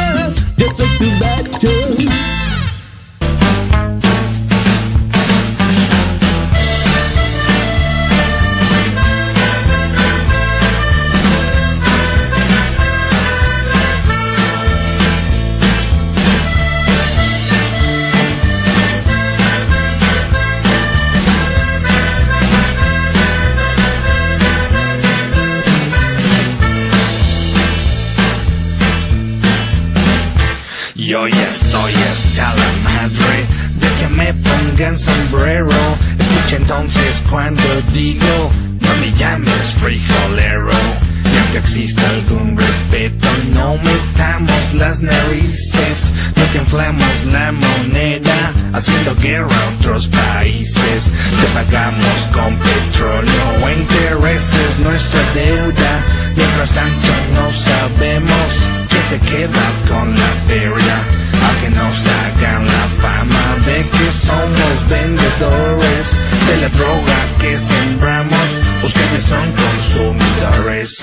[34.79, 35.71] me pongan sombrero.
[36.19, 38.51] Escucha entonces cuando digo,
[38.81, 40.71] no me llames frijolero.
[41.25, 46.13] Y aunque exista algún respeto, no metamos las narices.
[46.37, 51.05] No que inflamos la moneda, haciendo guerra a otros países.
[51.41, 56.01] Te pagamos con petróleo o intereses nuestra deuda.
[56.37, 58.53] Mientras tanto no sabemos
[58.89, 61.28] quién se queda con la feria.
[61.61, 66.07] Que nos hagan la fama de que somos vendedores
[66.47, 68.49] de la droga que sembramos.
[68.85, 70.99] Ustedes son consumidores.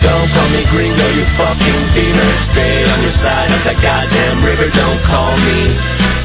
[0.00, 2.32] Don't call me gringo, you fucking beaner.
[2.50, 4.68] Stay on your side of the goddamn river.
[4.70, 5.76] Don't call me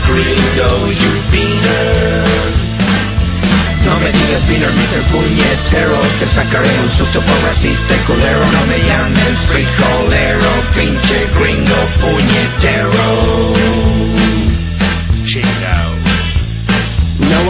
[0.08, 2.69] gringo, you beaner.
[3.90, 5.01] No me digas beaner, Mr.
[5.11, 14.09] Puñetero Te sacaré un susto por racista culero No me llames frijolero Pinche gringo puñetero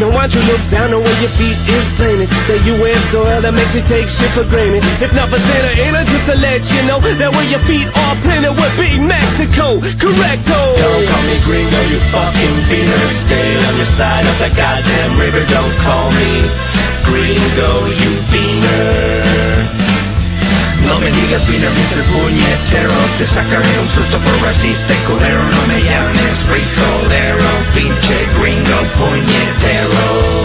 [0.00, 2.32] Now why don't you look down on where your feet is planted.
[2.48, 2.96] The U.S.
[3.12, 4.80] soil that makes you take shit for granted.
[4.96, 8.16] If not for Santa Ana, just to let you know That where your feet are
[8.24, 9.76] planted would be Mexico.
[10.00, 10.56] Correcto.
[10.56, 15.44] Don't call me gringo, you fucking beaner Stay on your side of the goddamn river.
[15.52, 16.48] Don't call me
[17.04, 19.79] gringo, you beaner
[20.90, 22.02] No me digas Mr.
[22.02, 28.80] Puñetero Te sacaré un susto por racista y culero No me llames frijolero Pinche gringo
[28.98, 30.39] puñetero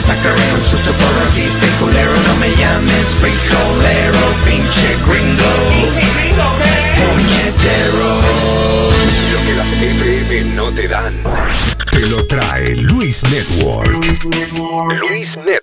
[0.00, 5.50] sacaré un susto por racista y culero No me llames frijolero, pinche gringo
[6.96, 8.10] Puñetero
[9.32, 11.14] Lo que las FM no te dan.
[11.90, 13.90] Te lo trae Luis Network.
[13.90, 15.59] Luis Network.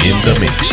[0.00, 0.72] The mix.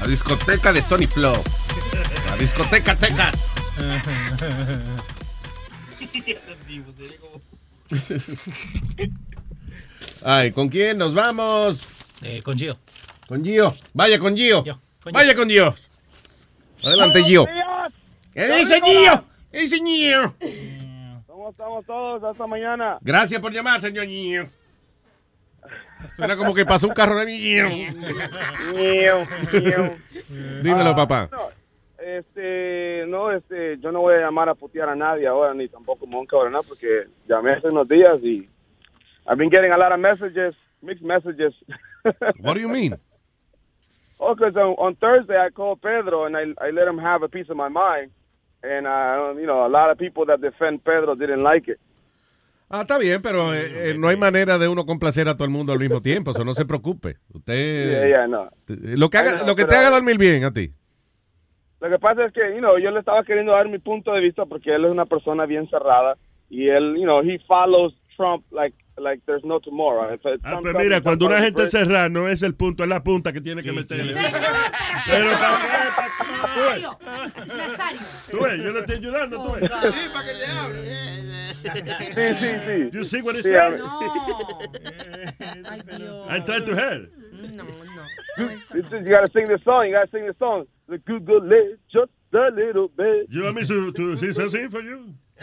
[0.00, 1.42] La discoteca de Sony Flow.
[2.26, 3.30] La discoteca teca.
[10.24, 11.82] Ay, ¿con quién nos vamos?
[12.22, 12.76] Eh, con Gio.
[13.28, 13.74] Con Gio.
[13.94, 14.64] Vaya con Gio.
[15.02, 15.74] con Vaya con Gio.
[16.82, 17.46] Adelante, Gio.
[18.34, 19.24] ¿Qué dice Gio?
[19.52, 20.34] ¿Qué dice Gio?
[21.42, 22.22] ¿Cómo estamos todos?
[22.22, 22.98] Hasta mañana.
[23.00, 24.48] Gracias por llamar, señor Gio.
[26.14, 27.26] Suena como que pasó un carro de.
[30.62, 31.28] Dímelo, Ah, papá.
[31.32, 31.48] no,
[31.98, 36.06] este, no, este, yo no voy a llamar a putear a nadie ahora, ni tampoco
[36.06, 38.48] Monca ahora, nada, porque llamé hace unos días y
[39.26, 41.52] I've been getting a lot of messages, mixed messages.
[42.38, 42.94] What do you mean?
[44.20, 47.28] Oh, because on, on Thursday I called Pedro and I, I let him have a
[47.28, 48.12] piece of my mind.
[48.62, 51.78] And, uh, you know, a lot of people that defend Pedro didn't like it.
[52.74, 55.50] Ah, está bien, pero eh, eh, no hay manera de uno complacer a todo el
[55.50, 57.16] mundo al mismo tiempo, eso no se preocupe.
[57.34, 58.44] Usted Yeah, yeah, no.
[58.68, 60.72] eh, lo que haga, know, lo que te haga dormir bien a ti.
[61.80, 64.20] Lo que pasa es que, you know, yo le estaba queriendo dar mi punto de
[64.20, 66.16] vista porque él es una persona bien cerrada
[66.48, 70.12] y él, you know, he follows Trump like like there's no tomorrow.
[70.12, 73.32] If Ah, pues mira, cuando una gente cerrada no es el punto, es la punta
[73.32, 74.14] que tiene que meterle.
[75.06, 76.90] Pero Nazario,
[78.30, 79.70] tú ves, yo le estoy ayudando, tú ves.
[79.70, 80.82] Sí, para que le hable.
[82.14, 82.90] Sí, sí, sí.
[82.92, 83.58] You see what he Sí, said?
[83.60, 83.80] a ver.
[86.28, 87.08] I tried to help.
[88.36, 89.86] This is- you gotta sing this song.
[89.86, 90.66] You gotta sing this song.
[90.88, 93.26] The Google it just a little bit.
[93.30, 95.14] You want me to, to sing something for you?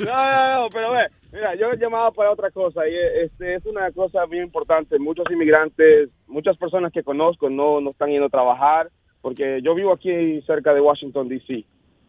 [0.00, 3.66] no, no, no, pero ve, mira, yo he llamado para otra cosa y este es
[3.66, 4.98] una cosa bien importante.
[4.98, 8.90] Muchos inmigrantes, muchas personas que conozco no, no están yendo a trabajar
[9.24, 11.64] porque yo vivo aquí cerca de Washington, D.C.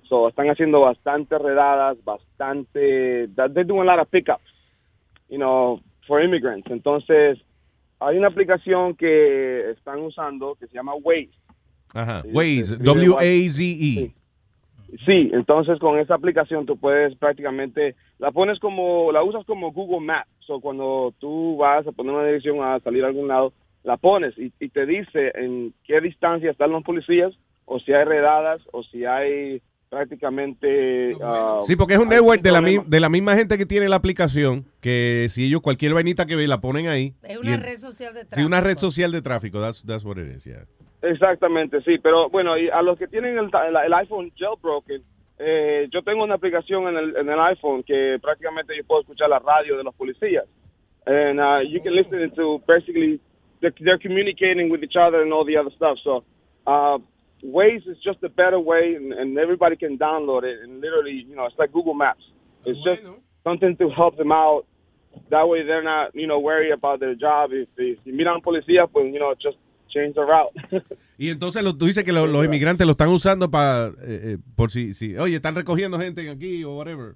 [0.10, 4.44] So, están haciendo bastantes redadas, bastante, they're doing a lot of pickups,
[5.30, 6.70] you know, for immigrants.
[6.70, 7.40] Entonces,
[8.00, 11.32] hay una aplicación que están usando que se llama Waze.
[11.96, 12.22] Ajá.
[12.22, 14.14] Sí, Waze, W-A-Z-E.
[15.06, 20.06] Sí, entonces con esa aplicación tú puedes prácticamente, la pones como, la usas como Google
[20.06, 20.30] Maps.
[20.48, 23.52] O cuando tú vas a poner una dirección a salir a algún lado,
[23.84, 27.34] la pones y, y te dice en qué distancia están los policías,
[27.66, 31.16] o si hay redadas, o si hay prácticamente...
[31.22, 33.96] ah, Sí, porque es un network de la, de la misma gente que tiene la
[33.96, 37.14] aplicación, que si ellos cualquier vainita que ve la ponen ahí.
[37.24, 38.48] Es una red social de Sí, tráfico.
[38.48, 39.60] una red social de tráfico.
[39.60, 40.66] That's, that's what it is, yeah.
[41.06, 45.04] Exactamente, sí, pero bueno, y a los que tienen el, iPhone jailbroken,
[45.38, 49.30] eh, yo tengo una aplicación en el, en el iPhone que prácticamente yo puedo escuchar
[49.30, 50.46] la radio de los policías.
[51.06, 53.20] And uh, you can listen to basically,
[53.62, 56.00] they're, they're communicating with each other and all the other stuff.
[56.04, 56.24] So,
[56.66, 56.98] uh,
[57.44, 60.64] Waze is just a better way, and, and everybody can download it.
[60.64, 62.24] And literally, you know, it's like Google Maps.
[62.66, 63.02] It's just
[63.44, 64.66] something to help them out.
[65.30, 67.52] That way, they're not, you know, worried about their job.
[67.54, 69.58] If, if si miran policía, pues, you know, just
[69.96, 70.86] change the route.
[71.18, 73.92] Y entonces lo, tú dices que lo- los inmigrantes lo están usando para,
[74.58, 77.14] por si, si, oye, están recogiendo gente aquí o whatever.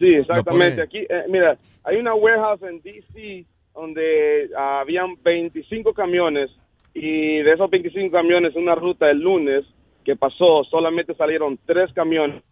[0.00, 0.82] Sí, exactamente.
[0.82, 6.50] Aquí, eh, mira, hay una warehouse en DC donde ah, habían 25 camiones
[6.92, 9.64] y de esos 25 camiones, una ruta el lunes
[10.04, 12.42] que pasó, solamente salieron tres camiones.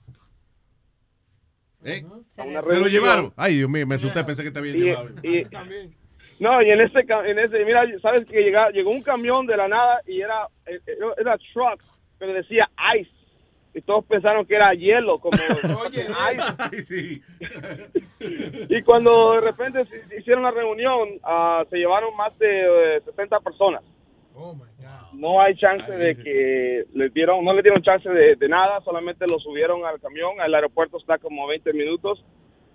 [1.84, 2.04] ¿Eh?
[2.28, 3.32] ¿Se lo llevaron?
[3.36, 5.08] Ay, Dios mío, me asusté, pensé que te habían Y- llevado.
[5.24, 5.44] y-
[6.42, 9.68] no, y en ese, en ese, mira, sabes que llega- llegó un camión de la
[9.68, 11.82] nada y era, eh, eh, era truck,
[12.18, 13.10] pero decía ice.
[13.74, 15.36] Y todos pensaron que era hielo, como
[16.72, 17.22] ice.
[18.68, 23.40] Y cuando de repente se- hicieron la reunión, ah, se llevaron más de eh, 60
[23.40, 23.82] personas.
[25.14, 29.26] No hay chance de que les dieron, no le dieron chance de, de nada, solamente
[29.26, 32.24] lo subieron al camión, el aeropuerto está como 20 minutos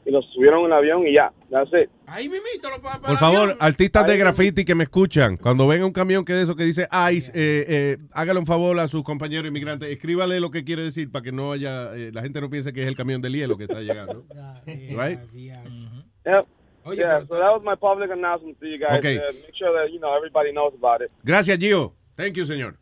[0.07, 1.89] y los subieron en el avión y ya, ya sé.
[2.05, 3.57] Ahí mimito lo pa- para Por favor, avión.
[3.59, 6.87] artistas de graffiti que me escuchan, cuando venga un camión que de eso que dice
[7.11, 11.11] ICE, eh, eh, hágale un favor a sus compañeros inmigrantes, escríbale lo que quiere decir
[11.11, 13.57] para que no haya, eh, la gente no piense que es el camión del hielo
[13.57, 14.23] que está llegando.
[14.65, 15.19] right?
[15.33, 16.47] Yep.
[16.95, 18.99] yeah, so that was my public announcement to you guys.
[18.99, 19.17] Okay.
[19.17, 21.11] Uh, make sure that, you know, everybody knows about it.
[21.25, 21.93] Gracias, Gio.
[22.15, 22.77] Thank you, señor.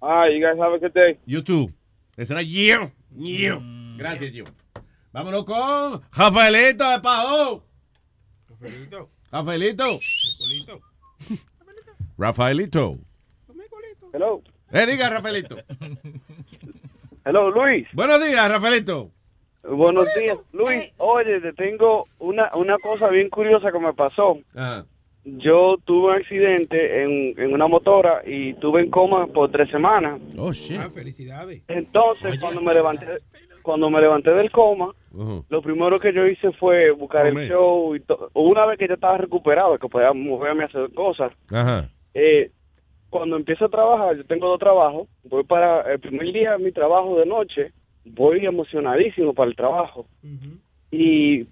[0.00, 1.18] All right, you guys have a good day.
[1.24, 1.72] You too.
[2.18, 2.92] Ese era Gio.
[3.18, 3.62] Gio.
[3.96, 4.44] Gracias, Gio.
[5.16, 7.64] Vámonos con Rafaelito de Pajo.
[8.50, 9.08] Rafaelito.
[9.32, 10.00] Rafaelito.
[12.18, 12.98] Rafaelito.
[14.12, 14.42] Hello.
[14.70, 15.56] Eh, diga, Rafaelito.
[17.24, 17.88] Hello, Luis.
[17.94, 19.10] Buenos días, Rafaelito.
[19.62, 20.36] Buenos días.
[20.52, 24.38] Luis, oye, te tengo una, una cosa bien curiosa que me pasó.
[24.54, 24.84] Ajá.
[25.24, 30.20] Yo tuve un accidente en, en una motora y tuve en coma por tres semanas.
[30.36, 30.78] Oh, shit.
[30.78, 31.62] Ah, felicidades.
[31.68, 33.06] Entonces, cuando me levanté
[33.66, 34.92] cuando me levanté del coma,
[35.50, 38.94] lo primero que yo hice fue buscar el show y to- una vez que ya
[38.94, 41.88] estaba recuperado, que podía moverme a hacer cosas, Ajá.
[42.14, 42.50] eh,
[43.10, 46.70] cuando empiezo a trabajar, yo tengo dos trabajos, voy para el primer día de mi
[46.70, 47.72] trabajo de noche,
[48.04, 50.06] voy emocionadísimo para el trabajo
[50.92, 51.44] y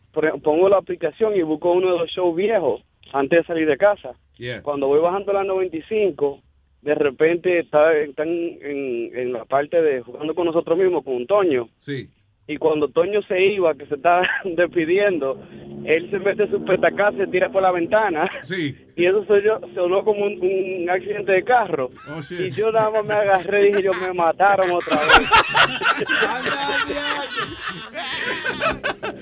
[0.43, 4.12] pongo la aplicación y busco uno de los shows viejos antes de salir de casa.
[4.36, 4.62] Yeah.
[4.62, 6.41] Cuando voy bajando la 95,
[6.85, 11.69] de repente está, están en, en la parte de jugando con nosotros mismos, con Toño.
[11.79, 12.09] Sí.
[12.47, 15.41] Y cuando Toño se iba, que se está despidiendo,
[15.87, 18.31] él se mete su petacazo y se tira por la ventana.
[18.43, 18.77] Sí.
[18.97, 21.91] Y eso soy yo, sonó como un, un accidente de carro.
[22.31, 25.31] Y yo nada más me agarré y dije, yo me mataron otra vez.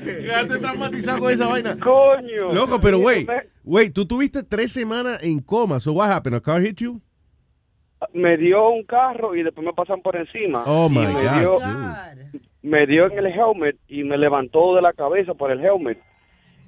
[0.05, 1.79] Quedaste traumatizado con esa vaina.
[1.79, 2.53] Coño.
[2.53, 5.81] Loco, pero Y wait, eso me- wait, tú tuviste tres semanas en coma.
[5.81, 6.37] So what happened?
[6.37, 7.01] A car hit you?
[8.13, 10.65] Me dio un carro y después me pasan por encima.
[10.67, 11.59] Oh, my me God, dio-
[12.63, 15.99] me dio en el helmet y me levantó de la cabeza por el helmet.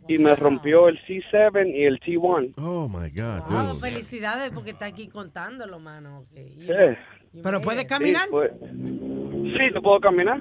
[0.07, 2.53] Y me rompió el C7 y el T1.
[2.59, 6.17] Oh, my God, Wow, felicidades porque está aquí contándolo, mano.
[6.31, 6.97] Okay.
[7.43, 8.25] ¿Pero puedes caminar?
[8.25, 10.41] Sí, pues, sí, ¿no puedo caminar?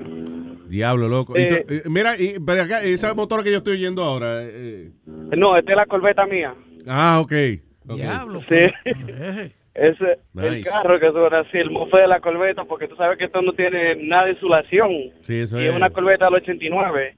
[0.67, 1.37] Diablo, loco.
[1.37, 4.41] Y Eh, tú- eh, mira, y, pero acá, esa motora que yo estoy oyendo ahora.
[4.43, 6.53] eh, No, esta es la corbeta mía.
[6.87, 7.31] ah, ok.
[7.87, 7.97] ok.
[8.49, 9.53] Sí.
[9.75, 13.25] Ese el carro que suena así, el mofe de la corbeta, porque tú sabes que
[13.25, 14.91] esto no tiene nada de insulación.
[15.21, 15.75] Sí, eso y es.
[15.75, 17.17] una corbeta del 89.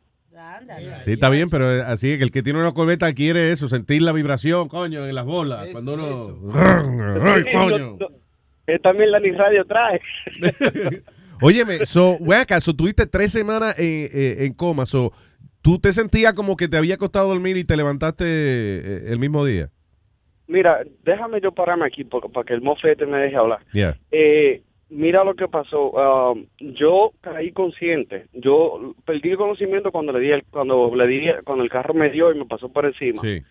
[1.04, 3.68] Sí, está bien, pero eh, así es que el que tiene una corbeta quiere eso,
[3.68, 5.68] sentir la vibración, coño, en las bolas.
[5.72, 6.54] cuando uno.
[7.24, 7.98] Ay, coño.
[8.68, 10.02] es también la ni radio trae.
[11.42, 15.12] Óyeme, so, acá, so, tuviste tres semanas eh, eh, en coma, so,
[15.62, 19.44] ¿tú te sentías como que te había costado dormir y te levantaste eh, el mismo
[19.46, 19.70] día?
[20.48, 23.60] Mira, déjame yo pararme aquí para que el mofete me deje hablar.
[23.74, 23.98] Yeah.
[24.12, 25.92] Eh, mira lo que pasó.
[25.92, 28.28] Um, yo caí consciente.
[28.34, 32.10] Yo perdí el conocimiento cuando le di el, cuando le di cuando el carro me
[32.10, 33.22] dio y me pasó por encima.
[33.22, 33.42] Sí.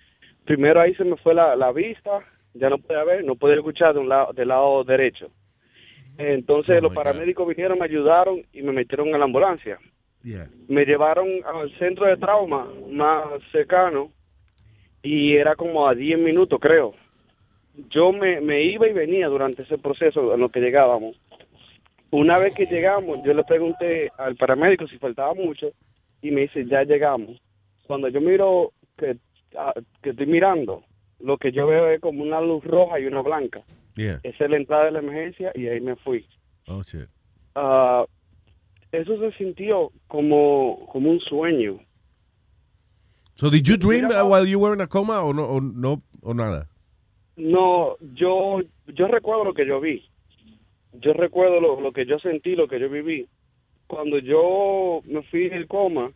[0.45, 2.21] Primero ahí se me fue la, la vista,
[2.53, 5.31] ya no podía ver, no podía escuchar de un lado del lado derecho.
[6.17, 9.79] Entonces los paramédicos vinieron, me ayudaron y me metieron en la ambulancia.
[10.69, 14.11] Me llevaron al centro de trauma más cercano
[15.05, 16.95] y era como a 10 minutos, creo.
[17.91, 21.17] Yo me, me iba y venía durante ese proceso en lo que llegábamos.
[22.11, 25.73] Una vez que llegamos, yo le pregunté al paramédico si faltaba mucho
[26.23, 27.39] y me dice, ya llegamos.
[27.87, 29.17] Cuando yo miro que,
[29.59, 30.85] ah, que estoy mirando,
[31.21, 33.61] lo que yo veo es como una luz roja y una blanca.
[33.97, 34.21] Yeah.
[34.23, 36.25] Esa es la entrada de la emergencia y ahí me fui.
[36.67, 37.09] Oh, shit.
[37.55, 38.07] Ah,
[38.91, 41.81] eso se sintió como, como un sueño.
[43.37, 46.03] So, did you dream uh, while you were in a coma o no, o no,
[46.23, 46.69] o nada?
[47.37, 50.03] No, yo, yo recuerdo lo que yo vi.
[50.93, 53.27] Yo recuerdo lo, lo que yo sentí, lo que yo viví.
[53.89, 56.13] Cuando yo me fui del coma,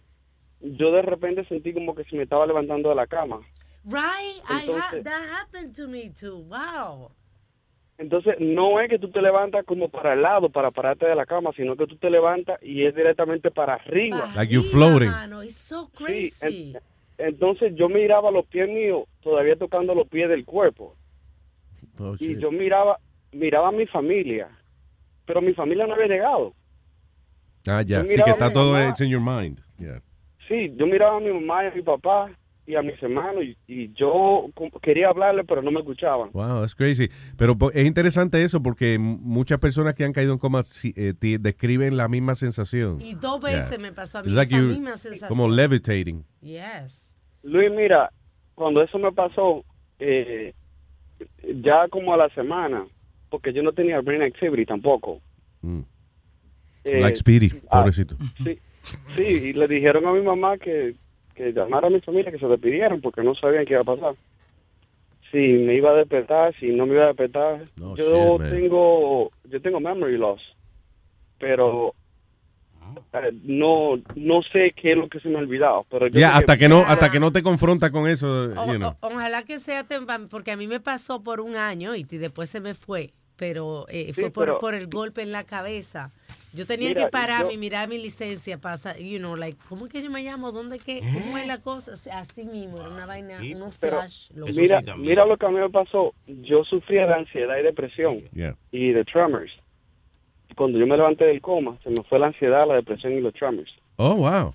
[0.61, 3.41] yo de repente sentí como que se me estaba levantando de la cama.
[3.85, 6.45] Right, I ha Entonces- that happened to me too.
[6.49, 7.11] Wow.
[7.99, 11.27] Entonces, no es que tú te levantas como para el lado, para pararte de la
[11.27, 14.33] cama, sino que tú te levantas y es directamente para arriba.
[14.37, 15.11] Like you floating.
[15.11, 16.73] Mano, it's so Sí, crazy.
[16.77, 16.81] en-
[17.19, 20.97] entonces yo miraba los pies míos todavía tocando los pies del cuerpo.
[21.99, 22.39] Oh, y shit.
[22.39, 22.99] yo miraba
[23.33, 24.49] miraba a mi familia,
[25.27, 26.55] pero mi familia no había llegado.
[27.67, 28.03] Ah, ya.
[28.05, 28.89] Sí, que está todo mamá.
[28.89, 29.61] it's in your mind.
[29.79, 30.01] Yeah.
[30.47, 32.31] Sí, yo miraba a mi mamá y a mi papá
[32.67, 34.47] y a mis hermanos y, y yo
[34.83, 36.31] quería hablarle, pero no me escuchaban.
[36.33, 37.09] Wow, that's crazy.
[37.37, 42.09] Pero es interesante eso porque muchas personas que han caído en coma eh, describen la
[42.09, 43.01] misma sensación.
[43.01, 45.29] Y dos veces me pasó a mí It's esa misma sensación.
[45.29, 46.25] Como levitating.
[46.41, 47.08] Yes.
[47.42, 48.10] Luis, mira,
[48.55, 49.65] cuando eso me pasó,
[49.99, 50.52] eh,
[51.62, 52.86] ya como a la semana,
[53.31, 55.20] porque yo no tenía brain activity tampoco.
[55.62, 55.81] Mm.
[56.84, 58.17] Eh, Speedy, ah, pobrecito.
[58.44, 58.58] Sí,
[59.15, 60.94] sí, y le dijeron a mi mamá que,
[61.34, 64.15] que llamara a mi familia, que se despidieran, porque no sabían qué iba a pasar.
[65.31, 67.65] Si me iba a despertar, si no me iba a despertar.
[67.76, 70.41] yo shit, tengo yo tengo memory loss,
[71.39, 71.94] pero
[73.44, 75.85] no no sé qué es lo que se me ha olvidado.
[75.91, 78.77] Pero yo Ya, sé hasta que no hasta que no te confronta con eso, you
[78.77, 78.94] know.
[79.01, 82.51] O- ojalá que sea temprano, porque a mí me pasó por un año y después
[82.51, 86.10] se me fue, pero eh, Sí, fue por, pero- por el golpe en la cabeza.
[86.55, 89.85] Yo tenía Mira, que pararme yo- y mirar mi licencia, pasa, you know, like, ¿cómo
[89.85, 90.51] es que yo me llamo?
[90.51, 91.01] ¿Dónde qué?
[91.01, 91.93] ¿Cómo es la cosa?
[92.18, 94.31] Así mismo, era una vaina, unos Pero flash.
[94.57, 96.15] mira, mira lo que a mí me pasó.
[96.27, 98.57] Yo sufría de ansiedad y depresión Yeah.
[98.73, 99.52] y de tremors.
[100.59, 103.33] Cuando yo me levanté del coma, se me fue la ansiedad, la depresión y los
[103.33, 103.70] tremors.
[103.97, 104.53] Oh, wow.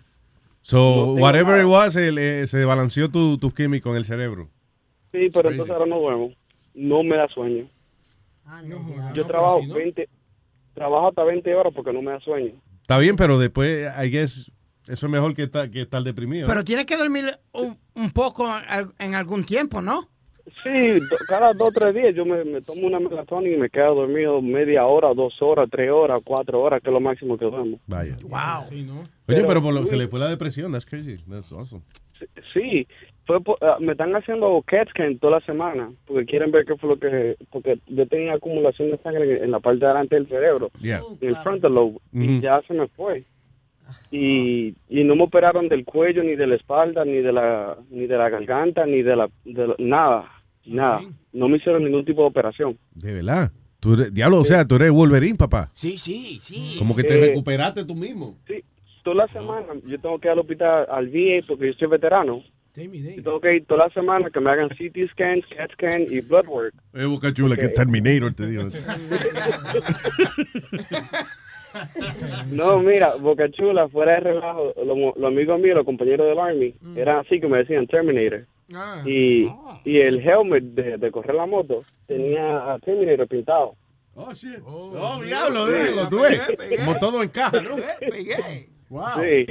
[0.61, 4.49] So, No whatever it was, el, eh, se balanceó tu, tus químicos en el cerebro.
[5.11, 6.31] Sí, pero entonces ahora no duermo.
[6.75, 7.67] No me da sueño.
[9.13, 10.09] yo trabajo 20,
[10.73, 12.51] trabajo hasta 20 horas porque no me da sueño.
[12.81, 14.51] Está bien, pero después, I guess,
[14.87, 16.47] eso es mejor que, estar- que estar deprimido.
[16.47, 18.49] Pero tienes que dormir un, un poco
[18.99, 20.09] en algún tiempo, ¿no?
[20.61, 23.95] Sí, cada dos o tres días yo me, me tomo una melatonina y me quedo
[23.95, 27.79] dormido media hora, dos horas, tres horas, cuatro horas, que es lo máximo que duermo.
[27.87, 28.17] Vaya.
[28.23, 28.67] Wow.
[28.69, 28.85] Oye,
[29.25, 30.71] Pero, pero, por lo- Luis- se le fue la depresión.
[30.71, 31.17] That's crazy.
[31.29, 31.81] That's awesome.
[32.53, 32.87] Sí,
[33.25, 36.75] fue por- ah, me están haciendo CAT scan toda la semana porque quieren ver qué
[36.77, 37.35] fue lo que...
[37.51, 41.01] Porque yo tenía acumulación de sangre en, en la parte de adelante del cerebro, Yeah.
[41.21, 43.23] en el frontal lobe, y ya se me fue.
[44.11, 48.05] Y, y no me operaron del cuello, ni de la espalda, ni de la ni
[48.07, 49.29] de la garganta, ni de la...
[49.45, 50.31] De la- nada,
[50.65, 51.01] nada.
[51.31, 52.77] No me hicieron ningún tipo de operación.
[52.95, 53.51] De verdad.
[53.79, 55.71] Tú eres- diablo, o sea, tú eres Wolverine, papá.
[55.73, 56.75] Sí, sí, sí.
[56.79, 58.37] Como que te Eh, recuperaste tú mismo.
[58.47, 58.63] Sí,
[59.03, 62.41] toda la semana yo tengo que ir al hospital, al VA, porque yo soy veterano.
[62.75, 66.21] Y tengo que ir toda la semana que me hagan CT scans, CAT scan y
[66.21, 66.73] blood work.
[66.95, 67.73] Eh, Boca Chula, que Ok.
[67.75, 68.63] Terminator te digo.
[72.51, 76.73] No, mira, Boca Chula, fuera de relajo, lo- los amigos míos, los compañeros del Army,
[76.95, 78.45] eran así que me decían Terminator.
[79.05, 79.47] Y,
[79.85, 83.75] y el helmet de, de correr la moto tenía a Terminator pintado.
[84.15, 84.59] Oh, shit.
[84.65, 86.39] Oh, diablo, digo, tú ves.
[86.77, 87.75] Como todo encaja, ¿no?
[88.89, 89.23] Wow.
[89.23, 89.47] Sí.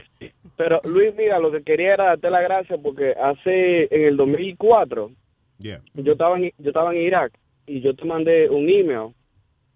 [0.56, 5.10] Pero Luis, mira, lo que quería era darte la gracia porque hace, en el 2004,
[5.58, 5.80] Yeah.
[5.94, 7.32] yo estaba en, yo estaba en Irak
[7.68, 9.14] y yo te mandé un email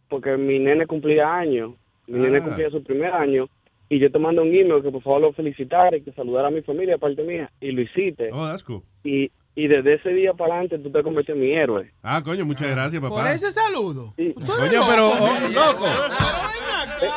[0.08, 1.74] porque mi nene cumplía años,
[2.06, 2.44] mi nene Ah.
[2.44, 3.48] cumplía su primer año
[3.88, 6.50] y yo te mandé un email que por favor lo felicitara y que saludara a
[6.50, 8.30] mi familia aparte mía y lo hiciste.
[8.32, 8.82] Oh, that's cool.
[9.04, 11.90] Y, y desde ese día para adelante tú te convertiste en mi héroe.
[12.02, 13.14] Ah, coño, muchas gracias, papá.
[13.14, 14.12] Por ese saludo.
[14.16, 15.86] Coño, pero, oh, loco.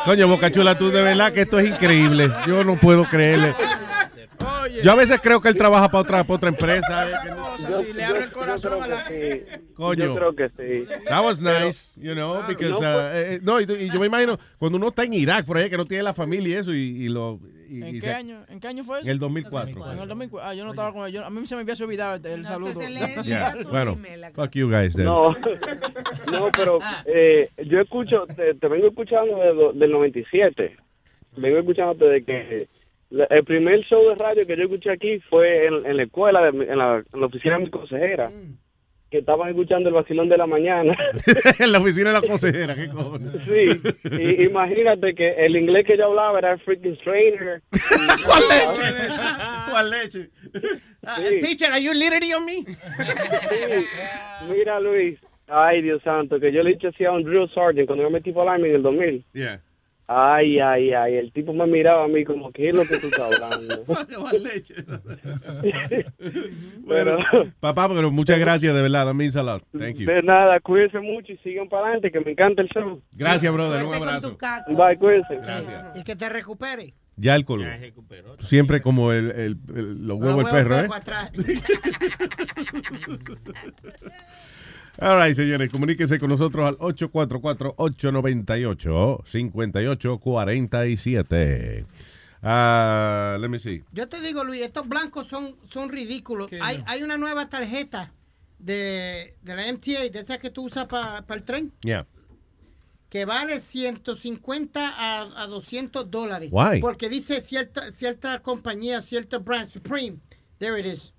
[0.05, 2.29] Coño, Boca Chula, tú de verdad que esto es increíble.
[2.47, 3.53] Yo no puedo creerle.
[4.83, 7.07] Yo a veces creo que él trabaja para otra, para otra empresa.
[7.09, 9.05] eh, que no- Si le abre el corazón a la
[9.73, 10.05] Coño.
[10.05, 10.87] Yo creo que sí.
[11.07, 14.07] That was nice, you know, because, no, uh, eh, eh, no, y, y yo me
[14.07, 16.73] imagino, cuando uno está en Irak, por ahí, que no tiene la familia y eso,
[16.73, 17.39] y, y lo...
[17.69, 18.43] y- ¿En y qué se- año?
[18.49, 19.07] ¿En qué año fue eso?
[19.07, 19.91] En el 2004.
[19.93, 20.49] En el 2004.
[20.49, 21.23] Ah, yo no estaba con ellos.
[21.23, 22.79] A mí se me había olvidado el, el saludo.
[23.23, 23.95] Yeah, bueno,
[24.33, 25.05] fuck you guys then.
[25.05, 25.33] No,
[26.31, 29.37] no, pero eh, yo escucho, te, te vengo escuchando
[29.73, 30.77] de del 97.
[31.37, 32.67] Vengo escuchando desde que
[33.11, 36.49] el primer show de radio que yo escuché aquí fue en, en la escuela, de
[36.49, 38.31] en, la, en la oficina de mi consejera,
[39.09, 40.95] que estaban escuchando el vacilón de la mañana.
[41.59, 43.31] en la oficina de la consejera, qué cojones.
[43.43, 43.81] Sí,
[44.11, 47.61] y imagínate que el inglés que yo hablaba era freaking trainer.
[48.25, 48.81] ¿Cuál leche?
[49.71, 50.29] ¿Cuál leche?
[51.17, 51.39] Sí.
[51.39, 52.63] Teacher, are you literally on me?
[52.63, 53.85] Sí.
[54.49, 55.17] Mira, Luis.
[55.51, 58.11] Ay, Dios santo, que yo le he dicho así a un drill sergeant cuando yo
[58.11, 59.25] me metí para el en el 2000.
[59.33, 59.61] Yeah.
[60.11, 63.07] Ay, ay, ay, el tipo me miraba a mí como, ¿qué es lo que tú
[63.07, 63.83] estás hablando?
[66.79, 67.17] Bueno,
[67.59, 69.05] papá, pero muchas gracias, de verdad.
[69.05, 69.63] That means a lot.
[69.77, 70.07] Thank you.
[70.07, 72.99] De nada, cuídense mucho y sigan para adelante, que me encanta el show.
[73.11, 73.83] Gracias, brother.
[73.85, 74.35] Un abrazo.
[74.69, 75.35] Bye, cuídense.
[75.35, 75.95] Gracias.
[75.97, 76.95] Y que te recupere.
[77.15, 77.67] Ya el color.
[78.39, 80.87] Siempre como el, el- el- los huevos del perro, ¿eh?
[85.01, 86.77] All right, señores, comuníquese con nosotros al
[90.49, 91.85] 844-898-5847.
[92.41, 93.83] Ah, let me see.
[93.91, 96.49] Yo te digo, Luis, estos blancos son, son ridículos.
[96.61, 98.13] Hay, hay una nueva tarjeta
[98.59, 102.05] de, de la MTA, de esas que tú usas para el tren, Yeah.
[103.09, 106.49] que vale 150 a, a 200 dólares.
[106.51, 106.79] Why?
[106.79, 110.17] Porque dice cierta, cierta compañía, cierta brand, Supreme.
[110.59, 111.13] There it is.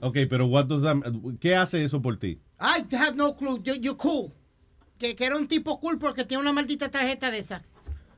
[0.00, 1.02] Ok, pero what does that-
[1.40, 2.38] ¿qué hace eso por ti?
[2.60, 3.60] I have no clue.
[3.62, 4.32] You, you're cool.
[4.98, 7.62] Que, que era un tipo cool porque tiene una maldita tarjeta de esa.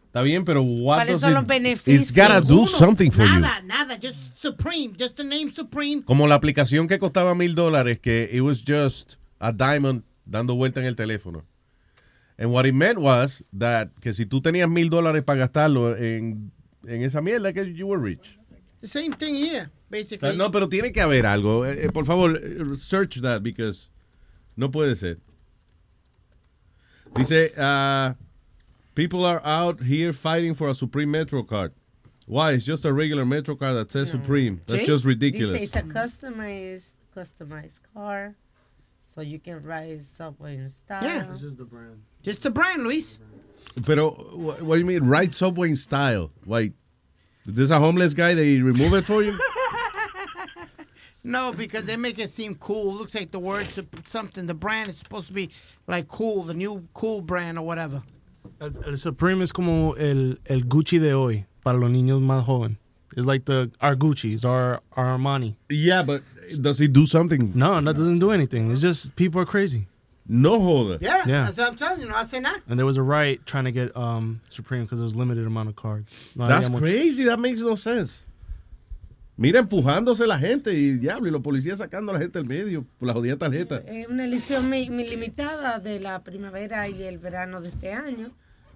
[0.06, 2.02] Está bien, pero what ¿Cuáles does son it- los beneficios?
[2.10, 3.40] It's gotta do something for you.
[3.40, 3.98] Nada, nada.
[4.00, 4.94] Just Supreme.
[4.98, 6.02] Just the name Supreme.
[6.02, 10.80] Como la aplicación que costaba mil dólares, que it was just a diamond dando vuelta
[10.80, 11.44] en el teléfono.
[12.38, 16.50] And what it meant was that que si tú tenías mil dólares para gastarlo en,
[16.86, 18.38] en esa mierda, que you were rich.
[18.80, 20.36] The same thing here, basically.
[20.36, 21.64] no, pero tiene que haber algo.
[21.66, 23.88] Eh, eh, por favor, eh, search that because
[24.56, 25.18] no puede ser.
[27.14, 28.14] Dice, uh,
[28.94, 31.72] people are out here fighting for a Supreme Metro card.
[32.26, 32.52] Why?
[32.52, 34.60] It's just a regular Metro car that says Supreme.
[34.66, 35.52] That's just ridiculous.
[35.58, 38.34] Dice, it's a customized, customized car,
[39.00, 41.02] so you can ride subway in style.
[41.04, 41.22] Yeah.
[41.30, 42.02] This is the brand.
[42.22, 43.18] Just the brand, Luis.
[43.84, 46.30] Pero, wh- what do you mean, ride subway in style?
[46.44, 46.72] Why?
[47.46, 49.38] There's a homeless guy, they remove it for you?
[51.26, 52.94] No, because they make it seem cool.
[52.94, 54.46] Looks like the words something.
[54.46, 55.50] The brand is supposed to be
[55.88, 58.02] like cool, the new cool brand or whatever.
[58.60, 62.76] El, el Supreme es como el, el Gucci de hoy para los niños más jóvenes.
[63.16, 65.56] It's like the our Gucci's, our, our Armani.
[65.68, 66.22] Yeah, but
[66.60, 67.52] does he do something?
[67.56, 68.70] No, that doesn't do anything.
[68.70, 69.88] It's just people are crazy.
[70.28, 70.98] No joda.
[71.00, 71.44] Yeah, Yeah.
[71.44, 72.08] that's what I'm telling you.
[72.08, 72.60] No hace nada.
[72.68, 75.70] And there was a riot trying to get um, Supreme because there was limited amount
[75.70, 76.12] of cards.
[76.34, 77.24] No That's crazy.
[77.24, 78.22] That makes no sense.
[79.38, 82.86] Mira, empujándose la gente y diablo, y los policías sacando a la gente del medio
[82.98, 83.82] por la jodida tarjeta.
[83.86, 88.30] Es una edición mi- mi limitada de la primavera y el verano de este año,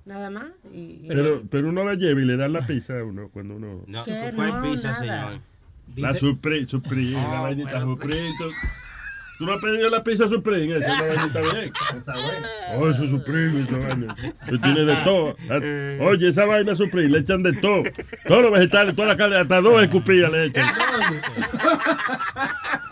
[0.05, 0.49] nada más.
[0.73, 3.57] Y, y- Pero, pero uno la lleva y le dan la pizza a uno cuando
[3.57, 3.85] uno.
[3.87, 5.01] No, Sí, ¿cuál no, pizza, nada.
[5.29, 5.41] señor?
[5.97, 8.29] La Supreme, Supreme, la Oh, vainita pero- Supreme.
[9.41, 11.73] Tú- no has pedido la pizza Supreme, esa es la vainita bien.
[11.97, 12.47] Está bueno.
[12.79, 14.15] Oh, eso es Supreme, esa vaina.
[14.49, 15.37] Que tiene de todo.
[16.09, 17.83] Oye, esa vaina Supreme, le echan de todo.
[18.27, 20.65] Todos los vegetales, toda la carne, hasta dos escupillas le echan.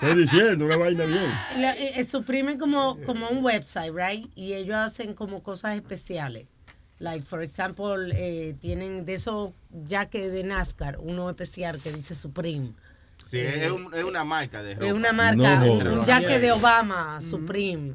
[0.00, 1.20] Estoy diciendo, una vaina bien.
[1.58, 4.30] La- eh, eh, suprimen como, como un website, right?
[4.34, 6.46] Y ellos hacen como cosas especiales.
[7.00, 12.72] Like, for example, eh, tienen de esos jackets de NASCAR, uno especial que dice Supreme.
[13.30, 14.86] Sí, es, un- es una marca de ropa.
[14.86, 17.94] Es una marca, No, un, un jacket de Obama, Supreme.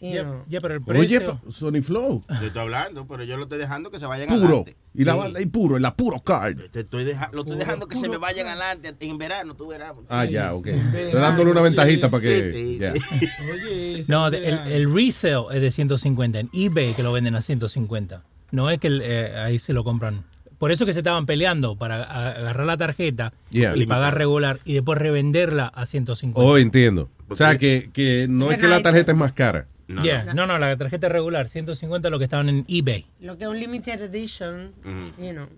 [0.00, 1.40] You Ya, pero el Oye, precio.
[1.42, 2.24] pa- Sony Flow.
[2.40, 4.44] Te estoy hablando, pero yo lo estoy dejando que se vayan Puro.
[4.46, 4.76] adelante.
[4.92, 5.18] Y la Sí.
[5.18, 6.58] banda y puro, la puro card.
[6.70, 9.68] Te estoy deja- lo estoy Puro, dejando que se me vayan adelante en verano, tú
[9.68, 9.94] verás.
[10.10, 10.66] Ah, ya, ok.
[10.66, 12.46] Estoy dándole una ventajita para que.
[12.48, 12.78] Sí, sí.
[12.78, 12.92] ya.
[14.08, 18.22] No, el, el resale es de 150 en eBay que lo venden a 150.
[18.50, 20.24] No es que el, eh, ahí se lo compran.
[20.58, 23.76] Por eso que se estaban peleando para agarrar la tarjeta Yeah.
[23.76, 26.40] y pagar regular y después revenderla a 150.
[26.40, 27.08] Oh, entiendo.
[27.28, 29.66] O sea, que, que no es que la tarjeta es más cara.
[30.02, 33.04] Yeah, no, no, la tarjeta regular, 150 lo que estaban en eBay.
[33.20, 35.12] Lo que es un limited edition, Mhm.
[35.24, 35.48] you know.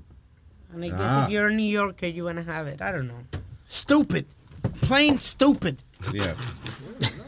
[0.74, 1.24] And I guess Ah.
[1.26, 2.80] if you're a New Yorker, you want to have it.
[2.80, 3.22] I don't know.
[3.68, 4.24] Stupid.
[4.86, 5.76] Plain stupid.
[6.12, 6.34] Yeah.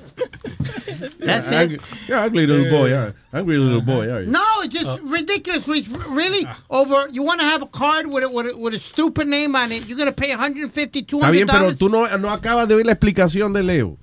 [1.20, 1.82] That's Angry, it.
[2.08, 2.97] yeah, ugly little boy.
[2.97, 3.14] all right.
[3.32, 4.08] Angry little boy.
[4.10, 4.26] all right.
[4.28, 5.66] No, it's just ridiculous.
[5.68, 5.88] Luis.
[5.92, 6.47] R- Really?
[6.70, 9.55] Over, you want to have a card with a, with, a, with a stupid name
[9.55, 9.86] on it?
[9.86, 11.78] You're going to pay 150 Está 200 bien, pero dollars?
[11.78, 13.97] tú no, no acabas de oír la explicación de Leo.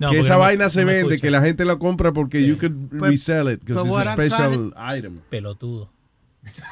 [0.00, 1.22] No, que esa no- vaina se no vende, escucha.
[1.22, 4.06] que la gente lo compra porque you could But- resell it because but it's what
[4.06, 5.20] a I'm trying special to- item.
[5.30, 5.90] Pelotudo.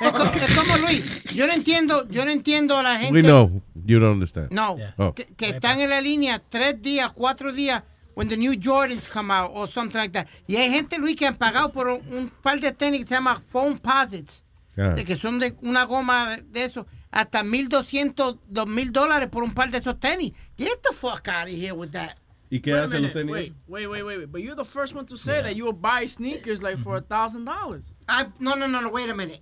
[0.01, 1.23] Es como, es como, Luis.
[1.35, 3.13] Yo no entiendo, yo no entiendo a la gente.
[3.13, 3.61] We know.
[3.85, 4.51] You don't understand.
[4.51, 5.13] No, Oh.
[5.15, 7.83] que, que están en la línea tres días, cuatro días,
[8.17, 10.27] when the new Jordans come out or something like that.
[10.49, 13.41] Y hay gente, Luis, que han pagado por un, par de tenis que se llama
[13.53, 14.43] Foam Posits,
[14.79, 14.95] Ah.
[14.95, 19.71] de que son de una goma de, eso, hasta 1.200, 2.000 dólares por un par
[19.71, 20.33] de esos tenis.
[20.59, 22.17] Get the fuck out of here with that.
[22.51, 23.31] ¿Y qué hacen los tenis?
[23.33, 24.31] Wait, wait, wait, wait.
[24.33, 27.01] But you're the first one to say that you will buy sneakers like for a
[27.01, 27.85] thousand dollars.
[28.09, 29.41] I, no, no, no, no, wait a minute.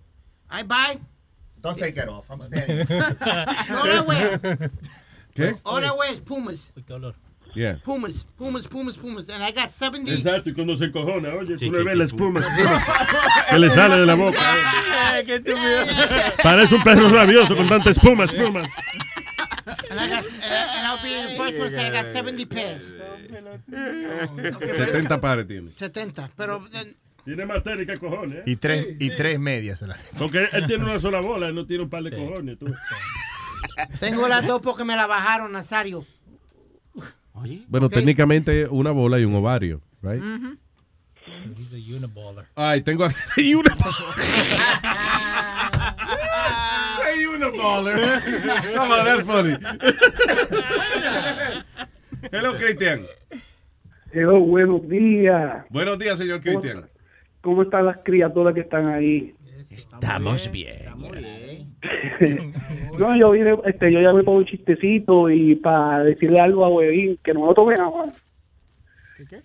[0.50, 0.98] I buy.
[1.60, 2.24] Don't take it off.
[2.30, 2.86] I'm standing.
[2.90, 4.38] All I wear,
[5.34, 5.58] ¿Qué?
[5.64, 6.72] all I wear is Pumas.
[7.54, 7.78] Yeah.
[7.84, 9.28] Pumas, Pumas, Pumas, Pumas.
[9.28, 10.12] And I got 70.
[10.12, 12.14] Exacto, y cuando se encojona, oye, Sí, tú le sí, ves sí, la sí.
[12.14, 12.82] espuma, espuma
[13.50, 14.38] que le sale de la boca.
[15.26, 15.60] ¡Qué estúpido!
[16.42, 18.60] Parece un perro rabioso con tanta espuma, espuma.
[19.90, 22.46] And, I got, uh, and I'll be the first one to say I got 70
[22.46, 22.82] pairs.
[23.70, 25.70] 70 pares tiene.
[25.70, 26.30] 70.
[26.36, 28.38] Pero eh, Tiene más tenis que cojones.
[28.38, 28.42] ¿eh?
[28.46, 29.80] Y tres, y tres medias.
[29.82, 32.58] la- Porque él tiene una sola bola, él no tiene un par de cojones.
[32.58, 32.66] Tú.
[34.00, 36.04] tengo las dos porque me la bajaron, Nazario.
[37.68, 40.22] Bueno, técnicamente una bola y un ovario, right?
[41.56, 42.46] He's a uniballer.
[42.54, 43.54] Ay, tengo aquí Hey,
[47.26, 47.96] uniballer.
[48.74, 49.56] Come on, that's funny.
[52.32, 53.06] Hello, Cristian.
[54.12, 55.64] Hello, buenos días.
[55.70, 56.88] Buenos días, señor Cristian.
[57.40, 59.34] ¿Cómo están las criaturas que están ahí?
[59.70, 60.82] Estamos bien.
[62.98, 67.18] No, yo vine, este, yo llamé por un chistecito y para decirle algo a Webin,
[67.22, 68.12] que no lo tome a mal.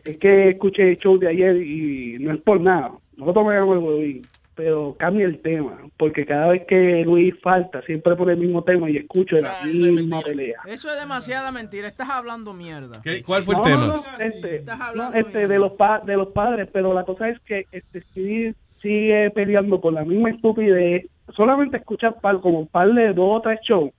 [0.04, 3.56] Es que escuché el show de ayer y no es por nada, no lo tome
[3.56, 4.22] a mal, Webin,
[4.56, 8.90] pero cambia el tema, porque cada vez que Luis falta, siempre pone el mismo tema
[8.90, 10.60] y escucho la misma pelea.
[10.66, 11.88] Eso es demasiada mentira.
[11.88, 13.02] Estás hablando mierda.
[13.26, 13.88] ¿Cuál fue el No, tema?
[13.88, 14.64] no, no, este,
[14.96, 18.54] no, este, de los pa- de los padres, pero la cosa es que este Stevie
[18.82, 21.06] sigue peleando con la misma estupidez.
[21.36, 23.92] Solamente escucha par, como un par de dos o tres shows,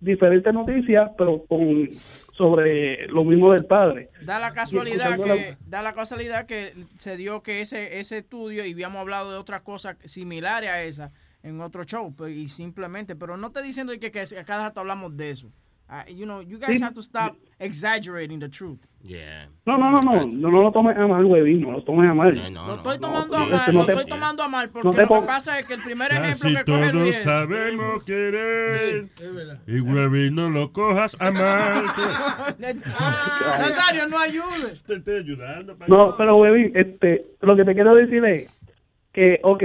[0.00, 1.88] diferentes noticias, pero con
[2.36, 4.10] sobre lo mismo del padre.
[4.22, 8.72] Da la casualidad que da la casualidad que se dio que ese ese estudio y
[8.72, 11.12] habíamos hablado de otras cosas similares a esa
[11.44, 14.80] en otro show pues, y simplemente, pero no estoy diciendo que, que, a cada rato
[14.80, 15.52] hablamos de eso.
[15.94, 16.82] Uh, you know, you guys Sí.
[16.82, 18.80] have to stop exaggerating the truth.
[19.04, 19.46] Yeah.
[19.64, 22.14] No, no, no, no, no, no lo tomes a mal, huevín, no lo tomes a
[22.14, 22.34] mal.
[22.34, 25.02] Lo estoy tomando a porque mal, no lo estoy tomando a mal porque no te
[25.02, 28.04] lo que pasa es que el primer ejemplo Casi que coge todos Luis es- sabemos
[28.04, 29.08] querer.
[29.68, 31.84] Y huevín, no lo cojas a mal.
[33.60, 34.82] Nazario, no ayudes.
[34.84, 35.76] Te estoy ayudando.
[35.76, 38.50] pa- No, pero huevín, este, lo que te quiero decir es
[39.12, 39.62] que, ok,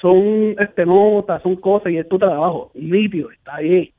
[0.00, 3.90] son este notas, son cosas y es tu trabajo, nítido, está bien.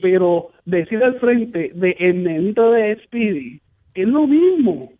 [0.00, 3.60] Pero decir al frente de el nenito de Speedy
[3.94, 4.92] es lo mismo.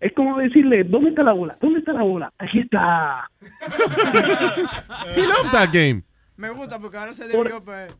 [0.00, 1.58] Es como decirle, ¿dónde está la bola?
[1.60, 2.32] ¿Dónde está la bola?
[2.38, 3.28] Aquí está.
[5.14, 6.02] He loves that game.
[6.36, 7.94] Me gusta porque ahora se Por- debió pues.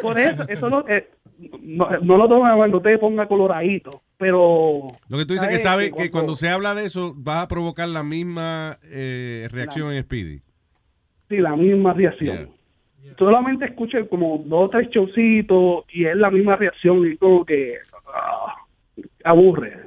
[0.00, 1.10] Por eso, eso no, eh,
[1.62, 4.86] no, no lo tomes cuando te ponga coloradito, pero...
[5.08, 5.90] Lo que tú dices que ¿sabes?
[5.90, 10.02] sabe que cuando se habla de eso va a provocar la misma eh, reacción en
[10.02, 10.40] Speedy.
[11.28, 12.50] Sí, la misma reacción.
[13.18, 17.74] Solamente escuché como dos o tres showcitos y es la misma reacción y como que
[18.14, 18.54] ah,
[19.24, 19.86] aburre.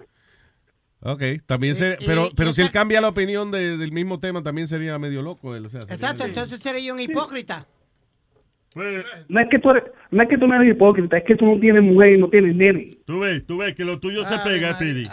[1.01, 4.67] Ok, también se, pero, pero si él cambia la opinión de- del mismo tema, también
[4.67, 5.66] sería medio loco él.
[5.66, 7.66] O sea, sería- Exacto, entonces seré yo un hipócrita.
[8.75, 11.45] No es que tú eres, no es que tú no eres hipócrita, es que tú
[11.45, 12.98] no tienes mujer y no tienes nene.
[13.06, 15.03] Tú ves, tú ves que lo tuyo se Ave pega, Pidi.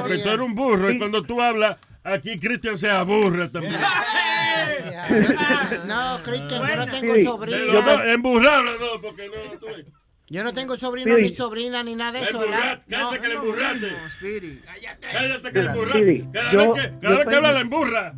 [0.00, 3.74] Porque tú eres un burro y cuando tú hablas, aquí Cristian se aburre también.
[5.86, 7.20] No, Cristian, yo no tengo Sí.
[8.06, 9.86] emburrado los dos, porque no, tú ves.
[10.28, 11.22] Yo no tengo sobrino Sí.
[11.22, 12.38] ni sobrina ni nada de eso.
[12.38, 12.80] ¿verdad?
[12.82, 13.88] Emburrate, cállate que le emburraste.
[15.00, 16.00] Cállate que le Mira, emburraste.
[16.00, 18.14] Speedy, Cada yo- vez que, yo cada vez que tengo- habla la emburra.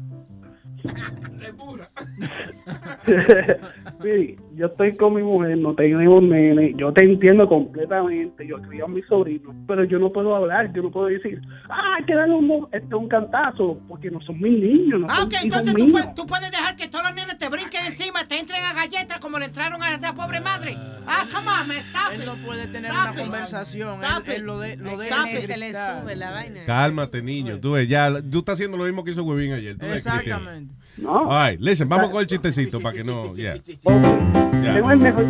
[4.02, 8.84] Sí, yo estoy con mi mujer, no tengo nene, yo te entiendo completamente, yo crío
[8.84, 11.40] a mis sobrinos, pero yo no puedo hablar, yo no puedo decir,
[11.70, 15.16] ah, hay que darle un, este, un cantazo, porque no son mis niños, no Ah,
[15.16, 17.86] son ok, hijos entonces tú puedes, tú puedes dejar que todos los nenes te brinquen
[17.92, 20.76] encima, te entren a galletas como le entraron a esa pobre madre.
[21.06, 22.26] Ah, come on, man, stop Él it.
[22.26, 23.18] no puede tener Stop una it.
[23.20, 24.04] conversación.
[24.04, 24.44] Stop Él, él it.
[24.44, 25.40] lo de, lo de Stop it.
[25.40, 26.60] se le sube la vaina.
[26.66, 27.58] Cálmate, niño.
[27.58, 29.76] Tú ves, ya, tú estás haciendo lo mismo que hizo Huevín ayer.
[29.78, 30.20] Tú ves, Cristian.
[30.40, 30.74] Exactamente.
[30.98, 31.28] No.
[31.30, 33.34] All right, listen, vamos con el chistecito para que no.
[33.34, 33.54] ya.
[33.58, 35.24] Tengo el mejor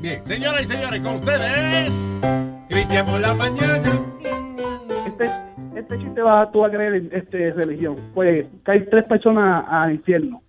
[0.00, 1.94] Bien, señoras y señores, con ustedes.
[2.68, 3.92] Cristian por la mañana.
[5.06, 5.30] este,
[5.76, 7.96] este chiste va tú a creer en este religión.
[8.14, 10.41] Pues caen tres personas al infierno.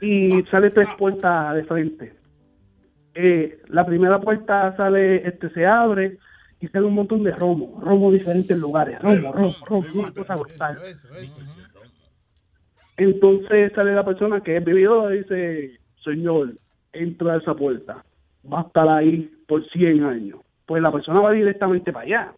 [0.00, 2.12] Y sale tres puertas de frente.
[3.14, 6.18] Eh, la primera puerta sale, este se abre
[6.60, 10.36] y sale un montón de romo, romo de diferentes lugares, romo, romo, romo, una cosa
[10.36, 10.76] brutal.
[12.98, 16.54] Entonces sale la persona que es vividora y dice, señor,
[16.92, 18.04] entra a esa puerta,
[18.50, 20.40] va a estar ahí por 100 años.
[20.66, 22.32] Pues la persona va directamente para allá.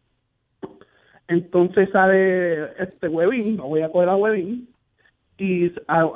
[1.29, 4.69] Entonces sale este huevín, voy a coger a huevín,
[5.39, 5.71] y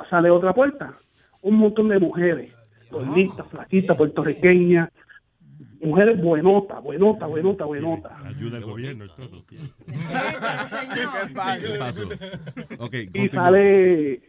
[0.09, 0.97] sale otra puerta.
[1.43, 2.51] Un montón de mujeres,
[2.89, 4.89] gorditas, flaquitas, puertorriqueñas,
[5.81, 8.11] mujeres buenotas, buenotas, buenotas, buenotas.
[8.25, 9.43] Ayuda al gobierno y todo.
[9.45, 9.57] ¿Qué
[11.77, 12.01] pasó?
[12.79, 14.21] Ok, Y sale,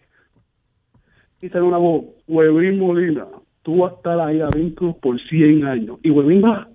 [1.41, 3.26] y sale una voz, Huevín Molina,
[3.62, 5.99] tú vas a estar ahí adentro por 100 años.
[6.02, 6.68] Y Huevín va,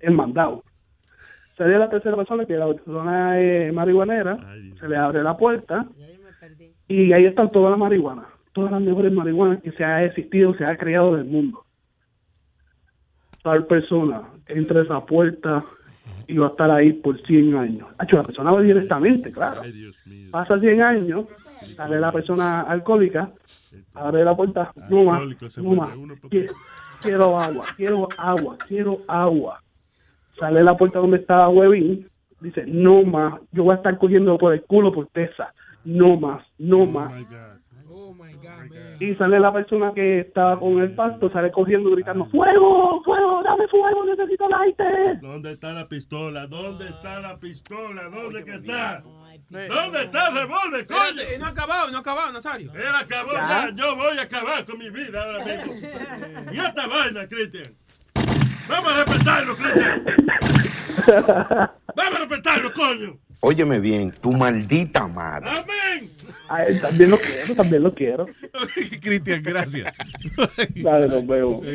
[0.00, 0.62] el mandado.
[1.56, 4.38] Sale la tercera persona, que la persona es marihuanera,
[4.78, 5.86] se le abre la puerta
[6.88, 10.64] y ahí están todas las marihuanas, todas las mejores marihuanas que se ha existido, se
[10.64, 11.64] ha creado del mundo.
[13.42, 15.62] Tal persona entra a esa puerta
[16.26, 17.88] y va a estar ahí por 100 años.
[17.98, 19.62] Hacho, la persona va directamente, claro.
[20.30, 21.26] Pasa 100 años,
[21.76, 23.30] sale la persona alcohólica,
[23.92, 25.22] abre la puerta, no más,
[25.58, 25.90] no más,
[27.02, 29.60] quiero agua, quiero agua, quiero agua.
[30.38, 32.06] Sale la puerta donde estaba Huevín,
[32.40, 35.52] dice, no más, yo voy a estar cogiendo por el culo por tesa,
[35.84, 37.12] no más, no más.
[39.00, 43.66] Y sale la persona que estaba con el pasto, sale corriendo gritando, fuego, fuego, dame
[43.68, 45.20] fuego, necesito lighter.
[45.20, 46.46] ¿Dónde está la pistola?
[46.46, 48.04] ¿Dónde está la pistola?
[48.04, 49.02] ¿Dónde que está?
[49.50, 51.22] ¿Dónde está el revólver, coño?
[51.38, 52.72] No ha acabado, no ha acabado, Nazario.
[52.74, 53.70] Él acabó ya.
[53.74, 55.72] Yo voy a acabar con mi vida ahora mismo.
[56.52, 57.76] Y esta vaina, Cristian.
[58.68, 60.04] Vamos a respetarlo, Cristian.
[61.96, 63.18] Vamos a respetarlo, coño.
[63.40, 65.50] Óyeme bien, tu maldita madre.
[65.50, 66.10] Amén.
[66.48, 68.26] Ay, también lo quiero, también lo quiero.
[69.00, 69.92] Cristian, gracias.
[70.74, 71.64] Dale, nos vemos.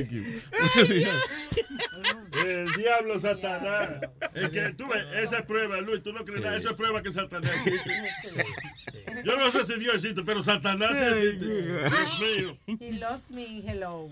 [2.46, 3.90] El diablo Satanás.
[4.34, 6.56] Es que tú ves, esa es prueba, Luis, tú no crees nada.
[6.58, 8.46] Eso es prueba que Satanás existe.
[9.26, 11.46] Yo no sé si Dios existe, pero Satanás sí existe.
[11.46, 12.58] Dios mío.
[12.80, 14.10] He lost me, hello.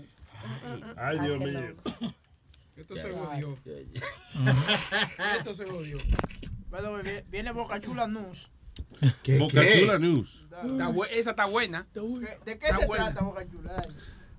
[0.96, 1.74] Ay, Dios mío.
[2.76, 3.58] Esto se jodió.
[5.38, 5.98] Esto se jodió.
[6.70, 8.50] Vi- Viene Boca Chula News.
[9.38, 10.44] Boca Chula News.
[10.50, 11.86] Está esa está buena.
[12.44, 13.06] ¿De qué Está se buena.
[13.06, 13.82] trata, Boca Chula?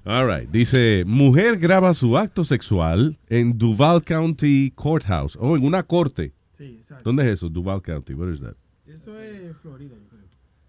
[0.06, 0.50] All right.
[0.50, 5.38] Dice, mujer graba su acto sexual en Duval County Courthouse.
[5.40, 6.34] Oh, en una corte.
[6.58, 7.04] Sí, exacto.
[7.04, 7.50] ¿Dónde es eso?
[7.50, 8.14] Duval County.
[8.14, 8.56] What is that?
[8.88, 10.22] Eso es Florida, yo creo.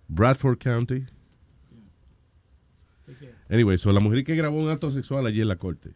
[0.08, 1.06] Bradford County.
[3.48, 5.90] Anyway, so la mujer que grabó un acto sexual allí en la corte.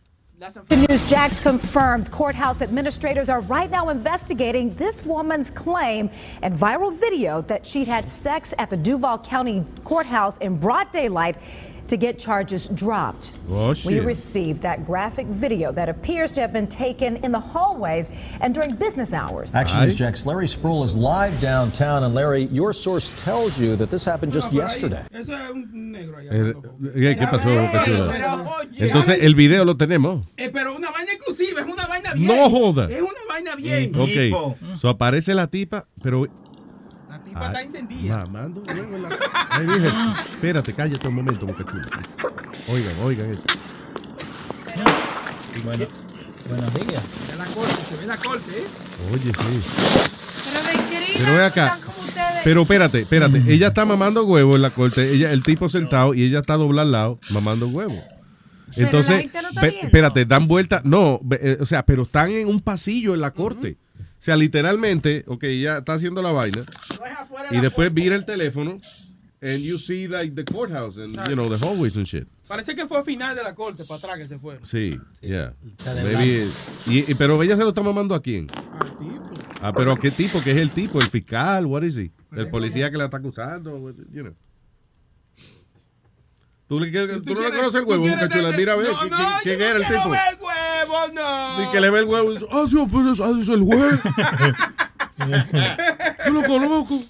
[0.45, 6.11] The News Jax confirms courthouse administrators are right now investigating this woman's claim
[6.43, 11.37] and viral video that she had sex at the Duval County Courthouse in broad daylight
[11.89, 13.33] to get charges dropped.
[13.51, 18.11] Oh, We received that graphic video that appears to have been taken in the hallways
[18.41, 19.55] and during business hours.
[19.55, 22.03] Action News Jack's Larry Sproul is live downtown.
[22.05, 25.03] And Larry, your source tells you that this happened just yesterday.
[25.13, 26.31] Eso es un negro allá.
[26.33, 26.55] Eh,
[26.95, 28.13] ¿Qué, qué pasó, Boca Chula?
[28.13, 28.87] pero, oye.
[28.87, 30.27] Entonces, el video lo tenemos.
[30.37, 32.27] Eh, pero una vaina exclusiva, es una vaina bien.
[32.27, 32.89] No joda.
[32.91, 33.95] Es una vaina bien.
[33.95, 34.77] Ok.
[34.79, 36.27] So aparece la tipa, pero.
[37.35, 38.17] Tipa está encendida.
[38.19, 39.19] Mamando huevo en la-
[39.51, 39.67] Ay,
[40.33, 41.89] espérate, cállate un momento, Boca Chula.
[42.69, 43.55] Oigan, oigan esto.
[45.65, 45.85] Bueno,
[46.49, 47.03] buenos días.
[47.27, 48.65] Se ve la corte, se ve la corte, ¿eh?
[49.13, 49.71] Oye, sí.
[50.53, 51.79] Pero de querida, Pero ve acá.
[52.45, 53.43] Pero espérate, espérate.
[53.49, 55.13] Ella está mamando huevo en la corte.
[55.13, 57.95] Ella, el tipo sentado y ella está doblada al lado mamando huevo.
[58.77, 59.87] la Entonces, gente no está pe- viendo.
[59.87, 60.83] espérate, dan vuelta.
[60.85, 63.77] No, eh, o sea, pero están en un pasillo en la corte.
[64.25, 66.65] Sea, literalmente, ok, ella está haciendo la vaina
[67.51, 68.81] y después vira el teléfono
[69.43, 72.27] and you see like the courthouse and you know the hallways and shit.
[72.49, 74.65] Parece que fue a final de la corte, para atrás que se fueron.
[74.67, 75.53] Sí, yeah.
[75.85, 76.49] Maybe-
[76.87, 78.49] y, y- pero ella se lo está mamando a quién?
[79.61, 80.41] Ah, pero ¿a qué tipo?
[80.41, 80.99] ¿Qué es el tipo?
[81.01, 81.67] ¿El fiscal?
[81.67, 82.11] What is he?
[82.35, 83.79] ¿El policía que la está acusando?
[84.13, 84.35] You know.
[86.67, 88.51] ¿Tú, le quieres- tú no le conoces el huevo, Boca Chula?
[88.57, 90.11] Mira a ver, ¿quién, quién- quién era el tipo?
[90.89, 91.63] Huevo, no.
[91.69, 93.49] Y que le ve el huevo y dice, ah, sí, pues eso, ah, eso es
[93.49, 93.99] el huevo.
[96.27, 97.03] Yo lo conozco.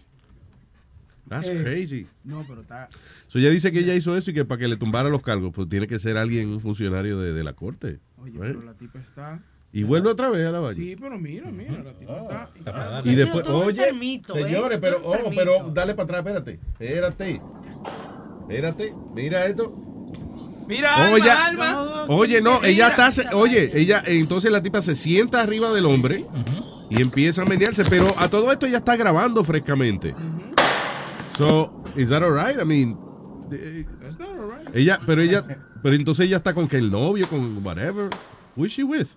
[1.29, 2.07] That's Eh, crazy.
[2.23, 2.89] No, pero está.
[3.29, 5.53] So ella dice que ella hizo eso y que para que le tumbara los cargos,
[5.55, 7.99] pues tiene que ser alguien, un funcionario de, de la corte.
[8.19, 8.41] Oye, right?
[8.43, 9.41] pero la tipa está.
[9.73, 10.77] Y vuelve otra vez a la vaina.
[10.77, 12.19] Sí, pero mira, mira, la tipa
[12.63, 13.03] está.
[13.05, 14.23] Y después, Tú eres oye, ¿eh?
[14.33, 16.61] señores, pero, oh, pero dale para atrás, espérate.
[16.79, 17.41] Espérate.
[18.43, 19.75] Espérate, mira esto.
[20.67, 22.05] Mira, Oye, alma, alma.
[22.09, 26.25] oye, no, ella está, oye, ella, entonces la tipa se sienta arriba del hombre
[26.91, 30.15] y empieza a menearse, pero a todo esto ella está grabando frescamente.
[31.37, 32.59] So, is that alright?
[32.61, 32.97] I mean,
[33.53, 34.75] eh, That's not all right.
[34.75, 35.45] ella, pero ella,
[35.83, 38.09] pero entonces ella está con que el novio, con whatever.
[38.57, 39.09] Who is she with?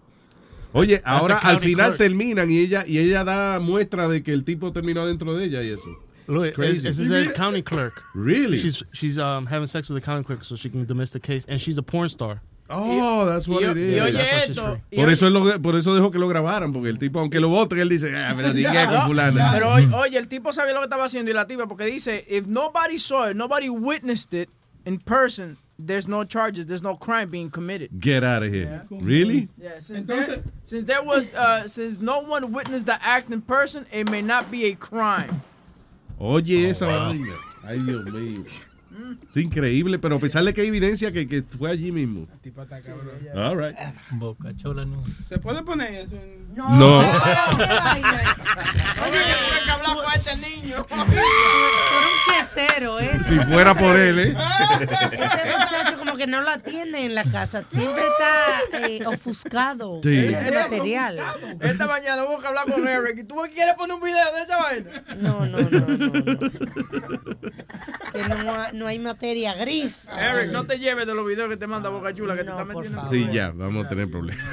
[0.73, 4.43] Oye, That's ahora al final terminan y ella y ella da muestra de que el
[4.43, 5.85] tipo terminó dentro de ella y eso.
[6.27, 6.87] Look, Crazy.
[6.87, 8.03] this is a county clerk.
[8.13, 8.57] Really?
[8.59, 11.45] She's she's um having sex with a county clerk so she can dismiss the case,
[11.47, 12.41] and she's a porn star.
[12.69, 14.01] Oh, that's what Y- it y is.
[14.01, 14.77] oye That's why she's esto.
[14.93, 17.47] Por eso, él lo- por eso dejó que lo grabaran, porque el tipo, aunque lo
[17.47, 19.51] voten, él dice, ah, pero dije con fulana.
[19.53, 22.25] Pero oye, oye, el tipo sabía lo que estaba haciendo y la tipa, porque dice,
[22.27, 24.49] if nobody saw it, nobody witnessed it
[24.85, 27.89] in person, there's no charges, there's no crime being committed.
[28.01, 28.85] Get out of here.
[28.91, 29.47] Really?
[29.57, 33.85] Yeah, since, there, since there was, uh, since no one witnessed the act in person,
[33.93, 35.41] it may not be a crime.
[36.17, 37.33] Oye, esa vaina.
[37.63, 38.43] Ay, Dios mío.
[39.29, 42.27] Es increíble, pero a pesar de que hay evidencia que, que fue allí mismo.
[42.41, 43.11] Tipa está cabrón.
[43.35, 43.77] All right.
[44.11, 45.03] Boca Chola no.
[45.27, 46.55] ¿Se puede poner eso en.?
[46.55, 46.99] No.
[46.99, 47.05] Oye,
[49.45, 50.85] tuve que hablar con este niño.
[52.27, 53.11] Quesero, ¿eh?
[53.27, 54.35] Si fuera por él, ¿eh?
[54.81, 57.63] Este muchacho como que no lo atiende en la casa.
[57.69, 60.17] Siempre está eh, ofuscado Sí.
[60.33, 61.19] ese material.
[61.59, 63.17] Esta mañana hubo que hablar con Eric.
[63.19, 65.03] ¿Y tú me quieres poner un video de esa vaina?
[65.17, 65.97] No, no, no, no.
[65.97, 66.39] no.
[68.13, 70.07] Que no, ha- no hay materia gris.
[70.17, 72.65] Eric, no te lleves de los videos que te manda Boca Chula, que te está
[72.65, 74.43] metiendo en Sí, ya, vamos a tener problemas.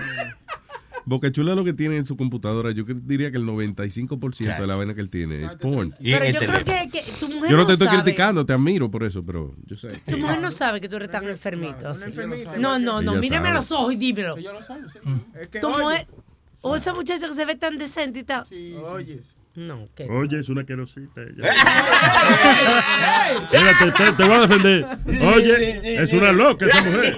[1.07, 4.74] Boca Chula lo que tiene en su computadora, yo diría que el 95% de la
[4.76, 5.94] vaina que él tiene es porn.
[6.02, 8.02] Pero yo creo que, que tu mujer Yo no te estoy sabe.
[8.02, 9.89] criticando, te admiro por eso, pero yo sé.
[10.08, 11.89] Tu mujer no sabe que tú eres tan enfermito.
[11.89, 12.12] así.
[12.58, 13.15] No, no, no.
[13.16, 13.60] Mírame a sabe.
[13.62, 14.36] los ojos y dímelo.
[15.41, 16.07] Es que, Tu oye, mujer.
[16.62, 18.47] O esa muchacha que se ve tan decente y tal.
[18.89, 19.20] Oye.
[19.57, 20.05] No, que.
[20.10, 21.23] Oye, es una querosita.
[21.23, 21.49] ella.
[23.52, 24.86] Espérate, te, te voy a defender.
[25.34, 27.15] Oye, es una loca esa mujer.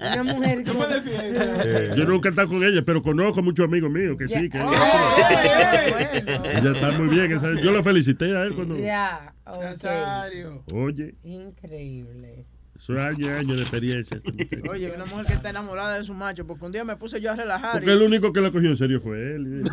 [0.00, 0.84] Una mujer como.
[0.84, 4.48] Eh, Yo nunca he estado con ella, pero conozco muchos amigos míos que sí.
[4.48, 7.32] Que ella está muy bien.
[7.32, 8.76] esa- Yo lo felicité a él cuando.
[8.78, 10.72] Ya, ok.
[10.74, 12.46] Oye, Increíble.
[12.90, 14.20] Eso es años y años de experiencia.
[14.70, 17.32] Oye, una mujer que está enamorada de su macho, porque un día me puse yo
[17.32, 17.72] a relajar.
[17.72, 19.62] Porque el único que lo cogió en serio fue él.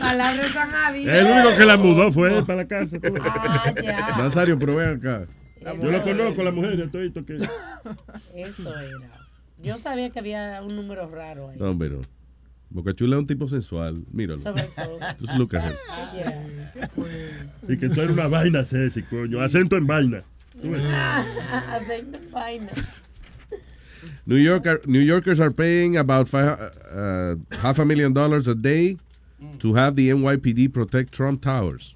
[0.00, 1.14] Palabras tan hábiles.
[1.14, 2.98] El único que la mudó fue él para la casa.
[3.00, 3.14] tú
[3.82, 4.16] ya.
[4.16, 5.26] Nazario, pero ven acá.
[5.82, 7.48] Yo lo conozco, la mujer, ya estoy que.
[8.34, 9.26] Eso era.
[9.58, 11.58] Yo sabía que había un número raro ahí.
[11.58, 12.00] No, hombre, no.
[12.68, 14.04] Boca Chula es un tipo sensual.
[14.12, 14.40] Míralo.
[14.40, 14.98] Sobre todo.
[15.20, 15.76] Just look at him.
[17.68, 19.40] Y que tú eres una vaina, Ceci, coño.
[19.40, 20.24] Acento en vaina.
[20.62, 22.72] Aceite en vaina.
[24.26, 26.58] New, Yorker, New Yorkers are paying about five,
[26.92, 28.96] uh, half a million dollars a day
[29.58, 31.94] to have the NYPD protect Trump Towers.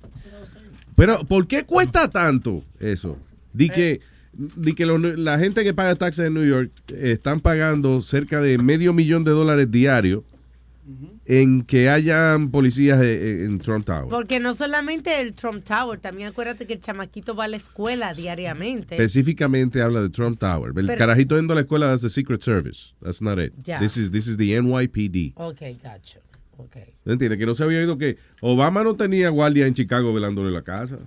[0.97, 3.17] Pero, ¿por qué cuesta tanto eso?
[3.55, 4.01] Di que,
[4.33, 8.59] di que la gente que paga taxes en New York eh, están pagando cerca de
[8.59, 10.25] medio millón de dólares diario
[11.27, 13.05] en que hayan policías eh,
[13.43, 14.09] eh, en Trump Tower.
[14.09, 18.13] Porque no solamente el Trump Tower, también acuérdate que el chamaquito va a la escuela
[18.15, 18.95] diariamente.
[18.97, 20.73] Específicamente habla de Trump Tower.
[20.77, 22.95] El Pero- carajito yendo a la escuela that's the Secret Service.
[23.03, 23.53] That's not it.
[23.63, 23.79] Ya.
[23.79, 25.33] This is this is the NYPD.
[25.37, 26.21] Ok, gacho.
[26.57, 26.77] Ok.
[27.05, 27.39] ¿No entiendes?
[27.39, 30.99] Que no se había oído que Obama no tenía guardia en Chicago velándole la casa.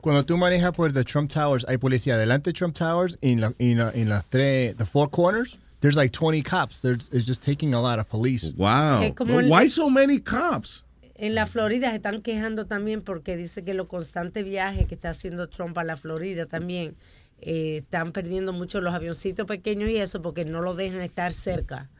[0.00, 3.40] Cuando tú manejas por the Trump Towers, hay policía delante de Trump Towers y en,
[3.42, 6.80] la- en la- en las tres, the four corners, there's like 20 cops.
[6.80, 8.52] There's, it's just taking a lot of police.
[8.56, 9.02] Wow.
[9.02, 10.84] Es como el- Why so many cops?
[11.14, 15.10] En la Florida se están quejando también porque dice que los constantes viajes que está
[15.10, 16.96] haciendo Trump a la Florida también
[17.42, 21.90] eh, están perdiendo mucho los avioncitos pequeños y eso porque no lo dejan estar cerca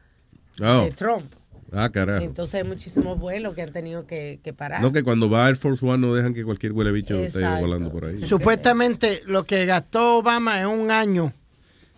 [0.59, 0.81] Oh.
[0.83, 1.33] de Trump.
[1.71, 2.23] Ah, carajo.
[2.25, 4.81] Entonces hay muchísimos vuelos que han tenido que, que parar.
[4.81, 7.61] No, que cuando va Air Force One no dejan que cualquier huele bicho esté Exacto.
[7.65, 8.27] volando por ahí.
[8.27, 11.31] Supuestamente lo que gastó Obama en un año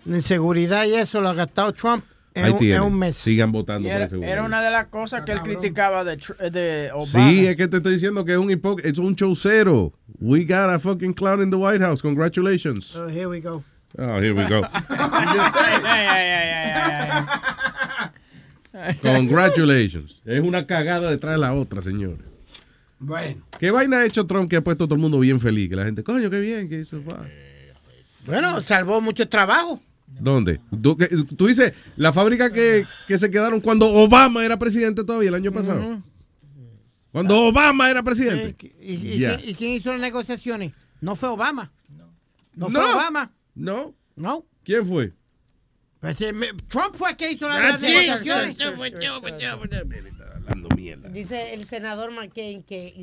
[0.05, 2.03] en seguridad y eso lo ha gastado Trump
[2.35, 2.77] en, Ahí un, tienen.
[2.77, 3.15] en un mes.
[3.15, 6.17] Sigan votando Y por era, ese era una de las cosas que él criticaba de,
[6.17, 7.29] Tr- de Obama.
[7.29, 9.93] Sí, es que te estoy diciendo que es un hipo es un chaucero.
[10.19, 12.01] We got a fucking clown in the White House.
[12.01, 12.95] Congratulations.
[12.95, 13.63] Oh, here we go.
[13.97, 14.61] Oh, here we go.
[19.01, 20.21] Congratulations.
[20.25, 22.19] Es una cagada detrás de la otra, señores.
[22.99, 23.41] Bueno.
[23.59, 25.69] ¿Qué vaina ha hecho Trump que ha puesto a todo el mundo bien feliz?
[25.69, 27.01] Que la gente, coño, qué bien que hizo.
[28.25, 29.81] Bueno, salvó mucho trabajo.
[30.07, 30.59] ¿Dónde?
[30.81, 35.29] ¿Tú, que- tú dices, la fábrica que, que se quedaron cuando Obama era presidente todavía
[35.29, 36.01] el año pasado.
[37.11, 38.55] Cuando Obama era presidente.
[38.81, 40.73] ¿Y, quién, y quién hizo las negociaciones?
[41.01, 41.71] No fue Obama.
[42.55, 42.93] No, fue No.
[42.93, 43.31] Obama.
[43.55, 43.95] No.
[44.15, 44.45] No.
[44.63, 45.11] ¿Quién fue?
[45.99, 46.33] Pues, eh,
[46.67, 48.57] Trump fue el que hizo las, Ah, negociaciones.
[50.83, 51.09] Mierda.
[51.09, 52.93] Dice el senador McCain que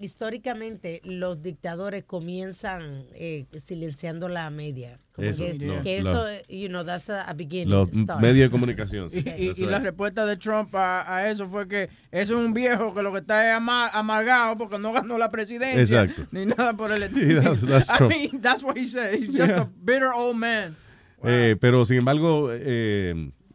[0.00, 4.98] históricamente los dictadores comienzan eh, silenciando la media.
[5.14, 7.68] Como Eso, que, no, que eso, eh, you know, that's a, a beginning.
[7.68, 9.08] Los medios de comunicación.
[9.12, 9.28] Y, sí.
[9.36, 12.54] y- That's y la respuesta de Trump a, a eso fue que eso es un
[12.54, 16.26] viejo que lo que está es ama- amargado porque no ganó la presidencia Exacto.
[16.30, 18.10] ni nada por el Sí, that's- that's I Trump.
[18.12, 19.14] mean, that's what he said.
[19.18, 19.62] He's just Yeah.
[19.62, 20.76] a bitter old man.
[21.24, 23.14] Eh, pero sin embargo, eh,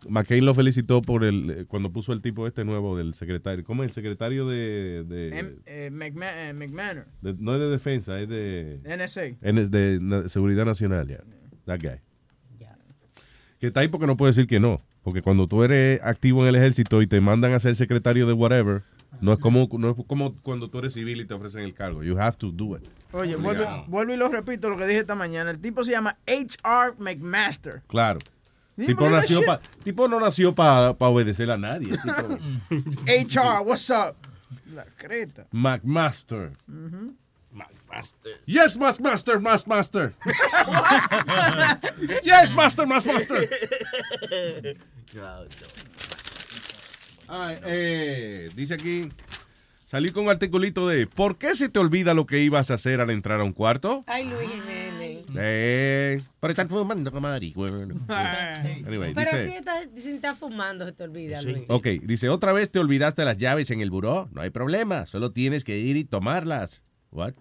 [0.09, 3.63] McCain lo felicitó por el eh, cuando puso el tipo este nuevo del secretario.
[3.63, 3.89] ¿Cómo es?
[3.89, 9.25] El secretario de, de- Em- eh, eh, de- no es de defensa, es de NSA.
[9.41, 11.19] es de na- seguridad nacional, ya.
[11.65, 11.99] That guy.
[13.59, 14.81] Que está ahí porque no puede decir que no.
[15.03, 18.33] Porque cuando tú eres activo en el ejército y te mandan a ser secretario de
[18.33, 18.83] whatever,
[19.21, 22.03] no es como, no es como cuando tú eres civil y te ofrecen el cargo.
[22.03, 22.83] You have to do it.
[23.13, 25.49] Oye, vuelvo, vuelvo y lo repito lo que dije esta mañana.
[25.49, 26.93] El tipo se llama H.R.
[26.99, 27.81] McMaster.
[27.87, 28.19] Claro.
[28.85, 31.97] Tipo, nació pa- tipo no nació para obedecer a nadie.
[31.97, 33.63] tipo, H.R.
[33.65, 34.15] What's up?
[34.73, 35.47] La creta.
[35.51, 36.51] McMaster.
[36.69, 37.15] Ujú.
[38.45, 40.13] Yes, Master, Master.
[42.23, 43.49] yes, Master, Master.
[47.27, 49.11] Ay, eh, dice aquí,
[49.87, 53.01] salí con un articulito de ¿Por qué se te olvida lo que ibas a hacer
[53.01, 54.03] al entrar a un cuarto?
[54.07, 55.25] Ay, Luis Jiménez.
[55.35, 57.93] Eh, por estar fumando marihuana.
[58.85, 61.65] Anyway, Pero a ti dice, estás, si estás fumando se te olvida, Luis.
[61.67, 64.29] ok, dice, ¿otra vez te olvidaste las llaves en el buró?
[64.31, 66.83] No hay problema, solo tienes que ir y tomarlas.
[67.11, 67.33] What?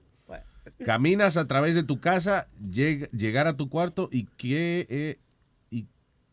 [0.85, 5.19] Caminas a través de tu casa, lleg- llegar a tu cuarto y qué, eh,
[5.71, 5.87] y,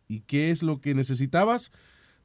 [0.08, 1.72] y qué es lo que necesitabas?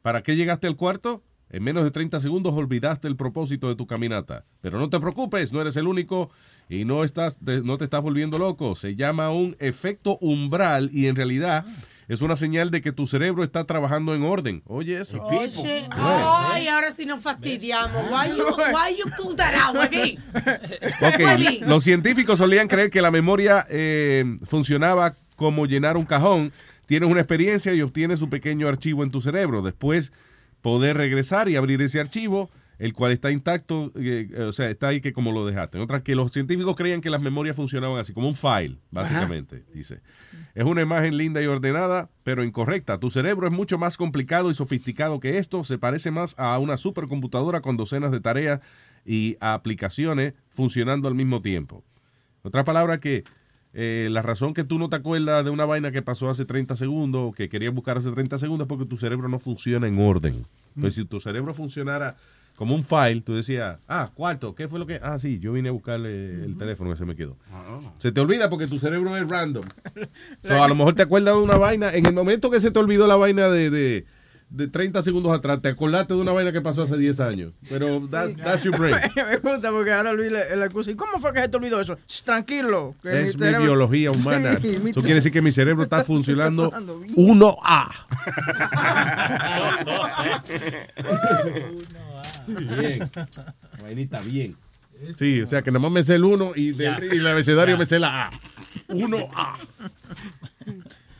[0.00, 1.22] ¿Para qué llegaste al cuarto?
[1.50, 4.44] En menos de 30 segundos olvidaste el propósito de tu caminata.
[4.60, 6.30] Pero no te preocupes, no eres el único
[6.68, 8.76] y no, estás, te- no te estás volviendo loco.
[8.76, 11.64] Se llama un efecto umbral y en realidad
[12.06, 14.62] es una señal de que tu cerebro está trabajando en orden.
[14.66, 15.22] Oye, eso.
[15.22, 18.02] Oye, ay, ahora sí nos fastidiamos.
[18.10, 18.44] Why you,
[18.74, 19.76] why you pull that out,
[21.66, 26.52] los científicos solían creer que la memoria eh, funcionaba como llenar un cajón.
[26.86, 29.60] Tienes una experiencia y obtienes un pequeño archivo en tu cerebro.
[29.62, 30.12] Después
[30.60, 34.88] poder regresar y abrir ese archivo, el cual está intacto, eh, eh, o sea, está
[34.88, 35.78] ahí que como lo dejaste.
[35.78, 40.00] Otra que los científicos creían que las memorias funcionaban así, como un file, básicamente, dice.
[40.54, 42.98] Es una imagen linda y ordenada, pero incorrecta.
[42.98, 45.64] Tu cerebro es mucho más complicado y sofisticado que esto.
[45.64, 48.60] Se parece más a una supercomputadora con docenas de tareas
[49.04, 51.84] y aplicaciones funcionando al mismo tiempo.
[52.42, 53.24] Otra palabra que
[53.80, 56.74] eh, la razón que tú no te acuerdas de una vaina que pasó hace 30
[56.74, 60.00] segundos o que querías buscar hace 30 segundos es porque tu cerebro no funciona en
[60.00, 60.44] orden.
[60.80, 62.16] Pues si tu cerebro funcionara
[62.56, 64.98] como un file, tú decías, ah, cuarto, ¿qué fue lo que?
[65.00, 67.36] Ah, sí, yo vine a buscarle el teléfono que se me quedó.
[67.98, 69.64] Se te olvida porque tu cerebro es random.
[70.42, 72.78] So, a lo mejor te acuerdas de una vaina, en el momento que se te
[72.80, 74.06] olvidó la vaina de, de,
[74.50, 77.54] de 30 segundos atrás, te acordaste de una vaina que pasó hace 10 años.
[77.68, 78.96] Pero that- that's your brain.
[79.16, 80.90] Me gusta porque ahora Luis le, le acusa.
[80.90, 81.96] ¿Y cómo fue que se te olvidó eso?
[82.08, 82.94] Shh, tranquilo.
[83.02, 84.58] que Es mi cerebro- biología humana.
[84.62, 87.14] Sí, mi Eso quiere decir que mi cerebro está funcionando funcionando bien.
[87.14, 87.88] 1A.
[92.46, 93.10] Bien.
[93.82, 94.56] Vainita, bien.
[95.16, 96.98] Sí, o sea que nada más me sé el 1 y, de- Ya.
[97.04, 97.78] y el abecedario Ya.
[97.78, 98.30] me sé la A.
[98.88, 99.54] 1A.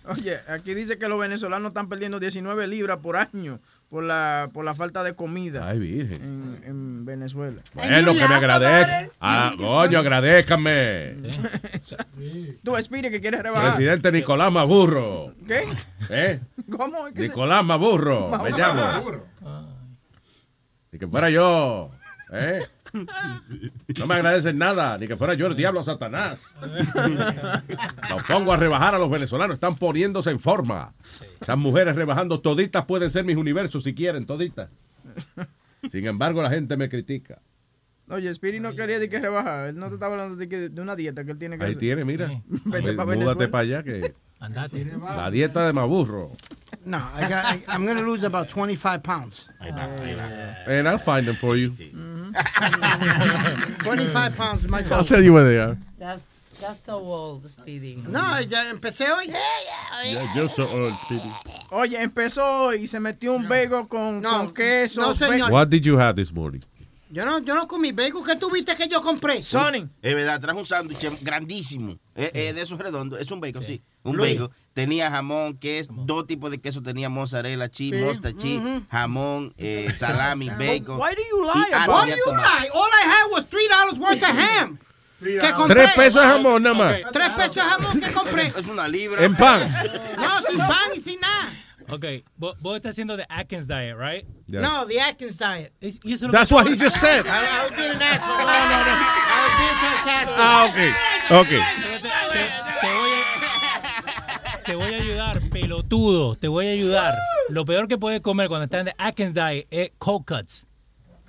[0.08, 4.64] Oye, aquí dice que los venezolanos están perdiendo 19 libras por año por la, por
[4.64, 6.22] la falta de comida Ay, virgen.
[6.22, 7.62] en, en Venezuela.
[7.74, 9.10] Bueno, que me agradezcan.
[9.20, 11.14] Ah, coño, agradezcanme.
[12.62, 13.74] Tú, Espiri, que quieres rebajar.
[13.74, 15.34] Presidente Nicolás Maburro.
[15.46, 15.64] ¿Qué?
[16.10, 16.40] ¿Eh?
[16.70, 17.06] ¿Cómo?
[17.08, 18.28] es que se- Nicolás Maburro.
[18.42, 18.82] Me llamo.
[18.82, 19.26] Maburro.
[20.92, 21.90] Ni que fuera yo.
[22.32, 22.60] ¿Eh?
[23.98, 26.46] No me agradecen nada, ni que fuera yo el diablo Satanás.
[28.10, 30.92] Los pongo a rebajar a los venezolanos, están poniéndose en forma.
[31.40, 34.70] Esas mujeres rebajando, toditas pueden ser mis universos si quieren, toditas.
[35.90, 37.40] Sin embargo, la gente me critica.
[38.10, 39.68] Oye, Spiri no quería de que rebajar.
[39.68, 41.70] Él no te estaba hablando de, que- de una dieta que él tiene que Ahí
[41.72, 41.80] hacer.
[41.80, 42.30] tiene, mira.
[42.46, 44.84] Vete pa' Múdate para allá que Andate.
[44.98, 46.32] la dieta de Maburro.
[46.84, 49.50] No, I got, I, I'm going to lose about 25 pounds.
[49.60, 51.74] And I'll find them for you.
[53.84, 54.98] 25 pounds is my goal.
[54.98, 55.76] I'll tell you where they are.
[55.98, 56.22] That's,
[56.60, 58.02] that's so old, Speedy.
[58.08, 59.32] No, ya empecé hoy.
[60.34, 61.30] Yo soy old, Speedy.
[61.70, 65.00] Oye, empezó y se metió un bagel con, con queso.
[65.00, 65.50] no, señor.
[65.50, 66.60] What did you have this morning?
[67.10, 68.22] Yo no, yo no comí bagel.
[68.24, 69.40] ¿Qué tuviste que yo compré?
[69.40, 69.88] Sony.
[70.02, 71.98] Es verdad, trajo un sándwich grandísimo.
[72.14, 73.20] Eh, eh, de esos redondos.
[73.20, 73.80] Es un bacon, sí.
[74.10, 74.40] Un Luis.
[74.74, 76.82] Tenía jamón, queso, dos tipos de queso.
[76.82, 78.84] Tenía mozzarella cheese, Sí.
[78.90, 80.98] jamón, eh, salami, bacon.
[80.98, 82.60] Why do you lie about Why tenía do you tomate.
[82.60, 82.70] lie?
[82.72, 84.78] All I had was $3 worth of ham.
[85.20, 85.74] Que compré.
[85.82, 87.12] Tres pesos de jamón nada más.
[87.12, 88.52] Tres pesos de jamón que compré.
[88.56, 89.24] Es una libra.
[89.24, 89.62] En pan.
[90.16, 91.52] No, sin pan y sin nada.
[91.90, 92.04] Ok,
[92.36, 94.24] vos, vos estás haciendo the Atkins diet, right?
[94.46, 94.60] Yeah.
[94.60, 95.72] No, the Atkins diet.
[95.80, 97.24] Es- y eso es lo That's what he just said.
[97.26, 98.38] I, I was being an asshole.
[98.38, 98.94] No, no, no.
[98.94, 100.36] I was being sarcastic.
[100.38, 100.78] Ah, ok.
[101.40, 101.48] Ok.
[101.48, 102.67] Te voy, a,
[104.68, 106.36] te voy a ayudar, pelotudo.
[106.36, 107.14] Te voy a ayudar.
[107.48, 110.66] Lo peor que puedes comer cuando estás en Atkins diet es cold cuts.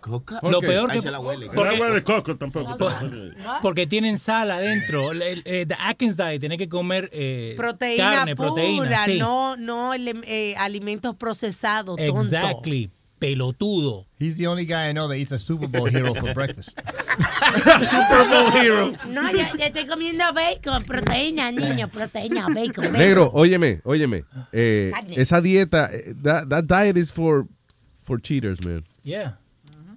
[0.01, 0.40] ¿Coca?
[0.43, 1.48] Lo peor Ahí que se la huele.
[1.48, 2.76] El porque, de coco tampoco.
[3.61, 5.11] porque tienen sal adentro.
[5.11, 9.18] El- the Atkins diet tiene que comer eh, Proteína carne, pura, proteína, sí.
[9.18, 12.22] no, no eh, alimentos procesados, tonto.
[12.22, 14.06] Exactly, pelotudo.
[14.17, 16.69] He's the only guy I know that eats a Super Bowl hero for breakfast.
[17.83, 18.95] Super Bowl hero.
[19.07, 22.93] No, ya, ya estoy comiendo bacon, proteína, niño, proteína, bacon, bacon.
[22.93, 24.23] Negro, óyeme, óyeme.
[24.51, 25.19] Eh, Carne.
[25.19, 27.48] esa dieta, eh, that, that diet is for,
[28.03, 28.85] for cheaters, man.
[29.03, 29.33] Yeah.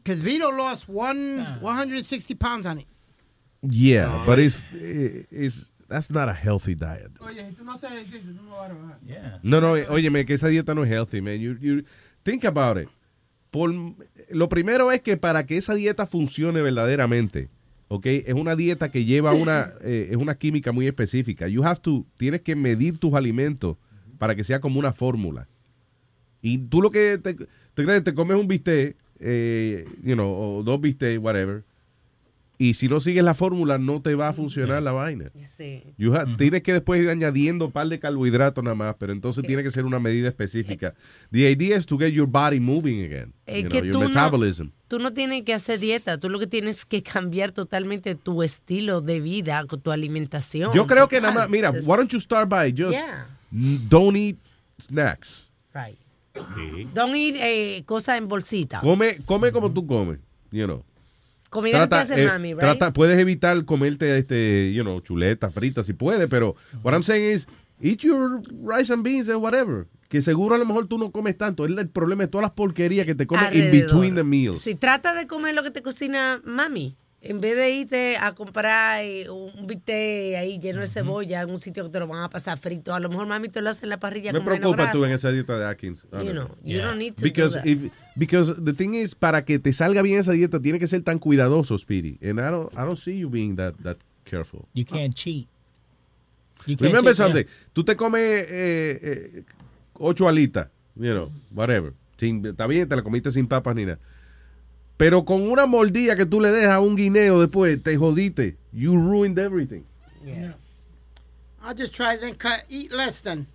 [0.03, 2.87] Because Vito lost one, 160 pounds on it.
[3.63, 7.13] Yeah, but it's, eh, it's, that's not a healthy diet.
[7.21, 8.99] Oye, tú no haces ejercicio, tú no vas a rebajar.
[9.07, 9.39] Yeah.
[9.45, 11.39] No, no, eh, óyeme, que esa dieta no es healthy, man.
[11.39, 11.85] You, you,
[12.25, 12.89] think about it.
[13.53, 13.71] Por,
[14.31, 17.51] lo primero es que para que esa dieta funcione verdaderamente,
[17.89, 18.07] ¿ok?
[18.07, 21.47] Es una dieta que lleva una, eh, es una química muy específica.
[21.49, 23.77] You have to, tienes que medir tus alimentos
[24.17, 25.49] para que sea como una fórmula.
[26.41, 30.63] Y tú lo que te, te crees, te comes un bistec, eh, you know, o
[30.63, 31.63] dos bistecs, whatever.
[32.65, 35.33] Y si no sigues la fórmula, no te va a funcionar la vaina.
[35.57, 35.83] Sí.
[35.99, 39.65] You Tienes que después ir añadiendo un par de carbohidratos nada más, pero entonces tiene
[39.65, 40.95] que ser una medida específica.
[41.33, 43.33] The idea is to get your body moving again.
[43.47, 44.69] Es you que know, your tú no- metabolism.
[44.87, 49.01] Tú no tienes que hacer dieta, tú lo que tienes que cambiar totalmente tu estilo
[49.01, 50.73] de vida, con tu alimentación.
[50.73, 53.27] Yo creo que nada más, mira, Es- why don't you start by just Yeah.
[53.89, 54.37] don't eat
[54.79, 55.49] snacks.
[55.75, 55.99] Right.
[56.95, 58.81] Don't eat eh, cosas en bolsita.
[58.83, 60.19] Come, come como tú comes,
[60.53, 60.85] you know.
[61.53, 62.61] Comida que te hace eh, mami, right?
[62.61, 67.31] trata- puedes evitar comerte este, you know, chuletas fritas si puedes, pero what I'm saying
[67.37, 67.47] is
[67.81, 69.87] eat your rice and beans and whatever.
[70.09, 71.65] Que seguro a lo mejor tú no comes tanto.
[71.65, 73.83] Es el problema de todas las porquerías que te comes in Alrededor.
[73.91, 74.61] between the meals.
[74.61, 79.05] Si trata de comer lo que te cocina mami, en vez de irte a comprar
[79.05, 82.29] eh, un bistec ahí lleno de cebolla en un sitio que te lo van a
[82.29, 84.59] pasar frito, a lo mejor mami te lo hace en la parrilla Me con menos
[84.61, 85.09] preocupa tú grasa.
[85.09, 86.07] en esa dieta de Atkins.
[86.13, 87.67] You know, you don't need to because do that.
[87.69, 91.03] if because the thing is para que te salga bien esa dieta tiene que ser
[91.03, 92.19] tan cuidadoso, Speedy.
[92.23, 94.67] And I don't I don't see you being that that careful.
[94.75, 95.49] You can't cheat.
[96.67, 97.27] You can't Remember cheat, yeah.
[97.27, 97.47] something.
[97.73, 99.43] Tú te comes eh, eh,
[99.95, 101.93] ocho alitas, you know, whatever.
[102.17, 103.99] Sin, está bien, te la comiste sin papas ni nada.
[104.97, 108.57] Pero con una mordida que tú le dejas a un guineo después, te jodiste.
[108.73, 109.83] You ruined everything.
[111.65, 113.47] I'll just try then cut, eat less then.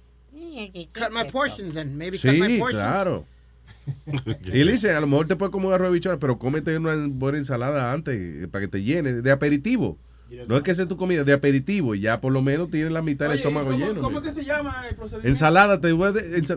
[0.94, 1.98] Cut my portions then.
[1.98, 2.82] Maybe cut my Sí, portions.
[2.82, 3.26] claro.
[4.54, 6.78] Y le dice, a lo mejor te puedes comer un arroz de bichuela, pero cómete
[6.78, 9.98] una buena ensalada antes eh, para que te llene, de aperitivo.
[10.48, 13.02] No es que sea tu comida, de aperitivo, y ya por lo menos tienes la
[13.02, 14.02] mitad del estómago ¿cómo, lleno.
[14.02, 14.24] ¿Cómo man.
[14.24, 15.30] que se llama el procedimiento?
[15.30, 15.94] Ensalada, ¿te,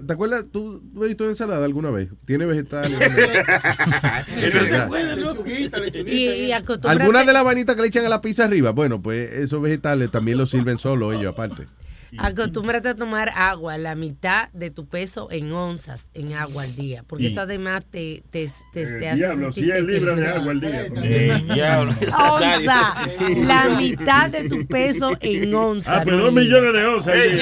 [0.01, 0.47] ¿te acuerdas?
[0.51, 2.09] ¿Tú has visto ensalada alguna vez?
[2.25, 2.99] Tiene vegetales.
[6.85, 10.11] Algunas de las vainitas que le echan a la pizza arriba, bueno, pues esos vegetales
[10.11, 11.67] también los sirven solo ellos aparte.
[12.19, 17.03] acostúmbrate a tomar agua, la mitad de tu peso en onzas en agua al día.
[17.07, 20.27] Porque Y- eso además te, te, te, te Eh, hace diablo, sentirte 100 libras de
[20.29, 20.87] agua al día.
[21.03, 21.93] Eh, diablo.
[22.19, 22.95] Onza,
[23.47, 25.99] la mitad de tu peso en onza.
[25.99, 26.47] Ah, pero dos Luis.
[26.47, 27.15] millones de onzas.
[27.17, 27.39] Eh.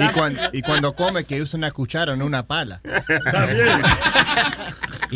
[0.00, 2.80] Y, cuando, y cuando come, que usa una cuchara, no una pala.
[2.84, 3.82] Está bien.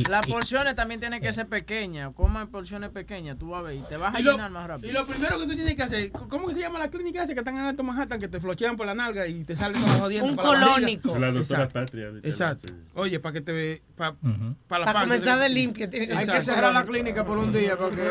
[0.08, 2.12] Las porciones también tienen que ser pequeñas.
[2.14, 3.76] Coma en porciones pequeñas, tú vas a ver.
[3.76, 4.88] Y te vas a Y lo, llenar más rápido.
[4.90, 7.32] y lo primero que tú tienes que hacer, ¿cómo que se llama la clínica esa
[7.34, 10.00] que están en Alto Manhattan que te flochean por la nalga y te salen todos
[10.00, 10.30] los dientes?
[10.30, 11.18] Un para la colónico.
[11.18, 11.80] La doctora Exacto.
[11.80, 12.08] Patria.
[12.22, 12.72] Exacto.
[12.94, 15.02] Oye, para que te para la Para panza.
[15.02, 18.00] comenzar de limpio, tiene que Hay que cerrar la clínica por un día porque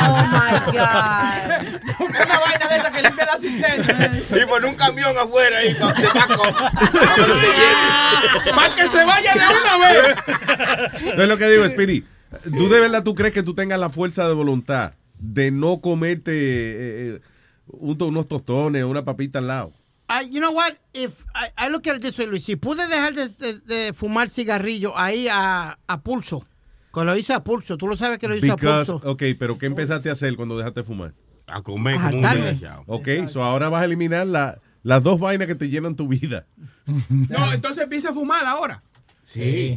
[0.00, 2.00] Oh my God.
[2.08, 4.12] una vaina de esa que limpia la asistencia.
[4.42, 5.94] Y por un camión afuera ahí, pa-.
[5.94, 8.54] Para que se llene.
[8.54, 11.16] ¡Para que se vaya de una vez!
[11.16, 12.04] No es lo que digo, Speedy.
[12.42, 16.32] ¿Tú de verdad tú crees que tú tengas la fuerza de voluntad de no comerte
[16.32, 17.20] eh, eh,
[17.66, 19.72] unos tostones o una papita al lado?
[20.08, 20.74] I- you know what?
[20.94, 23.92] If I, I look at it this way, Luis, si pude dejar de, de- de
[23.92, 26.46] fumar cigarrillo ahí a, a pulso,
[26.94, 29.10] que lo hice a pulso, tú lo sabes que lo hice a Because, pulso.
[29.10, 31.12] ok, pero ¿qué empezaste a hacer cuando dejaste de fumar?
[31.46, 32.82] A comer A como un.
[32.86, 36.46] Ok, so ahora vas a eliminar la- las dos vainas que te llenan tu vida.
[37.08, 38.82] No, entonces empieza a fumar ahora.
[39.24, 39.76] Sí.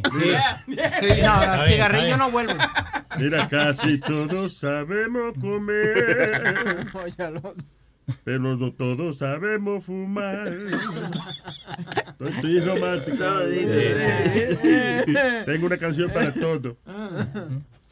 [0.66, 2.54] No, el cigarrillo no vuelve.
[3.18, 6.86] Mira, casi todos sabemos comer,
[8.24, 10.52] pero no todos sabemos fumar.
[12.20, 13.24] Estoy romántico.
[15.44, 16.76] Tengo una canción para todo.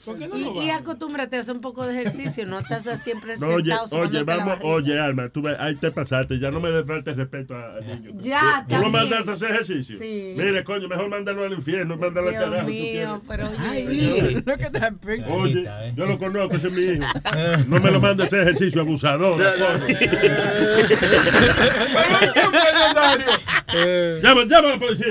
[0.05, 2.85] ¿Por qué no Y, lo y acostúmbrate a hacer un poco de ejercicio, no estás
[3.03, 6.51] siempre No, oye, sentado oye, la vamos, oye, Alma, tú ves, ahí te pasaste, ya
[6.51, 8.12] no me des falta respeto a- al niño.
[8.20, 8.93] Ya, ¿Tú lo también.
[8.93, 9.99] mandaste a hacer ejercicio?
[9.99, 10.33] Sí.
[10.37, 12.67] Mire, coño, mejor mándalo al infierno, mándalo al carajo.
[12.67, 14.43] tú mío, pero Ay, oye.
[14.47, 15.33] at that picture.
[15.33, 17.05] Oye, yo lo conozco, ese es mi hijo.
[17.69, 19.39] No me lo mande a hacer ejercicio, abusador.
[24.23, 25.09] llama, llama a la policía.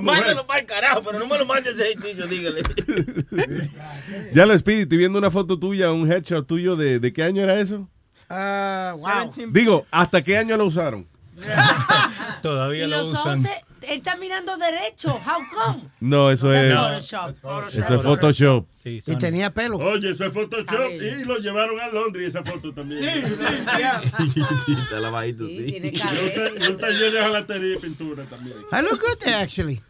[0.00, 2.62] Mándalo para el carajo, pero no me lo mandes ese ejercicio, dígale.
[4.34, 7.42] Ya lo Speedy, estoy viendo una foto tuya, un headshot tuyo de, ¿de qué año
[7.42, 7.88] era eso?
[8.28, 9.22] Ah, wow.
[9.30, 11.06] 17 Digo, ¿hasta qué año lo usaron?
[12.42, 13.42] Todavía Y lo los ojos, usan.
[13.42, 15.10] se- él está mirando derecho.
[15.10, 15.84] How come?
[16.00, 17.68] No, eso es, Photoshop.
[17.68, 18.66] eso es Photoshop.
[18.82, 19.76] Sí, Y tenía pelo.
[19.76, 23.04] Oye, eso es Photoshop y lo llevaron a Londres esa foto también.
[24.82, 25.64] Está lavadito, Sí, sí.
[25.72, 26.70] tiene cabello.
[26.72, 28.56] un taller de jalatería y pintura también.
[28.72, 29.80] I look good there, actually.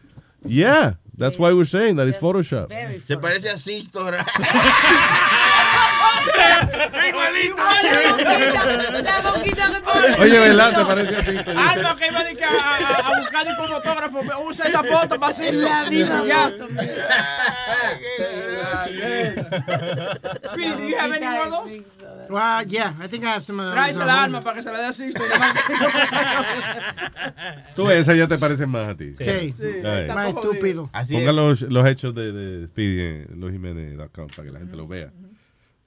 [0.45, 2.69] Yeah, that's why we're saying that it's Photoshop.
[2.69, 3.99] Very Se parece a Sisto.
[7.09, 7.55] Igualito.
[9.03, 10.07] La boquita me pone.
[10.19, 10.77] Oye, ¿verdad?
[10.77, 11.37] ¿Te parece así?
[11.55, 15.59] Algo que iba a, a, a buscar un fotógrafo, usa esa foto para Sisto.
[15.61, 16.49] La misma Ya.
[16.49, 16.67] foto.
[20.53, 21.81] Speedy, do you have any more of those?
[22.29, 23.75] Well, yeah, I think I have some of those.
[23.75, 25.21] Tráese la alma para que se la dé a Sisto.
[27.75, 29.13] Tú, esa ya te parece más a ti.
[29.17, 29.53] Sí,
[30.13, 30.89] más estúpido.
[30.93, 31.35] Así Ponga es.
[31.35, 35.09] los, los hechos de, de Speedy en losjimenez.com para que la gente lo vea.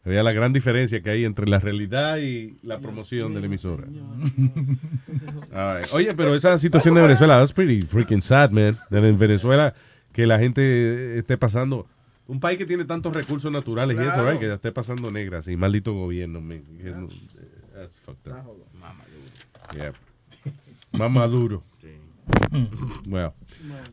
[0.04, 3.84] Vea la gran diferencia que hay entre la realidad y la promoción de la emisora.
[5.50, 5.92] Right.
[5.92, 8.78] Oye, pero esa situación de Venezuela, that's pretty freaking sad, man.
[8.90, 9.74] En Venezuela,
[10.12, 11.86] que la gente esté pasando.
[12.26, 14.40] Un país que tiene tantos recursos naturales y eso, right?
[14.40, 16.62] que esté pasando negras y maldito gobierno, man.
[17.74, 18.56] That's fucked up.
[19.74, 19.92] Yeah.
[20.92, 21.62] Más maduro.
[23.08, 23.32] Well.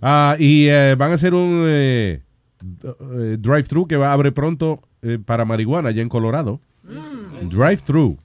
[0.02, 2.22] Ah, y eh, van a hacer un eh,
[2.84, 6.60] eh, drive-thru que va a abrir pronto eh, para marihuana allá en Colorado.
[7.50, 8.18] Drive-thru.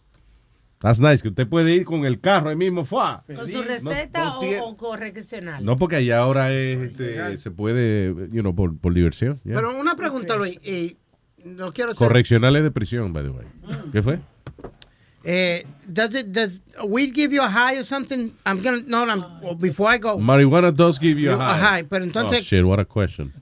[0.80, 2.84] That's nice, que usted puede ir con el carro ahí mismo.
[2.84, 3.22] ¡fua!
[3.26, 5.64] ¿Con su receta no o- o, correccional?
[5.64, 9.40] No, porque allá ahora es, este, se puede, you know, por, por diversión.
[9.44, 9.54] yeah.
[9.54, 10.58] Pero una pregunta, Luis.
[10.66, 10.96] Y
[11.44, 13.46] no quiero ser- Correccionales de prisión, by the way.
[13.92, 14.18] ¿Qué fue?
[15.24, 18.32] Eh, does it does weed give you a high or something?
[18.44, 19.22] I'm gonna no, I'm,
[19.60, 20.18] before I go.
[20.18, 21.60] Marijuana does give you a You- a high.
[21.60, 23.32] high, pero entonces- Oh, shit, what a question.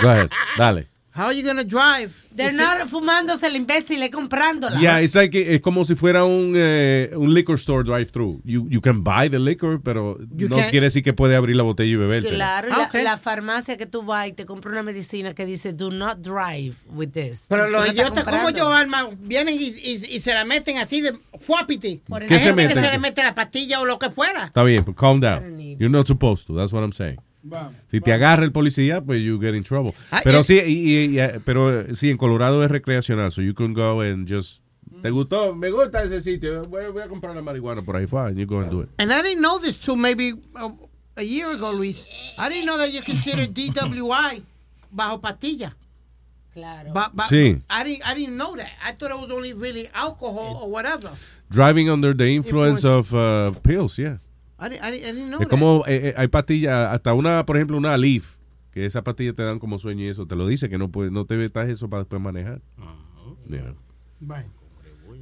[0.00, 0.86] Go ahead, dale.
[1.12, 2.12] How are you gonna drive?
[2.32, 4.78] They're not fumándose el imbécil, es comprándola.
[4.78, 8.40] Yeah, it's like, es como si fuera un, eh, un liquor store drive-thru.
[8.44, 11.56] You, you can buy the liquor, pero You no can't- quiere decir que puede abrir
[11.56, 12.24] la botella y beber.
[12.24, 12.94] Claro, Ah, la, ok.
[13.02, 16.76] la farmacia que tú vas y te compras una medicina que dice do not drive
[16.90, 17.46] with this.
[17.48, 21.00] Pero los la idiotas como yo, Alma, vienen y, y, y se la meten así
[21.00, 22.00] de fuapiti.
[22.08, 22.84] Por Hay ¿Qué se gente que meten?
[22.84, 24.44] se le mete la pastilla o lo que fuera.
[24.44, 25.58] Está bien, pues calm down.
[25.58, 26.54] You're not supposed to.
[26.54, 27.18] That's what I'm saying.
[27.90, 29.94] Si te agarra el policía, pues you get in trouble.
[30.10, 30.44] Ah, Pero eh.
[30.44, 34.00] sí, y, y- y- pero eh, sí, en Colorado es recreacional, so you can go
[34.02, 34.62] and just.
[35.02, 35.54] ¿Te gustó?
[35.54, 36.64] Me gusta ese sitio.
[36.64, 38.06] Voy, voy a comprar la marihuana por ahí.
[38.06, 38.88] Fine, you go and do it.
[38.98, 40.70] And I didn't know this till maybe uh,
[41.16, 42.06] a year ago, Luis.
[42.36, 44.42] I didn't know that you consider DWI
[44.94, 45.74] bajo pastilla.
[46.52, 46.92] Claro.
[47.30, 47.62] Sí.
[47.70, 48.70] I didn't, I didn't know that.
[48.84, 51.12] I thought it was only really alcohol or whatever.
[51.48, 54.18] Driving under the influence of uh, pills, yeah.
[54.60, 55.50] I didn't, I didn't, I didn't know Es that.
[55.50, 58.36] como eh, eh, hay pastillas, hasta una, por ejemplo, una Leaf,
[58.72, 61.10] que esa pastilla te dan como sueño y eso, te lo dice que no puedes,
[61.12, 62.60] no te metas eso para después manejar.
[63.48, 63.74] Yeah.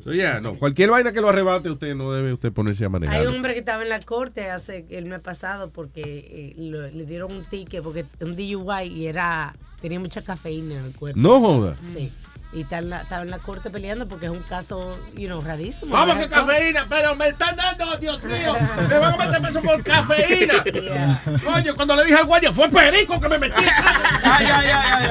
[0.05, 3.21] So, yeah, no, cualquier vaina que lo arrebate usted no debe usted ponerse a manejar.
[3.21, 6.89] Hay un hombre que estaba en la corte hace el mes pasado porque eh, lo-
[6.89, 11.19] le dieron un ticket porque un DUI y era tenía mucha cafeína en el cuerpo.
[11.21, 11.77] No joda.
[11.83, 12.13] Sí.
[12.51, 15.43] Y está en la- estaba en la corte peleando porque es un caso, you know,
[15.43, 15.95] rarísimo.
[15.95, 16.23] ¿Cómo ¿verdad?
[16.23, 16.87] que cafeína?
[16.89, 18.57] Pero me están dando, Dios mío.
[18.89, 20.65] Me van a meter preso por cafeína.
[21.45, 23.63] Coño, cuando le dije al guardia, fue perico que me metí.
[24.25, 25.09] Ay, ay, ay,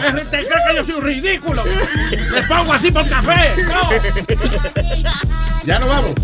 [0.00, 0.12] ay.
[0.14, 1.62] ¿Te crees que yo soy un ridículo?
[2.32, 3.54] Me pongo así por café.
[3.62, 3.90] No.
[5.64, 6.14] Ya nos vamos.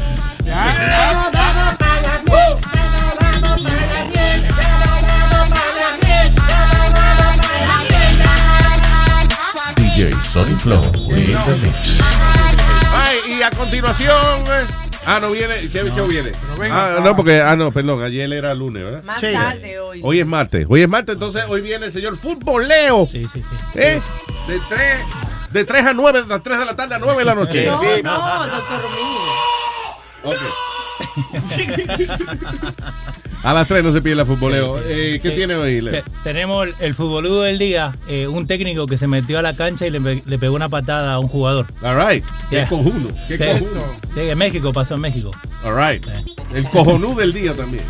[9.95, 10.83] DJ Sonic Flow.
[12.93, 14.13] Ay, y a continuación.
[14.49, 14.67] eh,
[15.07, 15.69] Ah, no viene.
[15.69, 16.33] ¿Qué show viene?
[16.59, 17.41] venga, Ah, no, porque.
[17.41, 18.03] Ah, no, perdón.
[18.03, 19.03] Ayer era lunes, ¿verdad?
[19.05, 20.01] Más tarde hoy.
[20.03, 20.67] Hoy es martes.
[20.69, 23.07] Hoy es martes, entonces hoy viene el señor Futboleo.
[23.11, 23.57] Sí, sí, sí.
[23.75, 24.01] ¿Eh?
[24.49, 24.99] De 3
[25.51, 27.67] de 3 a 9, de las 3 de la tarde a 9 de la noche.
[27.67, 28.85] No, no, doctor.
[30.25, 30.39] Ok.
[33.45, 34.79] A las 3 no se pide la futboleo.
[34.79, 34.91] Sí, sí.
[34.93, 35.37] Eh, ¿Qué Sí.
[35.37, 35.81] tiene hoy?
[35.83, 36.03] Leo?
[36.23, 39.87] tenemos el, el futboludo del día, eh, un técnico que se metió a la cancha
[39.87, 41.67] y le, pe- le pegó una patada a un jugador.
[41.83, 42.25] All right.
[42.49, 42.69] Qué Yeah.
[42.69, 43.09] cojudo.
[43.29, 43.85] Qué cojudo.
[44.15, 45.31] Sí, en México, pasó en México.
[45.63, 46.05] All right.
[46.55, 47.85] El cojonú del día también.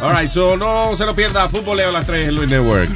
[0.00, 1.48] All right, so no se lo pierda.
[1.48, 2.88] Futboleo a las 3 en Luis Network.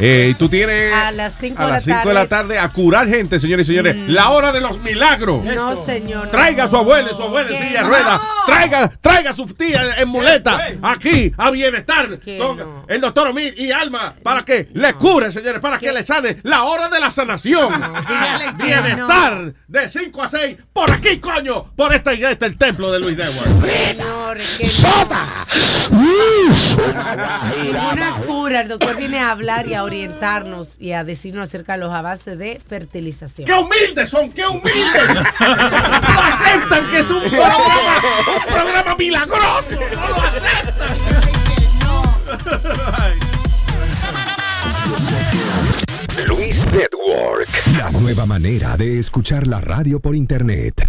[0.00, 2.58] Eh, y tú tienes A las 5 a de las la 5 de la tarde.
[2.58, 3.96] a curar gente, señores y señores.
[4.08, 5.44] La hora de los milagros.
[5.44, 6.26] No, señor.
[6.26, 6.30] no.
[6.30, 7.88] Traiga a su abuela y su abuela en silla de no.
[7.88, 8.20] ruedas.
[8.46, 10.68] Traiga, traiga a su tía en muleta.
[10.82, 12.18] Aquí a bienestar.
[12.38, 12.84] Con no.
[12.88, 16.64] el doctor Omid y Alma para que le cure, señores, para que le sane la
[16.64, 17.72] hora de la sanación.
[18.56, 21.72] bienestar de 5 a 6 por aquí, coño.
[21.76, 23.50] Por esta iglesia, el templo de Luis Network.
[23.60, 25.46] Señores, que no.
[27.62, 28.60] Ninguna cura.
[28.62, 32.38] El doctor viene a hablar y a orientarnos y a decirnos acerca de los avances
[32.38, 33.44] de fertilización.
[33.44, 34.30] ¡Qué humildes son!
[34.30, 35.14] ¡Qué humildes!
[35.40, 38.02] ¡No aceptan que es un programa,
[38.36, 39.80] un programa milagroso!
[39.92, 40.96] ¡No lo aceptan!
[46.28, 47.48] Luis Network.
[47.76, 50.88] La nueva manera de escuchar la radio por internet.